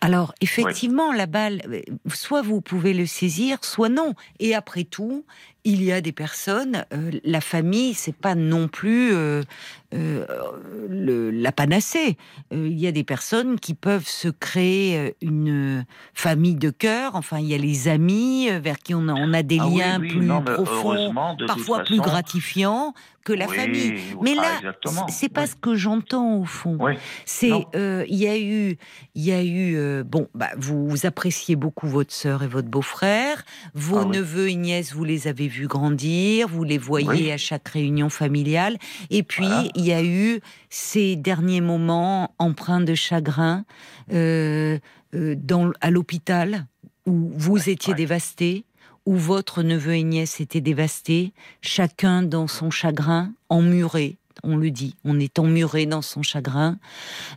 Alors, 0.01 0.33
effectivement, 0.39 1.11
la 1.11 1.25
balle, 1.25 1.61
euh, 1.67 1.81
soit 2.13 2.41
vous 2.41 2.61
pouvez 2.61 2.93
le 2.93 3.05
saisir, 3.05 3.57
soit 3.63 3.89
non. 3.89 4.13
Et 4.39 4.55
après 4.55 4.85
tout, 4.85 5.25
il 5.69 5.83
y 5.83 5.91
a 5.91 6.01
des 6.01 6.11
personnes, 6.11 6.83
euh, 6.93 7.11
la 7.23 7.41
famille, 7.41 7.93
c'est 7.93 8.15
pas 8.15 8.33
non 8.33 8.67
plus 8.67 9.13
euh, 9.13 9.43
le, 9.91 11.29
la 11.29 11.51
panacée. 11.51 12.17
il 12.51 12.79
y 12.79 12.87
a 12.87 12.91
des 12.91 13.03
personnes 13.03 13.59
qui 13.59 13.75
peuvent 13.75 14.07
se 14.07 14.29
créer 14.29 15.15
une 15.21 15.85
famille 16.13 16.55
de 16.55 16.71
cœur. 16.71 17.15
Enfin, 17.15 17.39
il 17.39 17.45
y 17.45 17.53
a 17.53 17.57
les 17.57 17.87
amis 17.87 18.49
vers 18.49 18.79
qui 18.79 18.95
on 18.95 19.07
a, 19.07 19.13
on 19.13 19.33
a 19.33 19.43
des 19.43 19.59
ah 19.59 19.67
liens 19.67 19.99
plus 19.99 20.27
profonds, 20.27 21.13
parfois 21.45 21.83
plus 21.83 21.99
gratifiants 21.99 22.93
que 23.25 23.33
la 23.33 23.47
famille. 23.47 23.95
Mais 24.21 24.33
là, 24.33 24.59
c'est 25.07 25.29
pas 25.29 25.45
ce 25.45 25.55
que 25.55 25.75
j'entends 25.75 26.37
au 26.37 26.45
fond. 26.45 26.77
C'est 27.25 27.51
il 27.73 28.15
y 28.15 28.27
a 28.27 28.39
eu 28.39 28.77
il 29.15 29.23
y 29.23 29.31
a 29.31 29.43
eu 29.43 30.03
bon 30.03 30.27
bah 30.33 30.49
vous, 30.57 31.05
appréciez 31.05 31.55
beaucoup 31.55 31.87
votre 31.87 32.13
sœur 32.13 32.43
et 32.43 32.47
votre 32.47 32.67
beau-frère, 32.67 33.43
vos 33.73 33.99
ah 33.99 34.05
neveux 34.05 34.49
et 34.49 34.55
nièces 34.55 34.93
vous 34.93 35.03
les 35.03 35.27
avez 35.27 35.47
vus 35.47 35.58
grandir, 35.67 36.47
vous 36.47 36.63
les 36.63 36.77
voyez 36.77 37.31
à 37.31 37.37
chaque 37.37 37.67
réunion 37.69 38.09
familiale. 38.09 38.77
Et 39.09 39.23
puis, 39.23 39.47
il 39.75 39.85
y 39.85 39.93
a 39.93 40.03
eu 40.03 40.41
ces 40.69 41.15
derniers 41.15 41.61
moments 41.61 42.33
empreints 42.39 42.81
de 42.81 42.95
chagrin 42.95 43.65
euh, 44.13 44.79
euh, 45.15 45.35
dans, 45.37 45.71
à 45.81 45.91
l'hôpital 45.91 46.65
où 47.05 47.31
vous 47.35 47.69
étiez 47.69 47.93
dévasté, 47.93 48.65
où 49.05 49.15
votre 49.15 49.63
neveu 49.63 49.95
et 49.95 50.03
nièce 50.03 50.39
étaient 50.39 50.61
dévastés, 50.61 51.33
chacun 51.61 52.21
dans 52.21 52.47
son 52.47 52.69
chagrin, 52.69 53.31
emmuré, 53.49 54.17
on 54.43 54.55
le 54.55 54.71
dit, 54.71 54.95
on 55.03 55.19
est 55.19 55.39
emmuré 55.39 55.85
dans 55.85 56.01
son 56.01 56.21
chagrin. 56.21 56.77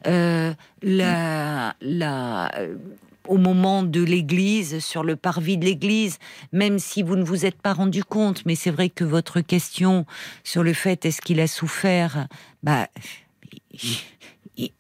Euh, 0.07 0.53
la, 0.83 1.75
la, 1.81 2.53
au 3.29 3.37
moment 3.37 3.83
de 3.83 4.03
l'église, 4.03 4.79
sur 4.81 5.03
le 5.03 5.17
parvis 5.17 5.57
de 5.57 5.65
l'église, 5.65 6.19
même 6.53 6.79
si 6.79 7.03
vous 7.03 7.17
ne 7.17 7.25
vous 7.25 7.47
êtes 7.47 7.61
pas 7.61 7.73
rendu 7.73 8.05
compte, 8.05 8.45
mais 8.47 8.55
c'est 8.55 8.71
vrai 8.71 8.89
que 8.89 9.05
votre 9.05 9.41
question 9.41 10.07
sur 10.45 10.63
le 10.63 10.73
fait 10.73 11.05
est-ce 11.05 11.21
qu'il 11.21 11.41
a 11.41 11.47
souffert, 11.47 12.27
bah, 12.63 12.89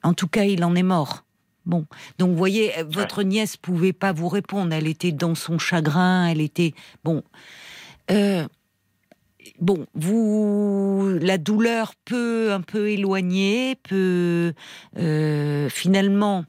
en 0.02 0.14
tout 0.14 0.28
cas, 0.28 0.44
il 0.44 0.64
en 0.64 0.74
est 0.74 0.82
mort. 0.82 1.24
Bon, 1.64 1.86
donc 2.18 2.30
vous 2.30 2.36
voyez, 2.36 2.72
votre 2.88 3.22
nièce 3.22 3.56
pouvait 3.56 3.92
pas 3.92 4.12
vous 4.12 4.28
répondre. 4.28 4.72
Elle 4.74 4.88
était 4.88 5.12
dans 5.12 5.34
son 5.34 5.58
chagrin. 5.58 6.26
Elle 6.26 6.40
était 6.40 6.74
bon. 7.04 7.22
Euh, 8.10 8.46
bon, 9.60 9.86
vous, 9.94 11.18
la 11.20 11.38
douleur 11.38 11.94
peut 12.04 12.52
un 12.52 12.62
peu 12.62 12.90
éloigner, 12.90 13.76
peut 13.76 14.54
euh, 14.98 15.68
finalement 15.68 16.44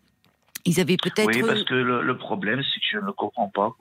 ils 0.65 0.79
avaient 0.79 0.97
peut-être. 0.97 1.27
Oui, 1.27 1.41
parce 1.45 1.63
que 1.63 1.73
le, 1.73 2.17
problème, 2.17 2.61
c'est 2.63 2.79
que 2.79 2.85
je 2.91 3.05
ne 3.05 3.11
comprends 3.11 3.49
pas. 3.49 3.75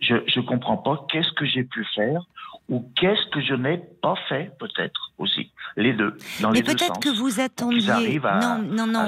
Je 0.00 0.14
ne 0.14 0.44
comprends 0.44 0.76
pas 0.76 1.06
qu'est-ce 1.10 1.32
que 1.32 1.44
j'ai 1.44 1.64
pu 1.64 1.84
faire 1.94 2.22
ou 2.68 2.88
qu'est-ce 2.96 3.30
que 3.30 3.42
je 3.42 3.54
n'ai 3.54 3.78
pas 4.00 4.14
fait, 4.28 4.50
peut-être 4.58 5.12
aussi. 5.18 5.50
Les 5.76 5.92
deux. 5.92 6.16
Dans 6.40 6.50
Mais 6.50 6.62
peut-être 6.62 6.98
que 6.98 7.10
vous 7.10 7.40
attendiez. 7.40 8.20
À, 8.24 8.40
non, 8.40 8.62
non, 8.62 8.86
non. 8.86 9.00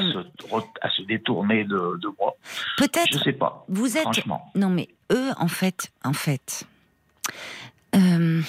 À 0.83 0.91
se, 0.91 1.03
détourner 1.03 1.65
de, 1.65 1.99
de 1.99 2.09
moi. 2.19 2.37
Peut-être. 2.77 3.13
Je 3.13 3.19
sais 3.19 3.33
pas. 3.33 3.65
Vous 3.69 3.97
êtes. 3.97 4.03
Franchement. 4.03 4.51
Non, 4.55 4.69
mais 4.69 4.89
eux, 5.11 5.31
en 5.39 5.49
fait, 5.49 5.91
en 6.05 6.13
fait, 6.13 6.67
euh, 7.95 8.43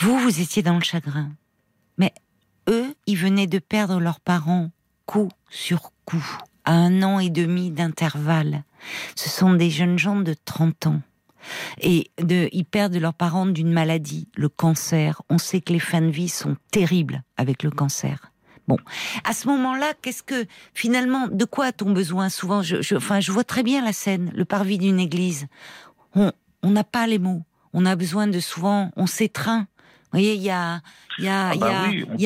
vous, 0.00 0.18
vous 0.18 0.40
étiez 0.40 0.62
dans 0.62 0.74
le 0.74 0.84
chagrin. 0.84 1.30
Mais 1.96 2.12
eux, 2.68 2.94
ils 3.06 3.16
venaient 3.16 3.46
de 3.46 3.58
perdre 3.58 4.00
leurs 4.00 4.20
parents 4.20 4.70
coup 5.06 5.30
sur 5.48 5.92
coup 6.04 6.38
à 6.66 6.72
un 6.72 7.02
an 7.02 7.18
et 7.18 7.30
demi 7.30 7.70
d'intervalle. 7.70 8.64
Ce 9.14 9.30
sont 9.30 9.54
des 9.54 9.70
jeunes 9.70 9.98
gens 9.98 10.20
de 10.20 10.34
30 10.44 10.88
ans. 10.88 11.00
Et 11.80 12.10
de, 12.20 12.48
ils 12.52 12.64
perdent 12.64 12.96
leurs 12.96 13.14
parents 13.14 13.46
d'une 13.46 13.72
maladie, 13.72 14.28
le 14.36 14.48
cancer. 14.48 15.22
On 15.30 15.38
sait 15.38 15.60
que 15.60 15.72
les 15.72 15.78
fins 15.78 16.02
de 16.02 16.10
vie 16.10 16.28
sont 16.28 16.56
terribles 16.70 17.22
avec 17.36 17.62
le 17.62 17.70
cancer. 17.70 18.32
Bon, 18.68 18.78
à 19.24 19.32
ce 19.32 19.46
moment-là, 19.46 19.92
qu'est-ce 20.02 20.24
que 20.24 20.44
finalement, 20.74 21.28
de 21.28 21.44
quoi 21.44 21.66
a-t-on 21.66 21.92
besoin? 21.92 22.28
Souvent, 22.28 22.62
je, 22.62 22.96
enfin, 22.96 23.20
je 23.20 23.30
vois 23.30 23.44
très 23.44 23.62
bien 23.62 23.84
la 23.84 23.92
scène, 23.92 24.32
le 24.34 24.44
parvis 24.44 24.78
d'une 24.78 24.98
église. 24.98 25.46
On 26.14 26.32
n'a 26.70 26.84
pas 26.84 27.06
les 27.06 27.20
mots. 27.20 27.42
On 27.72 27.86
a 27.86 27.94
besoin 27.94 28.26
de 28.26 28.40
souvent, 28.40 28.90
on 28.96 29.06
s'étreint 29.06 29.68
vous 30.12 30.18
voyez, 30.18 30.34
il 30.34 30.42
y 30.42 30.50
a, 30.50 30.80
il 31.18 31.24
y 31.24 31.28
a, 31.28 31.52
il 31.54 31.60
y 31.60 31.64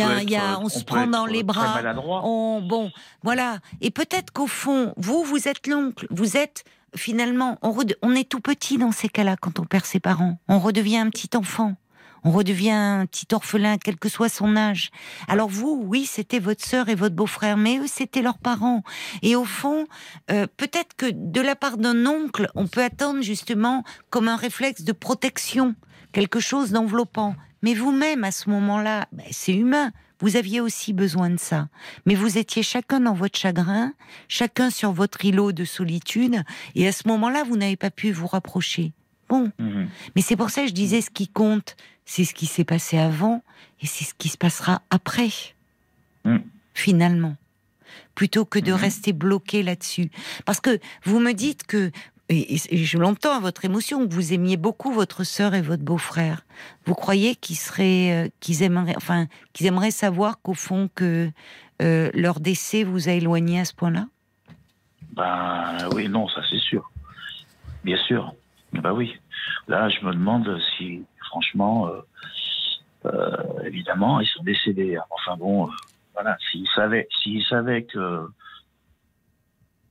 a, 0.01 0.22
il 0.22 0.31
y 0.31 0.37
a, 0.37 0.61
on, 0.61 0.68
se 0.68 0.85
prend 0.85 1.07
dans 1.07 1.26
les 1.26 1.43
bras. 1.43 1.83
On, 2.24 2.61
bon, 2.62 2.91
voilà. 3.22 3.59
Et 3.81 3.91
peut-être 3.91 4.33
qu'au 4.33 4.47
fond, 4.47 4.93
vous, 4.97 5.24
vous 5.24 5.49
êtes 5.49 5.66
l'oncle, 5.66 6.07
vous 6.11 6.37
êtes 6.37 6.64
finalement, 6.95 7.59
on, 7.62 7.74
on 8.03 8.14
est 8.14 8.28
tout 8.28 8.41
petit 8.41 8.78
dans 8.78 8.93
ces 8.93 9.09
cas-là 9.09 9.37
quand 9.41 9.59
on 9.59 9.64
perd 9.64 9.85
ses 9.85 10.01
parents. 10.01 10.39
On 10.49 10.59
redevient 10.59 10.99
un 10.99 11.11
petit 11.11 11.37
enfant. 11.37 11.76
On 12.22 12.33
redevient 12.33 12.70
un 12.70 13.07
petit 13.07 13.26
orphelin, 13.33 13.78
quel 13.78 13.97
que 13.97 14.11
soit 14.11 14.28
son 14.28 14.57
âge. 14.57 14.91
Alors 15.26 15.49
vous, 15.49 15.83
oui, 15.87 16.05
c'était 16.05 16.39
votre 16.39 16.64
sœur 16.64 16.89
et 16.89 16.95
votre 16.95 17.14
beau-frère, 17.14 17.57
mais 17.57 17.78
eux, 17.78 17.87
c'était 17.87 18.20
leurs 18.20 18.39
parents. 18.39 18.83
Et 19.22 19.37
au 19.37 19.45
fond, 19.45 19.87
euh, 20.31 20.47
peut-être 20.57 20.95
que 20.97 21.07
de 21.11 21.41
la 21.41 21.57
part 21.57 21.78
d'un 21.78 22.07
oncle, 22.07 22.51
on 22.55 22.66
peut 22.66 22.83
attendre 22.83 23.22
justement 23.22 23.85
comme 24.11 24.28
un 24.28 24.37
réflexe 24.37 24.83
de 24.83 24.93
protection, 24.93 25.74
quelque 26.12 26.41
chose 26.41 26.72
d'enveloppant. 26.72 27.35
Mais 27.63 27.75
vous-même, 27.75 28.25
à 28.25 28.31
ce 28.31 28.49
moment-là, 28.51 29.07
ben, 29.13 29.27
c'est 29.31 29.55
humain. 29.55 29.93
Vous 30.21 30.37
aviez 30.37 30.61
aussi 30.61 30.93
besoin 30.93 31.31
de 31.31 31.39
ça. 31.39 31.69
Mais 32.05 32.15
vous 32.15 32.37
étiez 32.37 32.63
chacun 32.63 33.01
dans 33.01 33.15
votre 33.15 33.39
chagrin, 33.39 33.95
chacun 34.29 34.71
sur 34.71 34.93
votre 34.93 35.25
îlot 35.25 35.53
de 35.53 35.65
solitude, 35.65 36.43
et 36.75 36.87
à 36.87 36.93
ce 36.93 37.09
moment-là, 37.09 37.43
vous 37.45 37.57
n'avez 37.57 37.77
pas 37.77 37.91
pu 37.91 38.13
vous 38.13 38.27
rapprocher. 38.27 38.93
Bon. 39.29 39.51
Mhm. 39.59 39.89
Mais 40.15 40.23
c'est 40.23 40.37
pour 40.37 40.51
ça 40.51 40.63
que 40.63 40.69
je 40.69 40.75
disais 40.75 41.01
ce 41.01 41.11
qui 41.11 41.29
compte, 41.29 41.77
c'est 42.05 42.25
ce 42.25 42.35
qui 42.35 42.47
s'est 42.47 42.65
passé 42.65 42.99
avant, 42.99 43.43
et 43.81 43.87
c'est 43.87 44.05
ce 44.05 44.15
qui 44.15 44.29
se 44.29 44.37
passera 44.37 44.83
après. 44.91 45.31
Mhm. 46.25 46.43
Finalement. 46.75 47.37
Plutôt 48.15 48.45
que 48.45 48.59
de 48.59 48.73
mhm. 48.73 48.79
rester 48.79 49.13
bloqué 49.13 49.63
là-dessus. 49.63 50.11
Parce 50.45 50.61
que 50.61 50.79
vous 51.05 51.19
me 51.19 51.33
dites 51.33 51.67
que 51.67 51.91
et, 52.31 52.57
je 52.85 52.99
l'entends 52.99 53.37
à 53.37 53.41
votre 53.41 53.64
émotion, 53.64 54.07
que 54.07 54.14
vous 54.14 54.33
aimiez 54.33 54.57
beaucoup 54.57 54.93
votre 54.93 55.24
sœur 55.24 55.55
et 55.55 55.62
votre 55.62 55.83
beau-frère. 55.83 56.43
Vous 56.87 56.95
croyez 56.95 57.35
qu'ils 57.35 57.57
euh, 57.81 58.28
qu'ils 58.39 58.62
aimeraient, 58.62 58.97
enfin, 58.97 59.26
qu'ils 59.53 59.66
aimeraient 59.66 59.91
savoir 59.91 60.41
qu'au 60.41 60.55
fond 60.55 60.89
que 60.95 61.31
euh, 61.83 62.11
leur 62.14 62.39
décès 62.39 62.85
vous 62.85 63.09
a 63.09 63.12
éloigné 63.12 63.59
à 63.61 63.64
ce 63.64 63.74
point-là? 63.74 64.07
Ben 65.14 65.89
oui, 65.93 66.09
non, 66.09 66.28
ça 66.28 66.41
c'est 66.49 66.61
sûr, 66.61 66.89
bien 67.85 67.97
sûr. 68.05 68.33
Ben 68.72 68.93
oui. 68.93 69.18
Là, 69.66 69.89
je 69.89 70.05
me 70.05 70.12
demande 70.12 70.57
si, 70.76 71.03
franchement, 71.26 71.91
euh, 73.07 73.33
évidemment, 73.64 74.20
ils 74.20 74.28
sont 74.28 74.45
décédés. 74.45 74.97
Enfin 75.11 75.37
bon, 75.37 75.68
voilà, 76.14 76.37
s'ils 76.51 76.68
savaient, 76.76 77.09
s'ils 77.22 77.43
savaient 77.45 77.89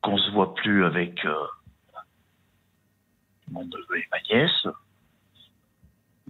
qu'on 0.01 0.17
se 0.17 0.31
voit 0.31 0.55
plus 0.55 0.85
avec 0.85 1.25
mon 3.51 3.65
neveu 3.65 3.97
et 3.97 4.07
ma 4.11 4.17
nièce. 4.29 4.67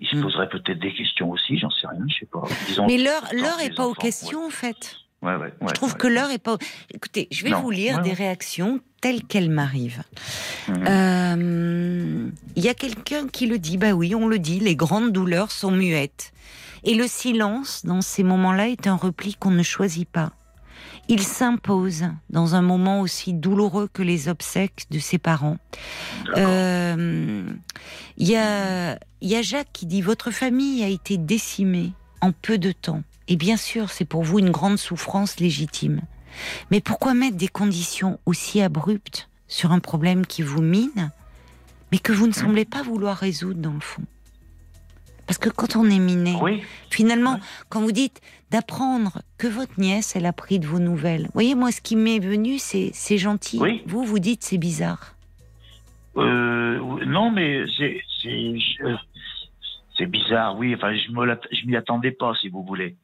Il 0.02 0.08
se 0.08 0.16
hmm. 0.16 0.22
poserait 0.22 0.50
peut-être 0.50 0.80
des 0.80 0.94
questions 0.94 1.30
aussi, 1.32 1.58
j'en 1.58 1.70
sais 1.70 1.88
rien, 1.88 2.06
je 2.08 2.20
sais 2.20 2.26
pas. 2.26 2.44
Mais 2.88 2.98
l'heure, 2.98 3.24
l'heure 3.34 3.60
est 3.60 3.76
pas 3.76 3.86
aux 3.86 3.94
questions, 3.94 4.46
en 4.46 4.50
fait. 4.50 4.96
Ouais, 5.22 5.36
ouais, 5.36 5.52
je 5.68 5.74
trouve 5.74 5.98
que 5.98 6.08
l'heure 6.08 6.32
est 6.32 6.42
pas. 6.42 6.58
Écoutez, 6.94 7.28
je 7.30 7.44
vais 7.44 7.52
vous 7.52 7.72
lire 7.72 8.02
des 8.02 8.14
réactions 8.14 8.80
telle 9.02 9.24
qu'elle 9.24 9.50
m'arrive. 9.50 10.02
Mhm. 10.70 10.86
Euh, 10.88 12.30
il 12.56 12.64
y 12.64 12.70
a 12.70 12.74
quelqu'un 12.74 13.28
qui 13.28 13.46
le 13.46 13.60
dit, 13.60 13.78
bah 13.78 13.92
oui, 13.92 14.16
on 14.16 14.28
le 14.28 14.40
dit, 14.40 14.60
les 14.60 14.78
grandes 14.78 15.12
douleurs 15.12 15.52
sont 15.52 15.72
muettes. 15.72 16.32
Et 16.86 16.96
le 16.96 17.08
silence, 17.08 17.86
dans 17.86 18.02
ces 18.02 18.24
moments-là, 18.24 18.70
est 18.70 18.88
un 18.88 18.96
repli 18.96 19.36
qu'on 19.36 19.52
ne 19.52 19.64
choisit 19.64 20.08
pas. 20.08 20.32
Il 21.12 21.24
s'impose 21.24 22.06
dans 22.30 22.54
un 22.54 22.62
moment 22.62 23.02
aussi 23.02 23.34
douloureux 23.34 23.90
que 23.92 24.04
les 24.04 24.30
obsèques 24.30 24.86
de 24.92 25.00
ses 25.00 25.18
parents. 25.18 25.58
Euh, 26.38 27.44
il 28.18 28.28
y, 28.28 28.36
a, 28.36 29.00
y 29.24 29.36
a 29.36 29.42
Jacques 29.42 29.72
qui 29.74 29.88
dit 29.88 30.04
Votre 30.04 30.30
famille 30.30 30.84
a 30.84 30.88
été 30.88 31.18
décimée 31.18 31.94
en 32.22 32.32
peu 32.32 32.60
de 32.60 32.72
temps. 32.72 33.02
Et 33.28 33.38
bien 33.38 33.58
sûr, 33.58 33.90
c'est 33.90 34.06
pour 34.06 34.24
vous 34.24 34.38
une 34.38 34.52
grande 34.52 34.78
souffrance 34.78 35.40
légitime. 35.40 36.02
Mais 36.70 36.80
pourquoi 36.80 37.16
mettre 37.16 37.38
des 37.38 37.48
conditions 37.48 38.20
aussi 38.28 38.62
abruptes 38.62 39.30
sur 39.48 39.72
un 39.72 39.80
problème 39.80 40.28
qui 40.28 40.44
vous 40.44 40.62
mine, 40.62 41.12
mais 41.92 41.98
que 41.98 42.12
vous 42.12 42.28
ne 42.28 42.34
semblez 42.34 42.66
pas 42.66 42.84
vouloir 42.84 43.18
résoudre 43.18 43.60
dans 43.60 43.74
le 43.74 43.80
fond? 43.80 44.04
Parce 45.30 45.38
que 45.38 45.50
quand 45.50 45.76
on 45.76 45.86
est 45.86 46.00
miné, 46.00 46.36
finalement, 46.90 47.40
quand 47.70 47.82
vous 47.82 47.92
dites 47.92 48.20
d'apprendre 48.50 49.22
que 49.38 49.46
votre 49.46 49.80
nièce, 49.80 50.16
elle 50.16 50.26
a 50.26 50.34
pris 50.34 50.58
de 50.58 50.66
vos 50.66 50.80
nouvelles. 50.80 51.26
Vous 51.26 51.34
voyez, 51.36 51.54
moi, 51.54 51.72
ce 51.72 51.82
qui 51.82 51.96
m'est 51.96 52.18
venu, 52.18 52.58
c'est 52.58 52.90
c'est 52.96 53.20
gentil. 53.20 53.62
Vous, 53.86 54.04
vous 54.04 54.18
dites 54.18 54.42
c'est 54.42 54.58
bizarre. 54.58 55.14
Euh, 56.18 56.80
non, 57.06 57.30
mais 57.30 57.64
c'est 57.78 58.02
c'est 59.96 60.08
bizarre, 60.08 60.58
oui. 60.58 60.74
Enfin, 60.74 60.96
je 60.96 61.12
je 61.56 61.68
m'y 61.68 61.76
attendais 61.76 62.10
pas, 62.10 62.34
si 62.42 62.50
vous 62.50 62.64
voulez. 62.64 62.96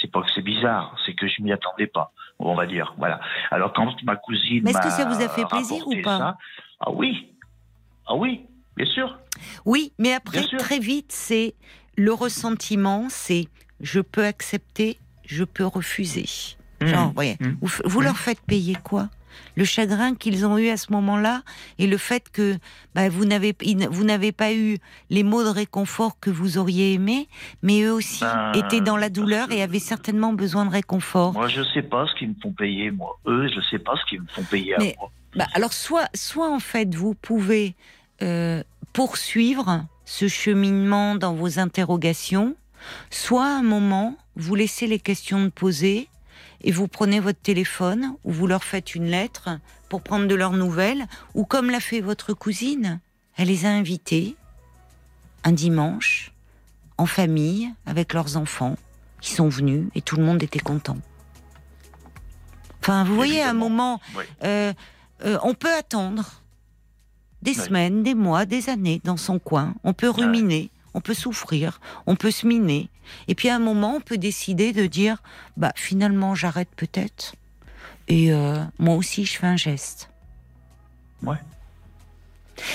C'est 0.00 0.10
pas 0.10 0.22
que 0.22 0.30
c'est 0.34 0.40
bizarre, 0.40 0.96
c'est 1.04 1.12
que 1.12 1.28
je 1.28 1.42
m'y 1.42 1.52
attendais 1.52 1.86
pas. 1.86 2.12
On 2.38 2.54
va 2.54 2.64
dire, 2.64 2.94
voilà. 2.96 3.20
Alors 3.50 3.74
quand 3.74 4.02
ma 4.04 4.16
cousine, 4.16 4.62
mais 4.64 4.70
est-ce 4.70 4.80
que 4.80 4.88
ça 4.88 5.04
vous 5.04 5.22
a 5.22 5.28
fait 5.28 5.44
plaisir 5.44 5.86
ou 5.86 6.00
pas? 6.02 6.38
Ah 6.80 6.90
oui, 6.90 7.28
ah 8.06 8.14
oui, 8.14 8.46
bien 8.76 8.86
sûr. 8.86 9.18
Oui, 9.64 9.92
mais 9.98 10.12
après, 10.12 10.42
très 10.58 10.78
vite, 10.78 11.12
c'est 11.12 11.54
le 11.96 12.12
ressentiment, 12.12 13.06
c'est 13.08 13.48
je 13.80 14.00
peux 14.00 14.24
accepter, 14.24 14.98
je 15.26 15.44
peux 15.44 15.66
refuser. 15.66 16.26
Mmh. 16.80 16.86
Genre, 16.86 17.12
voyez, 17.12 17.36
mmh. 17.40 17.66
vous, 17.84 18.00
leur 18.00 18.14
mmh. 18.14 18.16
faites 18.16 18.40
payer 18.40 18.76
quoi? 18.82 19.08
Le 19.56 19.64
chagrin 19.64 20.14
qu'ils 20.14 20.46
ont 20.46 20.58
eu 20.58 20.68
à 20.68 20.76
ce 20.76 20.92
moment-là 20.92 21.42
et 21.78 21.88
le 21.88 21.96
fait 21.96 22.30
que 22.30 22.56
bah, 22.94 23.08
vous 23.08 23.24
n'avez 23.24 23.52
vous 23.90 24.04
n'avez 24.04 24.30
pas 24.30 24.54
eu 24.54 24.78
les 25.10 25.24
mots 25.24 25.42
de 25.42 25.48
réconfort 25.48 26.20
que 26.20 26.30
vous 26.30 26.56
auriez 26.56 26.92
aimé, 26.92 27.28
mais 27.60 27.82
eux 27.82 27.92
aussi 27.92 28.20
ben, 28.22 28.52
étaient 28.52 28.80
dans 28.80 28.96
la 28.96 29.08
douleur 29.08 29.50
et 29.50 29.60
avaient 29.60 29.80
certainement 29.80 30.32
besoin 30.32 30.66
de 30.66 30.70
réconfort. 30.70 31.32
Moi, 31.32 31.48
je 31.48 31.62
sais 31.74 31.82
pas 31.82 32.06
ce 32.06 32.14
qu'ils 32.16 32.28
me 32.28 32.34
font 32.40 32.52
payer. 32.52 32.92
Moi, 32.92 33.18
eux, 33.26 33.48
je 33.48 33.60
sais 33.60 33.80
pas 33.80 33.96
ce 33.96 34.08
qu'ils 34.08 34.20
me 34.20 34.26
font 34.28 34.44
payer. 34.44 34.74
à 34.76 34.78
moi. 34.78 35.10
Bah, 35.34 35.48
alors, 35.54 35.72
soit, 35.72 36.08
soit 36.14 36.48
en 36.48 36.60
fait, 36.60 36.94
vous 36.94 37.14
pouvez 37.14 37.74
euh, 38.22 38.62
poursuivre 38.92 39.84
ce 40.04 40.28
cheminement 40.28 41.14
dans 41.14 41.34
vos 41.34 41.58
interrogations, 41.58 42.54
soit 43.10 43.46
à 43.46 43.58
un 43.58 43.62
moment, 43.62 44.16
vous 44.36 44.54
laissez 44.54 44.86
les 44.86 44.98
questions 44.98 45.42
de 45.42 45.48
poser 45.48 46.08
et 46.62 46.70
vous 46.70 46.88
prenez 46.88 47.20
votre 47.20 47.40
téléphone 47.40 48.16
ou 48.24 48.32
vous 48.32 48.46
leur 48.46 48.64
faites 48.64 48.94
une 48.94 49.06
lettre 49.06 49.58
pour 49.88 50.02
prendre 50.02 50.26
de 50.26 50.34
leurs 50.34 50.52
nouvelles, 50.52 51.06
ou 51.34 51.44
comme 51.44 51.70
l'a 51.70 51.80
fait 51.80 52.00
votre 52.00 52.32
cousine, 52.34 53.00
elle 53.36 53.48
les 53.48 53.66
a 53.66 53.70
invités 53.70 54.36
un 55.44 55.52
dimanche 55.52 56.32
en 56.96 57.06
famille 57.06 57.72
avec 57.86 58.12
leurs 58.12 58.36
enfants 58.36 58.76
qui 59.20 59.32
sont 59.32 59.48
venus 59.48 59.88
et 59.94 60.00
tout 60.00 60.16
le 60.16 60.24
monde 60.24 60.42
était 60.42 60.58
content. 60.58 60.98
Enfin, 62.80 63.04
vous 63.04 63.14
voyez, 63.14 63.42
à 63.42 63.50
un 63.50 63.54
moment, 63.54 64.00
euh, 64.42 64.72
euh, 65.24 65.38
on 65.42 65.54
peut 65.54 65.72
attendre 65.72 66.42
des 67.44 67.54
semaines, 67.54 68.02
des 68.02 68.14
mois, 68.14 68.46
des 68.46 68.70
années 68.70 69.00
dans 69.04 69.18
son 69.18 69.38
coin. 69.38 69.74
On 69.84 69.92
peut 69.92 70.08
ruminer, 70.08 70.70
on 70.94 71.00
peut 71.00 71.14
souffrir, 71.14 71.80
on 72.06 72.16
peut 72.16 72.30
se 72.30 72.46
miner. 72.46 72.88
Et 73.28 73.34
puis 73.34 73.50
à 73.50 73.56
un 73.56 73.58
moment, 73.58 73.96
on 73.96 74.00
peut 74.00 74.16
décider 74.16 74.72
de 74.72 74.86
dire, 74.86 75.22
bah 75.58 75.72
finalement, 75.76 76.34
j'arrête 76.34 76.70
peut-être. 76.74 77.34
Et 78.08 78.32
euh, 78.32 78.56
moi 78.78 78.96
aussi, 78.96 79.26
je 79.26 79.38
fais 79.38 79.46
un 79.46 79.56
geste. 79.56 80.08
Ouais. 81.22 81.36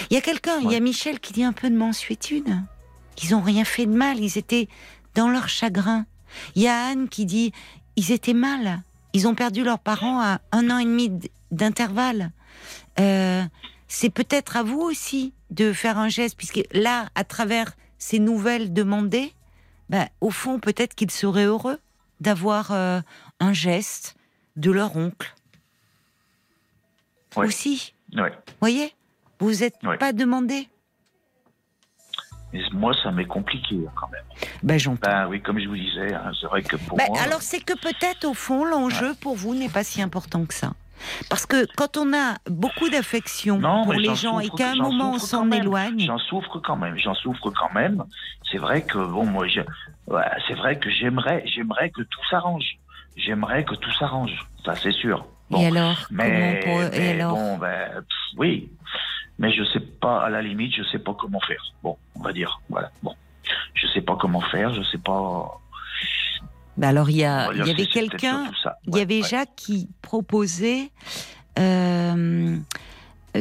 Il 0.10 0.14
y 0.14 0.18
a 0.18 0.22
quelqu'un, 0.22 0.60
il 0.62 0.72
y 0.72 0.76
a 0.76 0.80
Michel 0.80 1.20
qui 1.20 1.34
dit 1.34 1.44
un 1.44 1.54
peu 1.54 1.70
de 1.70 1.76
mansuétude. 1.76 2.56
Ils 3.24 3.32
n'ont 3.32 3.42
rien 3.42 3.66
fait 3.66 3.88
de 3.88 3.94
mal, 3.94 4.20
ils 4.20 4.38
étaient 4.38 4.70
dans 5.16 5.30
leur 5.30 5.50
chagrin. 5.50 6.06
Il 6.56 6.62
y 6.62 6.68
a 6.68 6.88
Anne 6.88 7.10
qui 7.10 7.26
dit, 7.26 7.54
ils 7.96 8.12
étaient 8.12 8.34
mal. 8.34 8.84
Ils 9.14 9.28
ont 9.28 9.34
perdu 9.34 9.64
leurs 9.64 9.80
parents 9.80 10.22
à 10.22 10.42
un 10.52 10.70
an 10.70 10.78
et 10.78 10.86
demi 10.86 11.12
d'intervalle. 11.52 12.32
Euh, 13.00 13.44
c'est 13.90 14.12
peut-être 14.12 14.56
à 14.56 14.64
vous 14.64 14.80
aussi 14.80 15.34
de 15.50 15.74
faire 15.74 15.98
un 15.98 16.08
geste, 16.08 16.38
puisque 16.38 16.62
là, 16.72 17.10
à 17.16 17.26
travers 17.26 17.74
ces 17.98 18.20
nouvelles 18.20 18.72
demandées, 18.72 19.34
ben, 19.90 20.08
au 20.22 20.30
fond, 20.30 20.60
peut-être 20.60 20.94
qu'ils 20.96 21.12
seraient 21.12 21.46
heureux 21.46 21.80
d'avoir 22.22 22.72
euh, 22.72 23.02
un 23.40 23.52
geste 23.52 24.16
de 24.56 24.72
leur 24.72 24.96
oncle. 24.96 25.36
Aussi. 27.36 27.94
Vous 28.14 28.22
voyez 28.60 28.94
Vous 29.40 29.52
n'êtes 29.52 29.80
pas 30.00 30.14
demandé 30.14 30.70
moi, 32.74 32.94
ça 33.04 33.12
m'est 33.12 33.26
compliqué 33.26 33.78
quand 33.96 34.08
même. 34.10 34.24
Ben, 34.64 34.80
j'entends. 34.80 35.08
Ben, 35.08 35.28
oui, 35.28 35.42
comme 35.42 35.60
je 35.60 35.68
vous 35.68 35.76
disais, 35.76 36.14
hein, 36.14 36.32
c'est 36.40 36.48
vrai 36.48 36.64
que 36.64 36.78
pour 36.78 36.98
ben, 36.98 37.06
moi. 37.08 37.22
Alors, 37.22 37.42
c'est 37.42 37.64
que 37.64 37.74
peut-être, 37.74 38.26
au 38.26 38.34
fond, 38.34 38.66
l'enjeu 38.66 39.14
pour 39.22 39.36
vous 39.36 39.54
n'est 39.54 39.70
pas 39.70 39.84
si 39.84 40.02
important 40.02 40.46
que 40.46 40.54
ça. 40.54 40.74
Parce 41.30 41.46
que 41.46 41.66
quand 41.76 41.98
on 41.98 42.14
a 42.14 42.38
beaucoup 42.48 42.90
d'affection 42.90 43.60
pour 43.84 43.94
les 43.94 44.16
gens 44.16 44.40
et 44.40 44.50
qu'à 44.50 44.72
un 44.72 44.76
moment 44.76 45.14
on 45.14 45.20
s'en 45.20 45.50
éloigne. 45.52 46.06
J'en 46.06 46.18
souffre 46.18 46.60
quand 46.60 46.76
même, 46.76 46.98
j'en 46.98 47.16
souffre 47.16 47.50
quand 47.52 47.74
même. 47.74 48.04
C'est 48.52 48.58
vrai 48.58 48.82
que, 48.82 48.98
bon, 48.98 49.26
moi, 49.26 49.46
c'est 50.48 50.54
vrai 50.56 50.80
que 50.80 50.90
j'aimerais, 50.90 51.44
j'aimerais 51.46 51.90
que 51.90 52.02
tout 52.02 52.22
s'arrange. 52.30 52.78
J'aimerais 53.16 53.64
que 53.64 53.76
tout 53.76 53.92
s'arrange. 53.94 54.46
Ça, 54.66 54.76
c'est 54.76 54.92
sûr. 54.92 55.26
et 55.52 55.68
alors 55.68 56.08
mais, 56.12 56.62
bon, 57.24 57.58
ben, 57.58 58.04
oui. 58.38 58.70
Mais 59.38 59.54
je 59.54 59.64
sais 59.64 59.80
pas, 59.80 60.26
à 60.26 60.30
la 60.30 60.42
limite, 60.42 60.76
je 60.76 60.84
sais 60.84 61.00
pas 61.00 61.14
comment 61.14 61.40
faire. 61.42 61.64
Bon, 61.82 61.98
on 62.16 62.22
va 62.22 62.34
dire, 62.34 62.60
voilà. 62.70 62.92
Bon, 63.04 63.16
je 63.74 63.88
sais 63.88 64.02
pas 64.02 64.18
comment 64.20 64.42
faire, 64.42 64.74
je 64.74 64.84
sais 64.84 64.98
pas. 64.98 65.60
Bah, 66.80 66.88
alors 66.88 67.10
il 67.10 67.18
y, 67.18 67.26
a, 67.26 67.52
il 67.52 67.68
y 67.68 67.72
avait 67.72 67.88
quelqu'un, 67.88 68.50
il 68.88 68.96
y 68.96 69.02
avait 69.02 69.22
Jacques 69.22 69.54
qui 69.58 69.90
proposait, 70.02 70.92
euh, 71.60 72.58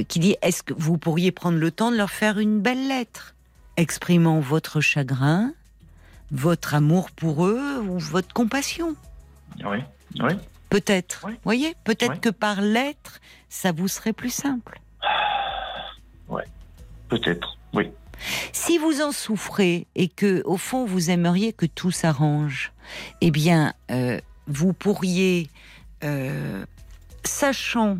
qui 0.08 0.18
dit 0.18 0.34
est-ce 0.42 0.64
que 0.64 0.74
vous 0.76 0.98
pourriez 0.98 1.30
prendre 1.30 1.56
le 1.56 1.70
temps 1.70 1.92
de 1.92 1.96
leur 1.96 2.10
faire 2.10 2.40
une 2.40 2.60
belle 2.60 2.88
lettre, 2.88 3.36
exprimant 3.76 4.40
votre 4.40 4.80
chagrin, 4.80 5.52
votre 6.32 6.74
amour 6.74 7.12
pour 7.12 7.46
eux 7.46 7.78
ou 7.78 8.00
votre 8.00 8.34
compassion. 8.34 8.96
Oui, 9.64 9.78
oui. 10.18 10.32
Peut-être. 10.68 11.22
Oui. 11.24 11.34
Voyez, 11.44 11.76
peut-être 11.84 12.20
que 12.20 12.30
par 12.30 12.60
lettre, 12.60 13.20
ça 13.48 13.70
vous 13.70 13.86
serait 13.86 14.12
plus 14.12 14.34
simple. 14.34 14.80
Oui, 16.28 16.42
peut-être. 17.08 17.56
Oui. 17.72 17.88
Si 18.52 18.78
vous 18.78 19.00
en 19.02 19.12
souffrez 19.12 19.86
et 19.94 20.08
que, 20.08 20.42
au 20.44 20.56
fond, 20.56 20.84
vous 20.84 21.10
aimeriez 21.10 21.52
que 21.52 21.66
tout 21.66 21.90
s'arrange, 21.90 22.72
eh 23.20 23.30
bien, 23.30 23.74
euh, 23.90 24.20
vous 24.46 24.72
pourriez, 24.72 25.48
euh, 26.04 26.64
sachant 27.24 27.98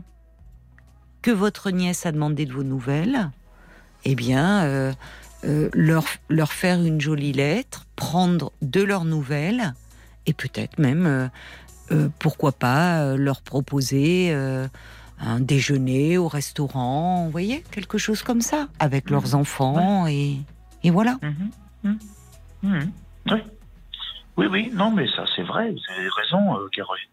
que 1.23 1.31
votre 1.31 1.71
nièce 1.71 2.07
a 2.07 2.13
demandé 2.13 2.47
de 2.47 2.53
vos 2.53 2.63
nouvelles, 2.63 3.31
eh 4.05 4.15
bien, 4.15 4.65
euh, 4.65 4.93
leur, 5.43 6.05
leur 6.29 6.53
faire 6.53 6.83
une 6.83 7.01
jolie 7.01 7.33
lettre, 7.33 7.87
prendre 7.97 8.53
de 8.63 8.83
leurs 8.83 9.05
nouvelles, 9.05 9.75
et 10.27 10.33
peut-être 10.33 10.79
même, 10.79 11.31
pourquoi 12.19 12.53
pas, 12.53 13.17
leur 13.17 13.41
proposer 13.41 14.33
un 15.21 15.41
déjeuner 15.41 16.19
au 16.19 16.29
restaurant, 16.29 17.25
vous 17.25 17.31
voyez, 17.31 17.63
quelque 17.71 17.99
chose 17.99 18.23
comme 18.23 18.41
ça, 18.41 18.69
avec 18.79 19.07
mhm. 19.07 19.13
leurs 19.13 19.35
enfants 19.35 20.07
et, 20.07 20.37
et, 20.83 20.91
voilà. 20.91 21.19
Mhm. 21.23 21.99
Mhm. 22.63 22.93
Oui. 23.31 23.39
oui, 24.37 24.47
oui, 24.47 24.71
non, 24.75 24.91
mais 24.91 25.07
ça 25.15 25.25
c'est 25.37 25.43
vrai, 25.43 25.71
vous 25.71 25.93
avez 25.97 26.09
raison, 26.09 26.57
euh, 26.57 26.69
Caroline. 26.73 27.09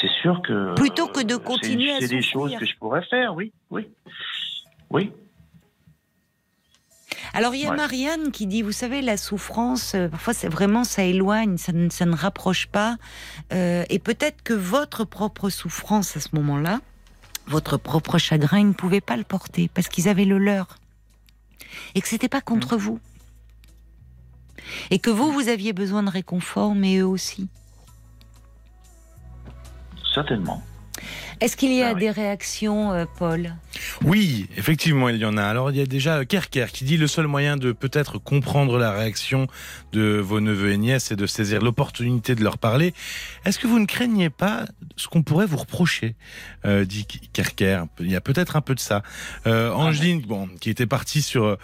C'est 0.00 0.10
sûr 0.22 0.40
que. 0.42 0.74
Plutôt 0.74 1.08
que 1.08 1.22
de 1.22 1.36
continuer 1.36 1.92
à 1.92 2.00
C'est 2.00 2.08
des 2.08 2.22
choses 2.22 2.54
que 2.56 2.64
je 2.64 2.76
pourrais 2.76 3.02
faire, 3.02 3.34
oui, 3.34 3.52
oui. 3.70 3.88
Oui. 4.90 5.12
Alors 7.34 7.54
il 7.54 7.62
y 7.62 7.66
a 7.66 7.72
Marianne 7.72 8.30
qui 8.32 8.46
dit, 8.46 8.62
vous 8.62 8.72
savez, 8.72 9.02
la 9.02 9.16
souffrance, 9.16 9.94
euh, 9.94 10.08
parfois 10.08 10.32
c'est 10.32 10.48
vraiment 10.48 10.84
ça 10.84 11.04
éloigne, 11.04 11.56
ça 11.58 11.72
ne, 11.72 11.90
ça 11.90 12.06
ne 12.06 12.14
rapproche 12.14 12.66
pas, 12.68 12.96
euh, 13.52 13.84
et 13.90 13.98
peut-être 13.98 14.42
que 14.42 14.54
votre 14.54 15.04
propre 15.04 15.50
souffrance 15.50 16.16
à 16.16 16.20
ce 16.20 16.28
moment-là, 16.32 16.80
votre 17.48 17.76
propre 17.76 18.18
chagrin, 18.18 18.58
ils 18.58 18.68
ne 18.68 18.72
pouvaient 18.72 19.00
pas 19.00 19.16
le 19.16 19.24
porter 19.24 19.70
parce 19.72 19.88
qu'ils 19.88 20.08
avaient 20.08 20.24
le 20.24 20.38
leur. 20.38 20.78
Et 21.94 22.00
que 22.00 22.08
c'était 22.08 22.28
pas 22.28 22.40
contre 22.40 22.76
mm. 22.76 22.80
vous. 22.80 23.00
Et 24.90 24.98
que 24.98 25.10
vous, 25.10 25.32
vous 25.32 25.48
aviez 25.48 25.72
besoin 25.72 26.02
de 26.02 26.10
réconfort, 26.10 26.74
mais 26.74 26.98
eux 26.98 27.06
aussi. 27.06 27.48
Certainement. 30.14 30.62
Est-ce 31.40 31.56
qu'il 31.56 31.72
y 31.72 31.82
a 31.82 31.90
ah 31.90 31.94
des 31.94 32.10
réactions, 32.10 32.92
euh, 32.92 33.04
Paul? 33.18 33.54
Oui, 34.04 34.48
effectivement, 34.56 35.08
il 35.08 35.18
y 35.18 35.24
en 35.24 35.36
a. 35.36 35.44
Alors, 35.44 35.70
il 35.70 35.76
y 35.76 35.80
a 35.80 35.86
déjà 35.86 36.24
Kerker 36.24 36.66
qui 36.72 36.84
dit 36.84 36.96
le 36.96 37.06
seul 37.06 37.26
moyen 37.26 37.56
de 37.56 37.72
peut-être 37.72 38.18
comprendre 38.18 38.78
la 38.78 38.92
réaction 38.92 39.46
de 39.92 40.18
vos 40.18 40.40
neveux 40.40 40.72
et 40.72 40.76
nièces 40.76 41.12
et 41.12 41.16
de 41.16 41.26
saisir 41.26 41.60
l'opportunité 41.60 42.34
de 42.34 42.42
leur 42.42 42.58
parler. 42.58 42.92
Est-ce 43.44 43.58
que 43.58 43.66
vous 43.66 43.78
ne 43.78 43.86
craignez 43.86 44.30
pas 44.30 44.64
ce 44.96 45.06
qu'on 45.06 45.22
pourrait 45.22 45.46
vous 45.46 45.58
reprocher 45.58 46.16
euh, 46.64 46.84
dit 46.84 47.06
Kerker? 47.32 47.84
Il 48.00 48.10
y 48.10 48.16
a 48.16 48.20
peut-être 48.20 48.56
un 48.56 48.60
peu 48.60 48.74
de 48.74 48.80
ça. 48.80 49.02
Euh, 49.46 49.70
Angeline, 49.70 50.22
bon, 50.22 50.48
qui 50.60 50.70
était 50.70 50.86
partie 50.86 51.22
sur 51.22 51.56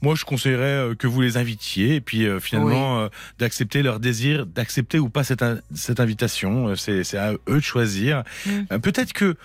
moi, 0.00 0.14
je 0.14 0.24
conseillerais 0.24 0.64
euh, 0.64 0.94
que 0.94 1.06
vous 1.06 1.20
les 1.20 1.36
invitiez 1.36 1.96
et 1.96 2.00
puis 2.00 2.26
euh, 2.26 2.38
finalement 2.40 3.00
euh, 3.00 3.08
d'accepter 3.38 3.82
leur 3.82 4.00
désir, 4.00 4.46
d'accepter 4.46 4.98
ou 4.98 5.08
pas 5.08 5.24
cette, 5.24 5.44
cette 5.74 6.00
invitation. 6.00 6.74
C'est 6.76 7.16
à 7.16 7.32
eux 7.32 7.40
de 7.56 7.60
choisir. 7.60 8.22
Mm. 8.46 8.78
Peut-être 8.78 9.12
que 9.12 9.36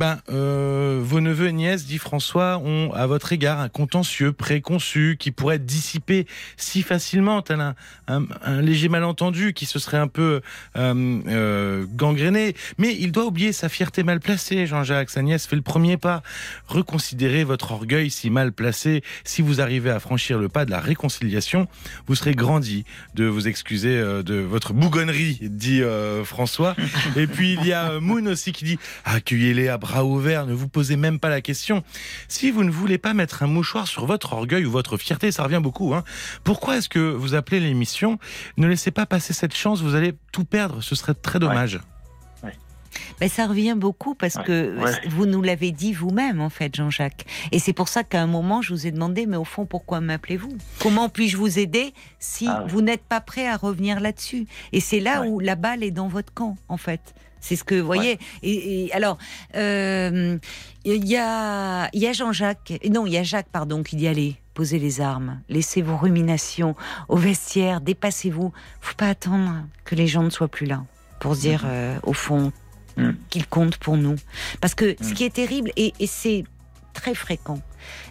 ben, 0.00 0.18
euh, 0.30 0.98
vos 1.02 1.20
neveux 1.20 1.48
et 1.48 1.52
nièces, 1.52 1.84
dit 1.84 1.98
François, 1.98 2.56
ont 2.56 2.90
à 2.94 3.06
votre 3.06 3.34
égard 3.34 3.60
un 3.60 3.68
contentieux 3.68 4.32
préconçu 4.32 5.16
qui 5.18 5.30
pourrait 5.30 5.56
être 5.56 5.66
dissipé 5.66 6.26
si 6.56 6.82
facilement, 6.82 7.42
tel 7.42 7.74
un, 8.08 8.24
léger 8.62 8.88
malentendu 8.88 9.52
qui 9.52 9.66
se 9.66 9.78
serait 9.78 9.98
un 9.98 10.08
peu 10.08 10.40
euh, 10.78 11.20
euh, 11.28 11.84
gangréné. 11.96 12.56
Mais 12.78 12.96
il 12.98 13.12
doit 13.12 13.26
oublier 13.26 13.52
sa 13.52 13.68
fierté 13.68 14.02
mal 14.02 14.20
placée, 14.20 14.66
Jean-Jacques. 14.66 15.10
Sa 15.10 15.20
nièce 15.20 15.46
fait 15.46 15.56
le 15.56 15.60
premier 15.60 15.98
pas. 15.98 16.22
Reconsidérez 16.66 17.44
votre 17.44 17.72
orgueil 17.72 18.08
si 18.08 18.30
mal 18.30 18.52
placé. 18.52 19.02
Si 19.24 19.42
vous 19.42 19.60
arrivez 19.60 19.90
à 19.90 20.00
franchir 20.00 20.38
le 20.38 20.48
pas 20.48 20.64
de 20.64 20.70
la 20.70 20.80
réconciliation, 20.80 21.68
vous 22.06 22.14
serez 22.14 22.34
grandi 22.34 22.86
de 23.16 23.26
vous 23.26 23.48
excuser 23.48 23.98
euh, 23.98 24.22
de 24.22 24.36
votre 24.36 24.72
bougonnerie, 24.72 25.40
dit 25.42 25.82
euh, 25.82 26.24
François. 26.24 26.74
Et 27.16 27.26
puis 27.26 27.52
il 27.52 27.66
y 27.66 27.74
a 27.74 28.00
Moon 28.00 28.24
aussi 28.24 28.52
qui 28.52 28.64
dit 28.64 28.78
accueillez-les 29.04 29.68
à 29.68 29.76
bras 29.76 29.89
ouvert, 29.98 30.46
ne 30.46 30.54
vous 30.54 30.68
posez 30.68 30.96
même 30.96 31.18
pas 31.18 31.28
la 31.28 31.40
question. 31.40 31.82
Si 32.28 32.50
vous 32.50 32.64
ne 32.64 32.70
voulez 32.70 32.98
pas 32.98 33.14
mettre 33.14 33.42
un 33.42 33.46
mouchoir 33.46 33.86
sur 33.86 34.06
votre 34.06 34.32
orgueil 34.32 34.64
ou 34.64 34.70
votre 34.70 34.96
fierté, 34.96 35.32
ça 35.32 35.44
revient 35.44 35.60
beaucoup. 35.62 35.94
Hein. 35.94 36.04
Pourquoi 36.44 36.76
est-ce 36.76 36.88
que 36.88 36.98
vous 36.98 37.34
appelez 37.34 37.60
l'émission 37.60 38.18
Ne 38.56 38.66
laissez 38.66 38.90
pas 38.90 39.06
passer 39.06 39.32
cette 39.32 39.54
chance, 39.54 39.82
vous 39.82 39.94
allez 39.94 40.14
tout 40.32 40.44
perdre, 40.44 40.82
ce 40.82 40.94
serait 40.94 41.14
très 41.14 41.38
dommage. 41.38 41.80
Mais 43.20 43.28
ça 43.28 43.46
revient 43.46 43.74
beaucoup 43.76 44.14
parce 44.14 44.34
que 44.34 44.76
vous 45.08 45.26
nous 45.26 45.42
l'avez 45.42 45.72
dit 45.72 45.92
vous-même, 45.92 46.40
en 46.40 46.50
fait, 46.50 46.74
Jean-Jacques. 46.74 47.26
Et 47.52 47.58
c'est 47.58 47.72
pour 47.72 47.88
ça 47.88 48.02
qu'à 48.02 48.22
un 48.22 48.26
moment, 48.26 48.62
je 48.62 48.72
vous 48.72 48.86
ai 48.86 48.90
demandé, 48.90 49.26
mais 49.26 49.36
au 49.36 49.44
fond, 49.44 49.66
pourquoi 49.66 50.00
m'appelez-vous? 50.00 50.56
Comment 50.80 51.08
puis-je 51.08 51.36
vous 51.36 51.58
aider 51.58 51.92
si 52.18 52.48
ah 52.48 52.64
vous 52.68 52.80
n'êtes 52.80 53.02
pas 53.02 53.20
prêt 53.20 53.46
à 53.46 53.56
revenir 53.56 54.00
là-dessus? 54.00 54.46
Et 54.72 54.80
c'est 54.80 55.00
là 55.00 55.22
où 55.22 55.38
la 55.38 55.54
balle 55.54 55.82
est 55.82 55.90
dans 55.90 56.08
votre 56.08 56.32
camp, 56.32 56.56
en 56.68 56.76
fait. 56.76 57.14
C'est 57.40 57.56
ce 57.56 57.64
que 57.64 57.74
vous 57.74 57.86
voyez. 57.86 58.18
Et, 58.42 58.90
alors, 58.92 59.18
euh, 59.56 60.38
il 60.84 61.06
y 61.06 61.16
a, 61.16 61.88
y 61.92 62.06
a 62.06 62.12
Jean-Jacques, 62.12 62.72
non, 62.90 63.06
il 63.06 63.12
y 63.12 63.18
a 63.18 63.22
Jacques, 63.22 63.48
pardon, 63.50 63.82
qui 63.82 63.96
dit 63.96 64.08
allez, 64.08 64.36
posez 64.54 64.78
les 64.78 65.00
armes, 65.00 65.40
laissez 65.48 65.82
vos 65.82 65.96
ruminations 65.96 66.74
au 67.08 67.16
vestiaire, 67.16 67.80
dépassez-vous. 67.80 68.52
Faut 68.80 68.94
pas 68.94 69.08
attendre 69.08 69.64
que 69.84 69.94
les 69.94 70.06
gens 70.06 70.22
ne 70.22 70.30
soient 70.30 70.48
plus 70.48 70.66
là 70.66 70.84
pour 71.18 71.36
se 71.36 71.40
dire, 71.40 71.62
mhm. 71.64 71.70
euh, 71.70 71.98
au 72.02 72.12
fond, 72.12 72.52
mhm. 72.96 73.16
qu'ils 73.28 73.46
comptent 73.46 73.76
pour 73.76 73.96
nous. 73.96 74.16
Parce 74.60 74.74
que 74.74 74.96
ce 75.00 75.08
mhm. 75.08 75.14
qui 75.14 75.24
est 75.24 75.34
terrible, 75.34 75.70
et, 75.76 75.92
c'est 76.06 76.44
très 76.92 77.14
fréquent, 77.14 77.60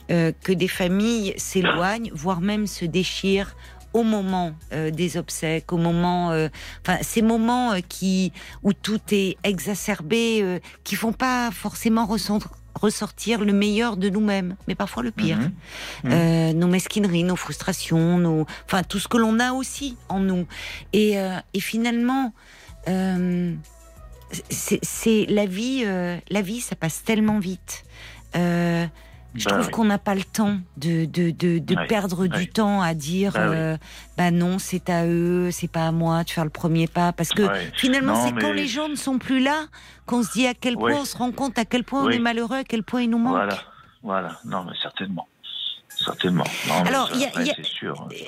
euh, 0.10 0.32
que 0.44 0.54
des 0.54 0.68
familles 0.68 1.34
s'éloignent, 1.38 2.12
voire 2.14 2.42
même 2.42 2.66
se 2.66 2.86
déchirent 2.86 3.56
au 3.94 4.04
moment 4.04 4.54
euh, 4.74 4.92
des 4.92 5.18
obsèques, 5.18 5.74
au 5.74 5.78
moment, 5.78 6.32
euh, 6.32 6.50
enfin 6.82 7.00
ces 7.02 7.22
moments 7.22 7.74
euh, 7.74 7.80
qui 7.88 8.32
où 8.64 8.74
tout 8.74 9.02
est 9.12 9.38
exacerbé, 9.44 10.62
qui 10.84 10.96
font 10.96 11.14
pas 11.14 11.52
forcément 11.52 12.08
ressortir 12.76 13.44
le 13.44 13.54
meilleur 13.54 13.98
de 13.98 14.10
nous-mêmes, 14.10 14.56
mais 14.68 14.76
parfois 14.76 15.04
le 15.04 15.12
pire. 15.12 15.40
Mhm. 16.04 16.12
Mhm. 16.12 16.60
nos 16.60 16.68
mesquineries, 16.68 17.24
nos 17.24 17.36
frustrations, 17.36 18.18
nos, 18.18 18.46
enfin 18.66 18.84
tout 18.84 19.00
ce 19.00 19.08
que 19.08 19.18
l'on 19.18 19.40
a 19.40 19.54
aussi 19.54 19.98
en 20.08 20.20
nous. 20.20 20.46
Et, 20.94 21.16
et 21.54 21.60
finalement, 21.60 22.34
c'est 24.50 25.26
la 25.28 25.46
vie. 25.46 25.84
la 26.30 26.42
vie, 26.42 26.62
ça 26.62 26.76
passe 26.76 27.04
tellement 27.04 27.40
vite. 27.40 27.84
Je 29.36 29.46
bah 29.46 29.52
trouve 29.52 29.70
qu'on 29.70 29.86
n'a 29.86 30.00
pas 30.00 30.16
le 30.16 30.24
temps 30.24 30.58
de, 30.78 31.06
de, 31.06 31.30
de, 31.32 31.88
perdre 31.88 32.26
du 32.26 32.48
temps 32.48 32.82
à 32.82 32.96
dire 32.96 33.34
euh, 33.36 33.78
bah, 34.18 34.32
non, 34.32 34.58
c'est 34.58 34.90
à 34.90 35.06
eux, 35.06 35.52
c'est 35.52 35.72
pas 35.72 35.88
à 35.88 35.92
moi 35.92 36.24
de 36.24 36.30
faire 36.30 36.44
le 36.44 36.50
premier 36.50 36.88
pas. 36.88 37.14
Parce 37.14 37.30
que 37.30 37.44
finalement, 37.76 38.16
c'est 38.26 38.34
quand 38.34 38.54
les 38.54 38.68
gens 38.68 38.90
ne 38.90 38.96
sont 38.96 39.20
plus 39.20 39.40
là 39.40 39.66
qu'on 40.06 40.24
se 40.24 40.32
dit 40.32 40.48
à 40.48 40.54
quel 40.54 40.76
point 40.76 40.96
on 41.02 41.06
se 41.06 41.16
rend 41.16 41.32
compte 41.32 41.60
à 41.60 41.66
quel 41.66 41.84
point 41.84 42.06
on 42.06 42.10
est 42.10 42.20
malheureux, 42.20 42.58
à 42.58 42.64
quel 42.64 42.84
point 42.84 43.04
il 43.04 43.12
nous 43.12 43.20
manque. 43.20 43.34
Voilà, 43.34 43.60
voilà, 44.02 44.40
non, 44.46 44.64
mais 44.64 44.74
certainement. 44.82 45.28
Certainement. 45.90 46.46
Alors, 46.86 47.10
il 47.14 47.20
y 47.20 47.26
a, 47.26 47.30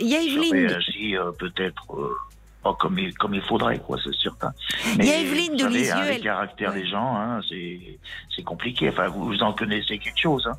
Il 0.02 0.08
y 0.08 0.16
a 0.16 0.22
Evelyne. 0.22 0.78
Euh, 1.16 1.32
peut-être. 1.32 1.96
Euh, 1.96 2.16
pas 2.64 2.76
comme 2.76 3.00
il, 3.00 3.14
comme 3.16 3.34
il 3.34 3.42
faudrait, 3.42 3.80
quoi, 3.80 3.98
c'est 4.04 4.14
certain. 4.22 4.54
Il 4.98 5.06
y 5.06 5.12
a 5.12 5.20
Evelyne 5.20 5.56
de 5.56 5.66
Lisieux. 5.66 5.94
Hein, 5.94 6.14
le 6.14 6.22
caractère 6.22 6.74
des 6.74 6.86
gens, 6.86 7.16
hein, 7.16 7.40
c'est 7.50 8.44
compliqué. 8.44 8.90
Enfin, 8.90 9.08
vous 9.08 9.42
en 9.42 9.54
connaissez 9.54 9.98
quelque 9.98 10.20
chose. 10.20 10.48
Hein. 10.48 10.56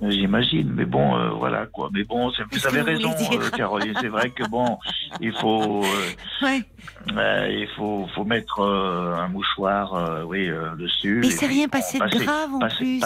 J'imagine, 0.00 0.72
mais 0.72 0.84
bon, 0.84 1.16
euh, 1.16 1.30
voilà 1.30 1.66
quoi. 1.66 1.90
Mais 1.92 2.04
bon, 2.04 2.30
vous 2.52 2.66
avez 2.66 2.82
raison, 2.82 3.12
euh, 3.32 3.50
Caroline. 3.50 3.94
C'est 4.00 4.08
vrai 4.08 4.30
que 4.30 4.48
bon, 4.48 4.78
il 5.20 5.32
faut, 5.32 5.82
euh, 5.82 7.48
il 7.50 7.68
faut, 7.76 8.06
faut 8.14 8.24
mettre 8.24 8.60
un 8.62 9.28
mouchoir, 9.28 10.26
oui, 10.26 10.48
dessus. 10.78 11.18
Mais 11.20 11.28
il 11.28 11.32
s'est 11.32 11.46
rien 11.46 11.68
passé 11.68 11.98
de 11.98 12.18
grave 12.18 12.54
en 12.54 12.68
plus. 12.68 13.02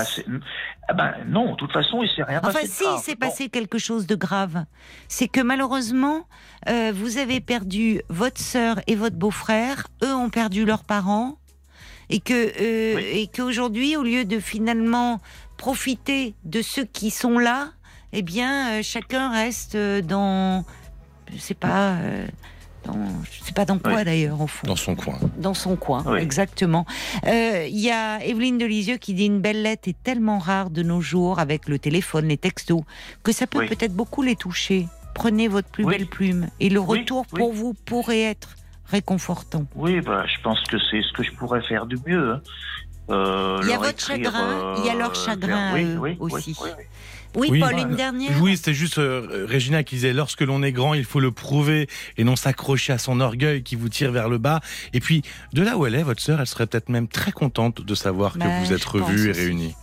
Ah 0.89 0.94
ben 0.94 1.14
non, 1.28 1.52
de 1.52 1.56
toute 1.56 1.73
façon, 1.73 2.02
il 2.02 2.10
s'est 2.10 2.24
rien 2.24 2.40
passé. 2.40 2.59
Enfin, 2.59 2.66
si, 2.66 2.85
il 2.85 2.98
s'est 2.98 3.16
passé 3.16 3.48
quelque 3.48 3.78
chose 3.78 4.06
de 4.06 4.14
grave. 4.14 4.64
C'est 5.09 5.28
que 5.28 5.40
malheureusement, 5.40 6.27
vous 6.69 7.19
avez 7.19 7.40
perdu 7.40 8.02
votre 8.10 8.40
sœur 8.40 8.81
et 8.86 8.97
votre 8.97 9.16
beau-frère. 9.16 9.86
Eux 10.05 10.14
ont 10.14 10.31
perdu 10.31 10.66
leurs 10.66 10.85
parents 10.85 11.39
et 12.11 12.20
que 12.20 12.33
et 13.15 13.29
qu'aujourd'hui, 13.35 13.97
au 13.97 14.03
lieu 14.03 14.24
de 14.24 14.39
finalement 14.41 15.20
profiter 15.57 16.35
de 16.45 16.61
ceux 16.61 16.85
qui 16.85 17.11
sont 17.11 17.39
là, 17.39 17.70
eh 18.12 18.23
bien, 18.23 18.73
euh, 18.73 18.81
chacun 18.83 19.31
reste 19.31 19.74
euh, 19.74 20.03
dans, 20.03 20.65
je 21.33 21.39
sais 21.39 21.55
pas, 21.55 21.93
euh, 21.93 22.27
dans, 22.85 23.09
je 23.31 23.45
sais 23.45 23.53
pas 23.53 23.65
dans 23.65 23.79
quoi 23.79 24.05
d'ailleurs 24.05 24.41
au 24.41 24.47
fond. 24.47 24.66
Dans 24.66 24.77
son 24.77 24.95
coin. 24.95 25.19
Dans 25.39 25.55
son 25.55 25.77
coin, 25.77 26.16
exactement. 26.16 26.85
Il 27.24 27.79
y 27.79 27.91
a 27.91 28.23
Evelyne 28.24 28.59
Delisieux 28.59 28.97
qui 28.97 29.15
dit 29.15 29.27
une 29.27 29.41
belle 29.41 29.62
lettre 29.62 29.89
est 29.89 30.03
tellement 30.03 30.39
rare 30.39 30.70
de 30.70 30.83
nos 30.83 31.01
jours 31.01 31.39
avec 31.39 31.69
le 31.69 31.79
téléphone, 31.79 32.29
les 32.29 32.37
textos, 32.37 32.83
que 33.23 33.33
ça 33.33 33.47
peut 33.47 33.66
peut-être 33.66 33.95
beaucoup 33.95 34.23
les 34.23 34.37
toucher. 34.37 34.89
Prenez 35.15 35.47
votre 35.47 35.69
plus 35.69 35.85
belle 35.85 36.07
plume 36.07 36.49
et 36.59 36.70
le 36.70 36.81
retour 36.81 37.27
pour 37.27 37.53
vous 37.53 37.74
pourrait 37.74 38.23
être 38.23 38.57
réconfortant. 38.93 39.64
Oui, 39.74 40.01
bah, 40.01 40.24
je 40.27 40.40
pense 40.43 40.60
que 40.62 40.77
c'est 40.90 41.02
ce 41.02 41.12
que 41.12 41.23
je 41.23 41.32
pourrais 41.32 41.62
faire 41.62 41.86
du 41.86 41.97
mieux. 42.06 42.35
Hein. 42.35 42.40
Euh, 43.10 43.59
il 43.62 43.69
y 43.69 43.73
a 43.73 43.78
votre 43.78 43.98
chagrin, 43.98 44.74
il 44.78 44.86
y 44.86 44.90
a 44.90 44.94
leur 44.94 45.10
euh, 45.10 45.14
chagrin 45.14 45.74
aussi. 46.20 46.56
Oui, 47.35 47.59
Paul, 47.59 47.78
une 47.78 47.97
dernière. 47.97 48.31
Oui, 48.43 48.56
c'était 48.56 48.74
juste 48.74 48.98
euh, 48.98 49.47
Régina 49.48 49.82
qui 49.82 49.94
disait 49.97 50.12
lorsque 50.12 50.43
l'on 50.43 50.62
est 50.62 50.73
grand, 50.73 50.93
il 50.93 51.05
faut 51.05 51.19
le 51.19 51.32
prouver 51.32 51.89
et 52.19 52.24
non 52.24 52.36
s'accrocher 52.36 52.93
à 52.93 52.98
son 52.98 53.20
orgueil 53.20 53.62
qui 53.62 53.74
vous 53.74 53.89
tire 53.89 54.12
vers 54.12 54.28
le 54.28 54.36
bas. 54.36 54.60
Et 54.93 55.01
puis, 55.01 55.23
de 55.55 55.62
là 55.62 55.78
où 55.78 55.86
elle 55.86 55.94
est, 55.94 56.02
votre 56.02 56.20
sœur, 56.20 56.40
elle 56.40 56.47
serait 56.47 56.66
peut-être 56.66 56.90
même 56.90 57.09
très 57.09 57.32
contente 57.32 57.81
de 57.81 57.94
savoir 57.94 58.35
que 58.35 58.40
bah, 58.40 58.60
vous 58.62 58.73
êtes 58.73 58.85
revus 58.85 59.31
et 59.31 59.32
réunis. 59.32 59.74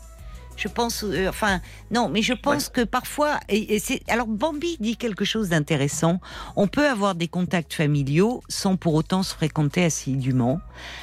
Je 0.60 0.68
pense, 0.68 1.06
euh, 1.06 1.30
enfin, 1.30 1.62
non, 1.90 2.10
mais 2.10 2.22
je 2.22 2.34
pense 2.34 2.68
que 2.68 2.82
parfois, 2.82 3.40
et, 3.48 3.80
c'est, 3.80 4.02
alors 4.10 4.28
Bambi 4.28 4.76
dit 4.82 4.98
quelque 4.98 5.24
chose 5.24 5.48
d'intéressant. 5.48 6.20
On 6.58 6.68
peut 6.68 6.86
avoir 6.86 7.16
des 7.16 7.30
contacts 7.30 7.74
familiaux 7.74 8.44
sans 8.50 8.76
pour 8.76 8.94
autant 8.94 9.24
se 9.24 9.34
fréquenter 9.34 9.86
assidûment. 9.86 10.60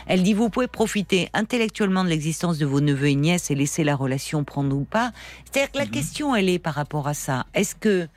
Elle 0.07 0.23
dit, 0.23 0.35
vous 0.35 0.51
pouvez 0.51 0.67
profiter 0.67 1.31
intellectuellement 1.33 2.05
de 2.05 2.11
l'existence 2.11 2.59
de 2.59 2.67
vos 2.67 2.83
neveux 2.83 3.09
et 3.09 3.15
nièces 3.15 3.51
et 3.51 3.55
laisser 3.55 3.83
la 3.83 3.97
relation 3.97 4.45
prendre 4.45 4.77
ou 4.77 4.85
pas. 4.85 5.13
C'est-à-dire 5.51 5.73
que 5.73 5.79
la 5.79 5.85
mhm. 5.87 5.91
question, 5.91 6.37
elle 6.37 6.51
est 6.51 6.59
par 6.59 6.75
rapport 6.75 7.09
à 7.09 7.15
ça. 7.15 7.47
Est-ce 7.55 7.75
que 7.75 8.09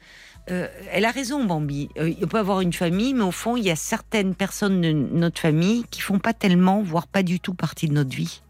euh, 0.51 0.67
elle 0.91 1.05
a 1.05 1.11
raison, 1.11 1.45
Bambi. 1.45 1.89
Euh, 1.97 2.09
il 2.09 2.27
peut 2.27 2.39
avoir 2.39 2.59
une 2.59 2.73
famille, 2.73 3.13
mais 3.13 3.23
au 3.23 3.31
fond, 3.31 3.55
il 3.55 3.63
y 3.63 3.71
a 3.71 3.77
certaines 3.77 4.35
personnes 4.35 4.81
de 4.81 4.91
notre 4.91 5.39
famille 5.39 5.85
qui 5.89 6.01
font 6.01 6.19
pas 6.19 6.33
tellement, 6.33 6.81
voire 6.81 7.07
pas 7.07 7.23
du 7.23 7.39
tout 7.39 7.53
partie 7.53 7.87
de 7.87 7.93
notre 7.93 8.15
vie. 8.15 8.41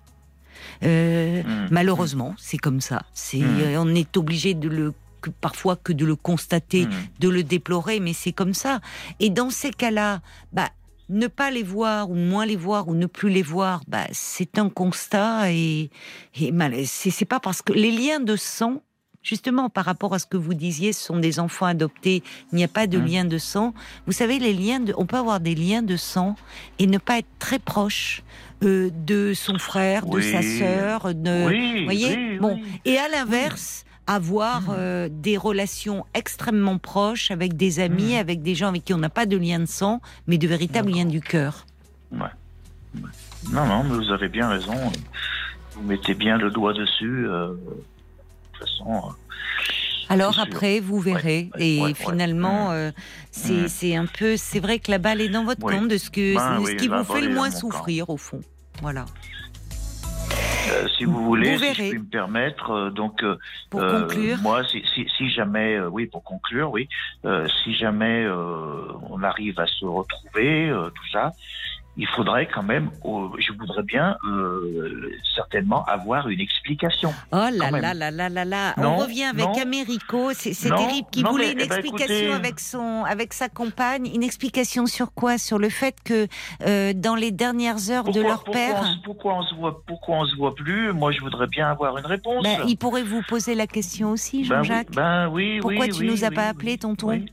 Euh, 0.84 1.44
mmh. 1.44 1.68
Malheureusement, 1.72 2.36
c'est 2.38 2.58
comme 2.58 2.82
ça. 2.82 3.04
C'est, 3.14 3.40
mmh. 3.40 3.60
euh, 3.62 3.82
on 3.82 3.96
est 3.96 4.18
obligé 4.18 4.54
de 4.54 4.70
le 4.70 4.94
parfois 5.42 5.76
que 5.76 5.92
de 5.92 6.06
le 6.06 6.16
constater, 6.16 6.86
mmh. 6.86 6.92
de 7.20 7.30
le 7.30 7.44
déplorer, 7.44 8.00
mais 8.00 8.14
c'est 8.14 8.32
comme 8.32 8.54
ça. 8.54 8.80
Et 9.20 9.30
dans 9.30 9.50
ces 9.50 9.72
cas-là, 9.72 10.22
bah, 10.54 10.70
ne 11.10 11.28
pas 11.28 11.52
les 11.52 11.64
voir 11.64 12.10
ou 12.10 12.16
moins 12.16 12.46
les 12.46 12.56
voir 12.56 12.88
ou 12.88 12.96
ne 12.96 13.06
plus 13.06 13.30
les 13.30 13.42
voir, 13.42 13.82
bah, 13.88 14.06
c'est 14.14 14.58
un 14.58 14.70
constat 14.70 15.52
et, 15.52 15.90
et 16.40 16.86
c'est 16.86 17.26
pas 17.26 17.42
parce 17.42 17.62
que 17.62 17.74
les 17.74 17.92
liens 17.92 18.22
de 18.22 18.38
sang 18.38 18.82
justement 19.22 19.70
par 19.70 19.86
rapport 19.86 20.14
à 20.14 20.20
ce 20.20 20.26
que 20.26 20.38
vous 20.38 20.54
disiez, 20.54 20.94
ce 20.94 21.04
sont 21.04 21.18
des 21.18 21.40
enfants 21.40 21.66
adoptés, 21.66 22.24
il 22.52 22.56
n'y 22.56 22.64
a 22.64 22.70
pas 22.70 22.88
de 22.88 22.98
mmh. 22.98 23.06
lien 23.06 23.26
de 23.26 23.38
sang. 23.38 23.74
Vous 24.06 24.14
savez, 24.14 24.40
les 24.40 24.54
liens, 24.54 24.80
de, 24.80 24.94
on 24.98 25.06
peut 25.06 25.18
avoir 25.18 25.40
des 25.40 25.56
liens 25.56 25.82
de 25.82 25.98
sang 25.98 26.36
et 26.78 26.88
ne 26.88 26.98
pas 26.98 27.20
être 27.20 27.28
très 27.38 27.60
proche. 27.60 28.24
Euh, 28.62 28.90
de 28.94 29.34
son 29.34 29.58
frère, 29.58 30.06
de 30.06 30.20
sa 30.20 30.42
sœur, 30.42 31.14
de, 31.16 31.86
voyez, 31.86 32.38
bon. 32.40 32.60
Et 32.84 32.98
à 32.98 33.08
l'inverse, 33.08 33.86
avoir 34.06 34.64
euh, 34.70 35.08
des 35.10 35.38
relations 35.38 36.06
extrêmement 36.14 36.78
proches 36.78 37.32
avec 37.32 37.56
des 37.56 37.80
amis, 37.80 38.16
mmh. 38.16 38.20
avec 38.20 38.42
des 38.42 38.56
gens 38.56 38.68
avec 38.68 38.84
qui 38.84 38.94
on 38.94 38.98
n'a 38.98 39.10
pas 39.10 39.26
de 39.26 39.38
lien 39.38 39.60
de 39.60 39.66
sang, 39.66 40.02
mais 40.28 40.38
de 40.38 40.46
véritables 40.46 40.92
liens 40.92 41.06
du 41.06 41.22
cœur. 41.22 41.66
Ouais. 42.12 42.28
Non, 43.52 43.66
non, 43.66 43.84
mais 43.84 43.96
vous 43.96 44.12
avez 44.12 44.28
bien 44.28 44.50
raison. 44.50 44.76
Vous 45.76 45.84
mettez 45.84 46.14
bien 46.14 46.38
le 46.38 46.52
doigt 46.52 46.74
dessus. 46.74 47.28
Euh, 47.28 47.50
de 47.50 47.56
toute 48.54 48.68
façon. 48.68 49.14
Euh, 50.10 50.14
Alors 50.14 50.40
après, 50.40 50.80
vous 50.80 51.00
verrez. 51.00 51.50
et 51.58 51.94
finalement, 51.94 52.72
euh, 52.72 52.92
mm. 53.46 53.68
c'est 53.68 53.96
un 53.96 54.06
peu. 54.06 54.38
C'est 54.38 54.60
vrai 54.60 54.80
que 54.80 54.92
la 54.92 54.98
balle 54.98 55.22
est 55.22 55.30
dans 55.30 55.44
votre 55.44 55.62
camp 55.62 55.88
de 55.88 55.98
ce, 55.98 56.10
que, 56.10 56.36
ben 56.36 56.66
ce 56.66 56.74
qui 56.74 56.88
vous 56.88 57.04
fait 57.04 57.22
le 57.22 57.34
moins 57.34 57.52
souffrir, 57.52 58.10
au 58.10 58.18
fond. 58.18 58.42
Voilà. 58.82 59.06
si 60.98 61.06
vous 61.06 61.24
voulez, 61.26 61.58
si 61.58 61.66
je 61.66 61.90
puis 61.90 62.00
me 62.00 62.06
permettre, 62.06 62.90
donc 62.92 63.24
pour 63.70 63.82
conclure, 63.86 64.38
moi, 64.42 64.64
si, 64.66 64.84
si, 64.94 65.08
si 65.18 65.30
jamais, 65.30 65.80
oui, 65.80 66.06
pour 66.06 66.24
conclure, 66.24 66.72
oui, 66.72 66.88
si 67.64 67.76
jamais 67.76 68.28
on 69.10 69.22
arrive 69.24 69.60
à 69.60 69.68
se 69.68 69.86
retrouver, 69.86 70.72
tout 70.96 71.12
ça, 71.12 71.34
il 72.00 72.08
faudrait 72.08 72.48
quand 72.48 72.64
même, 72.64 72.90
je 73.04 73.52
voudrais 73.60 73.84
bien 73.84 74.16
euh, 74.26 75.12
certainement 75.36 75.84
avoir 75.84 76.30
une 76.30 76.40
explication. 76.40 77.14
Oh 77.34 77.48
là 77.52 77.72
là 77.72 77.94
là 77.94 78.10
là 78.10 78.30
là 78.30 78.46
là, 78.46 78.74
on 78.78 78.96
revient 78.96 79.26
avec 79.26 79.58
Américo, 79.62 80.32
c'est 80.34 80.54
terrible, 80.54 81.10
qui 81.12 81.24
voulait 81.24 81.52
une 81.52 81.60
eh 81.60 81.68
ben, 81.68 81.78
explication 81.78 82.34
avec 82.34 82.62
son, 82.62 83.04
avec 83.04 83.34
sa 83.34 83.50
compagne, 83.50 84.10
une 84.16 84.24
explication 84.24 84.86
sur 84.86 85.14
quoi? 85.14 85.38
Sur 85.38 85.60
le 85.60 85.68
fait 85.68 85.94
que 86.02 86.28
euh, 86.66 86.94
dans 86.96 87.16
les 87.16 87.32
dernières 87.32 87.92
heures 87.92 88.06
de 88.06 88.22
leur 88.22 88.46
père. 88.46 88.82
pourquoi 89.04 89.36
on 89.36 89.44
se 89.44 89.56
voit, 89.56 89.84
pourquoi 89.86 90.20
on 90.20 90.26
se 90.26 90.38
voit 90.38 90.56
plus? 90.56 90.94
Moi, 90.94 91.12
je 91.12 91.20
voudrais 91.20 91.48
bien 91.48 91.70
avoir 91.70 91.98
une 91.98 92.06
réponse. 92.06 92.44
Ben, 92.44 92.60
il 92.66 92.78
pourrait 92.78 93.04
vous 93.04 93.24
poser 93.28 93.56
la 93.56 93.68
question 93.68 94.12
aussi, 94.12 94.48
ben 94.48 94.64
Jean-Jacques. 94.64 94.92
Ben 94.92 95.28
oui, 95.28 95.60
Pourquoi 95.60 95.90
tu 95.90 96.06
nous 96.06 96.24
as 96.24 96.32
pas 96.32 96.48
appelé, 96.48 96.78
tonton? 96.78 97.26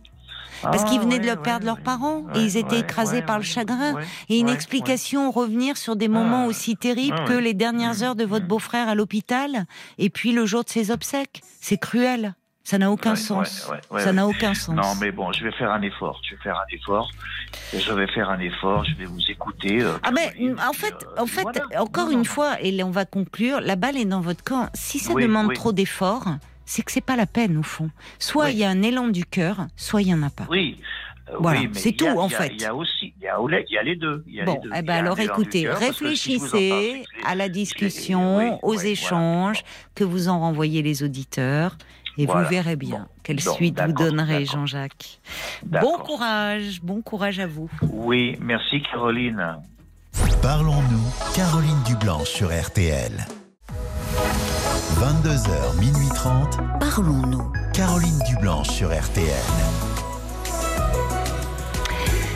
Parce 0.62 0.85
qu'ils 0.85 1.01
venaient 1.01 1.19
de 1.19 1.27
leur 1.27 1.43
perdre 1.43 1.66
leurs 1.66 1.81
parents 1.81 2.24
et 2.35 2.41
ils 2.41 2.57
étaient 2.57 2.81
écrasés 2.81 3.23
par 3.23 3.39
le 3.39 3.45
chagrin. 3.45 3.95
Et 4.28 4.39
une 4.39 4.49
explication, 4.49 5.31
revenir 5.31 5.77
sur 5.77 5.97
des 5.97 6.09
moments 6.09 6.45
ah. 6.45 6.49
aussi 6.49 6.77
terribles 6.77 7.24
que 7.27 7.35
les 7.35 7.55
dernières 7.55 8.03
heures 8.03 8.16
de 8.16 8.24
votre 8.24 8.47
beau-frère 8.47 8.89
à 8.89 8.95
l'hôpital 8.95 9.66
et 9.99 10.11
puis 10.11 10.33
le 10.33 10.47
jour 10.47 10.65
de 10.65 10.69
ses 10.69 10.91
obsèques. 10.91 11.43
C'est 11.61 11.78
cruel. 11.78 12.35
Ça 12.66 12.78
n'a 12.78 12.91
aucun 12.91 13.15
sens. 13.15 13.70
ça 13.97 14.12
n'a 14.12 14.27
aucun 14.27 14.53
sens. 14.53 14.74
Non, 14.74 14.97
mais 15.01 15.12
bon, 15.12 15.31
je 15.31 15.45
vais 15.45 15.53
faire 15.53 15.70
un 15.70 15.83
effort. 15.83 16.20
Je 16.28 16.35
vais 16.35 16.43
faire 16.43 16.57
un 16.57 16.74
effort. 16.74 17.09
Je 17.73 17.93
vais 17.93 18.09
faire 18.09 18.28
un 18.28 18.41
effort. 18.41 18.85
Je 18.85 18.97
vais 18.97 19.05
vous 19.05 19.20
écouter. 19.31 19.83
Euh, 19.83 19.93
ah 20.03 20.11
mais 20.11 20.33
en 20.69 20.73
fait, 20.73 20.93
euh, 20.93 21.23
en 21.23 21.27
fait, 21.27 21.47
encore 21.78 22.11
une 22.11 22.24
fois, 22.24 22.61
et 22.61 22.83
on 22.83 22.91
va 22.91 23.05
conclure. 23.05 23.61
La 23.61 23.77
balle 23.77 23.97
est 23.97 24.05
dans 24.05 24.20
votre 24.20 24.43
camp. 24.43 24.69
Si 24.74 24.99
ça 24.99 25.15
demande 25.15 25.53
trop 25.55 25.73
d'efforts, 25.73 26.27
c'est 26.67 26.83
que 26.83 26.93
c'est 26.93 27.01
pas 27.01 27.17
la 27.17 27.27
peine 27.27 27.57
au 27.57 27.63
fond. 27.63 27.91
Soit 28.19 28.51
il 28.51 28.59
y 28.59 28.65
a 28.65 28.69
un 28.69 28.83
élan 28.83 29.09
du 29.09 29.25
cœur, 29.25 29.69
soit 29.77 30.03
il 30.03 30.09
y 30.09 30.15
en 30.15 30.23
a 30.23 30.31
pas. 30.31 30.47
Oui. 30.51 30.77
Euh, 31.29 31.37
voilà, 31.41 31.61
c'est 31.73 31.93
tout 31.93 32.07
en 32.07 32.29
fait. 32.29 32.53
Il 32.55 32.63
y 32.63 32.65
a 32.67 32.75
aussi, 32.75 33.15
il 33.19 33.25
y 33.25 33.79
a, 33.79 33.83
les 33.83 33.97
deux. 33.97 34.25
bon, 34.45 34.61
eh 34.75 34.83
ben 34.83 34.95
alors 34.95 35.19
écoutez, 35.19 35.69
réfléchissez 35.69 37.05
à 37.25 37.35
la 37.35 37.49
discussion, 37.49 38.65
aux 38.65 38.77
échanges, 38.77 39.65
que 39.95 40.05
vous 40.05 40.29
en 40.29 40.41
renvoyez 40.41 40.83
les 40.83 41.03
auditeurs. 41.03 41.77
Et 42.19 42.25
vous 42.25 42.45
verrez 42.49 42.77
bien 42.77 43.09
quelle 43.23 43.41
suite 43.41 43.79
vous 43.79 43.93
donnerez, 43.93 44.47
Jean-Jacques. 44.47 45.21
Bon 45.67 45.99
courage, 45.99 46.81
bon 46.83 47.03
courage 47.03 47.41
à 47.41 47.47
vous. 47.47 47.71
Oui, 47.83 48.37
merci 48.41 48.83
Caroline. 48.91 49.57
Parlons-nous, 50.41 51.35
Caroline 51.35 51.83
Dublanche 51.85 52.29
sur 52.29 52.49
RTL. 52.49 53.27
22h, 55.07 55.78
minuit 55.78 56.09
30. 56.16 56.59
Parlons-nous. 56.81 57.53
Caroline 57.73 58.19
Dublanche 58.27 58.70
sur 58.70 58.89
RTL. 58.89 59.28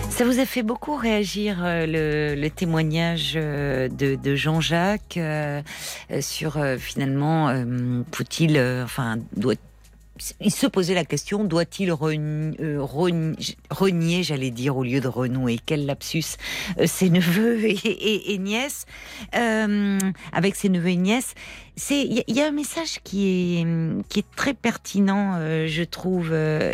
Ça 0.09 0.24
vous 0.24 0.38
a 0.38 0.47
fait 0.47 0.62
beaucoup 0.62 0.94
réagir 0.94 1.64
euh, 1.64 2.36
le, 2.36 2.48
témoignage 2.48 3.32
euh, 3.34 3.88
de, 3.88 4.36
Jean-Jacques 4.36 5.16
euh, 5.16 5.62
sur 6.20 6.64
finalement, 6.78 7.52
faut-il, 8.12 8.56
enfin, 8.84 9.16
doit 9.36 9.56
il 10.40 10.51
se 10.51 10.66
posait 10.66 10.94
la 10.94 11.05
question 11.05 11.44
doit-il 11.44 11.90
euh, 11.90 12.78
renier, 13.70 14.22
j'allais 14.22 14.51
dire, 14.51 14.76
au 14.76 14.84
lieu 14.84 15.01
de 15.01 15.09
renouer? 15.09 15.59
Quel 15.64 15.86
lapsus 15.86 16.36
euh, 16.78 16.86
Ses 16.86 17.10
neveux 17.10 17.64
et, 17.64 18.38
nièces, 18.38 18.86
euh, 19.34 19.98
avec 20.32 20.56
ses 20.56 20.68
neveux 20.68 20.90
et 20.90 20.97
nièces. 20.97 21.34
Il 21.88 22.24
y, 22.28 22.40
a 22.42 22.47
un 22.47 22.52
message 22.52 23.01
qui 23.05 23.56
est, 23.59 23.66
qui 24.10 24.18
est 24.18 24.26
très 24.36 24.52
pertinent, 24.52 25.38
je 25.66 25.82
trouve. 25.82 26.26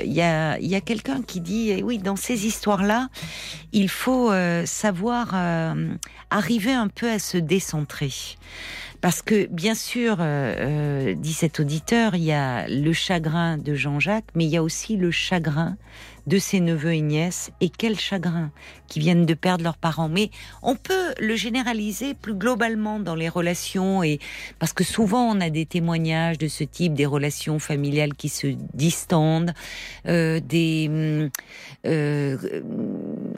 Il 0.04 0.12
y 0.12 0.20
a, 0.20 0.58
y 0.58 0.74
a 0.74 0.80
quelqu'un 0.80 1.22
qui 1.22 1.40
dit 1.40 1.70
eh 1.70 1.82
oui, 1.84 1.98
dans 1.98 2.16
ces 2.16 2.44
histoires-là, 2.44 3.08
il 3.72 3.88
faut 3.88 4.32
savoir 4.64 5.36
arriver 6.30 6.72
un 6.72 6.88
peu 6.88 7.08
à 7.08 7.20
se 7.20 7.38
décentrer. 7.38 8.10
Parce 9.06 9.22
que, 9.22 9.46
bien 9.46 9.76
sûr, 9.76 10.16
euh, 10.18 11.12
euh, 11.12 11.14
dit 11.14 11.32
cet 11.32 11.60
auditeur, 11.60 12.16
il 12.16 12.24
y 12.24 12.32
a 12.32 12.66
le 12.66 12.92
chagrin 12.92 13.56
de 13.56 13.72
Jean-Jacques, 13.72 14.24
mais 14.34 14.46
il 14.46 14.50
y 14.50 14.56
a 14.56 14.64
aussi 14.64 14.96
le 14.96 15.12
chagrin 15.12 15.76
de 16.26 16.38
ses 16.38 16.60
neveux 16.60 16.94
et 16.94 17.00
nièces, 17.00 17.50
et 17.60 17.70
quel 17.70 17.98
chagrin, 17.98 18.50
qui 18.88 19.00
viennent 19.00 19.26
de 19.26 19.34
perdre 19.34 19.64
leurs 19.64 19.76
parents. 19.76 20.08
Mais 20.08 20.30
on 20.62 20.76
peut 20.76 21.14
le 21.20 21.36
généraliser 21.36 22.14
plus 22.14 22.34
globalement 22.34 22.98
dans 23.00 23.14
les 23.14 23.28
relations, 23.28 24.02
et 24.02 24.18
parce 24.58 24.72
que 24.72 24.84
souvent 24.84 25.22
on 25.28 25.40
a 25.40 25.50
des 25.50 25.66
témoignages 25.66 26.38
de 26.38 26.48
ce 26.48 26.64
type, 26.64 26.94
des 26.94 27.06
relations 27.06 27.58
familiales 27.58 28.14
qui 28.14 28.28
se 28.28 28.48
distendent, 28.74 29.52
euh, 30.06 30.40
des 30.40 30.88
mm, 30.88 31.30
euh, 31.86 32.62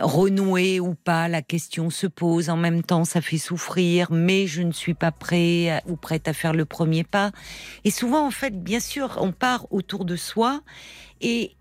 renouer 0.01 0.81
ou 0.81 0.95
pas, 0.95 1.29
la 1.29 1.43
question 1.43 1.91
se 1.91 2.07
pose. 2.07 2.51
En 2.51 2.57
même 2.57 2.83
temps, 2.83 3.05
ça 3.05 3.21
fait 3.21 3.39
souffrir, 3.39 4.11
mais 4.11 4.47
je 4.47 4.63
ne 4.63 4.73
suis 4.73 4.95
pas 4.95 5.13
prêt 5.13 5.83
ou 5.87 5.97
prête 5.97 6.29
à 6.29 6.33
faire 6.33 6.53
le 6.53 6.65
premier 6.65 7.05
pas. 7.05 7.33
Et 7.85 7.91
souvent, 7.91 8.27
en 8.27 8.31
fait, 8.31 8.63
bien 8.63 8.81
sûr, 8.81 9.19
on 9.21 9.33
part 9.33 9.67
autour 9.71 10.05
de 10.05 10.17
soi 10.17 10.61
et 11.21 11.53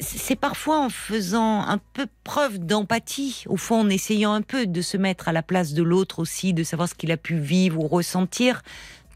c'est 0.00 0.36
parfois 0.36 0.80
en 0.80 0.88
faisant 0.88 1.60
un 1.60 1.78
peu 1.92 2.06
preuve 2.24 2.58
d'empathie, 2.58 3.44
au 3.46 3.56
fond 3.56 3.80
en 3.80 3.88
essayant 3.88 4.32
un 4.32 4.42
peu 4.42 4.66
de 4.66 4.80
se 4.82 4.96
mettre 4.96 5.28
à 5.28 5.32
la 5.32 5.42
place 5.42 5.72
de 5.72 5.82
l'autre 5.82 6.18
aussi, 6.18 6.52
de 6.54 6.62
savoir 6.62 6.88
ce 6.88 6.94
qu'il 6.94 7.12
a 7.12 7.16
pu 7.16 7.38
vivre 7.38 7.82
ou 7.82 7.88
ressentir, 7.88 8.62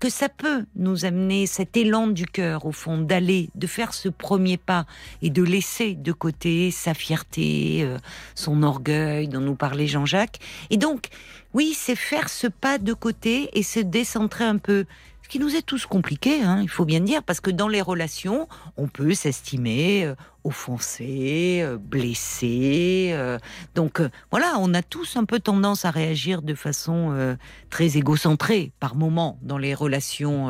que 0.00 0.10
ça 0.10 0.28
peut 0.28 0.64
nous 0.76 1.04
amener 1.04 1.46
cet 1.46 1.76
élan 1.76 2.06
du 2.06 2.26
cœur, 2.26 2.66
au 2.66 2.72
fond, 2.72 2.98
d'aller, 2.98 3.48
de 3.54 3.66
faire 3.66 3.94
ce 3.94 4.08
premier 4.08 4.56
pas 4.56 4.86
et 5.22 5.30
de 5.30 5.42
laisser 5.42 5.94
de 5.94 6.12
côté 6.12 6.70
sa 6.70 6.94
fierté, 6.94 7.80
euh, 7.82 7.98
son 8.34 8.62
orgueil 8.62 9.28
dont 9.28 9.40
nous 9.40 9.54
parlait 9.54 9.86
Jean-Jacques. 9.86 10.38
Et 10.70 10.76
donc, 10.76 11.08
oui, 11.54 11.74
c'est 11.74 11.96
faire 11.96 12.28
ce 12.28 12.46
pas 12.46 12.78
de 12.78 12.92
côté 12.92 13.48
et 13.54 13.62
se 13.62 13.80
décentrer 13.80 14.44
un 14.44 14.58
peu. 14.58 14.84
Ce 15.26 15.28
qui 15.28 15.40
nous 15.40 15.56
est 15.56 15.66
tous 15.66 15.86
compliqué, 15.86 16.40
hein, 16.44 16.60
il 16.62 16.68
faut 16.68 16.84
bien 16.84 17.00
dire, 17.00 17.20
parce 17.20 17.40
que 17.40 17.50
dans 17.50 17.66
les 17.66 17.82
relations, 17.82 18.46
on 18.76 18.86
peut 18.86 19.12
s'estimer 19.12 20.04
euh, 20.04 20.14
offensé, 20.44 21.62
euh, 21.62 21.78
blessé. 21.78 23.08
Euh, 23.10 23.36
donc 23.74 24.00
voilà, 24.30 24.54
on 24.60 24.72
a 24.72 24.82
tous 24.82 25.16
un 25.16 25.24
peu 25.24 25.40
tendance 25.40 25.84
à 25.84 25.90
réagir 25.90 26.42
de 26.42 26.54
façon 26.54 27.36
très 27.70 27.96
égocentrée 27.96 28.70
par 28.78 28.94
moments 28.94 29.36
dans 29.42 29.58
les 29.58 29.74
relations 29.74 30.48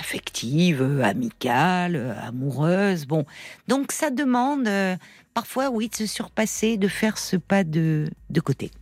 affectives, 0.00 1.00
amicales, 1.04 2.16
amoureuses. 2.20 3.06
Bon, 3.06 3.24
donc 3.68 3.92
ça 3.92 4.10
demande 4.10 4.68
parfois, 5.34 5.70
oui, 5.70 5.88
de 5.88 5.94
se 5.94 6.06
surpasser, 6.06 6.78
de 6.78 6.88
faire 6.88 7.16
ce 7.16 7.36
pas 7.36 7.62
de, 7.62 8.10
de 8.28 8.40
côté. 8.40 8.72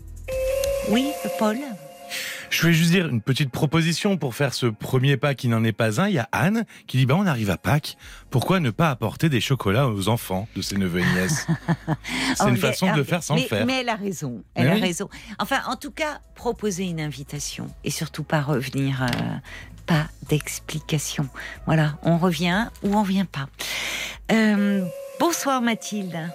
Oui, 0.89 1.10
Paul? 1.39 1.59
Je 2.51 2.66
vais 2.66 2.72
juste 2.72 2.90
dire 2.90 3.09
une 3.09 3.20
petite 3.20 3.51
proposition 3.51 4.16
pour 4.16 4.34
faire 4.34 4.55
ce 4.55 4.66
premier 4.66 5.16
pas 5.16 5.34
qui 5.34 5.48
n'en 5.48 5.64
est 5.64 5.72
pas 5.72 6.01
un. 6.01 6.09
Il 6.09 6.14
y 6.14 6.18
a 6.18 6.28
Anne 6.32 6.64
qui 6.86 6.97
dit 6.98 7.06
bah 7.06 7.16
on 7.18 7.26
arrive 7.26 7.51
à 7.51 7.56
Pâques, 7.56 7.97
pourquoi 8.30 8.60
ne 8.60 8.70
pas 8.70 8.90
apporter 8.90 9.28
des 9.28 9.40
chocolats 9.40 9.89
aux 9.89 10.09
enfants 10.09 10.48
de 10.56 10.62
ses 10.62 10.76
neveux 10.76 11.01
et 11.01 11.06
nièces 11.14 11.47
C'est 12.36 12.48
une 12.48 12.56
façon 12.56 12.90
de 12.93 12.97
le 12.97 13.05
faire 13.05 13.22
sans 13.22 13.36
le 13.36 13.43
faire. 13.43 13.66
Mais 13.66 13.80
elle 13.80 13.89
a 13.89 13.97
raison, 13.97 14.43
elle 14.55 14.68
a 14.68 14.74
raison. 14.74 15.09
Enfin, 15.39 15.60
en 15.66 15.76
tout 15.76 15.90
cas, 15.90 16.20
proposer 16.34 16.84
une 16.84 17.01
invitation 17.01 17.66
et 17.84 17.90
surtout 17.90 18.24
pas 18.24 18.40
revenir. 18.40 19.02
Euh, 19.02 19.06
pas 19.86 20.06
d'explication. 20.28 21.28
Voilà, 21.66 21.98
on 22.02 22.16
revient 22.16 22.68
ou 22.82 22.94
on 22.97 23.02
vient 23.02 23.24
pas. 23.24 23.48
Euh, 24.30 24.84
bonsoir 25.18 25.60
Mathilde. 25.60 26.30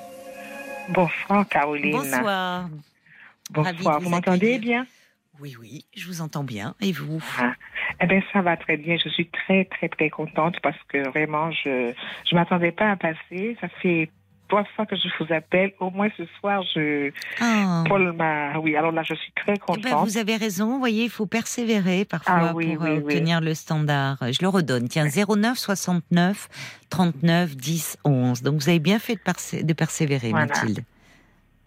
Bonsoir 0.90 1.48
Caroline. 1.48 1.92
Bonsoir. 1.92 2.70
Bonsoir, 3.50 4.02
vous 4.02 4.10
m'entendez 4.10 4.60
bien? 4.60 4.86
Oui, 5.42 5.56
oui, 5.60 5.86
je 5.96 6.08
vous 6.08 6.22
entends 6.22 6.44
bien. 6.44 6.76
Et 6.82 6.92
vous? 6.92 7.24
Ah, 7.40 7.54
Eh 8.02 8.08
bien, 8.08 8.22
ça 8.34 8.42
va 8.42 8.58
très 8.58 8.78
bien. 8.78 8.98
Je 9.04 9.10
suis 9.10 9.28
très, 9.28 9.66
très, 9.66 9.90
très 9.90 10.10
contente 10.10 10.56
parce 10.62 10.78
que 10.88 11.08
vraiment, 11.10 11.52
je 11.52 11.70
ne 11.90 12.36
m'attendais 12.36 12.72
pas 12.72 12.92
à 12.92 12.96
passer. 12.96 13.58
Ça 13.62 13.68
fait 13.82 14.10
trois 14.48 14.64
fois 14.76 14.86
que 14.86 14.96
je 14.96 15.08
vous 15.20 15.34
appelle. 15.34 15.74
Au 15.80 15.90
moins 15.90 16.10
ce 16.18 16.24
soir, 16.40 16.64
je. 16.74 17.12
Oh. 17.42 17.84
Paul 17.88 18.14
m'a. 18.14 18.58
Oui, 18.60 18.76
alors 18.76 18.92
là, 18.92 19.04
je 19.04 19.14
suis 19.16 19.32
très 19.34 19.54
eh 19.54 19.60
ben, 19.60 19.60
contente. 19.60 20.08
vous 20.08 20.18
avez 20.18 20.36
raison. 20.36 20.74
Vous 20.74 20.80
voyez, 20.80 21.06
il 21.06 21.10
faut 21.10 21.26
persévérer 21.26 22.06
parfois 22.06 22.50
ah 22.50 22.52
pour 22.52 22.62
euh, 22.62 22.98
obtenir 22.98 23.42
le 23.42 23.54
standard. 23.54 24.18
Je 24.22 24.40
le 24.42 24.48
redonne. 24.48 24.88
Tiens, 24.88 25.08
09 25.08 25.58
69 25.58 26.50
39 26.90 27.56
10 27.56 27.98
11. 28.04 28.42
Donc 28.42 28.62
vous 28.62 28.70
avez 28.70 28.80
bien 28.80 29.00
fait 29.00 29.16
de, 29.16 29.64
de 29.64 29.74
persévérer, 29.74 30.32
Mathilde. 30.32 30.84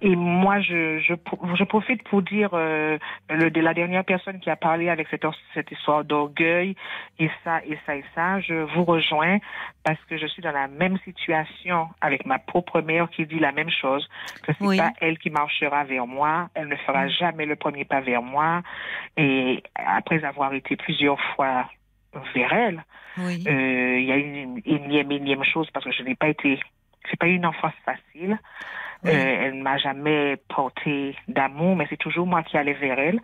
Et 0.03 0.17
moi, 0.17 0.61
je, 0.61 0.99
je, 1.01 1.15
je 1.55 1.65
profite 1.65 2.03
pour 2.05 2.23
dire 2.23 2.51
euh, 2.55 2.99
le, 3.29 3.51
de 3.51 3.61
la 3.61 3.75
dernière 3.75 4.05
personne 4.05 4.41
qui 4.41 4.49
a 4.49 4.57
parlé 4.57 4.89
avec 4.89 5.09
cette, 5.09 5.27
cette 5.53 5.71
histoire 5.71 6.05
d'orgueil 6.05 6.75
et 7.19 7.31
ça 7.45 7.61
et 7.65 7.79
ça 7.85 7.97
et 7.97 8.05
ça. 8.15 8.41
Je 8.41 8.55
vous 8.75 8.85
rejoins 8.85 9.39
parce 9.85 9.99
que 10.09 10.17
je 10.17 10.27
suis 10.27 10.43
dans 10.43 10.53
la 10.53 10.69
même 10.69 10.99
situation 11.05 11.89
avec 12.01 12.25
ma 12.25 12.39
propre 12.39 12.81
mère 12.81 13.11
qui 13.11 13.27
dit 13.27 13.39
la 13.39 13.53
même 13.53 13.71
chose 13.71 14.09
que 14.43 14.53
c'est 14.59 14.77
pas 14.77 14.93
elle 15.01 15.19
qui 15.19 15.29
marchera 15.29 15.85
vers 15.85 16.07
moi. 16.07 16.49
Elle 16.55 16.69
ne 16.69 16.77
fera 16.77 17.05
mm. 17.07 17.11
jamais 17.11 17.47
le 17.47 17.57
premier 17.57 17.85
pas 17.85 18.01
vers 18.01 18.23
moi. 18.23 18.63
Et 19.19 19.63
après 19.75 20.25
avoir 20.25 20.55
été 20.55 20.77
plusieurs 20.77 21.21
fois 21.35 21.69
vers 22.35 22.53
elle, 22.53 22.85
euh, 23.19 23.99
il 23.99 24.05
y 24.05 24.13
a 24.13 24.17
une 24.17 24.63
énième 24.65 25.13
énième 25.13 25.45
chose 25.45 25.69
parce 25.73 25.85
que 25.85 25.93
je 25.93 26.03
n'ai 26.03 26.15
pas 26.15 26.29
été, 26.29 26.59
c'est 27.11 27.19
pas 27.19 27.27
une 27.27 27.45
enfance 27.45 27.75
facile. 27.85 28.39
Euh, 29.07 29.11
elle 29.11 29.59
ne 29.59 29.63
m'a 29.63 29.79
jamais 29.79 30.37
porté 30.55 31.17
d'amour, 31.27 31.75
mais 31.77 31.87
c'est 31.89 31.97
toujours 31.97 32.27
moi 32.27 32.43
qui 32.43 32.59
allais 32.59 32.75
vers 32.75 32.99
elle. 32.99 33.21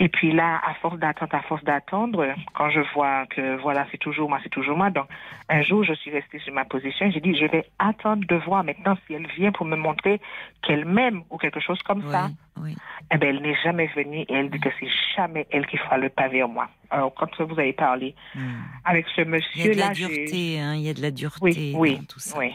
Et 0.00 0.08
puis 0.08 0.32
là, 0.32 0.60
à 0.66 0.74
force 0.74 0.98
d'attendre, 0.98 1.34
à 1.34 1.40
force 1.42 1.62
d'attendre, 1.64 2.26
quand 2.54 2.70
je 2.70 2.80
vois 2.94 3.26
que 3.26 3.56
voilà, 3.56 3.86
c'est 3.90 3.98
toujours 3.98 4.28
moi, 4.28 4.40
c'est 4.42 4.48
toujours 4.48 4.76
moi. 4.76 4.90
Donc, 4.90 5.06
un 5.48 5.62
jour, 5.62 5.84
je 5.84 5.94
suis 5.94 6.10
restée 6.10 6.38
sur 6.40 6.52
ma 6.52 6.64
position. 6.64 7.10
J'ai 7.10 7.20
dit, 7.20 7.36
je 7.36 7.46
vais 7.46 7.64
attendre 7.78 8.24
de 8.26 8.36
voir 8.36 8.64
maintenant 8.64 8.96
si 9.06 9.14
elle 9.14 9.26
vient 9.36 9.52
pour 9.52 9.66
me 9.66 9.76
montrer 9.76 10.20
qu'elle 10.62 10.84
m'aime 10.84 11.22
ou 11.30 11.38
quelque 11.38 11.60
chose 11.60 11.80
comme 11.82 12.02
ça. 12.10 12.28
Oui. 12.62 12.76
Eh 13.12 13.18
bien, 13.18 13.30
elle 13.30 13.42
n'est 13.42 13.56
jamais 13.62 13.86
venue 13.96 14.20
et 14.20 14.34
elle 14.34 14.50
dit 14.50 14.60
que 14.60 14.68
c'est 14.78 14.88
jamais 15.16 15.46
elle 15.50 15.66
qui 15.66 15.76
fera 15.76 15.98
le 15.98 16.08
pas 16.08 16.28
vers 16.28 16.48
moi. 16.48 16.68
Alors, 16.90 17.14
quand 17.14 17.40
vous 17.42 17.58
avez 17.58 17.72
parlé 17.72 18.14
hmm. 18.34 18.40
avec 18.84 19.06
ce 19.14 19.22
monsieur-là. 19.22 19.72
Il 19.72 19.78
y 19.78 19.82
a 19.82 19.88
de 19.88 19.88
la 19.88 19.94
dureté, 19.94 20.60
hein, 20.60 20.74
il 20.74 20.82
y 20.82 20.88
a 20.88 20.94
de 20.94 21.02
la 21.02 21.10
dureté 21.10 21.72
dans 21.72 22.04
tout 22.04 22.20
ça. 22.20 22.38
Oui, 22.38 22.54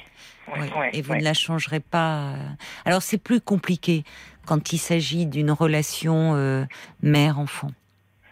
et 0.94 1.02
vous 1.02 1.16
ne 1.16 1.24
la 1.24 1.34
changerez 1.34 1.80
pas. 1.80 2.34
Euh. 2.34 2.50
Alors 2.86 3.02
c'est 3.02 3.18
plus 3.18 3.42
compliqué 3.42 4.04
quand 4.46 4.74
il 4.74 4.78
s'agit 4.78 5.26
d'une 5.26 5.52
relation 5.52 6.36
euh, 6.36 6.66
mère-enfant. 7.02 7.72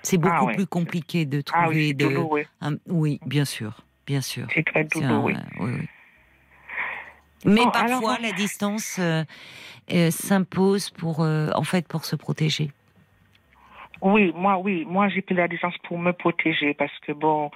C'est 0.03 0.19
ah 0.23 0.29
beaucoup 0.39 0.53
plus 0.53 0.65
compliqué 0.65 1.25
de 1.25 1.43
ah 1.53 1.63
trouver 1.63 1.93
de. 1.93 2.09
oui, 2.87 3.19
bien 3.25 3.45
sûr, 3.45 3.81
bien 4.05 4.21
sûr. 4.21 4.47
C'est 4.53 4.65
très 4.65 4.83
douloureux. 4.83 5.33
Mais 7.45 7.63
parfois 7.71 8.17
la 8.21 8.31
distance 8.31 8.99
euh, 8.99 9.23
s'impose 10.11 10.89
pour 10.89 11.21
en 11.21 11.63
fait 11.63 11.87
pour 11.87 12.05
se 12.05 12.15
protéger. 12.15 12.71
Oui, 14.01 14.33
moi, 14.35 14.57
oui, 14.57 14.83
moi 14.87 15.09
j'ai 15.09 15.21
pris 15.21 15.35
la 15.35 15.47
distance 15.47 15.77
pour 15.83 15.99
me 15.99 16.11
protéger 16.11 16.73
parce 16.73 16.97
que 17.05 17.11
bon, 17.11 17.51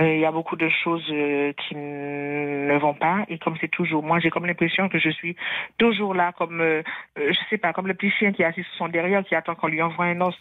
euh, 0.00 0.14
il 0.14 0.20
y 0.20 0.24
a 0.24 0.30
beaucoup 0.30 0.54
de 0.54 0.68
choses 0.68 1.04
euh, 1.10 1.52
qui 1.54 1.74
ne 1.74 2.78
vont 2.78 2.94
pas 2.94 3.24
et 3.28 3.38
comme 3.38 3.56
c'est 3.60 3.70
toujours, 3.70 4.04
moi 4.04 4.20
j'ai 4.20 4.30
comme 4.30 4.46
l'impression 4.46 4.88
que 4.88 5.00
je 5.00 5.10
suis 5.10 5.34
toujours 5.76 6.14
là 6.14 6.30
comme, 6.38 6.60
euh, 6.60 6.82
je 7.16 7.36
sais 7.50 7.58
pas, 7.58 7.72
comme 7.72 7.88
le 7.88 7.94
petit 7.94 8.12
chien 8.12 8.30
qui 8.30 8.42
est 8.42 8.44
assis 8.44 8.62
sur 8.62 8.74
son 8.74 8.88
derrière 8.88 9.24
qui 9.24 9.34
attend 9.34 9.56
qu'on 9.56 9.66
lui 9.66 9.82
envoie 9.82 10.04
un 10.04 10.20
os. 10.20 10.36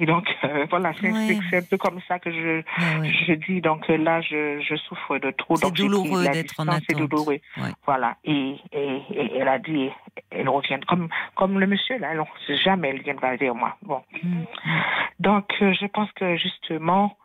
Et 0.00 0.06
donc, 0.06 0.26
voilà, 0.70 0.92
c'est 1.00 1.56
un 1.56 1.62
peu 1.62 1.76
comme 1.76 2.00
ça 2.08 2.18
que 2.18 2.32
je, 2.32 2.62
je 3.26 3.32
dis. 3.34 3.60
Donc 3.60 3.86
là, 3.86 4.20
je, 4.22 4.60
je 4.60 4.74
souffre 4.74 5.18
de 5.18 5.30
trop. 5.30 5.54
C'est 5.54 5.72
douloureux 5.72 6.24
d'être 6.24 6.58
en 6.58 6.66
attente. 6.66 6.82
C'est 6.88 6.96
douloureux. 6.96 7.38
Voilà. 7.86 8.16
Et, 8.24 8.56
et, 8.72 9.02
et, 9.12 9.36
elle 9.36 9.46
a 9.46 9.60
dit, 9.60 9.90
elle 10.30 10.48
revient 10.48 10.80
comme, 10.88 11.08
comme 11.36 11.60
le 11.60 11.66
monsieur, 11.68 11.98
là. 11.98 12.08
Alors, 12.08 12.28
jamais 12.64 12.88
elle 12.88 13.02
viendra 13.02 13.36
vers 13.36 13.54
moi. 13.54 13.76
Bon. 13.82 14.02
Mm. 14.22 14.42
Donc, 15.20 15.46
je 15.60 15.86
pense 15.86 16.10
que 16.12 16.36
justement, 16.36 17.16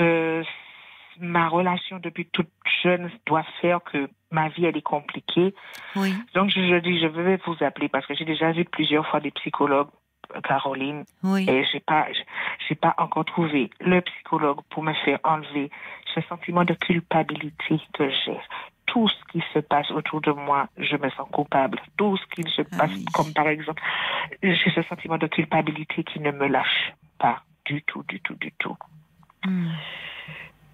euh, 0.00 0.42
ma 1.20 1.48
relation 1.48 1.98
depuis 1.98 2.24
toute 2.32 2.48
jeune 2.82 3.10
doit 3.26 3.44
faire 3.60 3.80
que 3.84 4.08
ma 4.30 4.48
vie, 4.48 4.64
elle 4.64 4.78
est 4.78 4.82
compliquée. 4.82 5.54
Oui. 5.96 6.14
Donc, 6.34 6.48
je, 6.48 6.60
je 6.60 6.76
dis, 6.76 6.98
je 7.00 7.06
vais 7.06 7.38
vous 7.44 7.56
appeler 7.60 7.90
parce 7.90 8.06
que 8.06 8.14
j'ai 8.14 8.24
déjà 8.24 8.50
vu 8.52 8.64
plusieurs 8.64 9.06
fois 9.06 9.20
des 9.20 9.30
psychologues 9.32 9.88
Caroline. 10.40 11.04
Oui. 11.22 11.48
Et 11.48 11.64
j'ai 11.72 11.80
pas, 11.80 12.06
j'ai 12.68 12.74
pas 12.74 12.94
encore 12.98 13.24
trouvé 13.24 13.70
le 13.80 14.00
psychologue 14.00 14.60
pour 14.70 14.82
me 14.82 14.92
faire 15.04 15.18
enlever 15.24 15.70
ce 16.14 16.20
sentiment 16.22 16.64
de 16.64 16.74
culpabilité 16.74 17.80
que 17.92 18.10
j'ai. 18.24 18.38
Tout 18.86 19.08
ce 19.08 19.32
qui 19.32 19.42
se 19.54 19.60
passe 19.60 19.90
autour 19.90 20.20
de 20.20 20.32
moi, 20.32 20.68
je 20.76 20.96
me 20.96 21.08
sens 21.10 21.28
coupable. 21.30 21.80
Tout 21.96 22.16
ce 22.16 22.26
qui 22.34 22.50
se 22.50 22.62
ah 22.72 22.78
passe, 22.78 23.04
comme 23.14 23.32
par 23.32 23.48
exemple, 23.48 23.82
j'ai 24.42 24.70
ce 24.74 24.82
sentiment 24.82 25.18
de 25.18 25.26
culpabilité 25.26 26.04
qui 26.04 26.20
ne 26.20 26.30
me 26.30 26.46
lâche 26.46 26.92
pas 27.18 27.42
du 27.64 27.82
tout, 27.82 28.02
du 28.08 28.20
tout, 28.20 28.34
du 28.34 28.52
tout. 28.58 28.76
Hmm. 29.44 29.70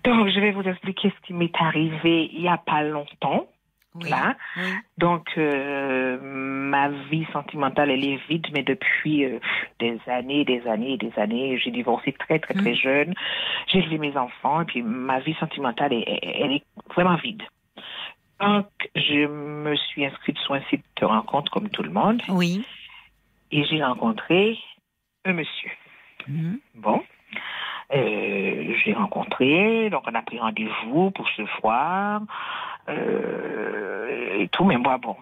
Donc, 0.05 0.29
je 0.29 0.41
vais 0.41 0.53
vous 0.53 0.63
expliquer 0.63 1.11
ce 1.11 1.27
qui 1.27 1.35
m'est 1.35 1.55
arrivé 1.61 2.31
il 2.33 2.41
y 2.41 2.49
a 2.49 2.57
pas 2.57 2.83
longtemps 2.83 3.47
là. 3.95 4.37
Donc, 4.99 5.27
euh, 5.37 6.19
ma 6.21 6.89
vie 6.89 7.27
sentimentale, 7.33 7.91
elle 7.91 8.05
est 8.05 8.21
vide, 8.29 8.47
mais 8.53 8.63
depuis 8.63 9.25
euh, 9.25 9.39
des 9.81 9.99
années, 10.07 10.45
des 10.45 10.67
années, 10.67 10.97
des 10.97 11.13
années, 11.17 11.59
j'ai 11.59 11.71
divorcé 11.71 12.13
très, 12.13 12.39
très, 12.39 12.55
très 12.55 12.73
mm. 12.73 12.77
jeune. 12.77 13.15
J'ai 13.67 13.79
élevé 13.79 13.99
mes 13.99 14.17
enfants, 14.17 14.63
et 14.63 14.65
puis 14.65 14.83
ma 14.83 15.21
vie 15.21 15.35
sentimentale, 15.35 15.93
elle, 15.93 16.53
est 16.53 16.65
vraiment 16.95 17.17
vide. 17.17 17.43
Donc, 18.41 18.67
je 18.95 19.27
me 19.27 19.75
suis 19.75 20.05
inscrite 20.05 20.39
sur 20.39 20.55
un 20.55 20.63
site 20.71 20.85
de 21.01 21.05
rencontre 21.05 21.51
comme 21.51 21.69
tout 21.71 21.83
le 21.83 21.91
monde. 21.91 22.23
Oui. 22.29 22.65
Et 23.51 23.65
j'ai 23.65 23.83
rencontré 23.83 24.59
un 25.25 25.33
monsieur. 25.33 25.71
Mm. 26.29 26.57
Bon. 26.77 27.03
Euh, 27.95 28.75
j'ai 28.85 28.93
rencontré, 28.93 29.89
donc 29.89 30.03
on 30.07 30.15
a 30.15 30.21
pris 30.21 30.39
rendez-vous 30.39 31.11
pour 31.11 31.27
se 31.31 31.43
voir 31.63 32.21
euh, 32.89 34.39
et 34.39 34.49
tout, 34.49 34.65
mais 34.65 34.77
moi, 34.77 34.99
bon, 34.99 35.17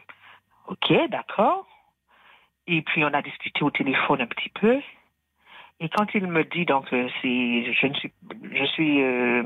ok, 0.69 0.93
d'accord. 1.11 1.67
Et 2.67 2.83
puis 2.83 3.05
on 3.05 3.13
a 3.13 3.23
discuté 3.23 3.63
au 3.63 3.71
téléphone 3.71 4.21
un 4.21 4.27
petit 4.27 4.51
peu. 4.51 4.81
Et 5.79 5.91
quand 5.91 6.07
il 6.15 6.27
me 6.27 6.43
dit, 6.45 6.65
donc, 6.65 6.91
euh, 6.93 7.07
c'est, 7.21 7.73
je 7.75 7.87
ne 7.87 7.95
suis, 7.95 8.13
je 8.51 8.65
suis 8.65 9.03
euh, 9.03 9.43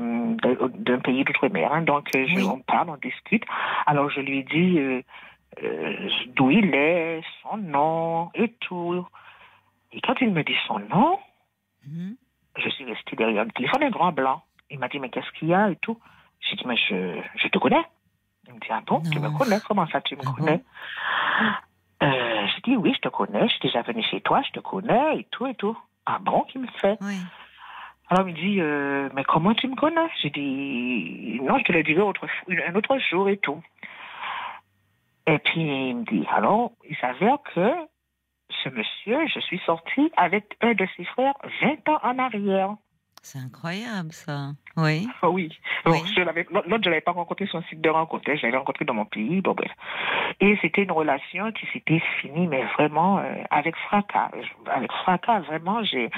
d'un 0.75 0.99
pays 0.99 1.23
d'outre-mer, 1.25 1.73
hein, 1.73 1.81
donc 1.81 2.09
je, 2.13 2.45
on 2.45 2.59
parle, 2.59 2.89
on 2.89 2.97
discute. 2.97 3.43
Alors 3.85 4.09
je 4.09 4.21
lui 4.21 4.43
dis 4.45 4.79
d'où 6.27 6.49
il 6.49 6.73
est, 6.73 7.21
son 7.43 7.57
nom 7.57 8.31
et 8.33 8.49
tout. 8.61 9.05
Et 9.91 9.99
quand 9.99 10.15
il 10.21 10.31
me 10.31 10.43
dit 10.43 10.55
son 10.67 10.79
nom, 10.79 11.19
mhm 11.85 12.15
je 12.57 12.69
suis 12.69 12.85
restée 12.85 13.15
derrière 13.15 13.45
le 13.45 13.51
téléphone, 13.51 13.83
un 13.83 13.89
grand 13.89 14.11
blanc. 14.11 14.41
Il 14.69 14.79
m'a 14.79 14.87
dit, 14.87 14.99
mais 14.99 15.09
qu'est-ce 15.09 15.31
qu'il 15.37 15.49
y 15.49 15.53
a 15.53 15.69
et 15.69 15.75
tout? 15.77 15.97
J'ai 16.39 16.55
dit, 16.55 16.63
mais 16.65 16.77
je, 16.77 17.19
je 17.35 17.47
te 17.47 17.57
connais. 17.57 17.83
Il 18.47 18.53
me 18.53 18.59
dit, 18.59 18.67
ah 18.69 18.81
bon, 18.85 19.01
tu 19.11 19.19
me 19.19 19.29
connais 19.37 19.59
Comment 19.67 19.87
ça, 19.87 20.01
tu 20.01 20.15
me 20.15 20.21
ah 20.25 20.31
connais? 20.35 20.63
Euh, 22.03 22.47
J'ai 22.47 22.61
dit, 22.61 22.77
oui, 22.77 22.93
je 22.95 23.01
te 23.01 23.09
connais. 23.09 23.47
Je 23.47 23.53
suis 23.53 23.59
déjà 23.61 23.81
venue 23.83 24.03
chez 24.03 24.21
toi, 24.21 24.41
je 24.41 24.51
te 24.51 24.59
connais 24.59 25.19
et 25.19 25.27
tout 25.31 25.45
et 25.45 25.55
tout. 25.55 25.77
Ah 26.05 26.17
bon, 26.19 26.41
qu'il 26.41 26.61
me 26.61 26.67
fait? 26.67 26.97
Oui. 27.01 27.17
Alors 28.09 28.27
il 28.27 28.33
me 28.33 28.39
dit, 28.39 28.59
euh, 28.59 29.09
mais 29.13 29.23
comment 29.23 29.53
tu 29.53 29.67
me 29.69 29.75
connais? 29.75 30.09
J'ai 30.21 30.31
dit, 30.31 31.39
non, 31.43 31.57
je 31.59 31.63
te 31.63 31.71
le 31.71 31.83
dirai 31.83 32.01
autre, 32.01 32.25
un 32.49 32.75
autre 32.75 32.97
jour 32.97 33.29
et 33.29 33.37
tout. 33.37 33.63
Et 35.27 35.37
puis 35.39 35.61
il 35.61 35.95
me 35.95 36.03
dit, 36.03 36.25
alors, 36.29 36.71
il 36.89 36.97
s'avère 36.97 37.37
que 37.55 37.71
ce 38.63 38.69
monsieur, 38.69 39.27
je 39.27 39.39
suis 39.39 39.59
sortie 39.59 40.11
avec 40.17 40.57
un 40.61 40.73
de 40.73 40.85
ses 40.97 41.05
frères 41.05 41.35
20 41.61 41.87
ans 41.89 41.99
en 42.03 42.19
arrière. 42.19 42.75
C'est 43.23 43.37
incroyable, 43.37 44.11
ça. 44.11 44.53
Oui. 44.77 45.07
Ah 45.21 45.29
oui. 45.29 45.49
L'autre, 45.85 46.05
je 46.15 46.21
ne 46.21 46.85
l'avais 46.85 47.01
pas 47.01 47.11
rencontré 47.11 47.45
sur 47.45 47.59
un 47.59 47.63
site 47.63 47.79
de 47.79 47.89
rencontre. 47.89 48.23
Je 48.25 48.41
l'avais 48.41 48.57
rencontré 48.57 48.83
dans 48.83 48.95
mon 48.95 49.05
pays. 49.05 49.41
Bon, 49.41 49.53
bref. 49.53 49.71
Et 50.39 50.57
c'était 50.61 50.83
une 50.83 50.91
relation 50.91 51.51
qui 51.51 51.67
s'était 51.71 52.01
finie, 52.19 52.47
mais 52.47 52.63
vraiment 52.77 53.19
euh, 53.19 53.43
avec 53.51 53.75
fracas. 53.75 54.31
Avec 54.65 54.91
fracas, 54.91 55.41
vraiment, 55.41 55.83
j'ai 55.83 56.09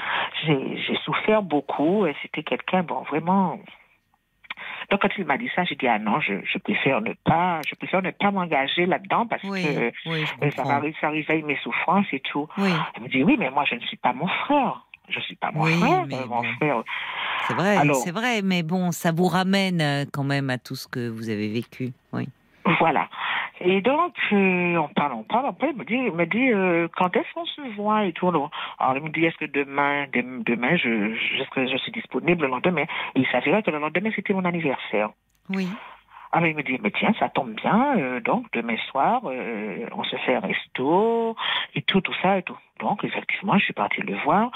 souffert 1.04 1.42
beaucoup. 1.42 2.06
C'était 2.22 2.42
quelqu'un, 2.42 2.82
bon, 2.82 3.02
vraiment 3.02 3.58
donc 4.90 5.00
quand 5.00 5.08
il 5.18 5.24
m'a 5.24 5.38
dit 5.38 5.50
ça, 5.54 5.64
j'ai 5.64 5.74
dit 5.74 5.88
ah 5.88 5.98
non, 5.98 6.20
je, 6.20 6.34
je, 6.44 6.58
préfère 6.58 7.00
ne 7.00 7.12
pas, 7.24 7.60
je 7.68 7.74
préfère 7.74 8.02
ne 8.02 8.10
pas 8.10 8.30
m'engager 8.30 8.86
là-dedans 8.86 9.26
parce 9.26 9.42
que 9.42 9.50
ça 10.50 10.62
va 10.62 10.80
ça 11.00 11.10
réveille 11.10 11.42
mes 11.42 11.56
souffrances 11.56 12.06
et 12.12 12.20
tout. 12.20 12.48
Il 12.58 13.02
me 13.02 13.08
dit 13.08 13.22
oui, 13.22 13.36
mais 13.38 13.50
moi 13.50 13.64
je 13.64 13.74
ne 13.74 13.80
suis 13.80 13.96
pas 13.96 14.12
mon 14.12 14.28
frère. 14.28 14.83
Je 15.08 15.20
suis 15.20 15.36
pas 15.36 15.50
mon 15.52 15.64
frère, 15.64 16.06
mon 16.28 16.42
frère. 16.56 16.82
C'est 17.46 17.54
vrai, 17.54 17.76
c'est 17.92 18.10
vrai, 18.10 18.40
mais 18.42 18.62
bon, 18.62 18.90
ça 18.90 19.12
vous 19.12 19.26
ramène 19.26 19.80
euh, 19.80 20.04
quand 20.10 20.24
même 20.24 20.48
à 20.48 20.58
tout 20.58 20.76
ce 20.76 20.88
que 20.88 21.08
vous 21.08 21.28
avez 21.28 21.48
vécu, 21.48 21.92
oui. 22.12 22.28
Voilà. 22.78 23.08
Et 23.60 23.82
donc, 23.82 24.14
euh, 24.32 24.76
on 24.76 24.88
parle, 24.88 25.12
on 25.12 25.22
parle, 25.22 25.46
après, 25.46 25.70
il 25.70 25.76
me 25.76 25.84
dit, 25.84 25.94
il 25.94 26.12
me 26.12 26.26
dit 26.26 26.50
euh, 26.50 26.88
quand 26.96 27.14
est-ce 27.14 27.32
qu'on 27.34 27.44
se 27.44 27.60
voit 27.76 28.06
et 28.06 28.12
tout. 28.12 28.28
Alors, 28.28 28.50
il 28.96 29.02
me 29.02 29.10
dit, 29.10 29.24
est-ce 29.24 29.36
que 29.36 29.44
demain, 29.44 30.06
demain, 30.12 30.76
je, 30.76 31.14
je, 31.14 31.66
je 31.66 31.76
suis 31.76 31.92
disponible 31.92 32.42
le 32.42 32.48
lendemain? 32.48 32.84
Et 33.14 33.20
il 33.20 33.26
s'avérait 33.30 33.62
que 33.62 33.70
le 33.70 33.78
lendemain, 33.78 34.10
c'était 34.16 34.32
mon 34.32 34.44
anniversaire. 34.44 35.10
Oui. 35.50 35.68
Alors 36.36 36.48
il 36.48 36.56
me 36.56 36.62
dit, 36.62 36.78
mais 36.82 36.90
tiens, 36.90 37.12
ça 37.20 37.28
tombe 37.28 37.54
bien, 37.54 37.96
euh, 37.96 38.20
donc 38.20 38.46
demain 38.52 38.76
soir, 38.90 39.22
on 39.24 40.02
se 40.04 40.16
fait 40.16 40.34
un 40.34 40.40
resto, 40.40 41.36
et 41.76 41.82
tout, 41.82 42.00
tout 42.00 42.14
ça, 42.22 42.38
et 42.38 42.42
tout. 42.42 42.58
Donc 42.80 43.04
effectivement, 43.04 43.56
je 43.56 43.66
suis 43.66 43.72
partie 43.72 44.00
le 44.00 44.16
voir 44.24 44.50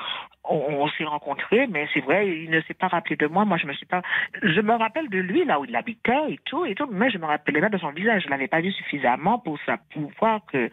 on, 0.48 0.88
s'est 0.88 1.04
rencontrés, 1.04 1.66
mais 1.66 1.86
c'est 1.92 2.00
vrai, 2.00 2.28
il 2.28 2.50
ne 2.50 2.60
s'est 2.62 2.74
pas 2.74 2.88
rappelé 2.88 3.16
de 3.16 3.26
moi. 3.26 3.44
Moi, 3.44 3.58
je 3.58 3.66
me 3.66 3.72
suis 3.74 3.86
pas. 3.86 4.02
Je 4.42 4.60
me 4.60 4.74
rappelle 4.74 5.08
de 5.08 5.18
lui 5.18 5.44
là 5.44 5.60
où 5.60 5.64
il 5.64 5.76
habitait 5.76 6.30
et 6.30 6.38
tout 6.44 6.64
et 6.64 6.74
tout, 6.74 6.88
mais 6.90 7.10
je 7.10 7.18
me 7.18 7.26
rappelais 7.26 7.60
pas 7.60 7.68
de 7.68 7.78
son 7.78 7.90
visage. 7.90 8.22
Je 8.24 8.30
l'avais 8.30 8.48
pas 8.48 8.60
vu 8.60 8.72
suffisamment 8.72 9.38
pour 9.38 9.58
ça, 9.66 9.76
pour 9.92 10.10
voir 10.20 10.40
que. 10.50 10.70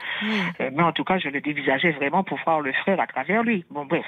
Euh, 0.61 0.69
mais 0.73 0.84
en 0.84 0.91
tout 0.91 1.03
cas, 1.03 1.18
je 1.18 1.30
le 1.30 1.41
dévisageais 1.41 1.91
vraiment 1.91 2.23
pour 2.23 2.40
voir 2.45 2.61
le 2.61 2.72
frère 2.73 2.99
à 2.99 3.07
travers 3.07 3.44
lui. 3.44 3.65
Bon, 3.69 3.86
bref. 3.86 4.06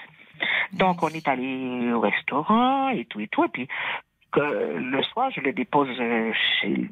Donc, 0.73 1.01
on 1.01 1.09
est 1.09 1.27
allé 1.27 1.91
au 1.91 1.99
restaurant 1.99 2.89
et 2.89 3.05
tout 3.05 3.19
et 3.19 3.27
tout. 3.27 3.43
Et 3.43 3.49
puis, 3.49 3.67
le 4.41 5.01
soir, 5.03 5.31
je 5.31 5.41
le 5.41 5.53
dépose 5.53 5.89
euh, 5.99 6.31
chez, 6.33 6.89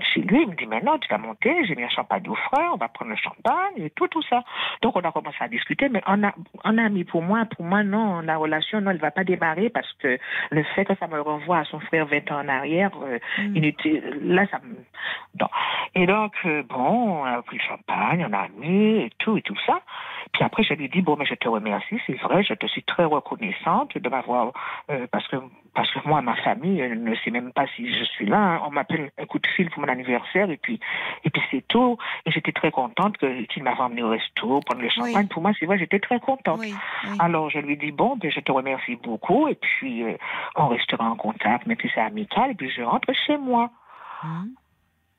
chez 0.00 0.20
lui. 0.22 0.42
Il 0.42 0.48
me 0.48 0.54
dit, 0.56 0.66
maintenant, 0.66 0.98
tu 0.98 1.08
vas 1.08 1.18
monter, 1.18 1.64
j'ai 1.66 1.74
mis 1.74 1.84
un 1.84 1.88
champagne 1.88 2.28
au 2.28 2.34
frais, 2.34 2.66
on 2.72 2.76
va 2.76 2.88
prendre 2.88 3.10
le 3.10 3.16
champagne 3.16 3.74
et 3.76 3.90
tout, 3.90 4.08
tout 4.08 4.22
ça. 4.22 4.42
Donc, 4.82 4.96
on 4.96 5.00
a 5.00 5.12
commencé 5.12 5.36
à 5.40 5.48
discuter, 5.48 5.88
mais 5.88 6.02
on 6.06 6.22
a, 6.24 6.32
on 6.64 6.78
a 6.78 6.88
mis 6.88 7.04
pour 7.04 7.22
moi, 7.22 7.44
pour 7.44 7.64
moi, 7.64 7.82
non, 7.82 8.20
la 8.20 8.36
relation, 8.36 8.80
non, 8.80 8.90
elle 8.90 8.98
va 8.98 9.10
pas 9.10 9.24
démarrer 9.24 9.70
parce 9.70 9.92
que 9.94 10.18
le 10.50 10.62
fait 10.74 10.84
que 10.84 10.94
ça 10.96 11.06
me 11.06 11.20
renvoie 11.20 11.58
à 11.58 11.64
son 11.64 11.80
frère 11.80 12.06
20 12.06 12.30
ans 12.32 12.40
en 12.40 12.48
arrière, 12.48 12.90
euh, 13.02 13.18
mm. 13.38 14.34
là, 14.34 14.46
ça 14.50 14.60
me... 14.60 14.76
Et 15.94 16.06
donc, 16.06 16.32
euh, 16.44 16.62
bon, 16.68 17.20
on 17.20 17.24
a 17.24 17.42
pris 17.42 17.58
le 17.58 17.62
champagne, 17.62 18.26
on 18.28 18.32
a 18.32 18.48
mis 18.58 19.02
et 19.02 19.10
tout 19.18 19.36
et 19.36 19.42
tout 19.42 19.56
ça. 19.66 19.80
Puis 20.32 20.44
après, 20.44 20.62
je 20.62 20.74
lui 20.74 20.88
dis, 20.88 21.02
bon, 21.02 21.16
mais 21.16 21.26
je 21.26 21.34
te 21.34 21.48
remercie, 21.48 22.00
c'est 22.06 22.20
vrai, 22.20 22.42
je 22.42 22.54
te 22.54 22.66
suis 22.66 22.82
très 22.82 23.04
reconnaissante 23.04 23.96
de 23.96 24.08
m'avoir, 24.08 24.52
parce 25.10 25.26
que, 25.28 25.36
parce 25.74 25.90
que 25.92 26.00
moi, 26.06 26.20
ma 26.22 26.36
famille, 26.36 26.80
elle 26.80 27.02
ne 27.02 27.14
sait 27.16 27.30
même 27.30 27.52
pas 27.52 27.66
si 27.76 27.92
je 27.92 28.04
suis 28.04 28.26
là. 28.26 28.38
Hein. 28.38 28.62
On 28.66 28.70
m'appelle 28.70 29.10
un 29.18 29.26
coup 29.26 29.38
de 29.38 29.46
fil 29.46 29.70
pour 29.70 29.82
mon 29.82 29.88
anniversaire 29.88 30.50
et 30.50 30.56
puis, 30.56 30.80
et 31.24 31.30
puis 31.30 31.42
c'est 31.50 31.66
tout. 31.68 31.96
Et 32.26 32.30
j'étais 32.30 32.52
très 32.52 32.70
contente 32.70 33.16
qu'il 33.18 33.62
m'avait 33.62 33.80
emmené 33.80 34.02
au 34.02 34.10
resto, 34.10 34.60
prendre 34.60 34.82
le 34.82 34.88
champagne. 34.88 35.28
Pour 35.28 35.42
moi, 35.42 35.52
c'est 35.58 35.66
vrai, 35.66 35.78
j'étais 35.78 36.00
très 36.00 36.20
contente. 36.20 36.60
Alors 37.18 37.50
je 37.50 37.58
lui 37.58 37.76
dis 37.76 37.92
bon, 37.92 38.16
ben, 38.16 38.30
je 38.30 38.40
te 38.40 38.52
remercie 38.52 38.96
beaucoup 38.96 39.48
et 39.48 39.54
puis 39.54 40.02
euh, 40.02 40.16
on 40.56 40.68
restera 40.68 41.10
en 41.10 41.16
contact, 41.16 41.66
mais 41.66 41.76
puis 41.76 41.90
c'est 41.94 42.00
amical 42.00 42.50
et 42.50 42.54
puis 42.54 42.70
je 42.70 42.82
rentre 42.82 43.12
chez 43.26 43.36
moi. 43.36 43.70
Hum. 44.24 44.50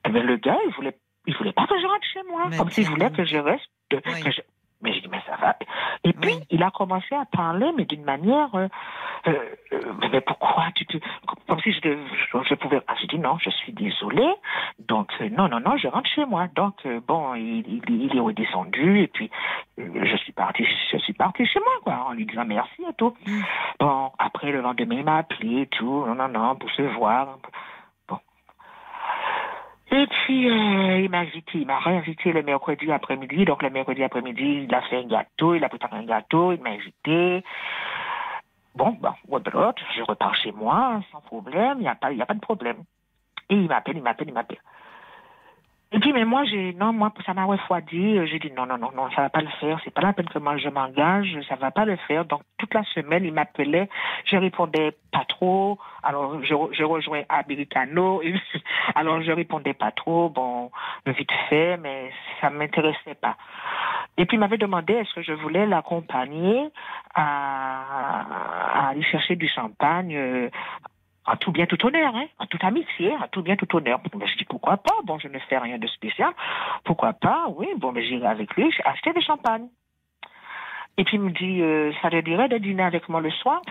Et 0.04 0.10
eh 0.10 0.12
ben, 0.12 0.24
le 0.24 0.38
gars, 0.38 0.58
il 0.68 0.74
voulait, 0.74 0.98
il 1.28 1.36
voulait 1.36 1.54
pas 1.54 1.68
que 1.68 1.80
je 1.80 1.86
rentre 1.86 2.06
chez 2.12 2.24
moi, 2.30 2.50
comme 2.58 2.72
s'il 2.72 2.88
voulait 2.88 3.12
que 3.12 3.24
je 3.24 3.38
reste, 3.38 3.70
que 3.90 3.98
je, 4.32 4.42
mais 4.82 4.94
j'ai 4.94 5.02
dit, 5.02 5.10
mais 5.10 5.22
ça 5.28 5.36
va. 5.38 5.56
Et 6.04 6.14
puis, 6.14 6.34
il 6.50 6.64
a 6.64 6.72
commencé 6.72 7.16
à 7.16 7.26
parler, 7.26 7.72
mais 7.78 7.86
d'une 7.86 8.04
manière, 8.04 8.54
euh, 8.56 8.68
euh, 9.28 9.34
euh, 9.74 9.80
mais 10.12 10.22
pourquoi 10.22 10.66
tu 10.76 10.86
te, 10.86 10.98
comme 11.48 11.60
si 11.62 11.72
je, 11.72 11.80
je, 11.80 12.56
pouvais, 12.56 12.82
ah, 12.88 12.94
j'ai 13.00 13.08
dit 13.08 13.20
non, 13.20 13.38
je 13.40 13.50
suis 13.50 13.74
désolée. 13.74 14.34
Donc, 14.80 15.12
non, 15.38 15.48
non, 15.48 15.60
non, 15.60 15.78
je 15.78 15.88
rentre 15.88 16.10
chez 16.10 16.26
moi. 16.26 16.48
Donc, 16.56 16.88
bon, 17.08 17.36
il, 17.36 17.82
il, 17.88 18.16
est 18.16 18.20
redescendu, 18.20 19.02
et 19.02 19.08
puis, 19.08 19.30
je 19.78 20.16
suis 20.18 20.32
partie, 20.32 20.66
je 20.92 20.98
suis 20.98 21.14
partie 21.14 21.46
chez 21.46 21.60
moi, 21.60 21.74
quoi, 21.84 22.08
en 22.10 22.14
lui 22.14 22.26
disant 22.26 22.46
merci 22.46 22.84
et 22.90 22.94
tout. 22.94 23.14
Mm. 23.26 23.42
Bon, 23.80 24.12
après, 24.18 24.52
le 24.52 24.62
lendemain, 24.62 24.96
il 24.96 25.04
m'a 25.04 25.18
appelé 25.18 25.62
et 25.62 25.68
tout, 25.68 26.06
non, 26.06 26.16
non, 26.16 26.28
non, 26.28 26.56
pour 26.56 26.70
se 26.72 26.82
voir. 26.82 27.38
Et 29.94 30.08
puis, 30.08 30.50
euh, 30.50 31.00
il 31.00 31.10
m'a 31.10 31.20
invité, 31.20 31.60
il 31.60 31.68
m'a 31.68 31.80
réinvité 31.80 32.32
le 32.32 32.44
mercredi 32.44 32.90
après-midi. 32.92 33.44
Donc, 33.44 33.62
le 33.62 33.70
mercredi 33.70 34.04
après-midi, 34.04 34.64
il 34.64 34.74
a 34.74 34.82
fait 34.84 34.98
un 34.98 35.08
gâteau, 35.08 35.54
il 35.54 35.64
a 35.64 35.70
préparé 35.70 35.98
un 35.98 36.06
gâteau, 36.06 36.54
il 36.54 36.62
m'a 36.62 36.70
invité. 36.70 37.44
Bon, 38.74 38.98
ben, 39.02 39.14
je 39.28 40.02
repars 40.04 40.36
chez 40.36 40.54
moi, 40.54 41.02
sans 41.12 41.20
problème, 41.20 41.80
il 41.80 41.82
n'y 41.82 41.90
a, 41.90 41.96
pas, 41.96 42.08
a 42.08 42.26
pas 42.26 42.34
de 42.34 42.40
problème. 42.40 42.78
Et 43.50 43.56
il 43.56 43.68
m'appelle, 43.68 43.98
il 43.98 44.04
m'appelle, 44.04 44.30
il 44.30 44.34
m'appelle. 44.34 44.62
Et 45.94 46.00
puis, 46.00 46.14
mais 46.14 46.24
moi, 46.24 46.46
j'ai, 46.46 46.74
non, 46.74 46.94
moi, 46.94 47.12
ça 47.26 47.34
m'a 47.34 47.44
refroidi. 47.44 48.26
J'ai 48.28 48.40
dit, 48.40 48.52
non, 48.56 48.66
non, 48.66 48.78
non, 48.78 48.92
non, 48.96 49.12
ça 49.12 49.24
va 49.24 49.30
pas 49.30 49.42
le 49.42 49.50
faire. 49.60 49.78
C'est 49.84 49.94
pas 49.94 50.02
la 50.02 50.14
peine 50.14 50.30
que 50.30 50.40
moi 50.40 50.56
je 50.58 50.70
m'engage. 50.70 51.38
Ça 51.50 51.56
va 51.56 51.70
pas 51.72 51.84
le 51.84 51.98
faire. 52.08 52.24
Donc, 52.24 52.44
toute 52.58 52.74
la 52.74 52.84
semaine, 52.86 53.26
il 53.26 53.34
m'appelait. 53.34 53.90
Je 54.24 54.38
répondais 54.38 54.96
pas 55.12 55.26
trop. 55.28 55.80
Alors, 56.02 56.42
je, 56.44 56.56
je 56.72 56.84
rejoins 56.84 57.24
Americano. 57.28 58.22
alors, 58.96 59.22
je 59.22 59.34
répondais 59.34 59.74
pas 59.74 59.92
trop. 59.92 60.30
Bon, 60.30 60.72
vite 61.06 61.32
fait, 61.50 61.76
mais 61.76 62.12
ça 62.40 62.50
m'intéressait 62.50 63.16
pas. 63.16 63.36
Et 64.18 64.26
puis, 64.26 64.38
il 64.38 64.40
m'avait 64.40 64.58
demandé 64.58 64.94
est-ce 64.94 65.14
que 65.14 65.22
je 65.22 65.34
voulais 65.34 65.66
l'accompagner 65.66 66.70
à, 67.16 68.86
à, 68.86 68.90
aller 68.90 69.04
chercher 69.04 69.36
du 69.36 69.48
champagne 69.48 70.16
euh, 70.16 70.50
à 71.26 71.38
tout 71.38 71.52
bien, 71.52 71.66
tout 71.66 71.84
honneur, 71.86 72.16
hein, 72.16 72.26
à 72.40 72.48
toute 72.48 72.64
amitié, 72.64 73.14
à 73.22 73.28
tout 73.28 73.42
bien, 73.42 73.56
tout 73.56 73.76
honneur. 73.76 74.00
Ben, 74.14 74.26
je 74.26 74.38
dis 74.38 74.46
pourquoi 74.46 74.78
pas, 74.78 74.96
bon, 75.04 75.20
je 75.20 75.28
ne 75.28 75.40
fais 75.40 75.58
rien 75.58 75.78
de 75.78 75.88
spécial. 75.88 76.32
Pourquoi 76.84 77.14
pas, 77.14 77.46
oui, 77.56 77.68
bon, 77.78 77.92
mais 77.92 78.04
j'irai 78.04 78.28
avec 78.28 78.56
lui, 78.56 78.72
j'ai 78.72 78.84
acheté 78.86 79.14
des 79.14 79.22
champagnes. 79.22 79.68
Et 80.98 81.04
puis 81.04 81.18
il 81.18 81.22
me 81.22 81.32
dit, 81.32 81.62
euh, 81.62 81.92
ça 82.02 82.10
te 82.10 82.22
dirait 82.22 82.50
de 82.50 82.58
dîner 82.58 82.84
avec 82.84 83.08
moi 83.08 83.22
le 83.22 83.32
soir? 83.32 83.62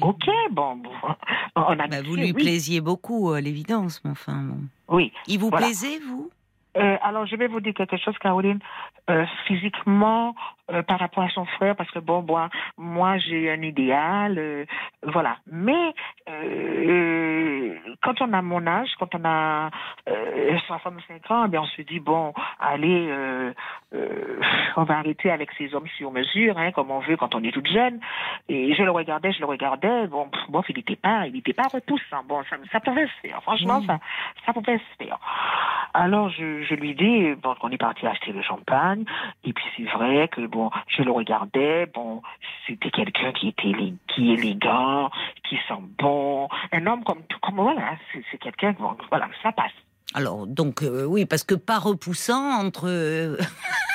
Ok, 0.00 0.28
bon, 0.50 0.82
on 1.56 1.78
a 1.78 1.86
bah, 1.86 2.02
Vous 2.02 2.16
lui 2.16 2.32
plaisiez 2.32 2.80
beaucoup, 2.80 3.30
à 3.30 3.40
l'évidence, 3.40 4.00
mais 4.04 4.10
enfin, 4.10 4.42
bon. 4.42 4.58
Oui. 4.88 5.12
Il 5.26 5.38
vous 5.38 5.50
plaisait, 5.50 5.98
vous? 5.98 6.30
Euh, 6.76 6.96
alors, 7.02 7.26
je 7.26 7.36
vais 7.36 7.48
vous 7.48 7.60
dire 7.60 7.74
quelque 7.74 7.96
chose, 7.96 8.16
Caroline. 8.18 8.60
Euh, 9.08 9.24
physiquement, 9.46 10.36
euh, 10.70 10.82
par 10.82 11.00
rapport 11.00 11.24
à 11.24 11.28
son 11.30 11.44
frère, 11.44 11.74
parce 11.74 11.90
que 11.90 11.98
bon, 11.98 12.20
bon 12.20 12.48
moi, 12.78 13.18
j'ai 13.18 13.50
un 13.50 13.60
idéal, 13.60 14.66
voilà. 15.02 15.38
Mais 15.50 15.94
quand 18.02 18.20
on 18.20 18.32
a 18.32 18.42
mon 18.42 18.64
âge, 18.68 18.90
quand 19.00 19.12
on 19.16 19.24
a 19.24 19.70
65 20.68 21.30
ans, 21.32 21.44
eh 21.46 21.48
bien, 21.48 21.62
on 21.62 21.66
se 21.66 21.82
dit 21.82 21.98
bon, 21.98 22.32
allez, 22.60 23.12
on 24.76 24.84
va 24.84 24.98
arrêter 24.98 25.32
avec 25.32 25.50
ces 25.58 25.74
hommes 25.74 25.88
sur 25.96 26.12
mesure, 26.12 26.56
hein, 26.56 26.70
comme 26.70 26.92
on 26.92 27.00
veut 27.00 27.16
quand 27.16 27.34
on 27.34 27.42
est 27.42 27.52
toute 27.52 27.66
jeune. 27.66 27.98
Et 28.48 28.72
je 28.74 28.82
le 28.84 28.92
regardais, 28.92 29.32
je 29.32 29.40
le 29.40 29.46
regardais. 29.46 30.06
Bon, 30.06 30.30
bon, 30.48 30.62
il 30.68 30.76
n'était 30.76 30.94
pas, 30.94 31.26
il 31.26 31.32
n'était 31.32 31.52
pas 31.52 31.66
repoussant. 31.66 32.22
Bon, 32.28 32.44
ça, 32.48 32.56
ça 32.70 32.78
pouvait 32.78 33.06
se 33.06 33.28
faire. 33.28 33.42
Franchement, 33.42 33.82
ça, 33.82 33.98
ça 34.46 34.52
pouvait 34.52 34.78
se 34.78 35.04
faire. 35.04 35.18
Alors, 35.94 36.30
je 36.30 36.59
je 36.64 36.74
lui 36.74 36.94
dis, 36.94 37.34
bon, 37.42 37.54
on 37.62 37.70
est 37.70 37.78
parti 37.78 38.06
acheter 38.06 38.32
le 38.32 38.42
champagne, 38.42 39.04
et 39.44 39.52
puis 39.52 39.64
c'est 39.76 39.84
vrai 39.84 40.28
que, 40.28 40.46
bon, 40.46 40.70
je 40.88 41.02
le 41.02 41.10
regardais, 41.10 41.86
bon, 41.86 42.22
c'était 42.66 42.90
quelqu'un 42.90 43.32
qui 43.32 43.48
était 43.48 43.72
qui 44.08 44.32
élégant, 44.32 45.10
qui 45.48 45.56
sent 45.68 45.82
bon, 45.98 46.48
un 46.72 46.86
homme 46.86 47.04
comme 47.04 47.22
tout, 47.28 47.38
comme 47.40 47.56
voilà, 47.56 47.96
c'est 48.12 48.38
quelqu'un, 48.38 48.74
voilà, 49.10 49.28
ça 49.42 49.52
passe. 49.52 49.72
Alors, 50.14 50.46
donc, 50.46 50.82
euh, 50.82 51.04
oui, 51.04 51.24
parce 51.24 51.44
que 51.44 51.54
pas 51.54 51.78
repoussant 51.78 52.64
entre. 52.64 52.88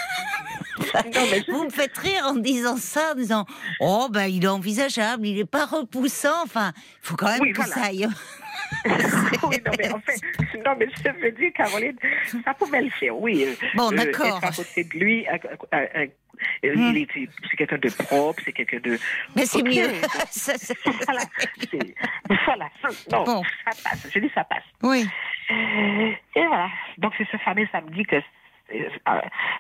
Euh, 0.96 1.42
vous 1.48 1.66
me 1.66 1.70
faites 1.70 1.98
rire 1.98 2.26
en 2.26 2.36
disant 2.36 2.78
ça, 2.78 3.12
en 3.12 3.16
disant 3.16 3.46
Oh, 3.80 4.08
ben 4.10 4.26
il 4.26 4.44
est 4.44 4.48
envisageable, 4.48 5.26
il 5.26 5.36
n'est 5.36 5.46
pas 5.46 5.66
repoussant. 5.66 6.44
Enfin, 6.44 6.74
il 6.76 7.08
faut 7.08 7.16
quand 7.16 7.28
même 7.28 7.54
que 7.54 7.64
ça 7.66 7.86
aille. 7.86 8.08
oui, 8.86 9.58
non, 9.66 9.72
mais 9.78 9.92
en 9.92 10.00
fait, 10.00 10.20
non, 10.66 10.76
mais 10.78 10.88
je 11.04 11.10
veux 11.22 11.32
dire, 11.32 11.52
Caroline, 11.54 11.98
ça 12.44 12.54
pouvait 12.54 12.82
le 12.82 12.90
faire, 12.90 13.18
oui. 13.18 13.48
Bon, 13.76 13.92
euh, 13.92 13.96
d'accord. 13.96 14.40
à 14.44 14.52
côté 14.52 14.84
de 14.84 14.98
lui, 14.98 15.26
hmm. 16.64 17.06
c'est 17.50 17.58
quelqu'un 17.58 17.78
de 17.78 17.90
propre, 17.90 18.42
c'est 18.44 18.54
quelqu'un 18.54 18.80
de. 18.80 18.98
Mais 19.36 19.46
c'est 19.46 19.64
mieux. 19.64 19.90
voilà, 21.06 21.22
voilà. 22.46 22.70
Non, 23.12 23.44
ça 23.66 23.72
passe. 23.84 24.08
Je 24.14 24.20
dis 24.20 24.32
ça 24.34 24.44
passe. 24.44 24.64
Oui. 24.82 25.08
Et 25.50 26.48
voilà. 26.48 26.70
Donc, 26.98 27.14
c'est 27.18 27.28
ce 27.32 27.38
fameux 27.38 27.68
samedi 27.72 28.04
que 28.04 28.16
euh, 28.16 28.22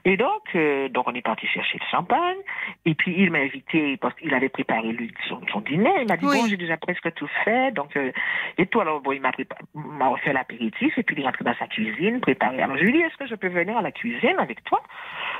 et 0.03 0.17
donc, 0.17 0.43
euh, 0.55 0.89
donc 0.89 1.07
on 1.07 1.13
est 1.13 1.21
parti 1.21 1.45
chercher 1.47 1.77
le 1.79 1.85
champagne. 1.91 2.37
Et 2.85 2.95
puis 2.95 3.13
il 3.17 3.31
m'a 3.31 3.39
invité 3.39 3.97
parce 3.97 4.15
qu'il 4.15 4.33
avait 4.33 4.49
préparé 4.49 4.91
lui 4.91 5.13
son, 5.27 5.39
dîner. 5.61 5.93
Il 6.01 6.07
m'a 6.07 6.17
dit 6.17 6.25
bon, 6.25 6.47
j'ai 6.47 6.57
déjà 6.57 6.77
presque 6.77 7.13
tout 7.13 7.29
fait. 7.43 7.71
Donc 7.71 7.95
euh, 7.97 8.11
et 8.57 8.65
tout 8.65 8.81
alors 8.81 9.01
bon, 9.01 9.11
il 9.11 9.21
m'a 9.21 9.31
m'a 9.73 10.15
fait 10.17 10.33
l'apéritif 10.33 10.97
et 10.97 11.03
puis 11.03 11.15
il 11.15 11.21
est 11.21 11.25
rentré 11.25 11.43
dans 11.43 11.55
sa 11.55 11.67
cuisine 11.67 12.19
préparé. 12.19 12.61
Alors 12.61 12.77
je 12.77 12.83
lui 12.83 12.93
dis 12.93 12.99
est-ce 12.99 13.17
que 13.17 13.27
je 13.27 13.35
peux 13.35 13.47
venir 13.47 13.77
à 13.77 13.81
la 13.81 13.91
cuisine 13.91 14.37
avec 14.39 14.63
toi, 14.63 14.81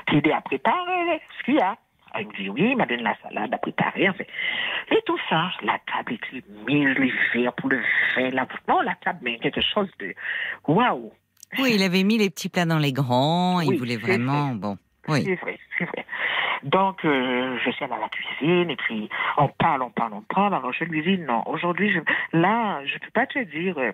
t'aider 0.06 0.32
à 0.32 0.40
préparer 0.40 1.20
ce 1.38 1.44
qu'il 1.44 1.54
y 1.54 1.60
a. 1.60 1.76
il 2.20 2.28
me 2.28 2.32
dit 2.34 2.48
oui, 2.50 2.70
il 2.70 2.76
m'a 2.76 2.86
donné 2.86 3.02
la 3.02 3.16
salade 3.16 3.52
à 3.52 3.58
préparer. 3.58 4.08
En 4.08 4.14
fait. 4.14 4.28
Et 4.90 5.02
tout 5.06 5.18
ça, 5.28 5.50
la 5.62 5.78
table 5.92 6.12
était 6.12 6.44
mise, 6.66 6.96
les 6.98 7.12
verres 7.34 7.52
pour 7.54 7.68
le 7.68 7.82
vin. 8.16 8.30
La... 8.30 8.46
Non, 8.68 8.80
la 8.80 8.94
table, 8.94 9.18
mais 9.22 9.38
quelque 9.38 9.60
chose 9.60 9.90
de 9.98 10.14
waouh. 10.68 11.12
Oui, 11.58 11.72
il 11.74 11.82
avait 11.82 12.02
mis 12.02 12.18
les 12.18 12.30
petits 12.30 12.48
plats 12.48 12.66
dans 12.66 12.78
les 12.78 12.92
grands, 12.92 13.60
il 13.60 13.78
voulait 13.78 13.96
vraiment, 13.96 14.54
bon. 14.54 14.78
Oui. 15.08 15.22
C'est 15.24 15.36
vrai, 15.36 15.58
c'est 15.78 15.84
vrai. 15.84 16.04
Donc, 16.62 17.04
euh, 17.04 17.58
je 17.64 17.70
suis 17.70 17.84
allée 17.84 17.94
à 17.94 17.98
la 17.98 18.08
cuisine 18.08 18.70
et 18.70 18.76
puis 18.76 19.08
on 19.36 19.48
parle, 19.48 19.82
on 19.82 19.90
parle, 19.90 20.14
on 20.14 20.22
parle. 20.22 20.54
Alors 20.54 20.72
je 20.72 20.84
lui 20.84 21.02
dis 21.02 21.18
non, 21.22 21.42
aujourd'hui, 21.46 21.92
je, 21.92 22.00
là, 22.36 22.84
je 22.84 22.98
peux 22.98 23.10
pas 23.12 23.26
te 23.26 23.38
dire 23.38 23.78
euh, 23.78 23.92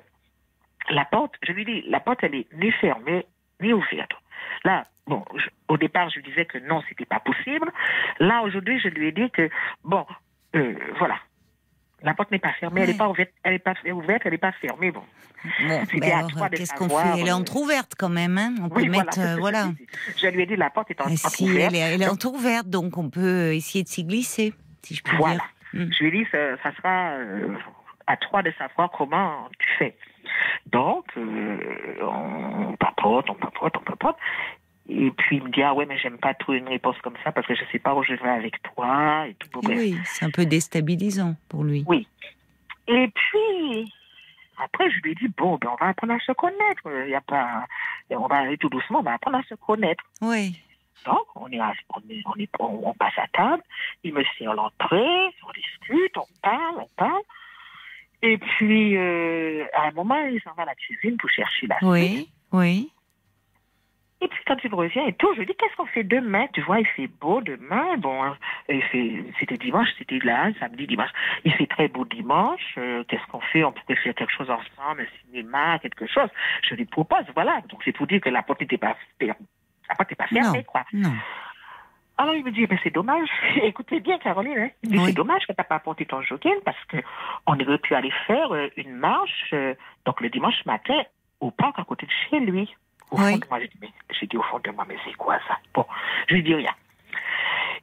la 0.88 1.04
porte. 1.04 1.34
Je 1.46 1.52
lui 1.52 1.64
dis 1.64 1.82
la 1.88 2.00
porte, 2.00 2.20
elle 2.22 2.34
est 2.34 2.46
ni 2.54 2.70
fermée 2.72 3.26
ni 3.60 3.72
ouverte. 3.72 4.12
Là, 4.64 4.84
bon, 5.06 5.24
au 5.68 5.76
départ, 5.76 6.08
je 6.10 6.20
disais 6.20 6.46
que 6.46 6.58
non, 6.58 6.82
c'était 6.88 7.04
pas 7.04 7.20
possible. 7.20 7.70
Là, 8.18 8.42
aujourd'hui, 8.42 8.80
je 8.80 8.88
lui 8.88 9.08
ai 9.08 9.12
dit 9.12 9.30
que, 9.30 9.50
bon, 9.84 10.06
euh, 10.56 10.74
voilà, 10.98 11.16
la 12.02 12.14
porte 12.14 12.30
n'est 12.30 12.38
pas 12.38 12.52
fermée, 12.52 12.82
elle 12.82 12.90
n'est 12.90 12.96
pas 12.96 13.08
ouverte, 13.08 13.30
elle 13.42 13.52
n'est 13.52 13.58
pas 13.58 13.74
ouverte, 13.92 14.22
elle 14.24 14.32
n'est 14.32 14.38
pas 14.38 14.52
fermée. 14.52 14.90
Bon. 14.90 15.02
Bon, 15.66 15.82
ben 15.92 16.48
qu'est-ce 16.50 16.74
qu'on 16.74 16.88
fait? 16.88 17.20
Elle 17.20 17.28
est 17.28 17.32
entrouverte 17.32 17.94
quand 17.98 18.08
même, 18.08 18.38
hein? 18.38 18.54
On 18.62 18.68
peut 18.68 18.84
mettre, 18.84 19.38
voilà. 19.40 19.70
Je, 20.16 20.28
lui 20.28 20.42
ai 20.42 20.46
dit 20.46 20.56
la 20.56 20.70
porte 20.70 20.90
est 20.90 21.00
entrouverte. 21.00 21.34
Si, 21.34 21.56
elle 21.56 21.74
est, 21.74 21.78
elle 21.78 22.02
est 22.02 22.08
entrouverte, 22.08 22.68
donc 22.68 22.96
on 22.96 23.10
peut 23.10 23.52
essayer 23.54 23.82
de 23.82 23.88
s'y 23.88 24.04
glisser, 24.04 24.54
si 24.82 24.94
je 24.94 25.02
puis 25.02 25.16
voilà. 25.16 25.34
dire. 25.34 25.44
Hmm. 25.74 25.90
Je 25.92 26.04
lui 26.04 26.20
ai 26.20 26.24
dit, 26.24 26.30
ça, 26.30 26.72
sera 26.76 27.14
à 28.06 28.16
trois 28.16 28.42
de 28.42 28.52
savoir 28.58 28.90
comment 28.90 29.48
tu 29.58 29.68
fais. 29.78 29.96
Donc, 30.66 31.06
euh, 31.16 31.56
on 32.02 32.76
papote, 32.76 33.28
on 33.28 33.34
papote, 33.34 33.72
on 33.76 33.84
papote. 33.84 34.16
Et 34.94 35.10
puis 35.10 35.36
il 35.36 35.44
me 35.44 35.50
dit 35.50 35.62
ah 35.62 35.74
ouais 35.74 35.86
mais 35.86 35.98
j'aime 35.98 36.18
pas 36.18 36.34
trop 36.34 36.52
une 36.52 36.68
réponse 36.68 36.96
comme 37.02 37.16
ça 37.24 37.32
parce 37.32 37.46
que 37.46 37.54
je 37.54 37.62
sais 37.72 37.78
pas 37.78 37.94
où 37.94 38.02
je 38.02 38.14
vais 38.14 38.28
avec 38.28 38.62
toi 38.62 39.26
et 39.26 39.34
tout. 39.34 39.48
Oui, 39.64 39.96
c'est 40.04 40.24
un 40.24 40.30
peu 40.30 40.44
déstabilisant 40.44 41.34
pour 41.48 41.64
lui. 41.64 41.84
Oui. 41.86 42.06
Et 42.88 43.08
puis 43.08 43.92
après 44.58 44.90
je 44.90 45.00
lui 45.00 45.12
ai 45.12 45.14
dit 45.14 45.28
bon 45.36 45.56
ben 45.56 45.70
on 45.72 45.82
va 45.82 45.90
apprendre 45.90 46.12
à 46.12 46.18
se 46.20 46.32
connaître. 46.32 46.82
Il 47.06 47.10
y 47.10 47.14
a 47.14 47.22
pas, 47.22 47.64
on 48.10 48.26
va 48.26 48.36
aller 48.36 48.58
tout 48.58 48.68
doucement, 48.68 49.00
on 49.00 49.02
va 49.02 49.14
apprendre 49.14 49.38
à 49.38 49.42
se 49.44 49.54
connaître. 49.54 50.04
Oui. 50.20 50.58
Donc 51.06 51.26
on 51.34 51.48
est, 51.48 51.60
on, 51.60 52.34
est, 52.38 52.48
on, 52.58 52.94
passe 52.94 53.18
à 53.18 53.26
table, 53.28 53.62
il 54.04 54.12
me 54.12 54.22
sert 54.38 54.54
l'entrée, 54.54 55.34
on 55.48 55.52
discute, 55.52 56.16
on 56.16 56.26
parle, 56.42 56.76
on 56.78 56.88
parle. 56.96 57.22
Et 58.22 58.38
puis, 58.38 58.96
euh, 58.96 59.64
à 59.74 59.88
un 59.88 59.90
moment, 59.90 60.24
il 60.26 60.40
s'en 60.42 60.52
va 60.52 60.62
à 60.62 60.66
la 60.66 60.74
cuisine 60.76 61.16
pour 61.16 61.28
chercher 61.28 61.66
la 61.66 61.76
Oui, 61.82 62.28
oui. 62.52 62.88
Et 64.22 64.28
puis 64.28 64.44
quand 64.46 64.56
il 64.62 64.72
revient 64.72 65.02
et 65.08 65.12
tout, 65.14 65.28
je 65.34 65.40
lui 65.40 65.46
dis 65.46 65.54
qu'est-ce 65.58 65.74
qu'on 65.74 65.86
fait 65.86 66.04
demain? 66.04 66.46
Tu 66.52 66.60
vois, 66.60 66.78
il 66.78 66.86
fait 66.86 67.08
beau 67.08 67.40
demain. 67.40 67.96
Bon, 67.98 68.22
hein, 68.22 68.36
c'était 69.40 69.58
dimanche, 69.58 69.88
c'était 69.98 70.20
là, 70.20 70.50
samedi, 70.60 70.86
dimanche. 70.86 71.10
Il 71.44 71.52
fait 71.52 71.66
très 71.66 71.88
beau 71.88 72.04
dimanche. 72.04 72.74
Euh, 72.78 73.02
qu'est-ce 73.08 73.26
qu'on 73.32 73.40
fait? 73.40 73.64
On 73.64 73.72
pourrait 73.72 73.96
faire 73.96 74.14
quelque 74.14 74.32
chose 74.32 74.48
ensemble, 74.48 75.02
un 75.02 75.26
cinéma, 75.26 75.80
quelque 75.80 76.06
chose. 76.06 76.28
Je 76.68 76.76
lui 76.76 76.84
propose, 76.84 77.24
voilà. 77.34 77.60
Donc 77.68 77.82
c'est 77.84 77.90
pour 77.90 78.06
dire 78.06 78.20
que 78.20 78.28
la 78.28 78.42
porte 78.42 78.60
n'était 78.60 78.78
pas, 78.78 78.96
la 79.20 79.34
porte 79.96 80.14
pas 80.14 80.28
fermée, 80.28 80.62
quoi. 80.62 80.84
Non. 80.92 81.10
Alors 82.16 82.36
il 82.36 82.44
me 82.44 82.52
dit, 82.52 82.64
ben, 82.66 82.78
c'est 82.84 82.94
dommage. 82.94 83.28
Écoutez 83.62 83.98
bien, 83.98 84.18
Caroline, 84.18 84.56
hein. 84.56 84.68
c'est 85.04 85.14
dommage 85.14 85.42
que 85.42 85.52
tu 85.52 85.58
n'as 85.58 85.64
pas 85.64 85.76
apporté 85.76 86.06
ton 86.06 86.22
jogging 86.22 86.60
parce 86.64 86.78
qu'on 86.84 87.58
aurait 87.58 87.78
pu 87.78 87.96
aller 87.96 88.12
faire 88.28 88.54
euh, 88.54 88.68
une 88.76 88.92
marche, 88.92 89.50
euh, 89.52 89.74
donc 90.04 90.20
le 90.20 90.28
dimanche 90.28 90.64
matin, 90.64 91.02
au 91.40 91.50
parc 91.50 91.80
à 91.80 91.84
côté 91.84 92.06
de 92.06 92.12
chez 92.30 92.38
lui. 92.38 92.72
Au 93.12 93.16
fond 93.18 93.36
de 93.36 93.46
moi, 93.50 93.58
j'ai 93.60 94.26
dit, 94.26 94.36
au 94.36 94.42
fond 94.42 94.58
de 94.64 94.70
moi, 94.70 94.84
mais 94.88 94.96
c'est 95.04 95.14
quoi 95.14 95.38
ça? 95.46 95.58
Bon, 95.74 95.84
je 96.28 96.34
lui 96.34 96.42
dis 96.42 96.54
rien. 96.54 96.72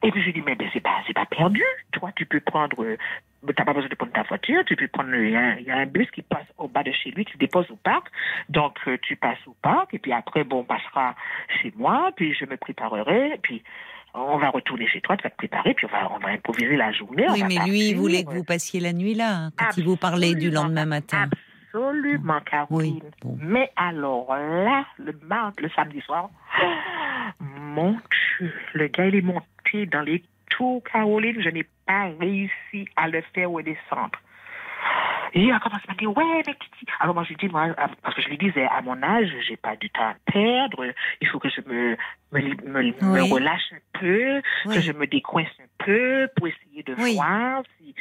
Et 0.02 0.10
puis 0.10 0.20
je 0.20 0.26
lui 0.26 0.32
dis, 0.32 0.42
mais 0.42 0.56
c'est 0.72 0.80
pas, 0.80 1.02
pas 1.14 1.26
perdu. 1.26 1.62
Toi, 1.92 2.10
tu 2.16 2.26
peux 2.26 2.40
prendre, 2.40 2.76
tu 2.76 2.82
euh, 2.82 3.52
t'as 3.54 3.64
pas 3.64 3.74
besoin 3.74 3.88
de 3.88 3.94
prendre 3.94 4.12
ta 4.12 4.22
voiture, 4.22 4.64
tu 4.66 4.74
peux 4.74 4.88
prendre, 4.88 5.14
il 5.14 5.30
y, 5.30 5.70
a 5.70 5.76
un 5.76 5.86
bus 5.86 6.10
qui 6.10 6.22
passe 6.22 6.46
au 6.58 6.68
bas 6.68 6.82
de 6.82 6.92
chez 6.92 7.10
lui, 7.10 7.24
tu 7.24 7.36
déposes 7.36 7.70
au 7.70 7.76
parc. 7.76 8.08
Donc, 8.48 8.78
tu 9.02 9.16
passes 9.16 9.46
au 9.46 9.54
parc, 9.62 9.94
et 9.94 9.98
puis 9.98 10.12
après, 10.12 10.42
bon, 10.44 10.60
on 10.60 10.64
passera 10.64 11.14
chez 11.62 11.72
moi, 11.76 12.10
puis 12.16 12.34
je 12.34 12.46
me 12.46 12.56
préparerai, 12.56 13.38
puis 13.42 13.62
on 14.14 14.38
va 14.38 14.50
retourner 14.50 14.88
chez 14.88 15.00
toi, 15.00 15.16
tu 15.16 15.22
vas 15.22 15.30
te 15.30 15.36
préparer, 15.36 15.74
puis 15.74 15.86
on 15.86 15.92
va, 15.92 16.10
on 16.12 16.18
va 16.18 16.30
improviser 16.30 16.76
la 16.76 16.92
journée. 16.92 17.26
Oui, 17.30 17.42
mais 17.46 17.58
lui, 17.66 17.90
il 17.90 17.96
voulait 17.96 18.24
que 18.24 18.32
vous 18.32 18.44
passiez 18.44 18.80
la 18.80 18.92
nuit 18.92 19.14
là, 19.14 19.36
hein, 19.36 19.50
quand 19.56 19.76
il 19.76 19.84
vous 19.84 19.96
parlait 19.96 20.34
du 20.34 20.50
lendemain 20.50 20.86
matin. 20.86 21.24
Absolument, 21.24 21.49
Caroline. 21.72 23.00
Oui, 23.24 23.34
Mais 23.40 23.70
alors 23.76 24.34
là, 24.34 24.84
le, 24.98 25.12
le 25.12 25.68
samedi 25.70 26.00
soir, 26.00 26.30
mon 27.40 27.92
Dieu, 28.38 28.52
le 28.74 28.86
gars, 28.88 29.06
il 29.06 29.14
est 29.16 29.20
monté 29.20 29.86
dans 29.86 30.02
les 30.02 30.22
tours, 30.50 30.82
Caroline. 30.84 31.40
Je 31.40 31.50
n'ai 31.50 31.66
pas 31.86 32.10
réussi 32.18 32.88
à 32.96 33.08
le 33.08 33.22
faire 33.34 33.50
redescendre. 33.50 34.18
Et 35.32 35.42
il 35.42 35.52
a 35.52 35.60
commencé 35.60 35.84
à 35.88 35.92
me 35.92 35.98
dire, 35.98 36.16
ouais, 36.16 36.42
mais 36.46 36.56
Alors 36.98 37.14
moi, 37.14 37.24
je 37.24 37.28
lui 37.30 37.36
dis, 37.36 37.48
moi, 37.48 37.68
parce 38.02 38.14
que 38.14 38.22
je 38.22 38.28
lui 38.28 38.38
disais, 38.38 38.64
à 38.64 38.82
mon 38.82 39.00
âge, 39.02 39.28
j'ai 39.46 39.56
pas 39.56 39.76
du 39.76 39.88
temps 39.90 40.08
à 40.08 40.14
perdre, 40.32 40.86
il 41.20 41.28
faut 41.28 41.38
que 41.38 41.48
je 41.48 41.60
me, 41.68 41.96
me, 42.32 43.32
relâche 43.32 43.72
un 43.72 44.00
peu, 44.00 44.42
que 44.64 44.80
je 44.80 44.92
me 44.92 45.06
décoince 45.06 45.48
un 45.60 45.84
peu 45.84 46.28
pour 46.36 46.48
essayer 46.48 46.82
de 46.82 46.94
voir 46.94 47.62
si... 47.78 47.94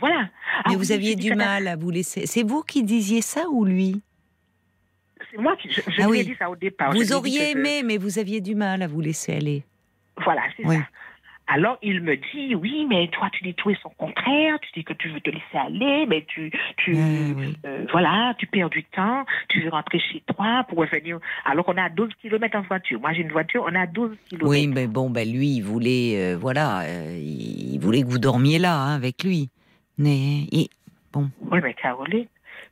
Voilà. 0.00 0.28
Mais 0.68 0.76
vous 0.76 0.92
aviez 0.92 1.16
du 1.16 1.34
mal 1.34 1.68
à 1.68 1.76
vous 1.76 1.90
laisser... 1.90 2.26
C'est 2.26 2.42
vous 2.42 2.62
qui 2.62 2.82
disiez 2.82 3.20
ça 3.20 3.48
ou 3.50 3.64
lui? 3.64 4.00
C'est 5.30 5.38
moi 5.38 5.56
qui... 5.56 5.70
Je, 5.70 5.80
ah 5.98 6.08
lui 6.08 6.20
ai 6.20 6.24
dit 6.24 6.36
ça 6.38 6.48
au 6.48 6.56
départ. 6.56 6.92
Vous 6.92 7.12
auriez 7.12 7.50
aimé, 7.50 7.82
mais 7.84 7.98
vous 7.98 8.18
aviez 8.18 8.40
du 8.40 8.54
mal 8.54 8.82
à 8.82 8.86
vous 8.86 9.00
laisser 9.00 9.34
aller. 9.36 9.64
Voilà, 10.22 10.42
c'est 10.56 10.62
ça. 10.62 10.86
Alors 11.46 11.76
il 11.82 12.00
me 12.00 12.16
dit 12.16 12.54
oui, 12.54 12.86
mais 12.88 13.08
toi 13.08 13.28
tu 13.32 13.42
dis 13.42 13.54
tout 13.54 13.70
et 13.70 13.76
son 13.82 13.90
contraire, 13.90 14.58
tu 14.60 14.70
dis 14.80 14.84
que 14.84 14.94
tu 14.94 15.08
veux 15.10 15.20
te 15.20 15.28
laisser 15.28 15.42
aller, 15.54 16.06
mais 16.06 16.24
tu, 16.26 16.50
tu, 16.78 16.96
euh, 16.96 17.86
voilà, 17.92 18.34
tu 18.38 18.46
perds 18.46 18.70
du 18.70 18.82
temps, 18.84 19.26
tu 19.48 19.60
veux 19.60 19.68
rentrer 19.68 19.98
chez 19.98 20.22
toi 20.34 20.64
pour 20.68 20.78
revenir. 20.78 21.18
Alors 21.44 21.66
qu'on 21.66 21.76
a 21.76 21.90
12 21.90 22.10
km 22.22 22.56
en 22.56 22.62
voiture. 22.62 22.98
Moi 23.00 23.12
j'ai 23.12 23.22
une 23.22 23.32
voiture, 23.32 23.64
on 23.68 23.74
a 23.74 23.86
12 23.86 24.16
km. 24.28 24.46
Oui, 24.48 24.66
mais 24.68 24.86
bon, 24.86 25.10
ben 25.10 25.30
lui 25.30 25.56
il 25.56 25.60
voulait, 25.60 26.14
euh, 26.16 26.36
voilà, 26.38 26.80
euh, 26.82 27.18
il 27.20 27.78
voulait 27.78 28.02
que 28.02 28.08
vous 28.08 28.18
dormiez 28.18 28.58
là 28.58 28.74
hein, 28.76 28.94
avec 28.94 29.22
lui. 29.22 29.50
Mais 29.98 30.46
bon. 31.12 31.30
Oui, 31.52 31.60
mais 31.62 31.74
Caroline, 31.74 32.26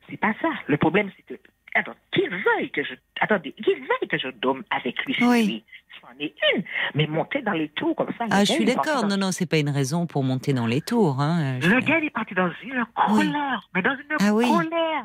c'est 0.09 0.17
pas 0.17 0.33
ça. 0.41 0.49
Le 0.67 0.79
problème 0.79 1.11
c'est 1.17 1.37
que 1.37 1.41
attends, 1.75 1.95
qu'il 2.13 2.29
veuille 2.29 2.71
que 2.71 2.83
je, 2.83 2.95
attendez, 3.21 3.53
qu'il 3.53 3.75
veuille 3.75 4.09
que 4.09 4.19
je 4.19 4.29
dorme 4.29 4.63
avec 4.71 5.05
lui. 5.05 5.17
Oui. 5.21 5.65
C'en 6.13 6.25
est 6.25 6.35
une. 6.55 6.63
Mais 6.95 7.07
monter 7.07 7.43
dans 7.43 7.53
les 7.53 7.69
tours 7.71 7.97
comme 7.97 8.11
ça. 8.19 8.25
Ah, 8.31 8.45
je 8.45 8.53
suis 8.53 8.65
d'accord. 8.65 9.07
Non, 9.07 9.17
non, 9.17 9.33
c'est 9.33 9.47
pas 9.47 9.59
une 9.59 9.71
raison 9.71 10.07
pour 10.07 10.23
monter 10.23 10.53
dans 10.53 10.67
les 10.67 10.81
tours. 10.81 11.21
Hein. 11.21 11.59
Le 11.61 11.81
gars, 11.81 11.99
il 11.99 12.07
est 12.07 12.11
parti 12.11 12.35
dans 12.35 12.51
une 12.63 12.85
colère. 12.95 13.69
Mais 13.75 13.83
dans 13.83 13.95
une 13.95 14.17
ah 14.21 14.31
colère. 14.31 15.05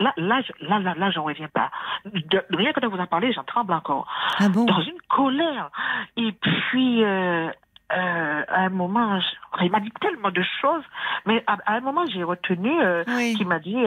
Là, 0.00 0.12
là, 0.16 0.40
là, 0.60 0.78
là, 0.78 0.94
là 0.96 1.10
j'en 1.10 1.24
reviens 1.24 1.48
pas. 1.48 1.70
De, 2.04 2.44
rien 2.50 2.72
que 2.72 2.80
de 2.80 2.86
vous 2.86 2.98
en 2.98 3.06
parler, 3.06 3.32
j'en 3.32 3.44
tremble 3.44 3.72
encore. 3.72 4.06
Ah 4.38 4.48
bon? 4.48 4.64
Dans 4.64 4.80
une 4.80 5.00
colère. 5.08 5.70
Et 6.16 6.32
puis, 6.32 7.02
euh, 7.04 7.48
euh, 7.92 8.42
à 8.48 8.60
un 8.60 8.68
moment, 8.68 9.20
il 9.62 9.70
m'a 9.70 9.80
dit 9.80 9.92
tellement 10.00 10.30
de 10.30 10.42
choses, 10.60 10.84
mais 11.26 11.42
à, 11.46 11.58
un 11.66 11.80
moment, 11.80 12.04
j'ai 12.12 12.24
retenu 12.24 12.70
euh, 12.80 13.04
qu'il 13.04 13.46
m'a 13.46 13.58
dit 13.58 13.84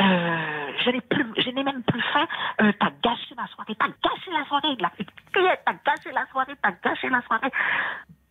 euh, 0.00 0.72
je 0.84 0.90
n'ai 0.90 1.00
plus, 1.00 1.26
je 1.36 1.50
n'ai 1.50 1.62
même 1.62 1.82
plus 1.82 2.02
faim. 2.12 2.26
Euh, 2.60 2.72
t'as 2.78 2.90
gâché 3.02 3.34
la 3.36 3.46
soirée, 3.48 3.74
t'as 3.78 3.88
gâché 3.88 4.30
la 4.30 4.44
soirée. 4.46 4.76
La 4.80 4.90
t'as 5.64 5.72
gâché 5.84 6.12
la 6.12 6.26
soirée, 6.26 6.54
t'as 6.62 6.72
gâché 6.82 7.08
la 7.08 7.22
soirée. 7.22 7.50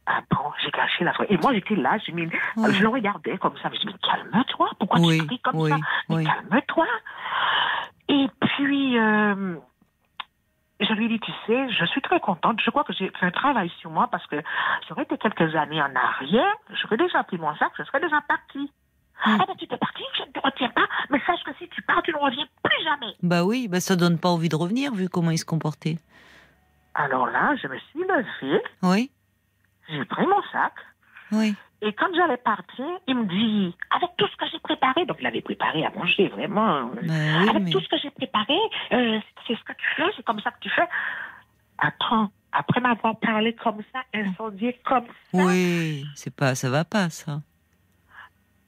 Ah 0.08 0.22
bon, 0.32 0.52
j'ai 0.64 0.72
gâché 0.72 1.04
la 1.04 1.14
soirée. 1.14 1.34
Et 1.34 1.38
moi, 1.38 1.54
j'étais 1.54 1.76
là, 1.76 1.98
je, 2.00 2.12
je 2.12 2.82
le 2.82 2.88
regardais 2.90 3.38
comme 3.38 3.56
ça. 3.58 3.70
Je 3.70 3.76
me 3.76 3.80
dis, 3.80 3.86
mais 3.86 3.94
calme-toi, 4.32 4.70
pourquoi 4.80 5.00
tu 5.00 5.28
cries 5.28 5.40
comme 5.40 5.68
ça? 5.70 5.78
Mais 6.10 6.24
calme-toi. 6.26 6.88
Et 8.10 8.28
puis, 8.42 8.98
euh, 8.98 9.56
je 10.80 10.94
lui 10.94 11.06
ai 11.06 11.10
dit, 11.10 11.20
tu 11.20 11.32
sais, 11.46 11.70
je 11.70 11.86
suis 11.86 12.02
très 12.02 12.20
contente. 12.20 12.60
Je 12.66 12.70
crois 12.72 12.84
que 12.84 12.94
j'ai 12.94 13.10
fait 13.20 13.26
un 13.28 13.32
travail 13.32 13.70
sur 13.80 13.92
moi 13.92 14.08
parce 14.12 14.26
que 14.28 14.42
ça 14.42 14.92
aurait 14.92 15.04
été 15.04 15.18
quelques 15.18 15.56
années 15.56 15.82
en 15.82 15.96
arrière, 15.96 16.56
j'aurais 16.82 16.98
déjà 16.98 17.24
pris 17.24 17.38
mon 17.38 17.56
sac, 17.56 17.72
je 17.78 17.84
serais 17.84 18.00
déjà 18.00 18.20
partie. 18.22 18.72
Ah 19.24 19.38
ben 19.48 19.56
tu 19.58 19.68
t'es 19.68 19.78
parti, 19.78 20.04
je 20.18 20.24
ne 20.24 20.32
te 20.32 20.40
retiens 20.40 20.70
pas, 20.70 20.88
mais 21.10 21.20
sache 21.26 21.44
que 21.44 21.52
si 21.60 21.68
tu 21.70 21.82
pars, 21.84 22.02
tu 22.04 22.12
ne 22.12 22.18
reviens 22.18 22.46
plus 22.64 22.84
jamais. 22.84 23.14
Bah 23.22 23.44
oui, 23.44 23.68
bah 23.68 23.80
ça 23.80 23.96
donne 23.96 24.18
pas 24.18 24.30
envie 24.30 24.50
de 24.50 24.56
revenir 24.56 24.94
vu 24.94 25.10
comment 25.10 25.32
il 25.32 25.38
se 25.38 25.46
comportait. 25.46 25.98
Alors 26.94 27.28
là, 27.28 27.56
je 27.62 27.68
me 27.68 27.78
suis 27.78 28.00
levée. 28.00 28.62
Oui. 28.84 29.12
J'ai 29.90 30.06
pris 30.06 30.26
mon 30.26 30.42
sac. 30.52 30.74
Oui. 31.32 31.56
Et 31.84 31.94
quand 31.94 32.14
j'allais 32.16 32.38
partir, 32.38 32.86
il 33.08 33.16
me 33.16 33.26
dit, 33.26 33.76
avec 33.90 34.12
tout 34.18 34.28
ce 34.28 34.36
que 34.38 34.46
j'ai 34.52 34.60
préparé, 34.60 35.06
donc 35.06 35.18
il 35.20 35.26
avait 35.26 35.42
préparé 35.42 35.84
à 35.86 35.90
manger, 35.92 36.28
vraiment. 36.28 36.92
Bah 37.04 37.50
avec 37.50 37.72
tout 37.72 37.80
ce 37.80 37.90
que 37.90 37.98
j'ai 37.98 38.12
préparé, 38.12 38.58
euh, 38.92 39.20
c'est 39.48 39.56
ce 39.56 39.64
que 39.64 39.74
tu 39.74 39.86
fais, 39.96 40.04
c'est 40.16 40.24
comme 40.24 40.40
ça 40.42 40.52
que 40.52 40.60
tu 40.60 40.70
fais. 40.70 40.88
Attends, 41.80 42.32
après 42.52 42.82
m'avoir 42.82 43.18
parlé 43.20 43.56
comme 43.56 43.82
ça, 43.92 44.02
incendié 44.14 44.80
comme 44.86 45.06
ça. 45.06 45.44
Oui, 45.44 46.06
c'est 46.16 46.36
pas, 46.36 46.54
ça 46.54 46.70
va 46.70 46.86
pas, 46.86 47.10
ça. 47.10 47.42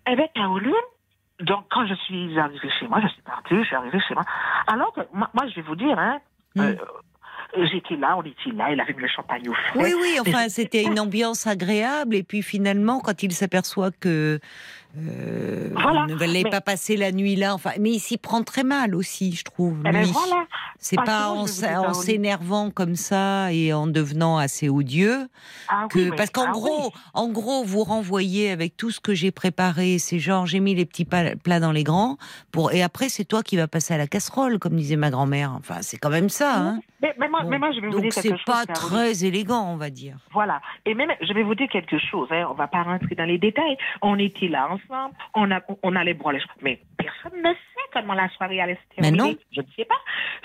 Eh 0.10 0.16
bien, 0.16 0.28
Caroline, 0.36 0.74
donc 1.40 1.66
quand 1.70 1.86
je 1.88 1.94
suis 1.96 2.38
arrivée 2.38 2.70
chez 2.80 2.88
moi, 2.88 3.00
je 3.02 3.08
suis 3.08 3.22
partie, 3.22 3.56
je 3.58 3.64
suis 3.64 3.76
arrivée 3.76 4.00
chez 4.08 4.14
moi. 4.14 4.24
Alors 4.68 4.94
que 4.94 5.02
moi, 5.14 5.30
je 5.48 5.56
vais 5.56 5.62
vous 5.62 5.76
dire, 5.76 5.98
hein, 5.98 6.20
hmm. 6.56 6.62
euh, 6.62 6.76
J'étais 7.56 7.96
là, 7.96 8.18
on 8.18 8.24
était 8.24 8.50
là, 8.52 8.72
il 8.72 8.82
avait 8.82 8.94
mis 8.94 9.04
le 9.04 9.08
champagne 9.08 9.48
au 9.48 9.54
frais. 9.54 9.80
Oui, 9.80 9.94
oui, 10.02 10.18
enfin, 10.20 10.50
c'était 10.50 10.84
une 10.84 11.00
ambiance 11.00 11.46
agréable. 11.46 12.16
Et 12.16 12.24
puis 12.24 12.42
finalement, 12.42 13.00
quand 13.00 13.22
il 13.22 13.32
s'aperçoit 13.32 13.92
que 13.92 14.40
euh, 14.96 15.70
ne 16.08 16.14
voulait 16.14 16.44
pas 16.44 16.62
passer 16.62 16.98
la 16.98 17.12
nuit 17.12 17.36
là. 17.36 17.56
Enfin, 17.56 17.72
mais 17.80 17.92
il 17.92 18.00
s'y 18.00 18.18
prend 18.18 18.44
très 18.44 18.64
mal 18.64 18.94
aussi, 18.94 19.34
je 19.34 19.44
trouve. 19.44 19.80
Eh 19.86 19.92
ben 19.92 20.04
voilà. 20.04 20.46
C'est 20.78 20.98
pas 20.98 21.30
en, 21.30 21.48
s'énervant 21.48 22.70
comme 22.70 22.96
ça 22.96 23.52
et 23.52 23.74
en 23.74 23.88
devenant 23.88 24.38
assez 24.38 24.70
odieux 24.70 25.28
ah 25.70 25.88
que 25.90 26.16
parce 26.16 26.30
qu'en 26.30 26.48
ah 26.50 26.52
gros, 26.52 26.92
en 27.14 27.30
gros, 27.30 27.64
vous 27.64 27.84
renvoyez 27.84 28.52
avec 28.52 28.78
tout 28.78 28.92
ce 28.92 29.00
que 29.00 29.14
j'ai 29.14 29.32
préparé. 29.32 29.98
C'est 29.98 30.20
genre 30.20 30.46
j'ai 30.46 30.60
mis 30.60 30.76
les 30.76 30.86
petits 30.86 31.06
plats 31.06 31.60
dans 31.60 31.72
les 31.72 31.84
grands 31.84 32.18
pour 32.52 32.72
et 32.72 32.84
après 32.84 33.10
c'est 33.10 33.26
toi 33.26 33.42
qui 33.42 33.58
vas 33.58 33.68
passer 33.68 33.94
à 33.96 33.98
la 33.98 34.08
casserole, 34.08 34.60
comme 34.60 34.76
disait 34.76 34.96
ma 34.96 35.10
grand-mère. 35.10 35.54
Enfin, 35.58 35.78
c'est 35.82 35.98
quand 35.98 36.12
même 36.12 36.30
ça. 36.30 36.56
Hein. 36.56 36.80
Mais, 37.02 37.28
moi, 37.28 37.42
je 37.44 37.82
vais 37.82 37.88
vous 37.88 38.00
Donc 38.00 38.14
c'est 38.14 38.34
pas 38.46 38.66
très 38.66 39.26
élégant, 39.26 39.68
on 39.74 39.76
va 39.76 39.90
dire. 39.90 40.18
Voilà. 40.32 40.62
Et 40.86 40.94
même, 40.94 41.12
je 41.22 41.34
vais 41.34 41.44
vous 41.44 41.56
dire 41.56 41.68
quelque 41.68 41.98
chose. 41.98 42.30
Hein. 42.32 42.48
On 42.50 42.54
va 42.54 42.68
pas 42.68 42.84
rentrer 42.84 43.16
dans 43.16 43.26
les 43.26 43.38
détails. 43.38 43.78
On 44.02 44.18
était 44.18 44.48
là 44.48 44.70
ensemble. 44.90 45.16
On 45.36 45.52
a, 45.52 45.62
on 45.84 45.96
allait 45.96 46.14
boire 46.14 46.34
les 46.34 46.42
Mais 46.62 46.82
personne 46.98 47.40
ne 47.40 47.54
sait 47.54 47.90
comment 47.94 48.14
la 48.14 48.30
soirée 48.30 48.62
allait 48.62 48.76
se 48.90 48.96
terminer. 48.96 49.18
Mais 49.18 49.32
non. 49.32 49.36
Je 49.52 49.62
ne 49.62 49.66
sais 49.76 49.86
pas. 49.86 50.00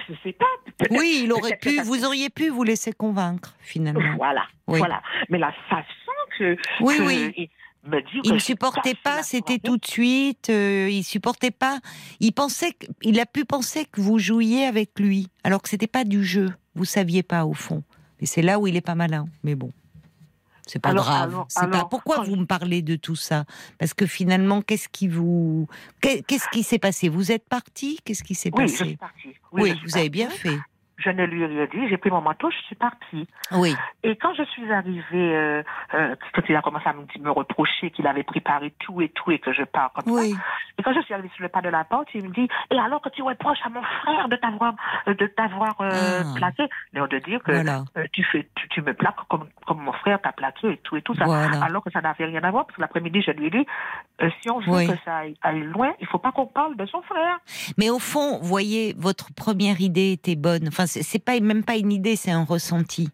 Je 0.07 0.13
ne 0.13 0.19
sais 0.23 0.33
pas. 0.33 0.47
Oui, 0.91 1.23
il 1.25 1.33
aurait 1.33 1.57
pu. 1.57 1.81
Vous 1.83 2.05
auriez 2.05 2.31
pu 2.31 2.49
vous 2.49 2.65
laisser 2.65 2.93
convaincre 2.93 3.55
finalement. 3.61 4.17
Voilà. 4.17 4.45
Voilà. 4.67 5.03
Mais 5.29 5.39
la 5.39 5.53
façon 5.69 6.13
que. 6.39 6.57
Oui, 6.81 6.97
oui 7.01 7.51
il 8.25 8.35
ne 8.35 8.39
supportait 8.39 8.95
pas, 8.95 9.23
c'était 9.23 9.59
tout 9.59 9.77
de 9.77 9.87
suite. 9.87 10.51
Euh, 10.51 10.89
il 10.91 11.05
supportait 11.05 11.51
pas. 11.51 11.81
Il 12.21 12.33
pensait, 12.33 12.73
il 13.03 13.19
a 13.21 13.27
pu 13.27 13.45
penser 13.45 13.87
que 13.87 14.01
vous 14.01 14.19
jouiez 14.19 14.65
avec 14.65 14.99
lui, 14.99 15.29
alors 15.45 15.63
que 15.63 15.69
c'était 15.69 15.87
pas 15.87 16.05
du 16.05 16.25
jeu. 16.25 16.49
Vous 16.75 16.85
saviez 16.85 17.23
pas 17.23 17.45
au 17.45 17.55
fond. 17.55 17.83
Et 18.21 18.27
c'est 18.27 18.43
là 18.43 18.59
où 18.59 18.67
il 18.67 18.77
est 18.77 18.83
pas 18.83 18.95
malin. 18.95 19.27
Mais 19.43 19.55
bon, 19.55 19.71
c'est 20.69 20.79
pas 20.79 20.95
grave. 20.95 21.45
C'est 21.49 21.69
pas. 21.69 21.87
Pourquoi 21.87 22.23
vous 22.23 22.37
me 22.37 22.47
parlez 22.47 22.83
de 22.83 22.97
tout 22.97 23.17
ça? 23.17 23.45
Parce 23.79 23.95
que 23.95 24.07
finalement, 24.07 24.63
qu'est-ce 24.63 24.89
qui 24.89 25.09
vous, 25.09 25.67
qu'est-ce 26.01 26.49
qui 26.51 26.63
s'est 26.63 26.79
passé? 26.79 27.09
Vous 27.09 27.33
êtes 27.33 27.49
parti? 27.49 27.99
Qu'est-ce 28.05 28.23
qui 28.23 28.35
s'est 28.35 28.51
passé? 28.51 28.99
Oui, 29.53 29.75
vous 29.85 29.97
avez 29.97 30.11
bien 30.11 30.31
fait 30.31 30.59
je 30.99 31.11
ne 31.11 31.25
lui 31.25 31.43
ai 31.43 31.47
rien 31.47 31.67
dit, 31.67 31.89
j'ai 31.89 31.97
pris 31.97 32.11
mon 32.11 32.21
manteau, 32.21 32.51
je 32.51 32.59
suis 32.67 32.75
partie. 32.75 33.27
Oui. 33.53 33.75
Et 34.03 34.17
quand 34.17 34.35
je 34.35 34.43
suis 34.45 34.71
arrivée, 34.73 35.03
euh, 35.15 35.63
euh, 35.95 36.17
quand 36.35 36.43
il 36.49 36.57
a 36.57 36.63
commencé 36.63 36.89
à 36.89 36.93
me, 36.93 37.31
reprocher 37.31 37.91
qu'il 37.91 38.07
avait 38.07 38.25
préparé 38.25 38.73
tout 38.81 39.01
et 39.01 39.09
tout 39.11 39.31
et 39.31 39.39
que 39.39 39.53
je 39.53 39.63
pars 39.63 39.93
comme 39.93 40.13
oui. 40.13 40.33
ça. 40.33 40.39
Et 40.79 40.83
quand 40.83 40.93
je 40.93 41.01
suis 41.01 41.15
arrivée 41.15 41.31
sur 41.35 41.43
le 41.43 41.49
pas 41.49 41.61
de 41.61 41.69
la 41.69 41.85
porte, 41.85 42.09
il 42.15 42.23
me 42.23 42.33
dit, 42.35 42.49
et 42.71 42.79
alors 42.79 43.01
que 43.01 43.09
tu 43.09 43.23
reproches 43.23 43.59
à 43.65 43.69
mon 43.69 43.83
frère 43.83 44.29
de 44.29 44.37
t'avoir, 44.37 44.75
euh, 45.09 45.15
de 45.15 45.27
t'avoir 45.27 45.81
euh, 45.81 45.91
ah. 45.93 46.35
plaqué, 46.37 46.69
mais 46.93 47.01
de 47.01 47.19
dire 47.19 47.43
que 47.43 47.53
euh, 47.53 48.05
tu 48.13 48.25
fais, 48.25 48.49
tu, 48.71 48.83
me 48.83 48.95
plaques 48.95 49.17
comme, 49.29 49.49
comme 49.67 49.81
mon 49.81 49.93
frère 49.93 50.21
t'a 50.21 50.33
plaqué 50.33 50.73
et 50.73 50.77
tout 50.79 50.97
et 50.97 51.03
tout 51.03 51.15
ça. 51.15 51.25
Alors 51.63 51.83
que 51.83 51.91
ça 51.91 52.01
n'avait 52.01 52.27
rien 52.27 52.43
à 52.45 52.51
voir, 52.51 52.67
parce 52.67 52.77
que 52.77 52.81
l'après-midi, 52.81 53.23
je 53.23 53.33
lui 53.33 53.47
ai 53.47 53.51
dit, 53.51 53.67
si 54.43 54.51
on 54.51 54.61
veut 54.61 54.87
que 54.87 54.99
ça 55.05 55.23
aille, 55.43 55.63
loin, 55.63 55.93
il 56.01 56.07
faut 56.07 56.19
pas 56.19 56.33
qu'on 56.33 56.47
parle 56.47 56.77
de 56.77 56.87
son 56.87 57.03
frère. 57.03 57.39
Mais 57.77 57.91
au 57.91 57.99
fond, 57.99 58.39
voyez, 58.41 58.95
votre 58.97 59.33
première 59.35 59.81
idée 59.81 60.13
était 60.13 60.37
bonne. 60.37 60.69
Enfin, 60.69 60.87
c'est 60.89 61.19
pas 61.19 61.39
même 61.41 61.65
pas 61.65 61.77
une 61.77 61.93
idée, 61.93 62.17
c'est 62.17 62.31
un 62.31 62.45
ressenti. 62.45 63.09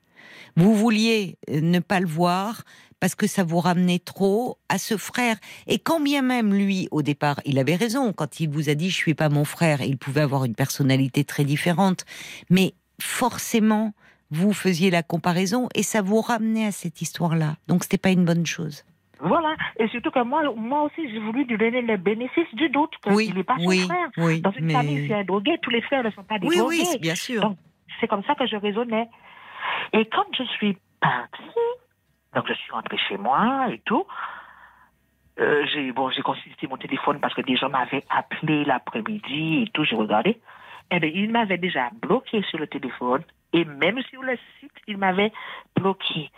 Vous 0.57 0.75
vouliez 0.75 1.37
euh, 1.51 1.61
ne 1.61 1.81
pas 1.81 2.01
le 2.01 2.07
voir 2.07 2.63
parce 3.01 3.15
que 3.15 3.27
ça 3.27 3.45
vous 3.45 3.61
ramenait 3.61 3.99
trop 3.99 4.59
à 4.69 4.79
ce 4.79 4.97
frère. 4.97 5.37
Et 5.67 5.79
quand 5.79 6.01
bien 6.01 6.23
même 6.23 6.55
lui, 6.55 6.89
au 6.91 7.03
départ, 7.03 7.41
il 7.45 7.59
avait 7.59 7.77
raison 7.77 8.13
quand 8.13 8.41
il 8.41 8.49
vous 8.49 8.71
a 8.71 8.75
dit 8.75 8.89
je 8.89 8.97
suis 8.97 9.15
pas 9.15 9.29
mon 9.29 9.45
frère, 9.45 9.83
il 9.83 9.99
pouvait 9.99 10.23
avoir 10.23 10.45
une 10.45 10.55
personnalité 10.55 11.25
très 11.25 11.45
différente, 11.45 12.05
mais 12.49 12.75
forcément 13.01 13.93
vous 14.31 14.53
faisiez 14.53 14.91
la 14.91 15.03
comparaison 15.03 15.69
et 15.75 15.83
ça 15.83 16.03
vous 16.03 16.21
ramenait 16.21 16.67
à 16.67 16.73
cette 16.73 17.03
histoire-là. 17.03 17.57
Donc 17.69 17.85
c'était 17.85 17.99
pas 17.99 18.11
une 18.11 18.25
bonne 18.25 18.47
chose. 18.47 18.85
Voilà, 19.20 19.55
et 19.78 19.89
surtout 19.89 20.11
que 20.11 20.23
moi, 20.23 20.43
moi 20.57 20.82
aussi, 20.82 21.11
j'ai 21.11 21.19
voulu 21.19 21.45
lui 21.45 21.57
donner 21.57 21.82
le 21.82 21.97
bénéfice 21.97 22.53
du 22.55 22.69
doute, 22.69 22.93
qu'il 23.03 23.35
n'est 23.35 23.45
pas 23.45 23.57
son 23.59 23.70
frère. 23.70 24.41
Dans 24.41 24.53
une 24.53 24.70
famille, 24.70 25.07
c'est 25.09 25.15
un 25.15 25.24
drogué, 25.24 25.59
tous 25.62 25.70
les 25.70 25.82
frères 25.82 26.03
ne 26.03 26.11
sont 26.11 26.24
pas 26.24 26.39
des 26.39 26.47
oui, 26.47 26.59
drogués. 26.59 26.82
Oui, 26.93 26.99
bien 27.01 27.15
sûr. 27.15 27.55
C'est 28.01 28.09
comme 28.09 28.24
ça 28.24 28.35
que 28.35 28.47
je 28.47 28.57
raisonnais. 28.57 29.09
Et 29.93 30.05
quand 30.07 30.27
je 30.36 30.45
suis 30.45 30.77
partie, 31.01 31.61
donc 32.35 32.45
je 32.49 32.55
suis 32.55 32.73
rentrée 32.73 32.99
chez 33.09 33.16
moi 33.16 33.69
et 33.70 33.81
tout, 33.85 34.05
euh, 35.41 35.65
j'ai 35.73 35.93
bon, 35.93 36.11
j'ai 36.11 36.23
consulté 36.23 36.66
mon 36.66 36.77
téléphone 36.77 37.19
parce 37.20 37.35
que 37.35 37.43
des 37.43 37.57
gens 37.57 37.69
m'avaient 37.69 38.05
appelé 38.11 38.65
l'après-midi 38.65 39.62
et 39.62 39.70
tout, 39.73 39.85
j'ai 39.85 39.97
regardé. 39.97 40.41
Eh 40.91 41.01
bien, 41.01 41.11
il 41.12 41.31
m'avait 41.31 41.59
déjà 41.59 41.91
bloqué 42.03 42.43
sur 42.43 42.59
le 42.59 42.66
téléphone 42.66 43.23
et 43.55 43.65
même 43.65 44.03
sur 44.11 44.23
le 44.23 44.37
site, 44.59 44.73
il 44.89 44.99
m'avait 44.99 45.33
bloqué. 45.77 46.31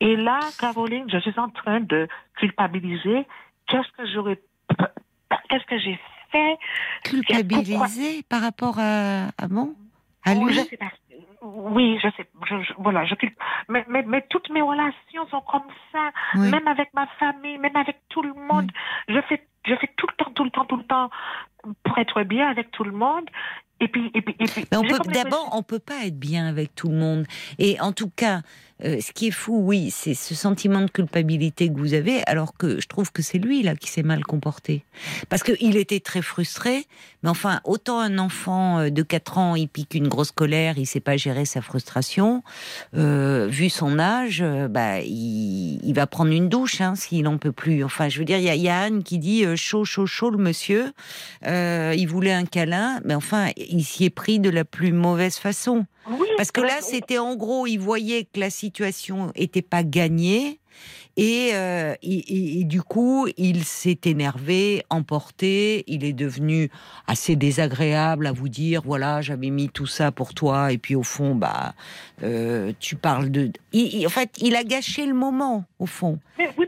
Et 0.00 0.16
là, 0.16 0.40
Caroline, 0.58 1.06
je 1.10 1.18
suis 1.18 1.38
en 1.38 1.48
train 1.48 1.80
de 1.80 2.08
culpabiliser. 2.36 3.26
Qu'est-ce 3.68 3.90
que 3.96 4.06
j'aurais, 4.12 4.40
qu'est-ce 5.48 5.64
que 5.64 5.78
j'ai 5.78 5.98
fait? 6.32 6.58
Culpabiliser 7.04 8.22
par 8.28 8.42
rapport 8.42 8.78
à, 8.78 9.28
à 9.38 9.48
bon 9.48 9.74
oui, 10.26 10.52
je 10.52 10.60
sais 10.60 10.76
pas. 10.76 10.92
Oui, 11.42 11.98
je 12.02 12.08
sais. 12.16 12.28
voilà, 12.78 13.04
je, 13.04 13.14
mais, 13.68 13.84
mais, 13.88 14.02
mais, 14.02 14.24
toutes 14.28 14.50
mes 14.50 14.62
relations 14.62 15.26
sont 15.30 15.40
comme 15.42 15.68
ça. 15.92 16.10
Même 16.34 16.66
avec 16.66 16.92
ma 16.94 17.06
famille, 17.18 17.58
même 17.58 17.76
avec 17.76 17.96
tout 18.08 18.22
le 18.22 18.34
monde. 18.34 18.70
Je 19.08 19.20
fais, 19.22 19.46
je 19.66 19.74
fais 19.76 19.90
tout 19.96 20.06
le 20.08 20.24
temps, 20.24 20.30
tout 20.32 20.44
le 20.44 20.50
temps, 20.50 20.64
tout 20.64 20.76
le 20.76 20.84
temps 20.84 21.10
pour 21.84 21.98
être 21.98 22.22
bien 22.22 22.48
avec 22.48 22.70
tout 22.70 22.84
le 22.84 22.92
monde. 22.92 23.28
Et 23.80 23.86
puis, 23.86 24.10
et 24.12 24.22
puis, 24.22 24.34
et 24.40 24.44
puis 24.44 24.66
d'abord, 25.12 25.50
on 25.52 25.62
peut 25.62 25.78
pas 25.78 26.04
être 26.04 26.18
bien 26.18 26.48
avec 26.48 26.74
tout 26.74 26.88
le 26.88 26.96
monde. 26.96 27.26
Et 27.60 27.80
en 27.80 27.92
tout 27.92 28.10
cas, 28.10 28.40
euh, 28.84 29.00
ce 29.00 29.12
qui 29.12 29.28
est 29.28 29.32
fou, 29.32 29.60
oui, 29.62 29.90
c'est 29.92 30.14
ce 30.14 30.34
sentiment 30.34 30.80
de 30.80 30.90
culpabilité 30.90 31.68
que 31.68 31.78
vous 31.78 31.94
avez, 31.94 32.24
alors 32.24 32.56
que 32.56 32.80
je 32.80 32.88
trouve 32.88 33.12
que 33.12 33.22
c'est 33.22 33.38
lui 33.38 33.62
là 33.62 33.76
qui 33.76 33.88
s'est 33.88 34.02
mal 34.02 34.24
comporté. 34.24 34.84
Parce 35.28 35.44
qu'il 35.44 35.76
était 35.76 36.00
très 36.00 36.22
frustré, 36.22 36.86
mais 37.22 37.28
enfin, 37.28 37.60
autant 37.62 38.00
un 38.00 38.18
enfant 38.18 38.80
euh, 38.80 38.90
de 38.90 39.02
4 39.02 39.38
ans, 39.38 39.54
il 39.54 39.68
pique 39.68 39.94
une 39.94 40.08
grosse 40.08 40.32
colère, 40.32 40.76
il 40.76 40.86
sait 40.86 40.98
pas 40.98 41.07
gérer 41.16 41.44
sa 41.44 41.60
frustration, 41.60 42.42
euh, 42.96 43.46
vu 43.48 43.70
son 43.70 43.98
âge, 43.98 44.44
bah, 44.70 45.00
il, 45.00 45.92
va 45.94 46.06
prendre 46.06 46.32
une 46.32 46.48
douche 46.48 46.80
hein, 46.80 46.94
s'il 46.94 47.22
n'en 47.22 47.38
peut 47.38 47.52
plus. 47.52 47.82
Enfin, 47.84 48.08
je 48.08 48.18
veux 48.18 48.24
dire, 48.24 48.38
il 48.38 48.44
y, 48.44 48.68
a 48.68 48.80
Anne 48.80 49.02
qui 49.02 49.18
dit 49.18 49.44
chaud, 49.56 49.84
chaud, 49.84 50.06
chaud, 50.06 50.30
le 50.30 50.38
monsieur, 50.38 50.92
il 51.44 52.06
voulait 52.06 52.32
un 52.32 52.44
câlin, 52.44 53.00
mais 53.04 53.14
enfin, 53.14 53.48
il 53.56 53.84
s'y 53.84 54.04
est 54.04 54.10
pris 54.10 54.38
de 54.38 54.50
la 54.50 54.64
plus 54.64 54.92
mauvaise 54.92 55.36
façon. 55.36 55.86
Parce 56.36 56.52
que 56.52 56.60
là, 56.60 56.78
c'était 56.80 57.18
en 57.18 57.36
gros, 57.36 57.66
il 57.66 57.78
voyait 57.78 58.24
que 58.24 58.40
la 58.40 58.50
situation 58.50 59.32
n'était 59.36 59.62
pas 59.62 59.82
gagnée. 59.82 60.60
Euh, 61.18 61.94
et, 62.02 62.60
et, 62.60 62.64
du 62.64 62.82
coup, 62.82 63.26
il 63.36 63.64
s'est 63.64 63.98
énervé, 64.04 64.84
emporté. 64.88 65.82
Il 65.88 66.04
est 66.04 66.12
devenu 66.12 66.70
assez 67.06 67.34
désagréable 67.34 68.26
à 68.26 68.32
vous 68.32 68.48
dire 68.48 68.82
voilà, 68.84 69.20
j'avais 69.20 69.50
mis 69.50 69.68
tout 69.68 69.86
ça 69.86 70.12
pour 70.12 70.34
toi, 70.34 70.72
et 70.72 70.78
puis 70.78 70.94
au 70.94 71.02
fond, 71.02 71.34
bah, 71.34 71.74
euh, 72.22 72.72
tu 72.78 72.94
parles 72.94 73.30
de. 73.30 73.50
en 74.06 74.08
fait, 74.08 74.30
il 74.38 74.54
a 74.54 74.62
gâché 74.62 75.06
le 75.06 75.14
moment, 75.14 75.64
au 75.78 75.86
fond, 75.86 76.20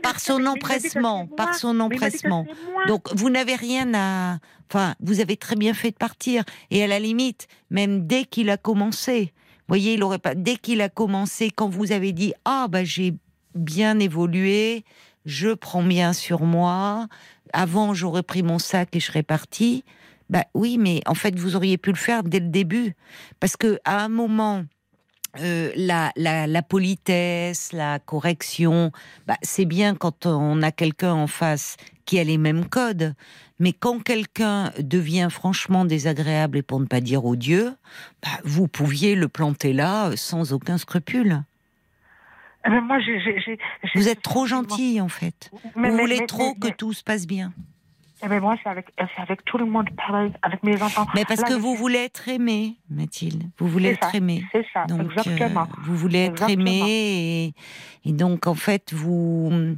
par 0.03 0.19
son 0.19 0.45
empressement, 0.45 1.27
par 1.27 1.55
son 1.55 1.79
empressement. 1.79 2.45
Donc, 2.87 3.13
vous 3.15 3.29
n'avez 3.29 3.55
rien 3.55 3.93
à. 3.93 4.39
Enfin, 4.69 4.95
vous 5.01 5.19
avez 5.19 5.37
très 5.37 5.55
bien 5.55 5.73
fait 5.73 5.91
de 5.91 5.97
partir. 5.97 6.43
Et 6.71 6.83
à 6.83 6.87
la 6.87 6.99
limite, 6.99 7.47
même 7.69 8.05
dès 8.07 8.23
qu'il 8.23 8.49
a 8.49 8.57
commencé, 8.57 9.33
voyez, 9.67 9.93
il 9.93 10.03
aurait 10.03 10.19
pas. 10.19 10.35
Dès 10.35 10.55
qu'il 10.55 10.81
a 10.81 10.89
commencé, 10.89 11.51
quand 11.51 11.69
vous 11.69 11.91
avez 11.91 12.11
dit 12.11 12.33
ah 12.43 12.67
bah 12.69 12.83
j'ai 12.83 13.13
bien 13.55 13.99
évolué, 13.99 14.83
je 15.25 15.49
prends 15.49 15.83
bien 15.83 16.13
sur 16.13 16.41
moi. 16.41 17.07
Avant, 17.53 17.93
j'aurais 17.93 18.23
pris 18.23 18.43
mon 18.43 18.59
sac 18.59 18.95
et 18.95 18.99
je 18.99 19.05
serais 19.05 19.23
parti. 19.23 19.83
Bah 20.29 20.45
oui, 20.53 20.77
mais 20.77 21.01
en 21.05 21.15
fait, 21.15 21.37
vous 21.37 21.55
auriez 21.55 21.77
pu 21.77 21.91
le 21.91 21.97
faire 21.97 22.23
dès 22.23 22.39
le 22.39 22.47
début, 22.47 22.95
parce 23.39 23.57
que 23.57 23.79
à 23.85 24.03
un 24.03 24.09
moment. 24.09 24.63
Euh, 25.39 25.71
la, 25.77 26.61
politesse, 26.61 27.71
la 27.71 27.99
correction, 27.99 28.91
bah, 29.27 29.37
c'est 29.41 29.63
bien 29.63 29.95
quand 29.95 30.25
on 30.25 30.61
a 30.61 30.73
quelqu'un 30.73 31.13
en 31.13 31.27
face 31.27 31.77
qui 32.03 32.19
a 32.19 32.25
les 32.25 32.37
mêmes 32.37 32.65
codes. 32.65 33.13
Mais 33.57 33.71
quand 33.71 34.03
quelqu'un 34.03 34.73
devient 34.79 35.29
franchement 35.31 35.85
désagréable 35.85 36.57
et 36.57 36.61
pour 36.63 36.81
ne 36.81 36.85
pas 36.85 36.99
dire 36.99 37.23
odieux, 37.23 37.73
bah, 38.21 38.29
vous 38.43 38.67
pouviez 38.67 39.15
le 39.15 39.29
planter 39.29 39.71
là 39.71 40.11
sans 40.17 40.51
aucun 40.51 40.77
scrupule. 40.77 41.43
Moi, 42.67 42.99
vous 43.95 44.07
êtes 44.07 44.21
trop 44.21 44.45
gentil, 44.45 45.01
en 45.01 45.09
fait. 45.09 45.51
vous 45.75 45.97
voulez 45.97 46.25
trop 46.25 46.53
que 46.53 46.69
tout 46.69 46.93
se 46.93 47.03
passe 47.03 47.25
bien. 47.27 47.51
Eh 48.23 48.27
ben 48.27 48.39
moi, 48.39 48.55
c'est 48.61 48.69
avec, 48.69 48.93
avec, 49.17 49.43
tout 49.45 49.57
le 49.57 49.65
monde 49.65 49.89
pareil, 49.97 50.31
avec 50.43 50.61
mes 50.61 50.79
enfants. 50.81 51.07
Mais 51.15 51.25
parce 51.25 51.43
que 51.43 51.53
vous 51.53 51.73
voulez 51.73 51.99
être 51.99 52.27
aimé, 52.27 52.77
Mathilde. 52.89 53.45
Vous 53.57 53.67
voulez 53.67 53.89
être 53.89 54.13
aimé. 54.13 54.43
C'est 54.51 54.65
ça, 54.71 54.85
donc, 54.85 55.11
exactement. 55.11 55.63
Euh, 55.63 55.81
vous 55.83 55.95
voulez 55.95 56.25
être 56.25 56.47
aimé 56.47 57.53
et, 58.05 58.09
et, 58.09 58.13
donc, 58.13 58.45
en 58.45 58.53
fait, 58.53 58.93
vous, 58.93 59.75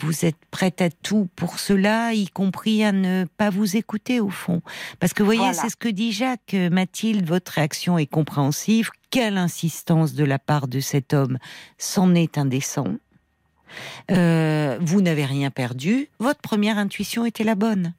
vous 0.00 0.24
êtes 0.24 0.42
prête 0.50 0.80
à 0.80 0.88
tout 0.88 1.28
pour 1.36 1.58
cela, 1.58 2.14
y 2.14 2.28
compris 2.28 2.82
à 2.82 2.92
ne 2.92 3.26
pas 3.36 3.50
vous 3.50 3.76
écouter 3.76 4.20
au 4.20 4.30
fond. 4.30 4.62
Parce 4.98 5.12
que 5.12 5.22
vous 5.22 5.30
voyez, 5.30 5.52
c'est 5.52 5.68
ce 5.68 5.76
que 5.76 5.88
dit 5.88 6.12
Jacques, 6.12 6.56
Mathilde, 6.70 7.26
votre 7.26 7.52
réaction 7.52 7.98
est 7.98 8.06
compréhensive. 8.06 8.90
Quelle 9.12 9.36
insistance 9.36 10.14
de 10.14 10.24
la 10.24 10.38
part 10.38 10.68
de 10.68 10.80
cet 10.80 11.12
homme, 11.12 11.38
c'en 11.76 12.14
est 12.14 12.38
indécent. 12.38 12.88
Euh, 14.10 14.78
vous 14.80 15.02
n'avez 15.02 15.26
rien 15.26 15.50
perdu. 15.50 16.08
Votre 16.18 16.40
première 16.40 16.78
intuition 16.78 17.26
était 17.26 17.44
la 17.44 17.54
bonne. 17.54 17.92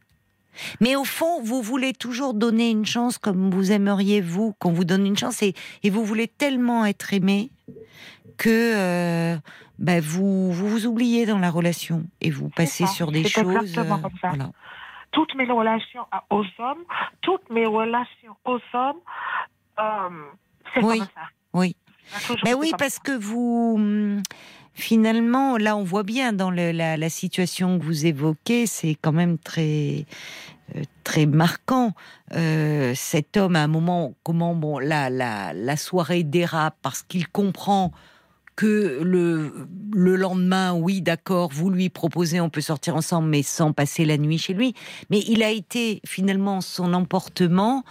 Mais 0.81 0.95
au 0.95 1.03
fond, 1.03 1.39
vous 1.43 1.61
voulez 1.61 1.93
toujours 1.93 2.33
donner 2.33 2.71
une 2.71 2.87
chance 2.87 3.19
comme 3.19 3.51
vous 3.51 3.71
aimeriez 3.71 4.21
vous 4.21 4.53
qu'on 4.57 4.71
vous 4.71 4.85
donne 4.85 5.05
une 5.05 5.15
chance 5.15 5.43
et, 5.43 5.53
vous 5.87 6.03
voulez 6.03 6.27
tellement 6.27 6.83
être 6.83 7.13
aimé 7.13 7.51
que 8.37 8.49
euh, 8.75 9.37
bah, 9.77 9.99
vous, 10.01 10.51
vous, 10.51 10.87
oubliez 10.87 11.27
dans 11.27 11.37
la 11.37 11.51
relation 11.51 12.05
et 12.21 12.31
vous 12.31 12.49
passez 12.49 12.87
sur 12.87 13.11
des 13.11 13.23
choses. 13.23 13.77
Euh, 13.77 14.33
toutes 15.11 15.35
mes 15.35 15.45
relations 15.45 16.07
aux 16.31 16.45
hommes, 16.57 16.83
toutes 17.21 17.47
mes 17.51 17.67
relations 17.67 18.35
aux 18.45 18.59
hommes, 18.73 18.99
euh, 19.79 20.09
c'est 20.73 20.83
oui, 20.83 20.99
comme 20.99 21.07
ça. 21.07 21.21
Oui. 21.53 21.75
Mais 22.43 22.53
oui, 22.53 22.71
parce 22.77 22.99
que 22.99 23.11
vous, 23.11 23.73
hum, 23.75 24.23
finalement, 24.73 25.57
là, 25.57 25.75
on 25.75 25.83
voit 25.83 26.03
bien 26.03 26.33
dans 26.33 26.51
la, 26.51 27.09
situation 27.09 27.79
que 27.79 27.83
vous 27.83 28.05
évoquez, 28.05 28.65
c'est 28.65 28.95
quand 29.01 29.11
même 29.11 29.37
très 29.37 30.05
euh, 30.75 30.83
très 31.03 31.25
marquant. 31.25 31.93
Euh, 32.33 32.93
cet 32.95 33.37
homme, 33.37 33.55
à 33.55 33.63
un 33.63 33.67
moment, 33.67 34.13
comment 34.23 34.55
bon, 34.55 34.79
la, 34.79 35.09
la, 35.09 35.53
la 35.53 35.77
soirée 35.77 36.23
dérape 36.23 36.77
parce 36.81 37.03
qu'il 37.03 37.27
comprend 37.27 37.91
que 38.55 39.01
le, 39.03 39.67
le 39.93 40.15
lendemain, 40.15 40.73
oui, 40.73 41.01
d'accord, 41.01 41.49
vous 41.51 41.69
lui 41.69 41.89
proposez, 41.89 42.39
on 42.39 42.49
peut 42.49 42.61
sortir 42.61 42.95
ensemble, 42.95 43.29
mais 43.29 43.41
sans 43.41 43.73
passer 43.73 44.05
la 44.05 44.17
nuit 44.17 44.37
chez 44.37 44.53
lui. 44.53 44.75
Mais 45.09 45.21
il 45.27 45.41
a 45.43 45.49
été 45.49 46.01
finalement 46.05 46.61
son 46.61 46.93
emportement 46.93 47.83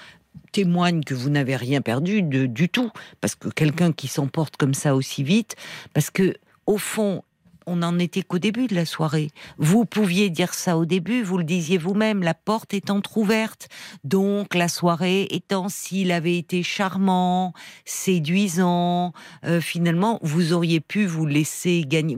témoigne 0.52 1.02
que 1.02 1.14
vous 1.14 1.30
n'avez 1.30 1.56
rien 1.56 1.80
perdu 1.80 2.22
du 2.22 2.68
tout, 2.68 2.90
parce 3.20 3.34
que 3.34 3.48
quelqu'un 3.48 3.92
qui 3.92 4.08
s'emporte 4.08 4.56
comme 4.56 4.74
ça 4.74 4.94
aussi 4.94 5.22
vite, 5.22 5.56
parce 5.94 6.10
que 6.10 6.34
au 6.66 6.78
fond, 6.78 7.22
on 7.66 7.76
n'en 7.76 7.98
était 7.98 8.22
qu'au 8.22 8.38
début 8.38 8.66
de 8.66 8.74
la 8.74 8.84
soirée. 8.84 9.30
Vous 9.58 9.84
pouviez 9.84 10.30
dire 10.30 10.54
ça 10.54 10.76
au 10.76 10.84
début, 10.84 11.22
vous 11.22 11.38
le 11.38 11.44
disiez 11.44 11.78
vous-même, 11.78 12.22
la 12.22 12.34
porte 12.34 12.74
étant 12.74 13.02
ouverte. 13.16 13.68
Donc 14.04 14.54
la 14.54 14.68
soirée 14.68 15.28
étant, 15.30 15.68
s'il 15.68 16.12
avait 16.12 16.36
été 16.36 16.62
charmant, 16.62 17.52
séduisant, 17.84 19.12
euh, 19.44 19.60
finalement, 19.60 20.18
vous 20.22 20.52
auriez 20.52 20.80
pu 20.80 21.06
vous 21.06 21.26
laisser 21.26 21.84
gagner, 21.86 22.16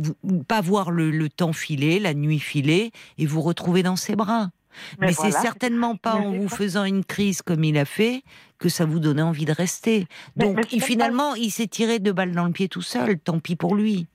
pas 0.49 0.61
voir 0.61 0.91
le, 0.91 1.29
temps 1.29 1.53
filer, 1.53 1.99
la 1.99 2.15
nuit 2.15 2.39
filer, 2.39 2.93
et 3.19 3.27
vous 3.27 3.41
retrouver 3.41 3.83
dans 3.83 3.97
ses 3.97 4.17
bras. 4.17 4.51
Mais, 4.99 5.13
c'est 5.13 5.31
certainement 5.31 5.97
pas 5.97 6.15
en 6.15 6.33
vous 6.33 6.49
faisant 6.49 6.85
une 6.85 7.05
crise 7.05 7.43
comme 7.43 7.65
il 7.65 7.79
a 7.79 7.85
fait 7.85 8.23
que 8.59 8.69
ça 8.69 8.85
vous 8.85 8.99
donnait 8.99 9.23
envie 9.23 9.45
de 9.45 9.53
rester. 9.53 10.07
Donc 10.37 10.67
finalement, 10.67 11.35
il 11.35 11.51
s'est 11.51 11.67
tiré 11.67 11.99
deux 11.99 12.13
balles 12.13 12.33
dans 12.33 12.47
le 12.47 12.53
pied 12.53 12.69
tout 12.69 12.83
seul. 12.83 13.19
Tant 13.19 13.39
pis 13.39 13.57
pour 13.57 13.75
lui. 13.75 14.07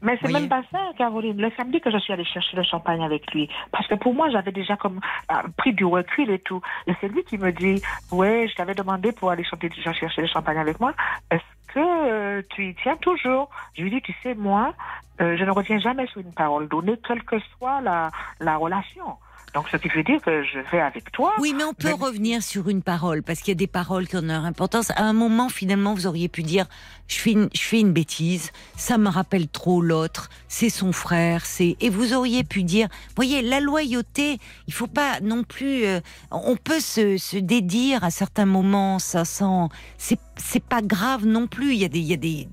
Mais 0.00 0.18
c'est 0.22 0.30
même 0.32 0.48
pas 0.48 0.62
ça, 0.70 0.78
Caroline. 0.96 1.40
Le 1.40 1.50
samedi 1.56 1.80
que 1.80 1.90
je 1.90 1.98
suis 1.98 2.12
allée 2.12 2.24
chercher 2.24 2.56
le 2.56 2.62
champagne 2.62 3.02
avec 3.02 3.32
lui, 3.32 3.48
parce 3.72 3.86
que 3.88 3.94
pour 3.96 4.14
moi, 4.14 4.30
j'avais 4.30 4.52
déjà 4.52 4.76
comme 4.76 5.00
euh, 5.32 5.34
pris 5.56 5.72
du 5.72 5.84
recul 5.84 6.30
et 6.30 6.38
tout. 6.38 6.60
Et 6.86 6.92
c'est 7.00 7.08
lui 7.08 7.24
qui 7.24 7.36
me 7.36 7.50
dit, 7.50 7.82
ouais, 8.12 8.46
je 8.48 8.54
t'avais 8.54 8.74
demandé 8.74 9.12
pour 9.12 9.30
aller 9.30 9.44
chercher 9.44 10.22
le 10.22 10.28
champagne 10.28 10.58
avec 10.58 10.78
moi. 10.78 10.94
Est-ce 11.30 11.72
que 11.74 11.80
euh, 11.80 12.42
tu 12.50 12.68
y 12.68 12.74
tiens 12.76 12.96
toujours? 12.96 13.50
Je 13.74 13.82
lui 13.82 13.90
dis, 13.90 14.00
tu 14.02 14.14
sais, 14.22 14.34
moi, 14.34 14.74
euh, 15.20 15.36
je 15.36 15.44
ne 15.44 15.50
retiens 15.50 15.80
jamais 15.80 16.06
sur 16.06 16.20
une 16.20 16.32
parole 16.32 16.68
donnée, 16.68 16.94
quelle 17.06 17.24
que 17.24 17.36
soit 17.56 17.80
la, 17.80 18.10
la 18.40 18.56
relation. 18.56 19.16
Donc, 19.54 19.66
ce 19.70 19.76
qui 19.76 19.88
veut 19.88 20.02
dire 20.02 20.20
que 20.20 20.42
je 20.44 20.58
vais 20.70 20.80
avec 20.80 21.10
toi. 21.12 21.32
Oui, 21.38 21.54
mais 21.56 21.64
on 21.64 21.74
peut 21.74 21.92
revenir 21.92 22.42
sur 22.42 22.68
une 22.68 22.82
parole, 22.82 23.22
parce 23.22 23.40
qu'il 23.40 23.52
y 23.52 23.56
a 23.56 23.58
des 23.58 23.66
paroles 23.66 24.06
qui 24.06 24.16
ont 24.16 24.22
leur 24.22 24.44
importance. 24.44 24.90
À 24.90 25.04
un 25.04 25.12
moment, 25.12 25.48
finalement, 25.48 25.94
vous 25.94 26.06
auriez 26.06 26.28
pu 26.28 26.42
dire, 26.42 26.66
je 27.06 27.16
fais 27.16 27.32
une, 27.32 27.48
je 27.54 27.62
fais 27.62 27.80
une 27.80 27.92
bêtise, 27.92 28.52
ça 28.76 28.98
me 28.98 29.08
rappelle 29.08 29.48
trop 29.48 29.80
l'autre, 29.80 30.28
c'est 30.48 30.70
son 30.70 30.92
frère, 30.92 31.46
c'est, 31.46 31.76
et 31.80 31.90
vous 31.90 32.12
auriez 32.12 32.44
pu 32.44 32.62
dire, 32.62 32.88
voyez, 33.16 33.42
la 33.42 33.60
loyauté, 33.60 34.38
il 34.66 34.74
faut 34.74 34.86
pas 34.86 35.20
non 35.20 35.44
plus, 35.44 35.84
euh, 35.84 36.00
on 36.30 36.56
peut 36.56 36.80
se, 36.80 37.16
se 37.16 37.36
dédire 37.36 38.04
à 38.04 38.10
certains 38.10 38.46
moments, 38.46 38.98
ça 38.98 39.24
sent, 39.24 39.68
c'est, 39.96 40.20
c'est 40.36 40.62
pas 40.62 40.82
grave 40.82 41.26
non 41.26 41.46
plus. 41.46 41.72
Il 41.72 41.80
y 41.80 41.84
a 41.84 41.88
des, 41.88 42.00
il 42.00 42.06
y 42.06 42.14
a 42.14 42.16
des, 42.16 42.48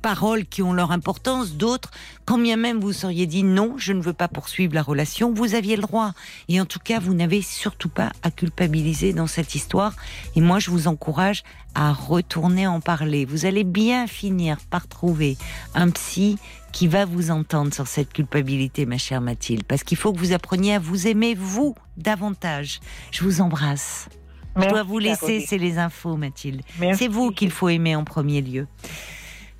paroles 0.00 0.46
qui 0.46 0.62
ont 0.62 0.72
leur 0.72 0.92
importance, 0.92 1.54
d'autres, 1.54 1.90
quand 2.24 2.38
bien 2.38 2.56
même 2.56 2.80
vous 2.80 2.92
seriez 2.92 3.26
dit 3.26 3.42
non, 3.42 3.74
je 3.76 3.92
ne 3.92 4.00
veux 4.00 4.12
pas 4.12 4.28
poursuivre 4.28 4.74
la 4.74 4.82
relation, 4.82 5.32
vous 5.32 5.54
aviez 5.54 5.76
le 5.76 5.82
droit. 5.82 6.12
Et 6.48 6.60
en 6.60 6.66
tout 6.66 6.78
cas, 6.78 6.98
vous 6.98 7.14
n'avez 7.14 7.42
surtout 7.42 7.88
pas 7.88 8.12
à 8.22 8.30
culpabiliser 8.30 9.12
dans 9.12 9.26
cette 9.26 9.54
histoire. 9.54 9.94
Et 10.36 10.40
moi, 10.40 10.58
je 10.58 10.70
vous 10.70 10.88
encourage 10.88 11.42
à 11.74 11.92
retourner 11.92 12.66
en 12.66 12.80
parler. 12.80 13.24
Vous 13.24 13.46
allez 13.46 13.64
bien 13.64 14.06
finir 14.06 14.58
par 14.70 14.88
trouver 14.88 15.36
un 15.74 15.90
psy 15.90 16.38
qui 16.72 16.86
va 16.86 17.04
vous 17.04 17.30
entendre 17.30 17.72
sur 17.72 17.86
cette 17.86 18.12
culpabilité, 18.12 18.86
ma 18.86 18.98
chère 18.98 19.20
Mathilde, 19.20 19.64
parce 19.64 19.82
qu'il 19.82 19.96
faut 19.96 20.12
que 20.12 20.18
vous 20.18 20.32
appreniez 20.32 20.74
à 20.74 20.78
vous 20.78 21.06
aimer, 21.06 21.34
vous, 21.34 21.74
davantage. 21.96 22.80
Je 23.10 23.24
vous 23.24 23.40
embrasse. 23.40 24.08
je 24.56 24.68
dois 24.68 24.82
vous 24.82 24.98
laisser, 24.98 25.44
c'est 25.46 25.58
les 25.58 25.78
infos, 25.78 26.16
Mathilde. 26.16 26.62
C'est 26.94 27.08
vous 27.08 27.30
qu'il 27.30 27.50
faut 27.50 27.68
aimer 27.68 27.96
en 27.96 28.04
premier 28.04 28.40
lieu. 28.42 28.66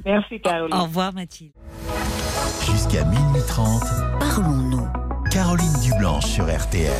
Merci 0.04 0.40
Caroline. 0.40 0.74
Au 0.74 0.84
revoir 0.84 1.12
Mathilde. 1.12 1.52
Jusqu'à 2.64 3.04
minuit 3.04 3.42
30, 3.46 3.82
parlons-nous. 4.20 4.86
Caroline 5.30 5.72
Dublanche 5.82 6.26
sur 6.26 6.44
RTL. 6.44 6.92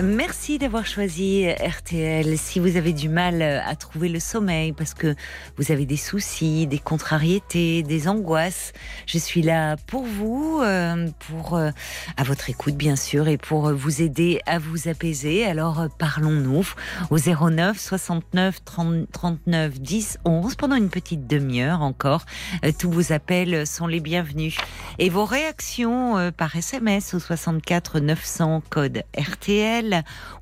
Merci 0.00 0.56
d'avoir 0.56 0.86
choisi 0.86 1.46
RTL. 1.50 2.38
Si 2.38 2.58
vous 2.58 2.78
avez 2.78 2.94
du 2.94 3.10
mal 3.10 3.42
à 3.42 3.76
trouver 3.76 4.08
le 4.08 4.20
sommeil 4.20 4.72
parce 4.72 4.94
que 4.94 5.14
vous 5.58 5.70
avez 5.70 5.84
des 5.84 5.98
soucis, 5.98 6.66
des 6.66 6.78
contrariétés, 6.78 7.82
des 7.82 8.08
angoisses, 8.08 8.72
je 9.04 9.18
suis 9.18 9.42
là 9.42 9.76
pour 9.86 10.04
vous, 10.04 10.60
euh, 10.62 11.08
pour 11.28 11.56
euh, 11.56 11.70
à 12.16 12.22
votre 12.22 12.48
écoute 12.48 12.74
bien 12.74 12.96
sûr 12.96 13.28
et 13.28 13.36
pour 13.36 13.70
vous 13.74 14.00
aider 14.00 14.40
à 14.46 14.58
vous 14.58 14.88
apaiser. 14.88 15.44
Alors 15.44 15.84
parlons-nous 15.98 16.66
au 17.10 17.18
09 17.18 17.78
69 17.78 18.64
30, 18.64 19.12
39 19.12 19.78
10 19.78 20.18
11 20.24 20.54
pendant 20.54 20.76
une 20.76 20.88
petite 20.88 21.26
demi-heure 21.26 21.82
encore. 21.82 22.24
Euh, 22.64 22.72
tous 22.76 22.90
vos 22.90 23.12
appels 23.12 23.66
sont 23.66 23.86
les 23.86 24.00
bienvenus 24.00 24.56
et 24.98 25.10
vos 25.10 25.26
réactions 25.26 26.32
par 26.34 26.56
SMS 26.56 27.12
au 27.12 27.18
64 27.18 28.00
900 28.00 28.62
code 28.70 29.02
RTL 29.18 29.81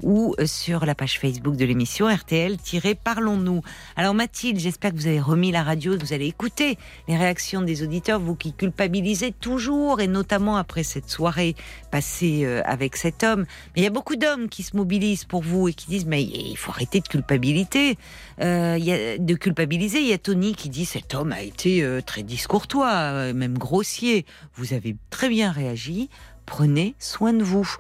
ou 0.02 0.34
euh, 0.38 0.46
sur 0.46 0.86
la 0.86 0.94
page 0.94 1.18
Facebook 1.18 1.56
de 1.56 1.64
l'émission 1.64 2.08
RTL-Parlons-nous. 2.08 3.62
Alors 3.96 4.14
Mathilde, 4.14 4.58
j'espère 4.58 4.92
que 4.92 4.96
vous 4.96 5.06
avez 5.06 5.20
remis 5.20 5.52
la 5.52 5.62
radio, 5.62 5.96
vous 5.98 6.12
allez 6.12 6.26
écouter 6.26 6.78
les 7.08 7.16
réactions 7.16 7.62
des 7.62 7.82
auditeurs, 7.82 8.20
vous 8.20 8.34
qui 8.34 8.52
culpabilisez 8.52 9.32
toujours, 9.32 10.00
et 10.00 10.06
notamment 10.06 10.56
après 10.56 10.82
cette 10.82 11.08
soirée 11.10 11.54
passée 11.90 12.42
euh, 12.44 12.62
avec 12.64 12.96
cet 12.96 13.22
homme. 13.22 13.46
Mais 13.74 13.82
il 13.82 13.84
y 13.84 13.86
a 13.88 13.90
beaucoup 13.90 14.16
d'hommes 14.16 14.48
qui 14.48 14.62
se 14.62 14.76
mobilisent 14.76 15.24
pour 15.24 15.42
vous 15.42 15.68
et 15.68 15.72
qui 15.72 15.86
disent 15.86 16.06
mais 16.06 16.22
il 16.22 16.56
faut 16.56 16.70
arrêter 16.70 17.00
de 17.00 17.08
culpabilité, 17.08 17.96
euh, 18.40 18.76
y 18.78 18.92
a, 18.92 19.18
de 19.18 19.34
culpabiliser. 19.34 20.00
Il 20.00 20.08
y 20.08 20.12
a 20.12 20.18
Tony 20.18 20.54
qui 20.54 20.68
dit 20.68 20.84
cet 20.84 21.14
homme 21.14 21.32
a 21.32 21.42
été 21.42 21.86
très 22.06 22.22
discourtois, 22.22 23.32
même 23.32 23.58
grossier. 23.58 24.26
Vous 24.54 24.74
avez 24.74 24.96
très 25.10 25.28
bien 25.28 25.50
réagi 25.50 26.08
prenez 26.51 26.97
soin 26.98 27.32
de 27.32 27.44
vous. 27.44 27.77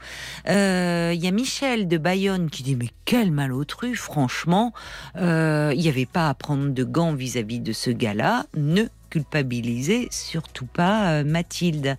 Euh, 0.48 1.10
il 1.12 1.20
y 1.20 1.26
a 1.26 1.32
Michel 1.32 1.88
de 1.88 1.98
Bayonne 1.98 2.50
qui 2.50 2.62
dit 2.62 2.76
mais 2.76 2.90
quel 3.04 3.32
malotru, 3.32 3.96
franchement, 3.96 4.72
euh, 5.16 5.72
il 5.74 5.80
n'y 5.80 5.88
avait 5.88 6.06
pas 6.06 6.28
à 6.28 6.34
prendre 6.34 6.68
de 6.70 6.84
gants 6.84 7.12
vis-à-vis 7.12 7.58
de 7.58 7.72
ce 7.72 7.90
gars-là. 7.90 8.46
Ne 8.56 8.84
culpabilisez 9.10 10.06
surtout 10.12 10.66
pas 10.66 11.10
euh, 11.10 11.24
Mathilde. 11.24 11.96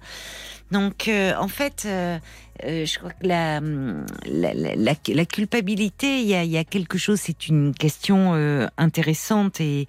Donc, 0.71 1.11
en 1.37 1.49
fait, 1.49 1.85
euh, 2.65 2.85
je 2.85 2.99
crois 2.99 3.11
que 3.11 3.27
la, 3.27 3.59
la, 4.25 4.95
la, 5.07 5.25
culpabilité, 5.25 6.21
il 6.21 6.27
y 6.27 6.35
a, 6.35 6.43
y 6.43 6.57
a, 6.57 6.63
quelque 6.63 6.97
chose, 6.97 7.19
c'est 7.19 7.47
une 7.47 7.73
question 7.73 8.33
euh, 8.33 8.67
intéressante 8.77 9.59
et, 9.61 9.87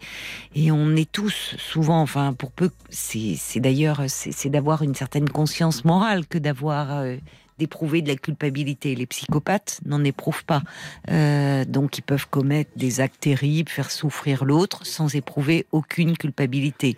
et 0.55 0.71
on 0.73 0.97
est 0.97 1.11
tous 1.11 1.55
souvent, 1.59 2.01
enfin 2.01 2.33
pour 2.33 2.51
peu, 2.51 2.71
c'est 2.91 3.61
d'ailleurs, 3.61 4.03
c'est 4.09 4.51
d'avoir 4.51 4.83
une 4.83 4.95
certaine 4.95 5.29
conscience 5.29 5.85
morale 5.85 6.27
que 6.27 6.39
d'avoir 6.39 6.99
euh, 6.99 7.17
d'éprouver 7.59 8.03
de 8.03 8.09
la 8.09 8.17
culpabilité. 8.17 8.95
Les 8.95 9.07
psychopathes 9.07 9.81
n'en 9.85 10.03
éprouvent 10.05 10.45
pas. 10.45 10.63
Euh, 11.11 11.65
donc 11.65 11.99
ils 11.99 12.03
peuvent 12.03 12.29
commettre 12.29 12.71
des 12.77 13.01
actes 13.01 13.21
terribles, 13.21 13.71
faire 13.71 13.91
souffrir 13.91 14.45
l'autre 14.45 14.87
sans 14.87 15.15
éprouver 15.15 15.67
aucune 15.73 16.17
culpabilité. 16.17 16.97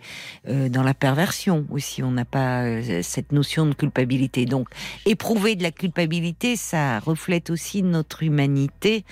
Euh, 0.48 0.68
dans 0.68 0.82
la 0.82 0.94
perversion 0.94 1.66
aussi, 1.70 2.02
on 2.02 2.10
n'a 2.10 2.24
pas 2.24 2.62
euh, 2.64 3.02
cette 3.02 3.32
notion 3.32 3.66
de 3.66 3.74
culpabilité. 3.74 4.46
Donc 4.46 4.68
éprouver 5.06 5.56
de 5.56 5.62
la 5.62 5.70
culpabilité, 5.70 6.56
ça 6.56 6.98
reflète 7.00 7.50
aussi 7.50 7.82
notre 7.82 8.22
humanité 8.22 9.04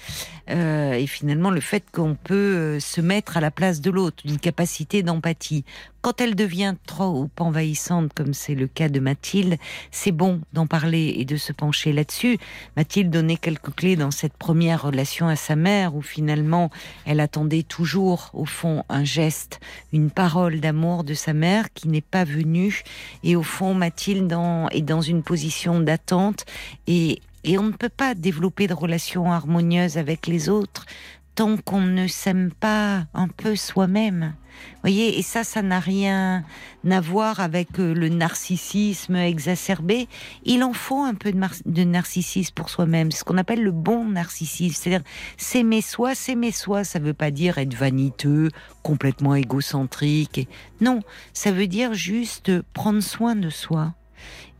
et 0.49 1.07
finalement 1.07 1.51
le 1.51 1.61
fait 1.61 1.85
qu'on 1.93 2.15
peut 2.15 2.79
se 2.79 3.01
mettre 3.01 3.39
à 3.39 3.41
la 3.41 3.51
place 3.51 3.81
de 3.81 3.91
l'autre, 3.91 4.23
une 4.27 4.39
capacité 4.39 5.03
d'empathie. 5.03 5.65
Quand 6.03 6.21
elle 6.21 6.35
devient 6.35 6.75
trop 6.85 7.31
envahissante, 7.39 8.13
comme 8.13 8.35
c'est 8.35 8.57
le 8.57 8.67
cas 8.67 8.89
de 8.89 8.99
Mathilde, 8.99 9.57
c'est 9.93 10.11
bon 10.11 10.41
d'en 10.53 10.67
parler 10.67 11.15
et 11.17 11.25
de 11.25 11.32
de 11.33 11.37
se 11.37 11.53
pencher 11.53 11.93
là-dessus. 11.93 12.39
Mathilde 12.77 13.11
donnait 13.11 13.37
quelques 13.37 13.75
clés 13.75 13.97
dans 13.97 14.11
cette 14.11 14.35
première 14.35 14.83
relation 14.83 15.29
à 15.29 15.37
sa 15.37 15.57
mère, 15.57 15.95
où 15.95 16.03
finalement 16.03 16.71
elle 17.07 17.21
attendait 17.21 17.63
toujours, 17.63 18.31
au 18.35 18.45
fond, 18.45 18.85
un 18.89 19.05
geste, 19.05 19.61
une 19.93 20.11
parole 20.11 20.61
d'amour 20.61 21.05
de 21.05 21.15
sa 21.15 21.33
mère 21.33 21.73
qui 21.73 21.89
n'est 21.89 22.01
pas 22.01 22.25
venue. 22.25 22.83
Et 23.25 23.37
au 23.37 23.43
fond, 23.43 23.75
Mathilde 23.75 24.33
est 24.71 24.83
dans 24.83 25.01
une 25.01 25.23
position 25.23 25.81
d'attente 25.81 26.45
et 26.87 27.21
et 27.45 27.59
on 27.59 27.65
ne 27.65 27.73
peut 27.73 27.89
pas 27.89 28.15
développer 28.15 28.69
de 28.69 28.75
relations 28.75 29.33
harmonieuses 29.33 29.99
avec 29.99 30.29
les 30.29 30.49
autres 30.49 30.87
tant 31.35 31.57
qu'on 31.57 31.81
ne 31.81 32.07
s'aime 32.07 32.53
pas 32.53 33.07
un 33.15 33.27
peu 33.27 33.57
soi-même. 33.57 34.35
Voyez, 34.83 35.19
et 35.19 35.23
ça, 35.23 35.45
ça 35.45 35.63
n'a 35.63 35.81
rien 35.81 36.45
à 36.91 37.01
voir 37.01 37.41
avec 37.41 37.79
euh, 37.79 37.95
le 37.95 38.09
narcissisme 38.09 39.17
exacerbé. 39.17 40.09
Il 40.45 40.65
en 40.65 40.73
faut 40.73 41.03
un 41.03 41.15
peu 41.15 41.33
de, 41.33 41.85
narcissisme 41.85 42.55
pour 42.55 42.69
soi-même, 42.69 43.13
ce 43.13 43.25
qu'on 43.25 43.39
appelle 43.39 43.63
le 43.63 43.71
bon 43.71 44.09
narcissisme. 44.09 44.75
C'est-à-dire 44.75 45.07
s'aimer 45.37 45.83
soi, 45.83 46.15
s'aimer 46.15 46.53
soi, 46.53 46.85
ça 46.85 46.99
veut 46.99 47.15
pas 47.15 47.31
dire 47.31 47.59
être 47.59 47.75
vaniteux, 47.75 48.49
complètement 48.83 49.35
égocentrique. 49.35 50.49
Non, 50.81 51.01
ça 51.33 51.53
veut 51.53 51.69
dire 51.69 51.95
juste 51.95 52.63
prendre 52.73 53.01
soin 53.01 53.37
de 53.37 53.51
soi. 53.51 53.95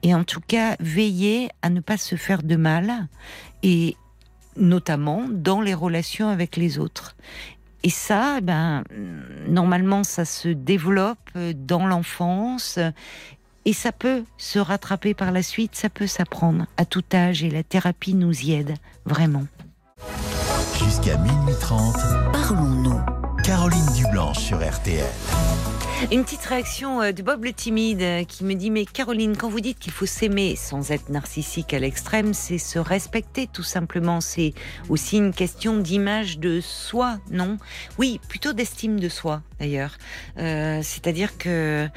Et 0.03 0.15
en 0.15 0.25
tout 0.25 0.41
cas, 0.41 0.77
veiller 0.81 1.49
à 1.63 1.71
ne 1.71 1.81
pas 1.81 1.97
se 1.97 2.17
faire 2.17 2.43
de 2.43 2.57
mal 2.57 3.09
et 3.63 3.97
notamment 4.57 5.27
dans 5.29 5.61
les 5.61 5.75
relations 5.75 6.29
avec 6.29 6.57
les 6.57 6.79
autres. 6.79 7.17
Et 7.83 7.91
ça, 7.91 8.41
ben, 8.41 8.85
normalement, 9.49 10.05
ça 10.05 10.25
se 10.25 10.49
développe 10.49 11.31
dans 11.55 11.87
l'enfance 11.87 12.79
et 13.65 13.73
ça 13.73 13.93
peut 13.93 14.25
se 14.39 14.59
rattraper 14.59 15.15
par 15.15 15.33
la 15.33 15.43
suite, 15.43 15.75
ça 15.75 15.89
peut 15.89 16.07
s'apprendre 16.07 16.67
à 16.77 16.85
tout 16.85 17.05
âge 17.13 17.43
et 17.43 17.51
la 17.51 17.63
thérapie 17.63 18.15
nous 18.15 18.43
y 18.43 18.53
aide 18.53 18.75
vraiment. 19.05 19.45
Jusqu'à 20.79 21.17
minuit 21.19 21.55
30, 21.61 21.97
parlons-nous. 22.33 23.01
Caroline 23.45 23.87
Dublanche 23.97 24.39
sur 24.39 24.59
RTL. 24.59 25.05
Une 26.11 26.25
petite 26.25 26.45
réaction 26.45 27.01
euh, 27.01 27.13
de 27.13 27.23
Bob 27.23 27.45
le 27.45 27.53
timide 27.53 28.03
euh, 28.03 28.25
qui 28.25 28.45
me 28.45 28.55
dit 28.55 28.71
mais 28.71 28.85
Caroline 28.85 29.37
quand 29.37 29.49
vous 29.49 29.61
dites 29.61 29.79
qu'il 29.79 29.93
faut 29.93 30.07
s'aimer 30.07 30.57
sans 30.57 30.91
être 30.91 31.09
narcissique 31.11 31.73
à 31.73 31.79
l'extrême 31.79 32.35
c'est 32.35 32.59
se 32.59 32.79
respecter 32.79 33.47
tout 33.47 33.63
simplement. 33.63 34.21
C'est 34.21 34.53
aussi 34.89 35.19
une 35.19 35.33
question 35.33 35.77
d'image 35.79 36.39
de 36.39 36.61
soi 36.61 37.19
non? 37.31 37.57
Oui 37.99 38.21
plutôt 38.29 38.53
d'estime 38.53 38.99
de 38.99 39.09
soi 39.09 39.43
d'ailleurs. 39.61 39.97
Euh, 40.39 40.81
c'est-à-dire 40.83 41.39
que 41.39 41.89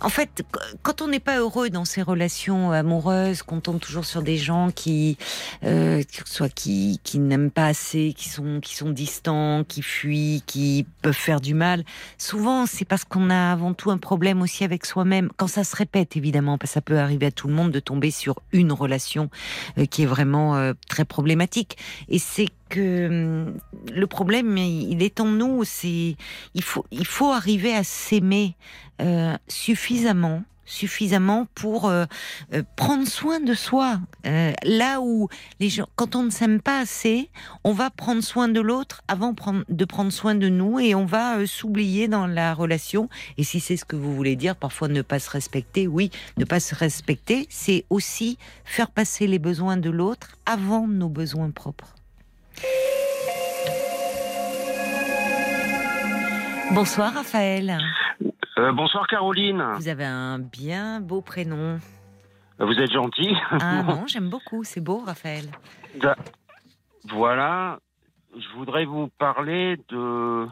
en 0.00 0.08
fait, 0.08 0.44
quand 0.82 1.02
on 1.02 1.08
n'est 1.08 1.20
pas 1.20 1.38
heureux 1.38 1.70
dans 1.70 1.84
ses 1.84 2.02
relations 2.02 2.72
amoureuses, 2.72 3.42
qu'on 3.42 3.60
tombe 3.60 3.80
toujours 3.80 4.04
sur 4.04 4.22
des 4.22 4.36
gens 4.36 4.70
qui, 4.70 5.16
euh, 5.64 6.02
soit 6.24 6.48
qui, 6.48 7.00
qui 7.04 7.18
n'aiment 7.18 7.50
pas 7.50 7.66
assez, 7.66 8.14
qui 8.16 8.28
sont, 8.28 8.60
qui 8.60 8.74
sont 8.74 8.90
distants, 8.90 9.64
qui 9.64 9.82
fuient, 9.82 10.42
qui 10.46 10.86
peuvent 11.02 11.12
faire 11.12 11.40
du 11.40 11.54
mal, 11.54 11.84
souvent 12.18 12.66
c'est 12.66 12.84
parce 12.84 13.04
qu'on 13.04 13.30
a 13.30 13.52
avant 13.52 13.74
tout 13.74 13.90
un 13.90 13.98
problème 13.98 14.42
aussi 14.42 14.64
avec 14.64 14.86
soi-même. 14.86 15.30
Quand 15.36 15.48
ça 15.48 15.64
se 15.64 15.76
répète, 15.76 16.16
évidemment, 16.16 16.58
parce 16.58 16.70
que 16.70 16.74
ça 16.74 16.80
peut 16.80 16.98
arriver 16.98 17.26
à 17.26 17.30
tout 17.30 17.48
le 17.48 17.54
monde 17.54 17.70
de 17.70 17.80
tomber 17.80 18.10
sur 18.10 18.40
une 18.52 18.72
relation 18.72 19.30
euh, 19.78 19.86
qui 19.86 20.02
est 20.02 20.06
vraiment 20.06 20.56
euh, 20.56 20.72
très 20.88 21.04
problématique. 21.04 21.76
Et 22.08 22.18
c'est 22.18 22.48
que 22.68 23.06
hum, 23.06 23.58
le 23.94 24.06
problème, 24.06 24.56
il 24.56 25.02
est 25.02 25.20
en 25.20 25.26
nous. 25.26 25.64
C'est 25.64 26.16
il 26.54 26.62
faut 26.62 26.84
il 26.90 27.06
faut 27.06 27.30
arriver 27.32 27.74
à 27.74 27.84
s'aimer 27.84 28.56
euh, 29.00 29.36
suffisamment 29.48 30.44
suffisamment 30.66 31.46
pour 31.54 31.88
euh, 31.88 32.06
euh, 32.54 32.62
prendre 32.74 33.06
soin 33.06 33.38
de 33.38 33.52
soi. 33.52 34.00
là 34.24 35.00
où 35.02 35.28
les 35.60 35.68
gens, 35.68 35.86
quand 35.94 36.16
on 36.16 36.22
ne 36.22 36.30
s'aime 36.30 36.62
pas 36.62 36.80
assez, 36.80 37.28
on 37.64 37.74
va 37.74 37.90
prendre 37.90 38.22
soin 38.22 38.48
de 38.48 38.62
l'autre 38.62 39.02
avant 39.06 39.34
de 39.68 39.84
prendre 39.84 40.10
soin 40.10 40.34
de 40.34 40.48
nous 40.48 40.80
et 40.80 40.94
on 40.94 41.04
va 41.04 41.46
s'oublier 41.46 42.08
dans 42.08 42.26
la 42.26 42.54
relation. 42.54 43.10
Et 43.36 43.44
si 43.44 43.60
c'est 43.60 43.76
ce 43.76 43.84
que 43.84 43.94
vous 43.94 44.14
voulez 44.14 44.36
dire, 44.36 44.56
parfois 44.56 44.88
ne 44.88 45.02
pas 45.02 45.18
se 45.18 45.28
respecter, 45.28 45.86
oui, 45.86 46.10
ne 46.38 46.46
pas 46.46 46.60
se 46.60 46.74
respecter, 46.74 47.46
c'est 47.50 47.84
aussi 47.90 48.38
faire 48.64 48.90
passer 48.90 49.26
les 49.26 49.38
besoins 49.38 49.76
de 49.76 49.90
l'autre 49.90 50.38
avant 50.46 50.88
nos 50.88 51.10
besoins 51.10 51.50
propres. 51.50 51.94
Bonsoir 56.72 57.14
Raphaël. 57.14 57.78
Euh, 58.58 58.72
bonsoir 58.72 59.06
Caroline. 59.06 59.64
Vous 59.76 59.88
avez 59.88 60.04
un 60.04 60.38
bien 60.38 61.00
beau 61.00 61.20
prénom. 61.20 61.78
Vous 62.58 62.72
êtes 62.74 62.92
gentil. 62.92 63.34
Ah 63.50 63.82
non, 63.86 64.06
j'aime 64.06 64.28
beaucoup, 64.28 64.64
c'est 64.64 64.80
beau 64.80 65.02
Raphaël. 65.04 65.44
Voilà, 67.08 67.78
je 68.36 68.56
voudrais 68.56 68.84
vous 68.84 69.08
parler 69.18 69.76
de... 69.88 70.46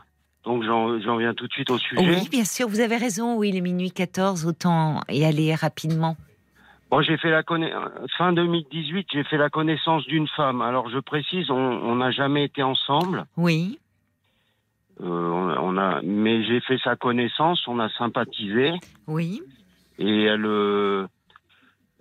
Donc 0.44 0.64
j'en 0.64 1.16
viens 1.16 1.34
tout 1.34 1.46
de 1.46 1.52
suite 1.52 1.70
au 1.70 1.78
sujet. 1.78 2.02
Oui, 2.02 2.28
bien 2.28 2.44
sûr, 2.44 2.68
vous 2.68 2.80
avez 2.80 2.96
raison, 2.96 3.36
oui, 3.36 3.52
les 3.52 3.60
minuit 3.60 3.92
14, 3.92 4.44
autant 4.46 5.00
y 5.08 5.24
aller 5.24 5.54
rapidement. 5.54 6.16
Bon, 6.92 7.00
j'ai 7.00 7.16
fait 7.16 7.30
la 7.30 7.42
fin 8.18 8.34
2018, 8.34 9.06
j'ai 9.10 9.24
fait 9.24 9.38
la 9.38 9.48
connaissance 9.48 10.04
d'une 10.04 10.28
femme. 10.28 10.60
Alors 10.60 10.90
je 10.90 10.98
précise, 10.98 11.50
on 11.50 11.96
n'a 11.96 12.10
jamais 12.10 12.44
été 12.44 12.62
ensemble. 12.62 13.24
Oui. 13.38 13.78
Euh, 15.00 15.06
on, 15.06 15.78
a, 15.78 16.02
mais 16.02 16.44
j'ai 16.44 16.60
fait 16.60 16.76
sa 16.84 16.94
connaissance, 16.96 17.66
on 17.66 17.80
a 17.80 17.88
sympathisé. 17.96 18.74
Oui. 19.06 19.40
Et 19.98 20.24
elle, 20.24 20.44
euh, 20.44 21.06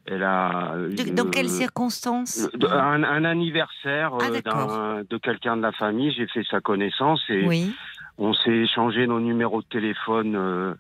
elle 0.07 0.23
a. 0.23 0.75
dans 1.13 1.29
quelles 1.29 1.47
circonstances 1.47 2.49
un, 2.61 3.23
anniversaire 3.23 4.11
ah, 4.19 4.25
euh, 4.25 5.03
de 5.09 5.17
quelqu'un 5.17 5.55
de 5.55 5.61
la 5.61 5.71
famille. 5.71 6.11
J'ai 6.11 6.27
fait 6.27 6.43
sa 6.51 6.59
connaissance 6.59 7.21
et 7.29 7.47
oui. 7.47 7.73
on 8.17 8.33
s'est 8.33 8.57
échangé 8.57 9.07
nos 9.07 9.21
numéros 9.21 9.61
de 9.61 9.67
téléphone 9.67 10.75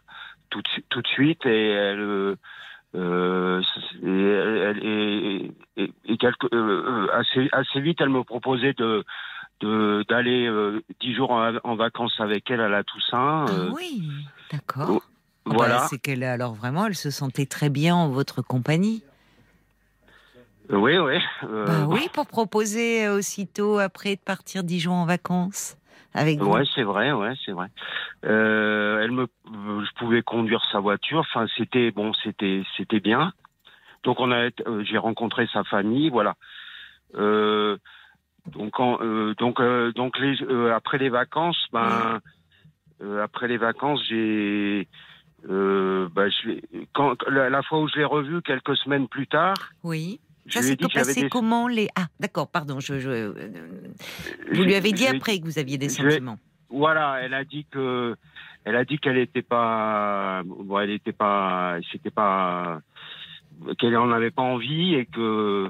tout, 0.49 0.63
tout 0.89 1.01
de 1.01 1.07
suite 1.07 1.45
et 1.45 1.69
elle 1.69 2.35
euh, 2.93 3.61
et, 4.03 5.51
assez, 7.13 7.49
assez 7.51 7.81
vite, 7.81 7.99
elle 8.01 8.09
me 8.09 8.23
proposait 8.23 8.73
de 8.73 9.03
d'aller 10.09 10.47
euh, 10.47 10.81
dix 10.99 11.13
jours 11.13 11.29
en, 11.29 11.75
vacances 11.75 12.19
avec 12.19 12.49
elle 12.49 12.61
à 12.61 12.67
la 12.67 12.83
Toussaint. 12.83 13.45
Ah 13.47 13.51
euh. 13.51 13.71
oui, 13.75 14.01
d'accord. 14.51 14.89
Ah 15.45 15.49
bah, 15.49 15.55
voilà. 15.55 15.87
c'est 15.87 15.99
qu'elle 15.99 16.23
alors 16.23 16.55
vraiment, 16.55 16.87
elle 16.87 16.95
se 16.95 17.11
sentait 17.11 17.45
très 17.45 17.69
bien 17.69 17.95
en 17.95 18.09
votre 18.09 18.41
compagnie. 18.41 19.03
Oui, 20.71 20.97
oui. 20.97 21.19
Bah 21.43 21.85
oui, 21.87 22.09
pour 22.11 22.25
proposer 22.25 23.07
aussitôt 23.09 23.77
après 23.77 24.15
de 24.15 24.21
partir 24.21 24.63
dix 24.63 24.79
jours 24.79 24.93
en 24.93 25.05
vacances 25.05 25.77
avec. 26.13 26.41
Ouais, 26.41 26.63
c'est 26.75 26.83
vrai, 26.83 27.11
ouais, 27.11 27.33
c'est 27.45 27.51
vrai. 27.51 27.67
Euh, 28.25 29.01
elle 29.01 29.11
me, 29.11 29.27
je 29.45 29.93
pouvais 29.95 30.21
conduire 30.21 30.63
sa 30.71 30.79
voiture. 30.79 31.19
Enfin, 31.19 31.45
c'était 31.57 31.91
bon, 31.91 32.13
c'était, 32.13 32.63
c'était 32.77 32.99
bien. 32.99 33.33
Donc 34.03 34.19
on 34.19 34.31
a, 34.31 34.49
euh, 34.67 34.83
j'ai 34.83 34.97
rencontré 34.97 35.47
sa 35.53 35.63
famille, 35.63 36.09
voilà. 36.09 36.35
Euh, 37.15 37.77
donc, 38.47 38.79
euh, 38.79 39.35
donc, 39.35 39.59
euh, 39.59 39.91
donc 39.93 40.17
les, 40.19 40.41
euh, 40.43 40.73
après 40.73 40.97
les 40.97 41.09
vacances, 41.09 41.67
ben, 41.71 42.19
après 43.23 43.47
les 43.47 43.57
vacances, 43.57 44.01
j'ai, 44.07 44.87
bah, 45.47 46.29
je, 46.29 46.59
quand 46.93 47.15
la, 47.27 47.49
la, 47.49 47.61
fois 47.63 47.81
où 47.81 47.87
je 47.87 47.97
l'ai 47.97 48.05
revu 48.05 48.41
quelques 48.41 48.75
semaines 48.77 49.07
plus 49.07 49.27
tard. 49.27 49.55
Oui. 49.83 50.19
Ça 50.51 50.61
s'est 50.61 50.75
passé 50.75 51.29
comment 51.29 51.67
les 51.67 51.87
Ah, 51.95 52.07
d'accord, 52.19 52.47
pardon. 52.47 52.79
Je, 52.79 52.99
je... 52.99 53.33
Vous 54.53 54.63
lui 54.63 54.75
avez 54.75 54.91
dit 54.91 55.07
après 55.07 55.39
que 55.39 55.45
vous 55.45 55.59
aviez 55.59 55.77
des 55.77 55.89
sentiments. 55.89 56.37
Voilà, 56.69 57.19
elle 57.21 57.33
a 57.33 57.43
dit 57.43 57.65
que, 57.69 58.15
elle 58.63 58.75
a 58.77 58.85
dit 58.85 58.97
qu'elle 58.97 59.17
n'était 59.17 59.41
pas, 59.41 60.41
bon, 60.45 60.79
elle 60.79 60.89
n'était 60.89 61.11
pas, 61.11 61.77
c'était 61.91 62.11
pas, 62.11 62.79
qu'elle 63.77 63.97
en 63.97 64.11
avait 64.11 64.31
pas 64.31 64.41
envie 64.41 64.95
et 64.95 65.05
que, 65.05 65.69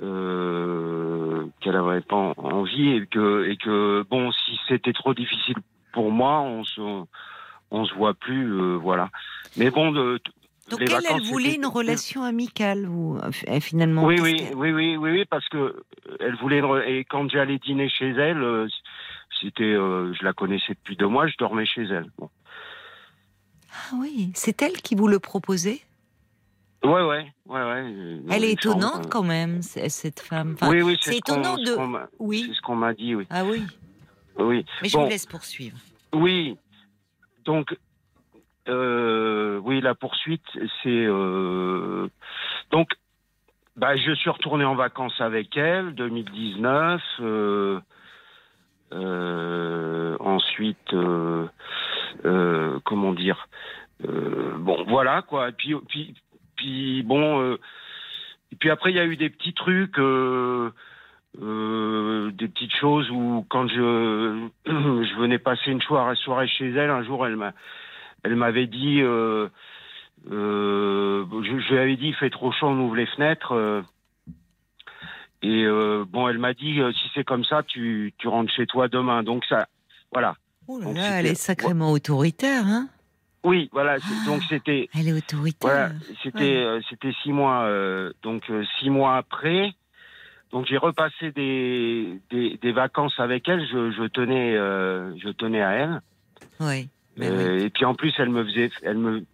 euh, 0.00 1.46
qu'elle 1.60 1.74
n'avait 1.74 2.00
pas 2.00 2.32
envie 2.36 2.90
et 2.90 3.06
que, 3.06 3.48
et 3.48 3.56
que, 3.56 4.04
bon, 4.08 4.30
si 4.30 4.58
c'était 4.68 4.92
trop 4.92 5.14
difficile 5.14 5.56
pour 5.92 6.12
moi, 6.12 6.42
on 6.42 6.62
se, 6.62 6.80
on 7.72 7.84
se 7.84 7.94
voit 7.94 8.14
plus, 8.14 8.52
euh, 8.52 8.76
voilà. 8.76 9.10
Mais 9.56 9.70
bon, 9.70 9.90
de, 9.90 10.20
donc 10.68 10.80
elle, 10.80 11.00
elle 11.08 11.22
voulait 11.22 11.54
une 11.54 11.66
relation 11.66 12.22
amicale, 12.22 12.88
ou 12.88 13.18
euh, 13.18 13.60
finalement. 13.60 14.04
Oui, 14.04 14.20
oui, 14.20 14.48
oui, 14.54 14.72
oui, 14.72 14.96
oui, 14.96 15.24
parce 15.24 15.48
que 15.48 15.56
euh, 15.56 15.84
elle 16.20 16.36
voulait 16.36 16.62
et 16.86 17.04
quand 17.04 17.30
j'allais 17.30 17.58
dîner 17.58 17.88
chez 17.88 18.10
elle, 18.10 18.42
euh, 18.42 18.68
c'était, 19.40 19.74
je 19.74 20.24
la 20.24 20.32
connaissais 20.32 20.74
depuis 20.74 20.96
deux 20.96 21.06
mois, 21.06 21.26
je 21.26 21.36
dormais 21.38 21.66
chez 21.66 21.82
elle. 21.82 22.10
Ah 22.20 23.94
oui, 23.98 24.30
c'est 24.34 24.60
elle 24.62 24.80
qui 24.82 24.94
vous 24.94 25.08
le 25.08 25.18
proposait? 25.18 25.80
Ouais, 26.84 27.02
ouais, 27.02 27.32
ouais, 27.46 27.62
ouais. 27.62 28.20
Elle 28.30 28.44
est 28.44 28.52
étonnante 28.52 29.08
quand 29.10 29.24
même, 29.24 29.62
cette 29.62 30.20
femme. 30.20 30.56
oui, 30.62 30.82
oui, 30.82 30.96
c'est 31.00 31.16
étonnant 31.16 31.56
de. 31.56 31.76
Oui. 32.18 32.44
C'est 32.48 32.54
ce 32.54 32.60
qu'on 32.60 32.76
m'a 32.76 32.94
dit, 32.94 33.14
oui. 33.14 33.26
Ah 33.30 33.44
oui. 33.44 33.62
Oui. 34.38 34.64
Mais 34.82 34.88
je 34.88 34.96
vous 34.96 35.08
laisse 35.08 35.26
poursuivre. 35.26 35.78
Oui. 36.12 36.56
Donc, 37.44 37.76
oui, 38.68 39.80
la 39.80 39.94
poursuite, 39.94 40.46
c'est 40.82 41.06
euh, 41.06 42.08
donc 42.70 42.88
bah, 43.78 43.94
je 43.94 44.12
suis 44.12 44.28
retourné 44.28 44.64
en 44.64 44.74
vacances 44.74 45.20
avec 45.20 45.56
elle, 45.56 45.94
2019. 45.94 47.00
Euh, 47.20 47.78
euh, 48.92 50.16
ensuite, 50.18 50.92
euh, 50.94 51.46
comment 52.84 53.12
dire 53.12 53.46
Bon, 54.00 54.84
voilà 54.88 55.22
quoi. 55.22 55.50
Et 55.50 55.52
puis, 55.52 55.76
puis, 55.88 56.14
puis 56.56 57.02
bon. 57.04 57.52
et 57.52 58.56
puis 58.58 58.70
après, 58.70 58.90
il 58.90 58.96
y 58.96 59.00
a 59.00 59.04
eu 59.04 59.16
des 59.16 59.30
petits 59.30 59.54
trucs. 59.54 59.96
des 61.36 62.48
petites 62.48 62.74
choses 62.80 63.08
où 63.12 63.46
quand 63.48 63.68
je 63.68 64.48
je 64.66 65.20
venais 65.20 65.38
passer 65.38 65.70
une 65.70 65.82
soirée 65.82 66.48
chez 66.48 66.70
elle 66.70 66.90
un 66.90 67.04
jour 67.04 67.24
elle 67.26 67.36
m'a 67.36 67.52
elle 68.24 68.36
m'avait 68.36 68.66
dit 68.66 69.02
euh, 70.30 71.24
je, 71.30 71.60
je, 71.60 71.72
lui 71.72 71.78
avais 71.78 71.96
dit, 71.96 72.08
il 72.08 72.14
fait 72.14 72.30
trop 72.30 72.52
chaud, 72.52 72.66
on 72.68 72.78
ouvre 72.80 72.96
les 72.96 73.06
fenêtres. 73.06 73.52
Euh, 73.52 73.82
et 75.42 75.64
euh, 75.64 76.04
bon, 76.08 76.28
elle 76.28 76.38
m'a 76.38 76.54
dit, 76.54 76.80
si 76.92 77.10
c'est 77.14 77.24
comme 77.24 77.44
ça, 77.44 77.62
tu, 77.62 78.12
tu 78.18 78.28
rentres 78.28 78.52
chez 78.52 78.66
toi 78.66 78.88
demain. 78.88 79.22
Donc 79.22 79.44
ça, 79.44 79.68
voilà. 80.12 80.36
Oh 80.66 80.78
là 80.78 80.92
là, 80.92 81.20
elle 81.20 81.26
est 81.26 81.34
sacrément 81.34 81.92
autoritaire, 81.92 82.66
hein 82.66 82.88
Oui, 83.44 83.70
voilà. 83.72 83.96
donc 84.26 84.42
c'était. 84.48 84.88
Elle 84.94 85.08
est 85.08 85.12
autoritaire. 85.12 85.70
Voilà, 85.70 85.90
c'était 86.22 86.66
c'était 86.90 87.12
six 87.22 87.32
mois. 87.32 87.66
donc 88.22 88.50
six 88.78 88.90
mois 88.90 89.16
après. 89.16 89.72
Donc 90.50 90.66
j'ai 90.66 90.76
repassé 90.78 91.30
des, 91.32 92.20
des, 92.30 92.58
des, 92.60 92.72
vacances 92.72 93.18
avec 93.18 93.48
elle. 93.48 93.66
Je, 93.66 93.92
je 93.92 94.04
tenais 94.08 94.56
je 94.56 95.30
tenais 95.30 95.62
à 95.62 95.70
elle. 95.70 96.02
Oui. 96.60 96.88
Oui. 97.18 97.62
Et 97.64 97.70
puis 97.70 97.84
en 97.84 97.94
plus, 97.94 98.12
elle 98.18 98.30
me 98.30 98.44
faisait, 98.44 98.70
elle 98.82 98.98
me 98.98 99.24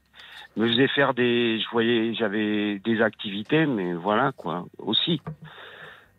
me 0.56 0.69
faisait 0.69 0.89
faire 0.89 1.15
des, 1.15 1.59
je 1.61 1.69
voyais, 1.70 2.15
j'avais 2.15 2.78
des 2.78 3.02
activités, 3.02 3.66
mais 3.66 3.94
voilà 3.94 4.32
quoi, 4.32 4.66
aussi. 4.78 5.20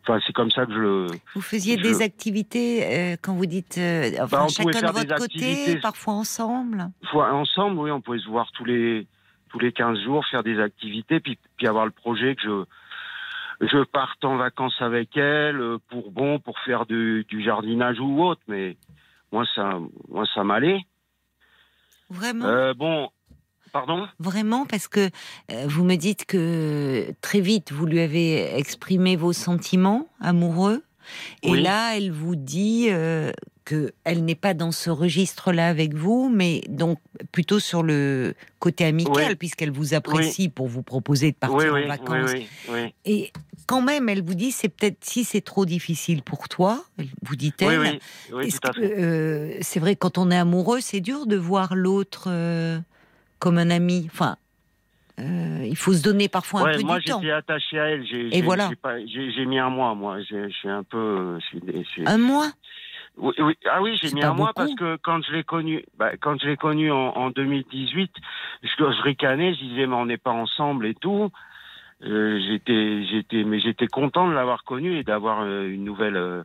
Enfin, 0.02 0.20
c'est 0.24 0.32
comme 0.32 0.50
ça 0.50 0.66
que 0.66 0.72
je. 0.72 1.18
Vous 1.34 1.40
faisiez 1.40 1.76
des 1.76 2.00
activités 2.00 2.84
euh, 2.84 3.16
quand 3.20 3.34
vous 3.34 3.46
dites 3.46 3.76
euh, 3.78 4.10
enfin, 4.20 4.42
bah, 4.42 4.48
chacun 4.48 4.80
de 4.80 4.92
votre 4.92 5.16
côté, 5.16 5.76
parfois 5.80 6.14
ensemble. 6.14 6.90
Fois 7.10 7.32
ensemble, 7.32 7.78
oui, 7.80 7.90
on 7.90 8.00
pouvait 8.00 8.20
se 8.20 8.28
voir 8.28 8.50
tous 8.52 8.64
les 8.64 9.06
tous 9.48 9.58
les 9.58 9.72
15 9.72 10.00
jours, 10.04 10.24
faire 10.26 10.42
des 10.42 10.60
activités, 10.60 11.18
puis, 11.18 11.38
puis 11.56 11.66
avoir 11.66 11.86
le 11.86 11.90
projet 11.90 12.36
que 12.36 12.42
je 12.42 13.66
je 13.66 13.82
parte 13.84 14.22
en 14.24 14.36
vacances 14.36 14.80
avec 14.80 15.16
elle 15.16 15.60
euh, 15.60 15.78
pour 15.88 16.12
bon 16.12 16.38
pour 16.38 16.58
faire 16.60 16.86
du, 16.86 17.24
du 17.28 17.42
jardinage 17.42 17.98
ou 17.98 18.22
autre, 18.22 18.42
mais 18.46 18.76
moi 19.32 19.44
ça 19.56 19.80
moi 20.08 20.24
ça 20.34 20.44
m'allait. 20.44 20.82
Vraiment. 22.10 22.74
bon, 22.74 23.08
Pardon? 23.76 24.08
Vraiment, 24.18 24.64
parce 24.64 24.88
que 24.88 25.10
euh, 25.52 25.66
vous 25.66 25.84
me 25.84 25.96
dites 25.96 26.24
que 26.24 27.12
très 27.20 27.40
vite, 27.40 27.72
vous 27.72 27.84
lui 27.84 28.00
avez 28.00 28.56
exprimé 28.56 29.16
vos 29.16 29.34
sentiments 29.34 30.08
amoureux. 30.18 30.82
Et 31.42 31.54
là, 31.54 31.96
elle 31.96 32.10
vous 32.10 32.36
dit 32.36 32.86
euh, 32.90 33.32
que 33.66 33.92
elle 34.04 34.24
n'est 34.24 34.36
pas 34.36 34.54
dans 34.54 34.72
ce 34.72 34.88
registre-là 34.88 35.68
avec 35.68 35.92
vous, 35.92 36.30
mais 36.32 36.62
donc 36.68 36.98
plutôt 37.32 37.58
sur 37.58 37.82
le 37.82 38.34
côté 38.60 38.84
amical, 38.86 39.36
puisqu'elle 39.36 39.72
vous 39.72 39.92
apprécie 39.92 40.48
pour 40.48 40.68
vous 40.68 40.82
proposer 40.82 41.32
de 41.32 41.36
partir 41.36 41.74
en 41.74 41.86
vacances. 41.86 42.30
Et 43.04 43.32
quand 43.66 43.82
même, 43.82 44.08
elle 44.08 44.22
vous 44.22 44.36
dit, 44.36 44.52
c'est 44.52 44.68
peut-être 44.68 45.04
si 45.04 45.24
c'est 45.24 45.40
trop 45.40 45.66
difficile 45.66 46.22
pour 46.22 46.48
toi, 46.48 46.84
vous 47.22 47.36
dit-elle. 47.36 47.98
Euh, 48.78 49.58
c'est 49.60 49.80
vrai, 49.80 49.96
quand 49.96 50.16
on 50.16 50.30
est 50.30 50.38
amoureux, 50.38 50.80
c'est 50.80 51.00
dur 51.00 51.26
de 51.26 51.36
voir 51.36 51.74
l'autre 51.74 52.30
comme 53.40 53.58
un 53.58 53.70
ami. 53.70 54.08
Enfin, 54.12 54.36
euh, 55.18 55.64
il 55.66 55.76
faut 55.76 55.94
se 55.94 56.02
donner 56.02 56.28
parfois 56.28 56.60
un 56.60 56.74
peu 56.76 56.82
moi, 56.82 56.98
du 56.98 57.06
temps. 57.06 57.20
Moi, 57.20 57.22
j'étais 57.22 57.32
attaché 57.32 57.78
à 57.80 57.88
elle. 57.88 58.04
Et 58.32 58.42
voilà. 58.42 58.70
J'ai 59.06 59.46
mis 59.46 59.58
un 59.58 59.70
mois, 59.70 59.94
moi. 59.94 60.18
Je 60.20 60.48
suis 60.50 60.68
un 60.68 60.84
peu. 60.84 61.38
Un 62.04 62.18
mois? 62.18 62.52
Oui, 63.16 63.34
oui, 63.38 63.54
ah 63.70 63.80
oui, 63.82 63.98
j'ai 64.00 64.12
mis 64.12 64.24
un 64.24 64.34
mois 64.34 64.52
parce 64.54 64.74
que 64.74 64.96
quand 65.02 65.22
je 65.22 65.32
l'ai 65.32 65.44
connu, 65.44 65.84
bah, 65.98 66.12
quand 66.20 66.38
je 66.40 66.46
l'ai 66.46 66.56
connu 66.56 66.90
en, 66.90 67.30
2018, 67.30 68.12
je, 68.62 68.68
je 68.68 69.02
ricanais, 69.02 69.54
je 69.54 69.60
disais 69.60 69.86
mais 69.86 69.96
on 69.96 70.06
n'est 70.06 70.18
pas 70.18 70.32
ensemble 70.32 70.86
et 70.86 70.94
tout. 70.94 71.30
Euh, 72.04 72.38
j'étais, 72.46 73.04
j'étais, 73.06 73.44
mais 73.44 73.58
j'étais 73.58 73.86
content 73.86 74.28
de 74.28 74.34
l'avoir 74.34 74.64
connu 74.64 74.98
et 74.98 75.02
d'avoir 75.02 75.40
euh, 75.40 75.66
une 75.66 75.84
nouvelle, 75.84 76.44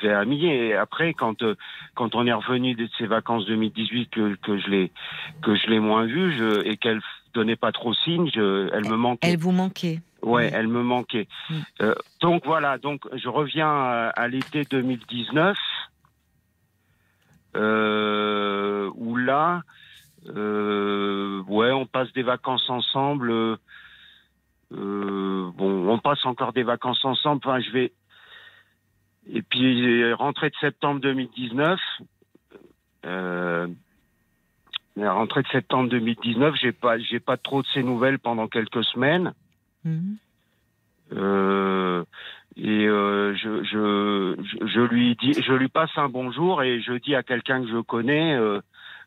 j'ai 0.00 0.12
ami 0.12 0.46
et 0.46 0.74
après 0.74 1.14
quand 1.14 1.42
euh, 1.42 1.56
quand 1.94 2.14
on 2.14 2.26
est 2.26 2.32
revenu 2.32 2.74
de 2.74 2.88
ces 2.98 3.06
vacances 3.06 3.46
2018 3.46 4.10
que, 4.10 4.34
que 4.36 4.58
je 4.58 4.68
l'ai 4.68 4.92
que 5.42 5.54
je 5.54 5.66
l'ai 5.68 5.80
moins 5.80 6.04
vu 6.04 6.32
je, 6.36 6.66
et 6.66 6.76
qu'elle 6.76 7.00
donnait 7.34 7.56
pas 7.56 7.72
trop 7.72 7.94
signe 7.94 8.30
je, 8.32 8.68
elle 8.72 8.88
me 8.88 8.96
manquait. 8.96 9.30
Elle 9.30 9.38
vous 9.38 9.52
manquait. 9.52 10.00
Ouais 10.22 10.50
elle 10.52 10.68
me 10.68 10.82
manquait. 10.82 11.28
Euh, 11.80 11.94
donc 12.20 12.44
voilà 12.44 12.78
donc 12.78 13.02
je 13.12 13.28
reviens 13.28 13.68
à, 13.68 14.28
l'été 14.28 14.64
2019 14.64 15.50
euh, 15.50 15.54
où 17.54 19.16
là 19.16 19.62
euh, 20.28 21.42
ouais 21.48 21.72
on 21.72 21.86
passe 21.86 22.12
des 22.12 22.22
vacances 22.22 22.68
ensemble 22.68 23.30
euh, 23.32 23.56
bon 24.70 25.88
on 25.88 25.98
passe 25.98 26.24
encore 26.26 26.52
des 26.52 26.62
vacances 26.62 27.04
ensemble 27.04 27.40
enfin 27.44 27.60
je 27.60 27.70
vais 27.70 27.92
et 29.32 29.42
puis, 29.42 30.12
rentrée 30.14 30.50
de 30.50 30.56
septembre 30.60 31.00
2019, 31.00 31.78
euh, 33.06 33.68
la 34.96 35.12
rentrée 35.12 35.42
de 35.42 35.48
septembre 35.48 35.88
2019, 35.90 36.54
j'ai 36.60 36.72
pas, 36.72 36.98
j'ai 36.98 37.20
pas 37.20 37.36
trop 37.36 37.62
de 37.62 37.66
ces 37.72 37.82
nouvelles 37.82 38.18
pendant 38.18 38.48
quelques 38.48 38.84
semaines. 38.84 39.32
Mhm. 39.84 40.16
Euh, 41.12 42.04
et 42.62 42.86
euh, 42.86 43.34
je, 43.36 43.64
je, 43.64 44.66
je, 44.66 44.80
lui 44.80 45.16
dis, 45.16 45.32
je 45.32 45.52
lui 45.54 45.68
passe 45.68 45.90
un 45.96 46.08
bonjour 46.08 46.62
et 46.62 46.82
je 46.82 46.92
dis 46.92 47.14
à 47.14 47.22
quelqu'un 47.22 47.62
que 47.62 47.70
je 47.70 47.80
connais, 47.80 48.34
euh, 48.34 48.60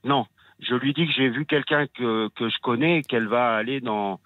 non, 0.03 0.25
je 0.59 0.73
lui 0.73 0.93
dis 0.93 1.05
que 1.05 1.13
j'ai 1.13 1.29
vu 1.29 1.45
quelqu'un 1.45 1.85
que, 1.87 2.29
que 2.29 2.49
je 2.49 2.57
connais 2.61 2.99
et 2.99 3.01
qu'elle 3.03 3.27
va 3.27 3.55
aller 3.55 3.79
dans, 3.79 4.19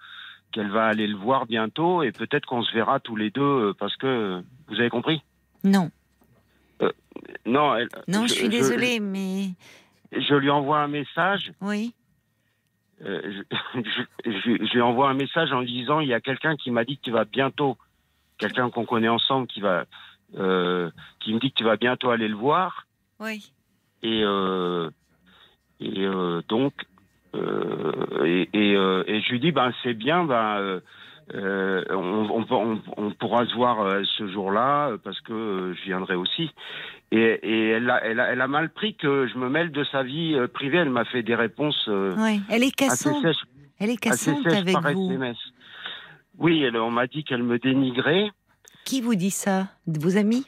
qu'elle 0.52 0.70
va 0.70 0.86
aller 0.86 1.06
le 1.06 1.16
voir 1.16 1.46
bientôt 1.46 2.02
et 2.02 2.10
peut-être 2.10 2.46
qu'on 2.46 2.62
se 2.62 2.72
verra 2.72 3.00
tous 3.00 3.16
les 3.16 3.30
deux 3.30 3.42
euh, 3.42 3.74
parce 3.78 3.96
que 3.96 4.42
vous 4.68 4.80
avez 4.80 4.90
compris? 4.90 5.22
Non. 5.62 5.90
Euh, 6.80 6.90
non, 7.44 7.76
non, 8.06 8.26
je, 8.26 8.32
suis 8.32 8.48
désolée, 8.48 9.00
mais. 9.00 9.50
Je 10.12 10.34
lui 10.34 10.48
envoie 10.48 10.78
un 10.78 10.88
message. 10.88 11.52
Oui. 11.60 11.92
Euh, 13.04 13.42
je, 14.24 14.74
lui 14.74 14.80
envoie 14.80 15.10
un 15.10 15.14
message 15.14 15.52
en 15.52 15.62
disant 15.62 16.00
il 16.00 16.08
y 16.08 16.14
a 16.14 16.20
quelqu'un 16.20 16.56
qui 16.56 16.70
m'a 16.70 16.84
dit 16.84 16.96
que 16.96 17.02
tu 17.02 17.10
vas 17.10 17.24
bientôt, 17.24 17.76
quelqu'un 18.38 18.70
qu'on 18.70 18.84
connaît 18.84 19.08
ensemble 19.08 19.46
qui 19.46 19.60
va, 19.60 19.84
euh, 20.38 20.90
qui 21.20 21.34
me 21.34 21.40
dit 21.40 21.50
que 21.50 21.56
tu 21.56 21.64
vas 21.64 21.76
bientôt 21.76 22.10
aller 22.10 22.28
le 22.28 22.36
voir. 22.36 22.86
Oui. 23.20 23.52
Et 24.02 24.22
et 25.80 26.08
donc 26.48 26.72
et, 27.34 28.48
et, 28.52 28.72
et, 28.72 29.20
je 29.20 29.30
lui 29.30 29.40
dis 29.40 29.52
ben 29.52 29.72
c'est 29.82 29.94
bien 29.94 30.24
ben 30.24 30.80
euh, 31.34 31.84
on, 31.90 32.44
on, 32.50 32.80
on, 32.96 33.10
pourra 33.10 33.44
se 33.44 33.54
voir 33.54 33.82
euh, 33.82 34.02
ce 34.16 34.28
jour-là 34.28 34.88
euh, 34.88 34.98
parce 35.02 35.20
que 35.20 35.74
je 35.76 35.84
viendrai 35.84 36.14
aussi. 36.14 36.50
Et, 37.10 37.18
et 37.18 37.68
elle, 37.70 37.90
a, 37.90 38.02
elle, 38.02 38.20
a, 38.20 38.32
elle, 38.32 38.40
a, 38.40 38.48
mal 38.48 38.70
pris 38.70 38.94
que 38.94 39.26
je 39.26 39.36
me 39.36 39.50
mêle 39.50 39.70
de 39.70 39.84
sa 39.84 40.02
vie 40.02 40.38
privée. 40.54 40.78
Elle 40.78 40.90
m'a 40.90 41.04
fait 41.04 41.22
des 41.22 41.34
réponses. 41.34 41.88
oui, 41.88 42.40
elle 42.48 42.62
est 42.62 42.74
cassante. 42.74 43.24
elle 43.78 43.90
est 43.90 43.96
cassante 43.96 44.46
avec 44.46 44.76
vous. 44.94 45.12
Oui, 46.38 46.62
elle, 46.62 46.76
on 46.76 46.90
m'a 46.90 47.06
dit 47.06 47.24
qu'elle 47.24 47.42
me 47.42 47.58
dénigrait. 47.58 48.30
Qui 48.84 49.00
vous 49.00 49.14
dit 49.14 49.30
ça? 49.30 49.68
Vos 49.86 50.16
amis? 50.16 50.46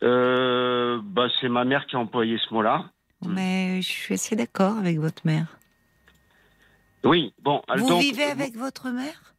Bah, 0.00 1.28
C'est 1.40 1.48
ma 1.48 1.64
mère 1.64 1.86
qui 1.86 1.96
a 1.96 1.98
employé 1.98 2.38
ce 2.38 2.52
mot-là. 2.52 2.90
Mais 3.26 3.80
je 3.82 3.86
suis 3.88 4.14
assez 4.14 4.36
d'accord 4.36 4.76
avec 4.78 4.98
votre 4.98 5.22
mère. 5.26 5.58
Oui, 7.04 7.32
bon. 7.42 7.62
Vous 7.76 7.98
vivez 7.98 8.24
avec 8.24 8.56
votre 8.56 8.90
mère? 8.90 9.34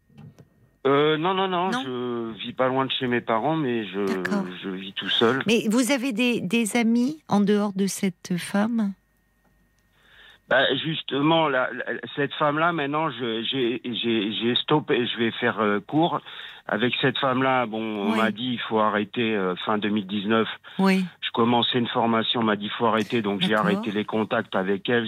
Euh, 0.86 1.18
non, 1.18 1.34
non, 1.34 1.48
non, 1.50 1.72
je 1.72 2.32
vis 2.40 2.54
pas 2.54 2.70
loin 2.70 2.86
de 2.86 2.92
chez 2.92 3.08
mes 3.08 3.20
parents, 3.20 3.58
mais 3.58 3.86
je, 3.88 4.06
je 4.64 4.70
vis 4.70 4.94
tout 4.94 5.10
seul. 5.10 5.44
Mais 5.46 5.68
vous 5.70 5.92
avez 5.92 6.14
des, 6.14 6.40
des 6.40 6.78
amis 6.78 7.22
en 7.28 7.42
dehors 7.42 7.74
de 7.74 7.88
cette 7.88 8.38
femme? 8.38 8.94
Bah, 10.50 10.64
justement, 10.78 11.50
la, 11.50 11.70
cette 12.16 12.34
femme-là, 12.36 12.72
maintenant, 12.72 13.10
j'ai 13.12 14.56
stoppé, 14.62 15.06
je 15.06 15.18
vais 15.18 15.32
faire 15.32 15.60
euh, 15.60 15.80
court. 15.80 16.22
Avec 16.70 16.94
cette 17.02 17.18
femme-là, 17.18 17.66
bon, 17.66 17.82
on 17.82 18.16
m'a 18.16 18.32
dit 18.32 18.52
il 18.54 18.60
faut 18.60 18.80
arrêter 18.80 19.34
euh, 19.36 19.56
fin 19.66 19.78
2019. 19.78 20.48
Oui. 20.80 21.06
Je 21.22 21.32
commençais 21.32 21.80
une 21.80 21.88
formation, 21.88 22.42
on 22.42 22.44
m'a 22.44 22.58
dit 22.58 22.66
il 22.66 22.72
faut 22.72 22.88
arrêter, 22.88 23.22
donc 23.22 23.42
j'ai 23.42 23.56
arrêté 23.56 23.92
les 23.92 24.04
contacts 24.04 24.54
avec 24.54 24.90
elle. 24.90 25.08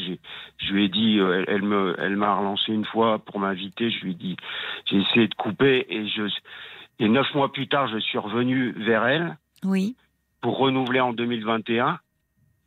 Je 0.57 0.74
lui 0.74 0.86
ai 0.86 0.90
dit, 0.90 1.20
euh, 1.20 1.44
elle, 1.48 1.64
me, 1.64 1.95
elle 1.99 2.16
m'a 2.16 2.34
relancé 2.34 2.72
une 2.72 2.86
fois 2.86 3.20
pour 3.20 3.40
m'inviter. 3.40 3.91
Je 3.91 4.06
lui 4.06 4.11
ai 4.11 4.16
dit, 4.16 4.38
j'ai 4.86 4.98
essayé 4.98 5.28
de 5.28 5.36
couper 5.36 5.86
et 5.90 6.07
je, 6.07 6.24
et 6.99 7.10
neuf 7.10 7.28
mois 7.34 7.52
plus 7.52 7.68
tard, 7.68 7.90
je 7.90 7.98
suis 7.99 8.18
revenu 8.18 8.72
vers 8.72 9.06
elle. 9.06 9.38
Oui. 9.66 9.98
Pour 10.41 10.57
renouveler 10.57 11.02
en 11.02 11.11
2021. 11.11 11.99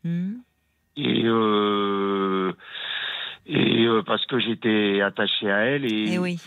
Mmh. 0.05 0.33
Et 0.97 1.23
euh, 1.25 2.53
et 3.47 3.87
euh, 3.87 4.03
parce 4.03 4.25
que 4.27 4.39
j'étais 4.39 5.01
attaché 5.01 5.51
à 5.51 5.61
elle 5.61 5.85
et, 5.85 5.89
et, 5.89 6.13
eh 6.15 6.19
oui. 6.19 6.41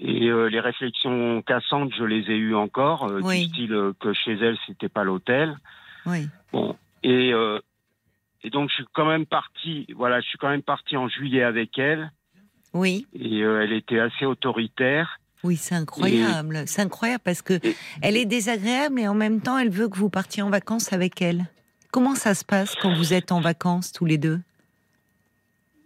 Et 0.00 0.28
euh, 0.28 0.48
les 0.48 0.60
réflexions 0.60 1.42
cassantes, 1.42 1.90
je 1.98 2.04
les 2.04 2.30
ai 2.30 2.36
eues 2.36 2.54
encore, 2.54 3.08
euh, 3.10 3.20
du 3.20 3.44
style 3.46 3.72
euh, 3.72 3.92
que 3.98 4.12
chez 4.12 4.34
elle, 4.34 4.56
c'était 4.66 4.88
pas 4.88 5.02
l'hôtel. 5.02 5.56
Oui. 6.06 6.28
Bon, 6.52 6.76
et, 7.02 7.32
et 8.42 8.50
donc 8.50 8.70
je 8.70 8.74
suis 8.76 8.84
quand 8.94 9.06
même 9.06 9.26
parti, 9.26 9.86
voilà, 9.96 10.20
je 10.20 10.28
suis 10.28 10.38
quand 10.38 10.48
même 10.48 10.62
parti 10.62 10.96
en 10.96 11.08
juillet 11.08 11.42
avec 11.42 11.76
elle. 11.78 12.12
Oui. 12.72 13.06
Et 13.12 13.40
elle 13.40 13.72
était 13.72 13.98
assez 13.98 14.24
autoritaire. 14.24 15.18
Oui, 15.44 15.56
c'est 15.56 15.74
incroyable. 15.74 16.62
C'est 16.66 16.82
incroyable 16.82 17.22
parce 17.24 17.42
que 17.42 17.60
elle 18.02 18.16
est 18.16 18.24
désagréable 18.24 19.00
et 19.00 19.08
en 19.08 19.14
même 19.14 19.40
temps, 19.40 19.58
elle 19.58 19.70
veut 19.70 19.88
que 19.88 19.96
vous 19.96 20.10
partiez 20.10 20.42
en 20.42 20.50
vacances 20.50 20.92
avec 20.92 21.20
elle. 21.22 21.46
Comment 21.92 22.14
ça 22.14 22.34
se 22.34 22.44
passe 22.44 22.74
quand 22.76 22.92
vous 22.94 23.14
êtes 23.14 23.32
en 23.32 23.40
vacances 23.40 23.92
tous 23.92 24.04
les 24.04 24.18
deux? 24.18 24.40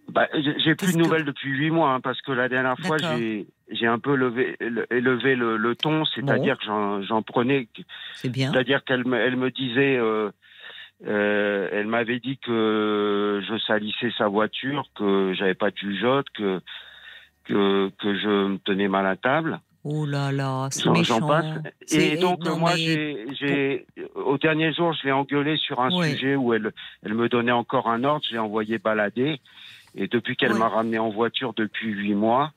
Bah, 0.08 0.28
J'ai 0.34 0.74
plus 0.74 0.92
de 0.94 0.98
nouvelles 0.98 1.24
depuis 1.24 1.50
huit 1.50 1.70
mois 1.70 1.94
hein, 1.94 2.00
parce 2.00 2.20
que 2.20 2.32
la 2.32 2.48
dernière 2.48 2.78
fois, 2.78 2.98
j'ai 2.98 3.46
j'ai 3.70 3.86
un 3.86 3.98
peu 3.98 4.14
levé, 4.14 4.56
élevé 4.90 5.34
le, 5.34 5.56
le 5.56 5.74
ton, 5.74 6.04
c'est-à-dire 6.04 6.58
que 6.58 6.64
j'en 6.66 7.22
prenais. 7.22 7.68
C'est 8.14 8.28
bien. 8.28 8.52
C'est-à-dire 8.52 8.84
qu'elle 8.84 9.06
me, 9.06 9.18
elle 9.18 9.36
me 9.36 9.50
disait, 9.50 9.96
euh, 9.96 10.30
euh, 11.06 11.68
elle 11.72 11.86
m'avait 11.86 12.18
dit 12.20 12.36
que 12.38 13.42
je 13.48 13.58
salissais 13.66 14.12
sa 14.18 14.28
voiture, 14.28 14.84
que 14.94 15.32
j'avais 15.34 15.54
pas 15.54 15.70
de 15.70 15.76
jugeote, 15.78 16.26
que, 16.34 16.60
que, 17.44 17.90
que 17.98 18.18
je 18.18 18.48
me 18.48 18.58
tenais 18.58 18.88
mal 18.88 19.06
à 19.06 19.16
table. 19.16 19.60
Oh 19.84 20.06
là 20.06 20.30
là, 20.30 20.68
c'est 20.70 20.88
méchant. 20.90 21.26
Passe. 21.26 21.44
Et 21.90 22.16
donc 22.16 22.46
moi, 22.46 22.76
j'ai, 22.76 23.84
au 24.14 24.38
dernier 24.38 24.72
jour, 24.72 24.92
je 24.92 25.06
l'ai 25.06 25.12
engueulée 25.12 25.56
sur 25.56 25.80
un 25.80 25.90
sujet 25.90 26.36
où 26.36 26.54
elle, 26.54 26.70
elle 27.02 27.14
me 27.14 27.28
donnait 27.28 27.50
encore 27.50 27.88
un 27.88 28.04
ordre. 28.04 28.24
Je 28.28 28.34
l'ai 28.34 28.38
envoyé 28.38 28.78
balader. 28.78 29.40
Et 29.94 30.06
depuis 30.06 30.36
qu'elle 30.36 30.54
m'a 30.54 30.68
ramené 30.68 30.98
en 30.98 31.10
voiture 31.10 31.52
depuis 31.52 31.90
huit 31.90 32.14
mois, 32.14 32.52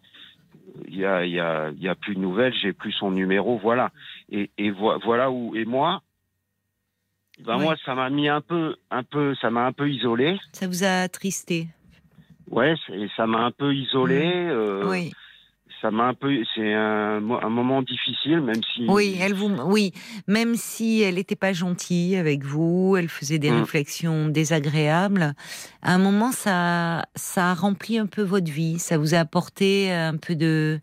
il 0.87 0.97
y 0.97 1.05
a, 1.05 1.25
y, 1.25 1.39
a, 1.39 1.71
y 1.71 1.87
a 1.87 1.95
plus 1.95 2.15
de 2.15 2.19
nouvelles, 2.19 2.53
j'ai 2.61 2.73
plus 2.73 2.91
son 2.91 3.09
numéro, 3.09 3.57
voilà. 3.57 3.91
Et, 4.31 4.51
et 4.57 4.69
voilà 4.71 5.31
où 5.31 5.55
et 5.55 5.65
moi, 5.65 6.01
ben 7.39 7.57
moi 7.57 7.75
ça 7.85 7.95
m'a 7.95 8.09
mis 8.09 8.29
un 8.29 8.41
peu, 8.41 8.75
un 8.91 9.03
peu, 9.03 9.35
ça 9.41 9.49
m'a 9.49 9.65
un 9.65 9.71
peu 9.73 9.89
isolé. 9.89 10.37
Ça 10.53 10.67
vous 10.67 10.83
a 10.83 11.01
attristé? 11.01 11.67
Ouais, 12.49 12.75
ça 13.17 13.25
m'a 13.25 13.39
un 13.39 13.51
peu 13.51 13.73
isolé. 13.73 14.31
Euh, 14.33 14.87
oui 14.89 15.11
ça 15.85 15.91
m'a 15.91 16.05
un 16.05 16.13
peu, 16.15 16.35
c'est 16.55 16.73
un, 16.73 17.17
un, 17.17 17.49
moment 17.49 17.83
difficile, 17.83 18.41
même 18.41 18.63
si. 18.73 18.85
Oui, 18.87 19.19
elle 19.21 19.35
vous, 19.35 19.55
oui, 19.65 19.91
même 20.27 20.55
si 20.55 21.03
elle 21.03 21.15
n'était 21.15 21.35
pas 21.35 21.53
gentille 21.53 22.15
avec 22.15 22.43
vous, 22.43 22.95
elle 22.97 23.07
faisait 23.07 23.37
des 23.37 23.51
mm. 23.51 23.59
réflexions 23.59 24.27
désagréables. 24.29 25.35
À 25.83 25.93
un 25.93 25.99
moment, 25.99 26.31
ça, 26.31 27.05
ça 27.13 27.51
a 27.51 27.53
rempli 27.53 27.99
un 27.99 28.07
peu 28.07 28.23
votre 28.23 28.51
vie. 28.51 28.79
Ça 28.79 28.97
vous 28.97 29.13
a 29.13 29.19
apporté 29.19 29.93
un 29.93 30.17
peu 30.17 30.35
de, 30.35 30.79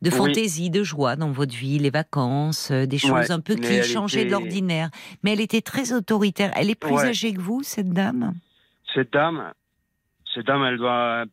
de 0.00 0.10
fantaisie, 0.10 0.70
de 0.70 0.82
joie 0.82 1.14
dans 1.14 1.30
votre 1.30 1.54
vie, 1.54 1.78
les 1.78 1.90
vacances, 1.90 2.72
euh, 2.72 2.84
des 2.84 2.98
choses 2.98 3.30
un 3.30 3.38
peu 3.38 3.54
qui 3.54 3.80
changeaient 3.84 4.24
de 4.24 4.32
l'ordinaire. 4.32 4.90
Mais 5.22 5.34
elle 5.34 5.40
était 5.40 5.62
très 5.62 5.92
autoritaire. 5.92 6.50
Elle 6.56 6.68
est 6.68 6.74
plus 6.74 6.98
âgée 6.98 7.32
que 7.32 7.40
vous, 7.40 7.62
cette 7.62 7.90
dame? 7.90 8.34
Cette 8.92 9.12
dame, 9.12 9.52
cette 10.34 10.46
dame, 10.46 10.64
elle 10.64 10.78
doit 10.78 11.26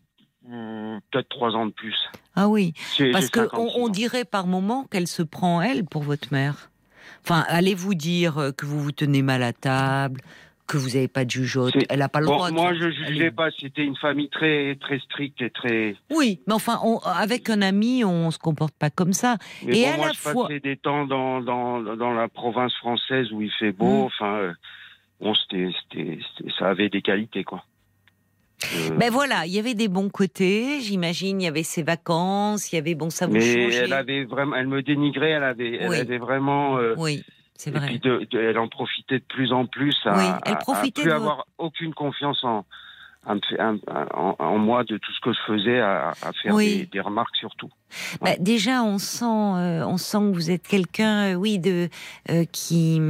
peut-être 0.46 1.30
trois 1.30 1.56
ans 1.56 1.66
de 1.66 1.72
plus. 1.72 1.96
Ah 2.36 2.48
oui, 2.48 2.74
parce 3.12 3.30
qu'on 3.30 3.70
on 3.76 3.90
dirait 3.90 4.26
par 4.26 4.48
moment 4.48 4.86
qu'elle 4.86 5.08
se 5.08 5.24
prend 5.24 5.62
elle 5.62 5.86
pour 5.86 6.04
votre 6.04 6.32
mère. 6.32 6.70
Enfin, 7.24 7.44
allez-vous 7.48 7.96
dire 7.96 8.38
euh, 8.38 8.52
que 8.52 8.66
vous 8.66 8.80
vous 8.80 8.92
tenez 8.94 9.22
mal 9.22 9.44
à 9.44 9.52
table, 9.52 10.22
que 10.68 10.78
vous 10.78 10.90
n'avez 10.92 11.08
pas 11.10 11.26
de 11.26 11.30
jugeote? 11.32 11.74
Elle 11.90 12.00
n'a 12.00 12.08
pas 12.08 12.22
le 12.22 12.28
droit. 12.28 12.50
Moi, 12.52 12.74
je 12.76 12.86
ne 12.86 12.92
jugeais 12.92 13.32
pas. 13.32 13.50
C'était 13.60 13.84
une 13.84 13.98
famille 13.98 14.30
très 14.30 14.76
très 14.80 15.00
stricte 15.00 15.42
et 15.42 15.50
très. 15.50 15.96
Oui, 16.12 16.40
mais 16.48 16.54
enfin, 16.54 16.80
avec 17.04 17.50
un 17.50 17.62
ami, 17.62 18.06
on 18.06 18.32
se 18.32 18.40
comporte 18.40 18.74
pas 18.74 18.90
comme 18.90 19.14
ça. 19.14 19.38
et 19.68 19.86
à 19.86 19.98
moi, 19.98 20.08
la 20.08 20.14
je 20.14 20.20
fois. 20.20 20.48
passais 20.48 20.60
des 20.62 20.78
temps 20.78 21.06
dans, 21.06 21.42
dans, 21.42 21.82
dans 21.82 22.14
la 22.14 22.28
province 22.30 22.74
française 22.76 23.32
où 23.34 23.42
il 23.42 23.52
fait 23.52 23.74
beau. 23.74 24.04
Hmm. 24.04 24.06
Enfin, 24.06 24.36
euh, 24.38 24.54
bon, 25.20 25.34
c'était, 25.36 26.20
ça 26.58 26.70
avait 26.70 26.90
des 26.90 27.02
qualités, 27.02 27.44
quoi. 27.44 27.66
Euh, 28.76 28.90
ben 28.98 29.12
voilà, 29.12 29.46
il 29.46 29.54
y 29.54 29.60
avait 29.60 29.74
des 29.74 29.88
bons 29.88 30.10
côtés. 30.10 30.82
J'imagine, 30.82 31.42
il 31.42 31.46
y 31.46 31.48
avait 31.48 31.64
ses 31.64 31.84
vacances, 31.84 32.72
il 32.72 32.76
y 32.76 32.80
avait 32.80 32.96
bon 32.96 33.10
ça 33.10 33.28
vous 33.28 33.34
Mais 33.34 33.74
elle 33.74 33.94
avait 33.94 34.26
vraiment, 34.26 34.56
elle 34.56 34.68
me 34.68 34.82
dénigrait, 34.82 35.32
elle 35.32 35.44
avait, 35.44 35.78
elle 35.80 35.94
avait 35.94 36.18
vraiment. 36.18 36.78
Euh, 36.78 36.94
oui, 36.98 37.24
c'est 37.56 37.72
vrai. 37.72 37.96
Et 37.96 38.00
puis 38.00 38.28
elle 38.38 38.58
en 38.58 38.68
profitait 38.68 39.20
de 39.20 39.24
plus 39.24 39.54
en 39.54 39.66
plus. 39.66 39.96
À, 40.06 40.18
oui, 40.18 40.26
elle 40.46 40.58
profitait 40.58 41.02
à, 41.02 41.04
plus 41.04 41.12
avoir 41.12 41.48
aucune 41.58 41.94
confiance 41.94 42.44
en, 42.44 42.66
en, 43.30 44.58
moi 44.58 44.84
de 44.84 44.98
tout 44.98 45.12
ce 45.12 45.20
que 45.22 45.34
je 45.34 45.40
faisais 45.46 45.80
à, 45.80 46.14
faire 46.42 46.56
des, 46.56 47.02
remarques 47.02 47.36
surtout. 47.36 47.70
Bah, 48.22 48.36
déjà, 48.40 48.84
on 48.84 48.98
sent, 48.98 49.26
euh, 49.26 49.84
on 49.86 49.98
sent 49.98 50.18
que 50.18 50.34
vous 50.34 50.52
êtes 50.52 50.68
quelqu'un, 50.68 51.32
euh, 51.32 51.36
oui, 51.36 51.60
de 51.60 51.90
euh, 52.30 52.46
qui 52.52 53.02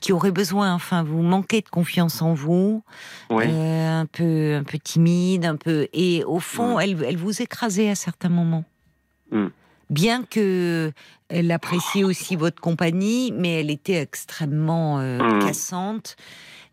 qui 0.00 0.12
aurait 0.12 0.30
besoin. 0.30 0.72
Enfin, 0.74 1.02
vous 1.02 1.22
manquez 1.22 1.60
de 1.60 1.68
confiance 1.68 2.22
en 2.22 2.34
vous, 2.34 2.82
un 3.30 4.06
peu 4.06 4.54
un 4.54 4.64
peu 4.64 4.78
timide, 4.78 5.44
un 5.44 5.56
peu. 5.56 5.88
Et 5.92 6.24
au 6.24 6.40
fond, 6.40 6.76
mm. 6.76 6.80
elle, 6.80 7.04
elle 7.04 7.16
vous 7.16 7.42
écrasait 7.42 7.90
à 7.90 7.94
certains 7.94 8.28
moments. 8.28 8.64
Mm. 9.30 9.46
Bien 9.90 10.22
que 10.22 10.92
elle 11.28 11.50
appréciait 11.50 12.04
aussi 12.04 12.36
votre 12.36 12.60
compagnie, 12.60 13.32
mais 13.32 13.60
elle 13.60 13.70
était 13.70 14.00
extrêmement 14.00 14.98
mm. 14.98 15.40
cassante. 15.44 16.16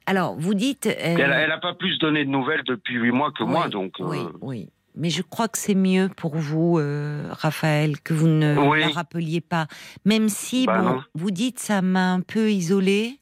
Alors, 0.08 0.36
vous 0.40 0.54
dites. 0.54 0.88
Euh, 0.88 1.16
elle 1.18 1.50
n'a 1.50 1.58
pas 1.58 1.74
plus 1.74 2.00
donné 2.00 2.24
de 2.24 2.30
nouvelles 2.30 2.64
depuis 2.66 2.96
huit 2.96 3.12
mois 3.12 3.32
que 3.32 3.44
moi, 3.44 3.68
donc. 3.68 3.96
Oui, 4.00 4.20
euh, 4.20 4.32
oui. 4.42 4.70
Mais 4.96 5.10
je 5.10 5.22
crois 5.22 5.50
que 5.50 5.58
c'est 5.58 5.76
mieux 5.76 6.10
pour 6.16 6.38
vous, 6.38 6.80
euh, 6.80 7.28
Raphaël, 7.30 8.00
que 8.00 8.14
vous 8.14 8.30
ne 8.30 8.56
la 8.80 8.88
rappeliez 8.88 9.42
pas. 9.42 9.68
Même 10.06 10.30
si, 10.30 10.66
bah 10.66 10.82
bon, 10.82 11.04
vous 11.14 11.30
dites, 11.30 11.60
ça 11.60 11.82
m'a 11.82 12.14
un 12.14 12.22
peu 12.22 12.50
isolée. 12.50 13.20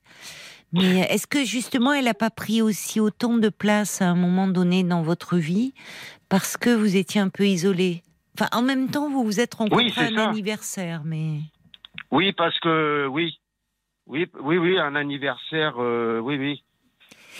Mais 0.74 1.00
est-ce 1.10 1.26
que 1.26 1.44
justement, 1.44 1.92
elle 1.92 2.06
n'a 2.06 2.14
pas 2.14 2.30
pris 2.30 2.62
aussi 2.62 3.00
autant 3.00 3.38
de 3.38 3.50
place 3.50 4.02
à 4.02 4.06
un 4.06 4.16
moment 4.16 4.48
donné 4.48 4.84
dans 4.84 5.02
votre 5.02 5.38
vie 5.38 5.74
parce 6.30 6.56
que 6.56 6.70
vous 6.70 6.96
étiez 6.96 7.20
un 7.20 7.30
peu 7.30 7.46
isolé 7.46 8.04
Enfin, 8.38 8.50
en 8.52 8.62
même 8.62 8.90
temps, 8.90 9.10
vous 9.10 9.24
vous 9.24 9.40
êtes 9.40 9.54
rencontré 9.54 10.02
à 10.02 10.08
un 10.08 10.30
anniversaire, 10.30 11.02
mais. 11.06 11.40
Oui, 12.12 12.32
parce 12.34 12.60
que 12.60 13.08
oui, 13.08 13.40
oui, 14.06 14.28
oui, 14.42 14.58
oui, 14.58 14.78
un 14.78 14.96
anniversaire, 14.96 15.78
oui, 15.78 16.38
oui. 16.38 16.65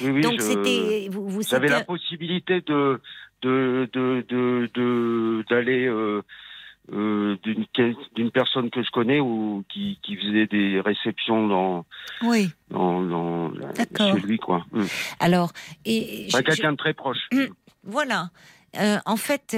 Oui, 0.02 0.22
Donc 0.22 0.42
c'était 0.42 1.08
vous, 1.10 1.28
vous 1.28 1.42
J'avais 1.44 1.68
la 1.68 1.84
possibilité 1.84 2.62
de 2.62 3.00
de 3.42 3.90
de 3.94 5.46
d'aller 5.50 5.86
euh, 5.88 6.22
euh, 6.94 7.38
d'une 7.44 8.32
personne 8.32 8.70
que 8.70 8.84
je 8.84 8.92
connais 8.92 9.20
ou 9.20 9.64
qui, 9.70 10.00
qui 10.04 10.16
faisait 10.18 10.48
des 10.48 10.82
réceptions 10.82 11.48
dans 11.48 11.86
oui 12.24 12.50
dans, 12.70 13.02
dans 13.02 13.52
chez 13.98 14.20
lui 14.20 14.38
quoi. 14.38 14.66
Hum. 14.74 14.86
Alors 15.20 15.52
et 15.86 16.28
quelqu'un 16.32 16.74
de 16.74 16.78
très 16.78 16.94
proche. 16.94 17.28
Hum, 17.34 17.48
voilà. 17.84 18.30
Euh, 18.78 18.98
en 19.06 19.16
fait, 19.16 19.56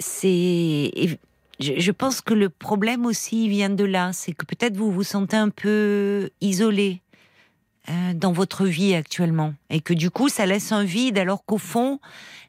c'est 0.00 0.90
je, 1.60 1.72
je, 1.78 1.92
pense 1.92 2.20
que 2.20 2.34
le 2.34 2.48
problème 2.48 3.06
aussi 3.06 3.48
vient 3.48 3.70
de 3.70 3.84
là, 3.84 4.12
c'est 4.12 4.32
que 4.32 4.44
peut-être 4.44 4.76
vous 4.76 4.90
vous 4.90 5.04
sentez 5.04 5.36
un 5.36 5.50
peu 5.50 6.30
isolé 6.40 7.03
dans 8.14 8.32
votre 8.32 8.64
vie 8.64 8.94
actuellement 8.94 9.54
et 9.68 9.80
que 9.80 9.92
du 9.92 10.10
coup 10.10 10.28
ça 10.28 10.46
laisse 10.46 10.72
un 10.72 10.84
vide 10.84 11.18
alors 11.18 11.44
qu'au 11.44 11.58
fond 11.58 12.00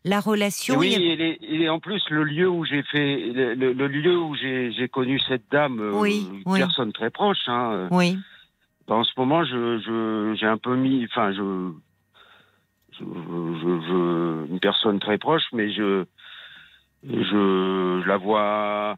la 0.05 0.19
relation. 0.19 0.77
oui, 0.77 0.93
et, 1.41 1.67
en 1.67 1.79
plus 1.79 2.01
le 2.11 2.23
lieu 2.23 2.47
où 2.47 2.63
j'ai 2.63 2.83
fait 2.83 3.17
le, 3.17 3.87
lieu 3.87 4.17
où 4.17 4.35
j'ai 4.35 4.87
connu 4.87 5.19
cette 5.19 5.49
dame, 5.51 5.79
euh, 5.79 5.91
oui, 5.93 6.29
une 6.45 6.57
personne 6.57 6.93
très 6.93 7.09
proche. 7.09 7.47
Hein, 7.47 7.71
euh, 7.73 7.87
oui. 7.91 8.17
Ben, 8.87 8.95
en 8.95 9.03
ce 9.03 9.11
moment, 9.17 9.43
je 9.43 10.35
j'ai 10.39 10.45
un 10.45 10.59
peu 10.59 10.75
mis, 10.75 11.05
enfin 11.05 11.33
je 11.33 11.71
je, 12.91 13.03
je, 13.03 14.51
une 14.51 14.59
personne 14.59 14.99
très 14.99 15.17
proche, 15.17 15.43
mais 15.51 15.73
je 15.73 16.05
je, 17.03 18.01
je 18.03 18.07
la 18.07 18.17
vois 18.17 18.97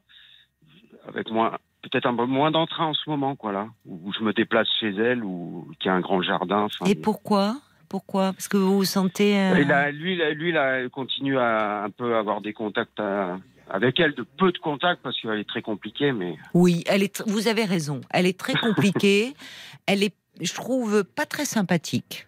avec 1.07 1.31
moi 1.31 1.57
peut-être 1.88 2.05
un 2.05 2.15
peu 2.15 2.26
moins 2.26 2.51
d'entrain 2.51 2.85
en 2.85 2.93
ce 2.93 3.09
moment, 3.09 3.35
quoi, 3.35 3.51
là, 3.51 3.68
où 3.85 4.11
je 4.14 4.23
me 4.23 4.34
déplace 4.34 4.68
chez 4.80 4.89
elle, 4.89 5.23
ou 5.23 5.68
qui 5.80 5.89
a 5.89 5.93
un 5.93 6.01
grand 6.01 6.22
jardin. 6.22 6.68
Et 6.85 6.95
pourquoi? 6.95 7.57
Pourquoi? 7.89 8.34
Parce 8.34 8.47
que 8.47 8.57
vous 8.57 8.77
vous 8.77 8.85
sentez. 8.85 9.39
Euh, 9.39 9.91
lui, 9.91 10.15
lui, 10.35 10.49
il 10.49 10.89
continue 10.91 11.38
à 11.38 11.84
un 11.84 11.89
peu 11.89 12.15
avoir 12.15 12.41
des 12.41 12.53
contacts 12.53 12.99
euh, 12.99 13.35
avec 13.69 13.99
elle, 13.99 14.14
de 14.14 14.26
peu 14.38 14.51
de 14.51 14.57
contacts, 14.57 15.01
parce 15.01 15.19
qu'elle 15.22 15.39
est 15.39 15.47
très 15.47 15.61
compliquée, 15.61 16.11
mais. 16.11 16.35
Oui, 16.53 16.84
elle 16.88 17.03
est. 17.03 17.23
Vous 17.27 17.47
avez 17.47 17.65
raison. 17.65 18.01
Elle 18.09 18.26
est 18.26 18.38
très 18.38 18.55
compliquée. 18.55 19.34
elle 19.88 20.03
est, 20.03 20.15
je 20.41 20.53
trouve, 20.53 21.03
pas 21.03 21.26
très 21.26 21.45
sympathique. 21.45 22.27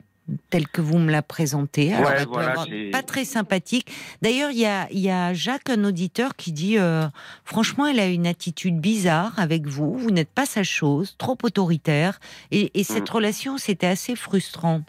Tel 0.50 0.68
que 0.68 0.82
vous 0.82 0.98
me 0.98 1.12
l'a 1.12 1.22
présenté. 1.22 1.94
pas 2.92 3.04
très 3.04 3.26
sympathique. 3.26 3.92
D'ailleurs, 4.22 4.52
il 4.52 4.60
y 4.60 4.66
a, 4.66 4.88
y 4.92 5.10
a 5.10 5.34
Jacques, 5.34 5.70
un 5.70 5.84
auditeur, 5.84 6.36
qui 6.36 6.52
dit 6.52 6.78
euh, 6.78 7.06
franchement, 7.44 7.88
elle 7.88 8.00
a 8.00 8.08
une 8.08 8.28
attitude 8.28 8.80
bizarre 8.80 9.34
avec 9.38 9.66
vous. 9.66 9.98
Vous 9.98 10.12
n'êtes 10.12 10.30
pas 10.30 10.46
sa 10.46 10.64
chose, 10.64 11.16
trop 11.18 11.38
autoritaire. 11.44 12.20
Et, 12.52 12.84
cette 12.84 13.10
mm. 13.10 13.14
relation, 13.14 13.58
c'était 13.58 13.88
assez 13.88 14.16
frustrant. 14.16 14.82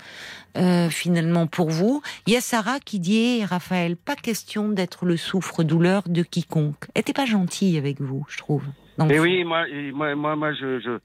Euh, 0.56 0.90
finalement 0.90 1.46
pour 1.46 1.70
vous. 1.70 2.02
Il 2.26 2.32
y 2.32 2.36
a 2.36 2.40
Sarah 2.40 2.80
qui 2.80 2.98
dit 2.98 3.38
eh, 3.38 3.44
Raphaël, 3.44 3.96
pas 3.96 4.16
question 4.16 4.68
d'être 4.68 5.04
le 5.04 5.16
souffre-douleur 5.16 6.02
de 6.08 6.24
quiconque. 6.24 6.86
Elle 6.92 7.00
n'était 7.00 7.12
pas 7.12 7.24
gentille 7.24 7.78
avec 7.78 8.00
vous, 8.00 8.26
je 8.28 8.38
trouve. 8.38 8.64
Mais 8.98 9.20
oui, 9.20 9.44
moi, 9.44 9.64
moi, 9.92 10.16
moi, 10.16 10.34
moi 10.34 10.52
je, 10.52 10.98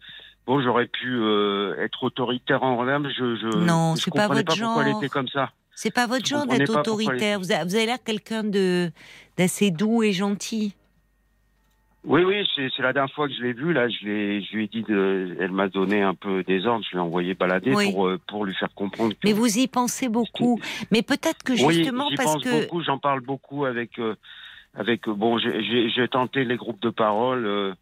Bon, 0.48 0.62
j'aurais 0.62 0.86
pu 0.86 1.08
euh, 1.10 1.76
être 1.84 2.04
autoritaire 2.04 2.62
en 2.64 2.78
rame. 2.78 3.10
Je, 3.10 3.36
je, 3.36 3.58
non, 3.58 3.96
c'est 3.96 4.14
pas 4.14 4.28
votre 4.28 4.56
genre. 4.56 4.76
Pourquoi 4.76 4.90
elle 4.90 4.98
était 4.98 5.10
comme 5.10 5.28
ça 5.28 5.52
C'est 5.74 5.94
pas 5.94 6.06
votre 6.06 6.26
genre 6.26 6.46
d'être 6.46 6.78
autoritaire. 6.78 7.40
Vous, 7.40 7.52
avez 7.52 7.86
l'air 7.86 8.04
quelqu'un 8.04 8.44
de 8.44 8.92
d'assez 9.38 9.72
doux 9.72 10.04
et 10.04 10.12
gentil. 10.12 10.76
Oui, 12.08 12.24
oui, 12.24 12.48
c'est 12.56 12.84
la 12.84 12.94
dernière 12.94 13.14
fois 13.16 13.28
que 13.28 13.34
je 13.34 13.42
l'ai 13.42 13.54
vue. 13.54 13.74
Là, 13.74 13.90
je, 13.90 13.98
je 13.98 14.56
lui 14.56 14.66
ai 14.66 14.68
dit, 14.68 14.84
de, 14.84 15.36
elle 15.40 15.52
m'a 15.52 15.68
donné 15.68 16.04
un 16.04 16.14
peu 16.14 16.44
des 16.44 16.68
ordres. 16.68 16.86
Je 16.88 16.96
l'ai 16.96 17.02
envoyé 17.02 17.34
balader 17.34 17.72
pour, 17.72 18.06
euh, 18.06 18.20
pour 18.28 18.46
lui 18.46 18.54
faire 18.54 18.72
comprendre. 18.76 19.16
Mais 19.24 19.34
vous 19.34 19.58
y 19.58 19.68
pensez 19.68 20.08
beaucoup. 20.08 20.60
Mais 20.92 21.02
peut-être 21.02 21.42
que 21.44 21.56
justement 21.56 22.08
oui, 22.10 22.16
parce 22.16 22.34
pense 22.34 22.44
que 22.44 22.62
beaucoup. 22.62 22.84
J'en 22.84 23.00
parle 23.00 23.22
beaucoup 23.22 23.66
avec 23.66 23.98
euh, 23.98 24.14
avec. 24.76 25.10
Bon, 25.10 25.40
j'ai 25.40 26.08
tenté 26.08 26.44
les 26.44 26.58
groupes 26.58 26.82
de 26.82 26.92
parole. 26.92 27.76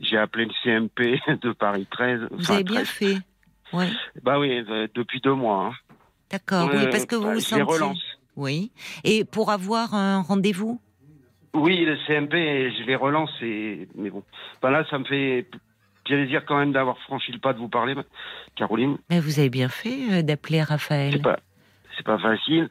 J'ai 0.00 0.18
appelé 0.18 0.46
le 0.46 0.52
CMP 0.62 1.20
de 1.42 1.52
Paris 1.52 1.86
13. 1.90 2.28
Vous 2.30 2.52
avez 2.52 2.64
bien 2.64 2.84
fait. 2.84 3.18
Oui. 3.72 3.86
Bah 4.22 4.38
oui, 4.38 4.64
euh, 4.68 4.86
depuis 4.94 5.20
deux 5.20 5.34
mois. 5.34 5.66
Hein. 5.66 5.94
D'accord, 6.30 6.70
oui, 6.72 6.86
parce 6.90 7.06
que 7.06 7.16
vous 7.16 7.32
vous 7.32 7.40
sentez... 7.40 7.62
relance. 7.62 8.02
Oui. 8.36 8.72
Et 9.04 9.24
pour 9.24 9.50
avoir 9.50 9.94
un 9.94 10.22
rendez-vous? 10.22 10.80
Oui, 11.54 11.84
le 11.84 11.96
CMP, 12.06 12.72
je 12.76 12.84
les 12.84 12.96
relance. 12.96 13.30
Et... 13.42 13.88
Mais 13.94 14.10
bon, 14.10 14.22
bah 14.60 14.70
là, 14.70 14.84
ça 14.90 14.98
me 14.98 15.04
fait 15.04 15.46
plaisir 16.04 16.44
quand 16.44 16.58
même 16.58 16.72
d'avoir 16.72 16.98
franchi 17.00 17.32
le 17.32 17.38
pas 17.38 17.52
de 17.52 17.58
vous 17.58 17.68
parler, 17.68 17.94
Caroline. 18.56 18.98
Mais 19.08 19.20
vous 19.20 19.38
avez 19.38 19.50
bien 19.50 19.68
fait 19.68 19.98
euh, 20.10 20.22
d'appeler 20.22 20.62
Raphaël. 20.62 21.12
C'est 21.14 21.22
pas, 21.22 21.38
c'est 21.96 22.04
pas 22.04 22.18
facile 22.18 22.68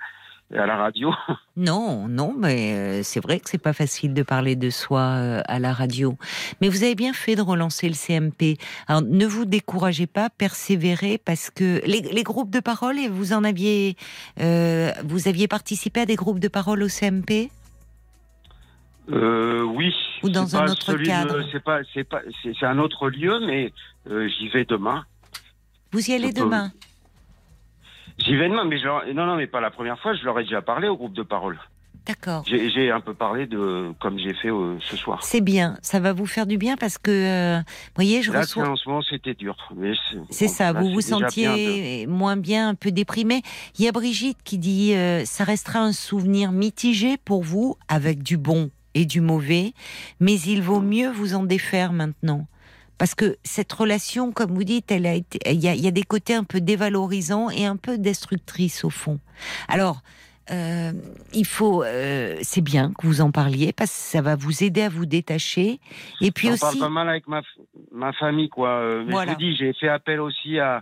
à 0.55 0.65
la 0.65 0.77
radio. 0.77 1.11
Non, 1.55 2.07
non, 2.07 2.33
mais 2.35 2.73
euh, 2.73 3.03
c'est 3.03 3.19
vrai 3.19 3.39
que 3.39 3.47
c'est 3.47 3.61
pas 3.61 3.73
facile 3.73 4.15
de 4.15 4.23
parler 4.23 4.55
de 4.55 4.71
soi 4.71 5.01
euh, 5.01 5.41
à 5.45 5.59
la 5.59 5.71
radio. 5.71 6.17
Mais 6.61 6.67
vous 6.67 6.83
avez 6.83 6.95
bien 6.95 7.13
fait 7.13 7.35
de 7.35 7.43
relancer 7.43 7.87
le 7.87 7.93
CMP. 7.93 8.57
Alors, 8.87 9.03
ne 9.03 9.23
vous 9.27 9.45
découragez 9.45 10.07
pas, 10.07 10.31
persévérez, 10.31 11.19
parce 11.23 11.51
que 11.51 11.79
les, 11.85 12.23
groupes 12.23 12.49
de 12.49 12.59
parole, 12.59 12.95
vous 13.11 13.33
en 13.33 13.43
aviez, 13.43 13.97
euh, 14.39 14.91
vous 15.05 15.27
aviez 15.27 15.47
participé 15.47 16.01
à 16.01 16.05
des 16.07 16.15
groupes 16.15 16.39
de 16.39 16.47
parole 16.47 16.81
au 16.81 16.89
CMP 16.89 17.51
Oui. 19.09 19.93
Ou 20.23 20.29
dans 20.29 20.55
un 20.55 20.65
autre 20.65 20.95
cadre? 20.95 21.39
C'est 21.51 21.63
pas, 21.63 21.81
c'est 21.93 22.03
pas, 22.03 22.21
c'est 22.41 22.65
un 22.65 22.79
autre 22.79 23.09
lieu, 23.09 23.39
mais 23.45 23.71
j'y 24.07 24.49
vais 24.49 24.65
demain. 24.65 25.05
Vous 25.91 26.09
y 26.09 26.15
allez 26.15 26.33
demain? 26.33 26.71
J'y 28.19 28.35
vais 28.35 28.49
demain, 28.49 28.65
mais 28.65 28.77
non, 29.13 29.25
non, 29.25 29.35
mais 29.35 29.47
pas 29.47 29.61
la 29.61 29.71
première 29.71 29.99
fois. 29.99 30.13
Je 30.13 30.23
leur 30.23 30.39
ai 30.39 30.43
déjà 30.43 30.61
parlé 30.61 30.87
au 30.87 30.95
groupe 30.95 31.13
de 31.13 31.23
parole. 31.23 31.59
D'accord. 32.05 32.43
J'ai 32.45 32.91
un 32.91 32.99
peu 32.99 33.13
parlé 33.13 33.47
de 33.47 33.93
comme 34.01 34.19
j'ai 34.19 34.33
fait 34.33 34.49
euh, 34.49 34.77
ce 34.81 34.97
soir. 34.97 35.23
C'est 35.23 35.39
bien, 35.39 35.77
ça 35.81 36.01
va 36.01 36.11
vous 36.11 36.25
faire 36.25 36.45
du 36.45 36.57
bien 36.57 36.75
parce 36.75 36.97
que, 36.97 37.11
euh, 37.11 37.61
voyez, 37.95 38.21
je 38.21 38.31
là, 38.33 38.41
reçois. 38.41 38.67
en 38.67 38.75
ce 38.75 38.89
moment, 38.89 39.01
c'était 39.01 39.33
dur. 39.33 39.55
C'est 40.29 40.49
ça, 40.49 40.73
vous 40.73 40.91
vous 40.91 41.01
sentiez 41.01 42.05
moins 42.07 42.35
bien, 42.35 42.69
un 42.69 42.75
peu 42.75 42.91
déprimé. 42.91 43.41
Il 43.79 43.85
y 43.85 43.87
a 43.87 43.93
Brigitte 43.93 44.39
qui 44.43 44.57
dit, 44.57 44.93
euh, 44.95 45.23
ça 45.23 45.45
restera 45.45 45.79
un 45.79 45.93
souvenir 45.93 46.51
mitigé 46.51 47.15
pour 47.23 47.41
vous, 47.41 47.77
avec 47.87 48.21
du 48.21 48.35
bon 48.35 48.69
et 48.95 49.05
du 49.05 49.21
mauvais, 49.21 49.73
mais 50.19 50.37
il 50.41 50.61
vaut 50.61 50.81
mieux 50.81 51.09
vous 51.09 51.35
en 51.35 51.43
défaire 51.43 51.93
maintenant. 51.93 52.47
Parce 53.03 53.15
que 53.15 53.35
cette 53.43 53.73
relation, 53.73 54.31
comme 54.31 54.51
vous 54.51 54.63
dites, 54.63 54.89
elle 54.89 55.05
a 55.05 55.13
été, 55.13 55.37
il 55.51 55.59
y 55.59 55.87
a, 55.87 55.91
des 55.91 56.03
côtés 56.03 56.35
un 56.35 56.45
peu 56.45 56.61
dévalorisants 56.61 57.49
et 57.49 57.65
un 57.65 57.75
peu 57.75 57.97
destructrices 57.97 58.85
au 58.85 58.89
fond. 58.89 59.19
Alors, 59.67 59.97
euh, 60.51 60.93
il 61.33 61.45
faut, 61.45 61.83
euh, 61.83 62.37
c'est 62.43 62.61
bien 62.61 62.93
que 62.93 63.05
vous 63.05 63.19
en 63.19 63.29
parliez 63.29 63.73
parce 63.73 63.91
que 63.91 63.97
ça 63.97 64.21
va 64.21 64.37
vous 64.37 64.63
aider 64.63 64.83
à 64.83 64.87
vous 64.87 65.05
détacher. 65.05 65.81
Et 66.21 66.31
puis 66.31 66.49
aussi, 66.49 66.61
parle 66.61 66.79
pas 66.79 66.87
mal 66.87 67.09
avec 67.09 67.27
ma, 67.27 67.41
ma 67.91 68.13
famille, 68.13 68.47
quoi. 68.47 68.69
Euh, 68.69 69.03
mais 69.05 69.15
je 69.25 69.29
vous 69.31 69.35
dis, 69.35 69.55
j'ai 69.57 69.73
fait 69.73 69.89
appel 69.89 70.21
aussi 70.21 70.59
à 70.59 70.81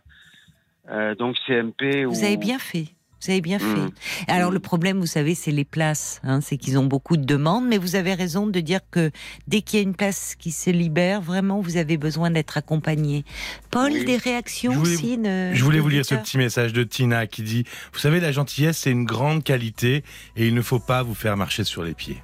donc 1.17 1.37
CMP. 1.47 2.05
Vous 2.05 2.23
avez 2.23 2.37
bien 2.37 2.59
fait. 2.59 2.85
Vous 3.23 3.31
avez 3.31 3.41
bien 3.41 3.59
fait. 3.59 3.65
Mmh. 3.65 3.91
Alors 4.27 4.51
le 4.51 4.59
problème, 4.59 4.99
vous 4.99 5.05
savez, 5.05 5.35
c'est 5.35 5.51
les 5.51 5.65
places. 5.65 6.19
Hein, 6.23 6.41
c'est 6.41 6.57
qu'ils 6.57 6.77
ont 6.77 6.85
beaucoup 6.85 7.17
de 7.17 7.23
demandes, 7.23 7.67
mais 7.67 7.77
vous 7.77 7.95
avez 7.95 8.13
raison 8.13 8.47
de 8.47 8.59
dire 8.59 8.79
que 8.89 9.11
dès 9.47 9.61
qu'il 9.61 9.79
y 9.79 9.81
a 9.81 9.83
une 9.83 9.95
place 9.95 10.35
qui 10.37 10.51
se 10.51 10.69
libère, 10.69 11.21
vraiment, 11.21 11.61
vous 11.61 11.77
avez 11.77 11.97
besoin 11.97 12.31
d'être 12.31 12.57
accompagné. 12.57 13.23
Paul, 13.69 13.91
des 14.05 14.17
réactions 14.17 14.79
aussi 14.79 15.19
Je 15.23 15.63
voulais 15.63 15.79
vous 15.79 15.89
lire 15.89 16.05
ce 16.05 16.15
petit 16.15 16.37
message 16.37 16.73
de 16.73 16.83
Tina 16.83 17.27
qui 17.27 17.43
dit 17.43 17.65
Vous 17.93 17.99
savez, 17.99 18.19
la 18.19 18.31
gentillesse, 18.31 18.79
c'est 18.79 18.91
une 18.91 19.05
grande 19.05 19.43
qualité 19.43 20.03
et 20.35 20.47
il 20.47 20.53
ne 20.53 20.61
faut 20.61 20.79
pas 20.79 21.03
vous 21.03 21.15
faire 21.15 21.37
marcher 21.37 21.63
sur 21.63 21.83
les 21.83 21.93
pieds. 21.93 22.21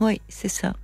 Oui, 0.00 0.20
c'est 0.28 0.48
ça. 0.48 0.74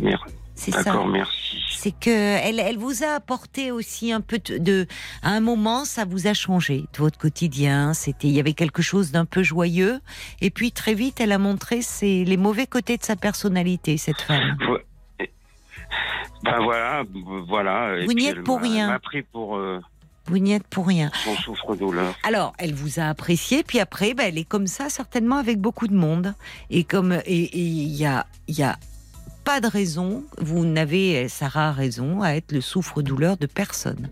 Merci. 0.00 0.37
C'est 0.58 0.72
ça. 0.72 1.04
merci. 1.06 1.62
C'est 1.70 1.92
que 1.92 2.10
elle, 2.10 2.58
elle 2.58 2.78
vous 2.78 3.04
a 3.04 3.14
apporté 3.14 3.70
aussi 3.70 4.12
un 4.12 4.20
peu 4.20 4.38
de, 4.38 4.86
à 5.22 5.30
un 5.30 5.40
moment, 5.40 5.84
ça 5.84 6.04
vous 6.04 6.26
a 6.26 6.34
changé 6.34 6.86
de 6.92 6.98
votre 6.98 7.16
quotidien. 7.16 7.94
C'était, 7.94 8.26
il 8.26 8.34
y 8.34 8.40
avait 8.40 8.54
quelque 8.54 8.82
chose 8.82 9.12
d'un 9.12 9.24
peu 9.24 9.44
joyeux. 9.44 10.00
Et 10.40 10.50
puis 10.50 10.72
très 10.72 10.94
vite, 10.94 11.20
elle 11.20 11.30
a 11.30 11.38
montré 11.38 11.80
les 12.02 12.36
mauvais 12.36 12.66
côtés 12.66 12.96
de 12.96 13.04
sa 13.04 13.14
personnalité, 13.14 13.96
cette 13.96 14.20
femme. 14.20 14.58
Ben 16.42 16.60
voilà, 16.60 17.04
voilà. 17.46 18.04
Vous 18.04 18.12
n'y 18.12 18.26
êtes 18.26 18.42
pour 18.42 18.60
rien. 18.60 18.88
m'a 18.88 18.98
pris 18.98 19.22
pour. 19.22 19.56
Euh, 19.56 19.80
vous 20.26 20.38
n'y 20.38 20.52
êtes 20.52 20.66
pour 20.66 20.86
rien. 20.86 21.10
Son 21.24 21.34
souffre-douleur. 21.36 22.14
Alors, 22.22 22.52
elle 22.58 22.74
vous 22.74 23.00
a 23.00 23.04
apprécié, 23.04 23.62
puis 23.62 23.80
après, 23.80 24.12
ben, 24.12 24.24
elle 24.28 24.38
est 24.38 24.44
comme 24.44 24.66
ça, 24.66 24.90
certainement 24.90 25.36
avec 25.36 25.58
beaucoup 25.58 25.86
de 25.88 25.94
monde. 25.94 26.34
Et 26.68 26.84
comme 26.84 27.12
et 27.24 27.58
il 27.58 27.94
y 27.94 28.04
a, 28.04 28.26
y 28.46 28.62
a 28.62 28.76
pas 29.48 29.62
de 29.62 29.66
raison, 29.66 30.24
vous 30.36 30.66
n'avez, 30.66 31.26
Sarah 31.26 31.70
a 31.70 31.72
raison, 31.72 32.20
à 32.20 32.32
être 32.32 32.52
le 32.52 32.60
souffre-douleur 32.60 33.38
de 33.38 33.46
personne. 33.46 34.10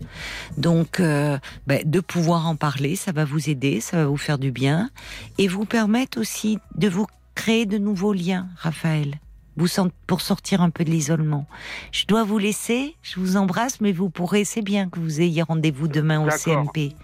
Donc, 0.57 0.99
euh, 0.99 1.37
ben, 1.67 1.79
de 1.85 1.99
pouvoir 1.99 2.47
en 2.47 2.55
parler, 2.55 2.95
ça 2.95 3.11
va 3.11 3.23
vous 3.23 3.47
aider, 3.47 3.79
ça 3.79 3.97
va 3.97 4.07
vous 4.07 4.17
faire 4.17 4.39
du 4.39 4.49
bien, 4.49 4.89
et 5.37 5.47
vous 5.47 5.65
permettre 5.65 6.19
aussi 6.19 6.57
de 6.73 6.89
vous 6.89 7.05
créer 7.35 7.67
de 7.67 7.77
nouveaux 7.77 8.13
liens, 8.13 8.47
Raphaël. 8.57 9.19
Vous 9.57 9.67
pour 10.07 10.21
sortir 10.21 10.63
un 10.63 10.71
peu 10.71 10.83
de 10.83 10.89
l'isolement. 10.89 11.45
Je 11.91 12.07
dois 12.07 12.23
vous 12.23 12.39
laisser, 12.39 12.95
je 13.03 13.19
vous 13.19 13.37
embrasse, 13.37 13.79
mais 13.79 13.91
vous 13.91 14.09
pourrez, 14.09 14.43
c'est 14.43 14.63
bien 14.63 14.89
que 14.89 14.99
vous 14.99 15.21
ayez 15.21 15.43
rendez-vous 15.43 15.87
demain 15.87 16.19
au 16.19 16.31
CMP. 16.31 16.95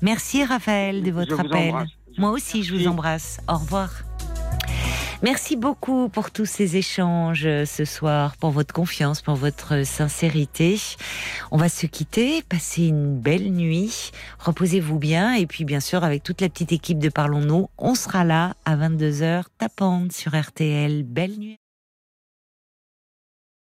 Merci 0.00 0.44
Raphaël 0.44 1.02
de 1.02 1.10
votre 1.10 1.38
appel. 1.40 1.74
Moi 2.16 2.30
aussi, 2.30 2.62
je 2.62 2.74
vous 2.74 2.88
embrasse. 2.88 3.38
Au 3.46 3.58
revoir. 3.58 3.90
Merci 5.22 5.56
beaucoup 5.56 6.10
pour 6.10 6.30
tous 6.30 6.44
ces 6.44 6.76
échanges 6.76 7.46
euh, 7.46 7.64
ce 7.64 7.86
soir, 7.86 8.36
pour 8.36 8.50
votre 8.50 8.74
confiance, 8.74 9.22
pour 9.22 9.34
votre 9.34 9.84
sincérité. 9.84 10.78
On 11.50 11.56
va 11.56 11.70
se 11.70 11.86
quitter, 11.86 12.42
passer 12.42 12.88
une 12.88 13.18
belle 13.18 13.50
nuit, 13.50 14.12
reposez-vous 14.38 14.98
bien 14.98 15.32
et 15.34 15.46
puis 15.46 15.64
bien 15.64 15.80
sûr 15.80 16.04
avec 16.04 16.22
toute 16.22 16.42
la 16.42 16.50
petite 16.50 16.72
équipe 16.72 16.98
de 16.98 17.08
Parlons-nous, 17.08 17.68
on 17.78 17.94
sera 17.94 18.24
là 18.24 18.54
à 18.66 18.76
22h 18.76 19.44
tapante 19.58 20.12
sur 20.12 20.38
RTL. 20.38 21.02
Belle 21.02 21.38
nuit. 21.38 21.65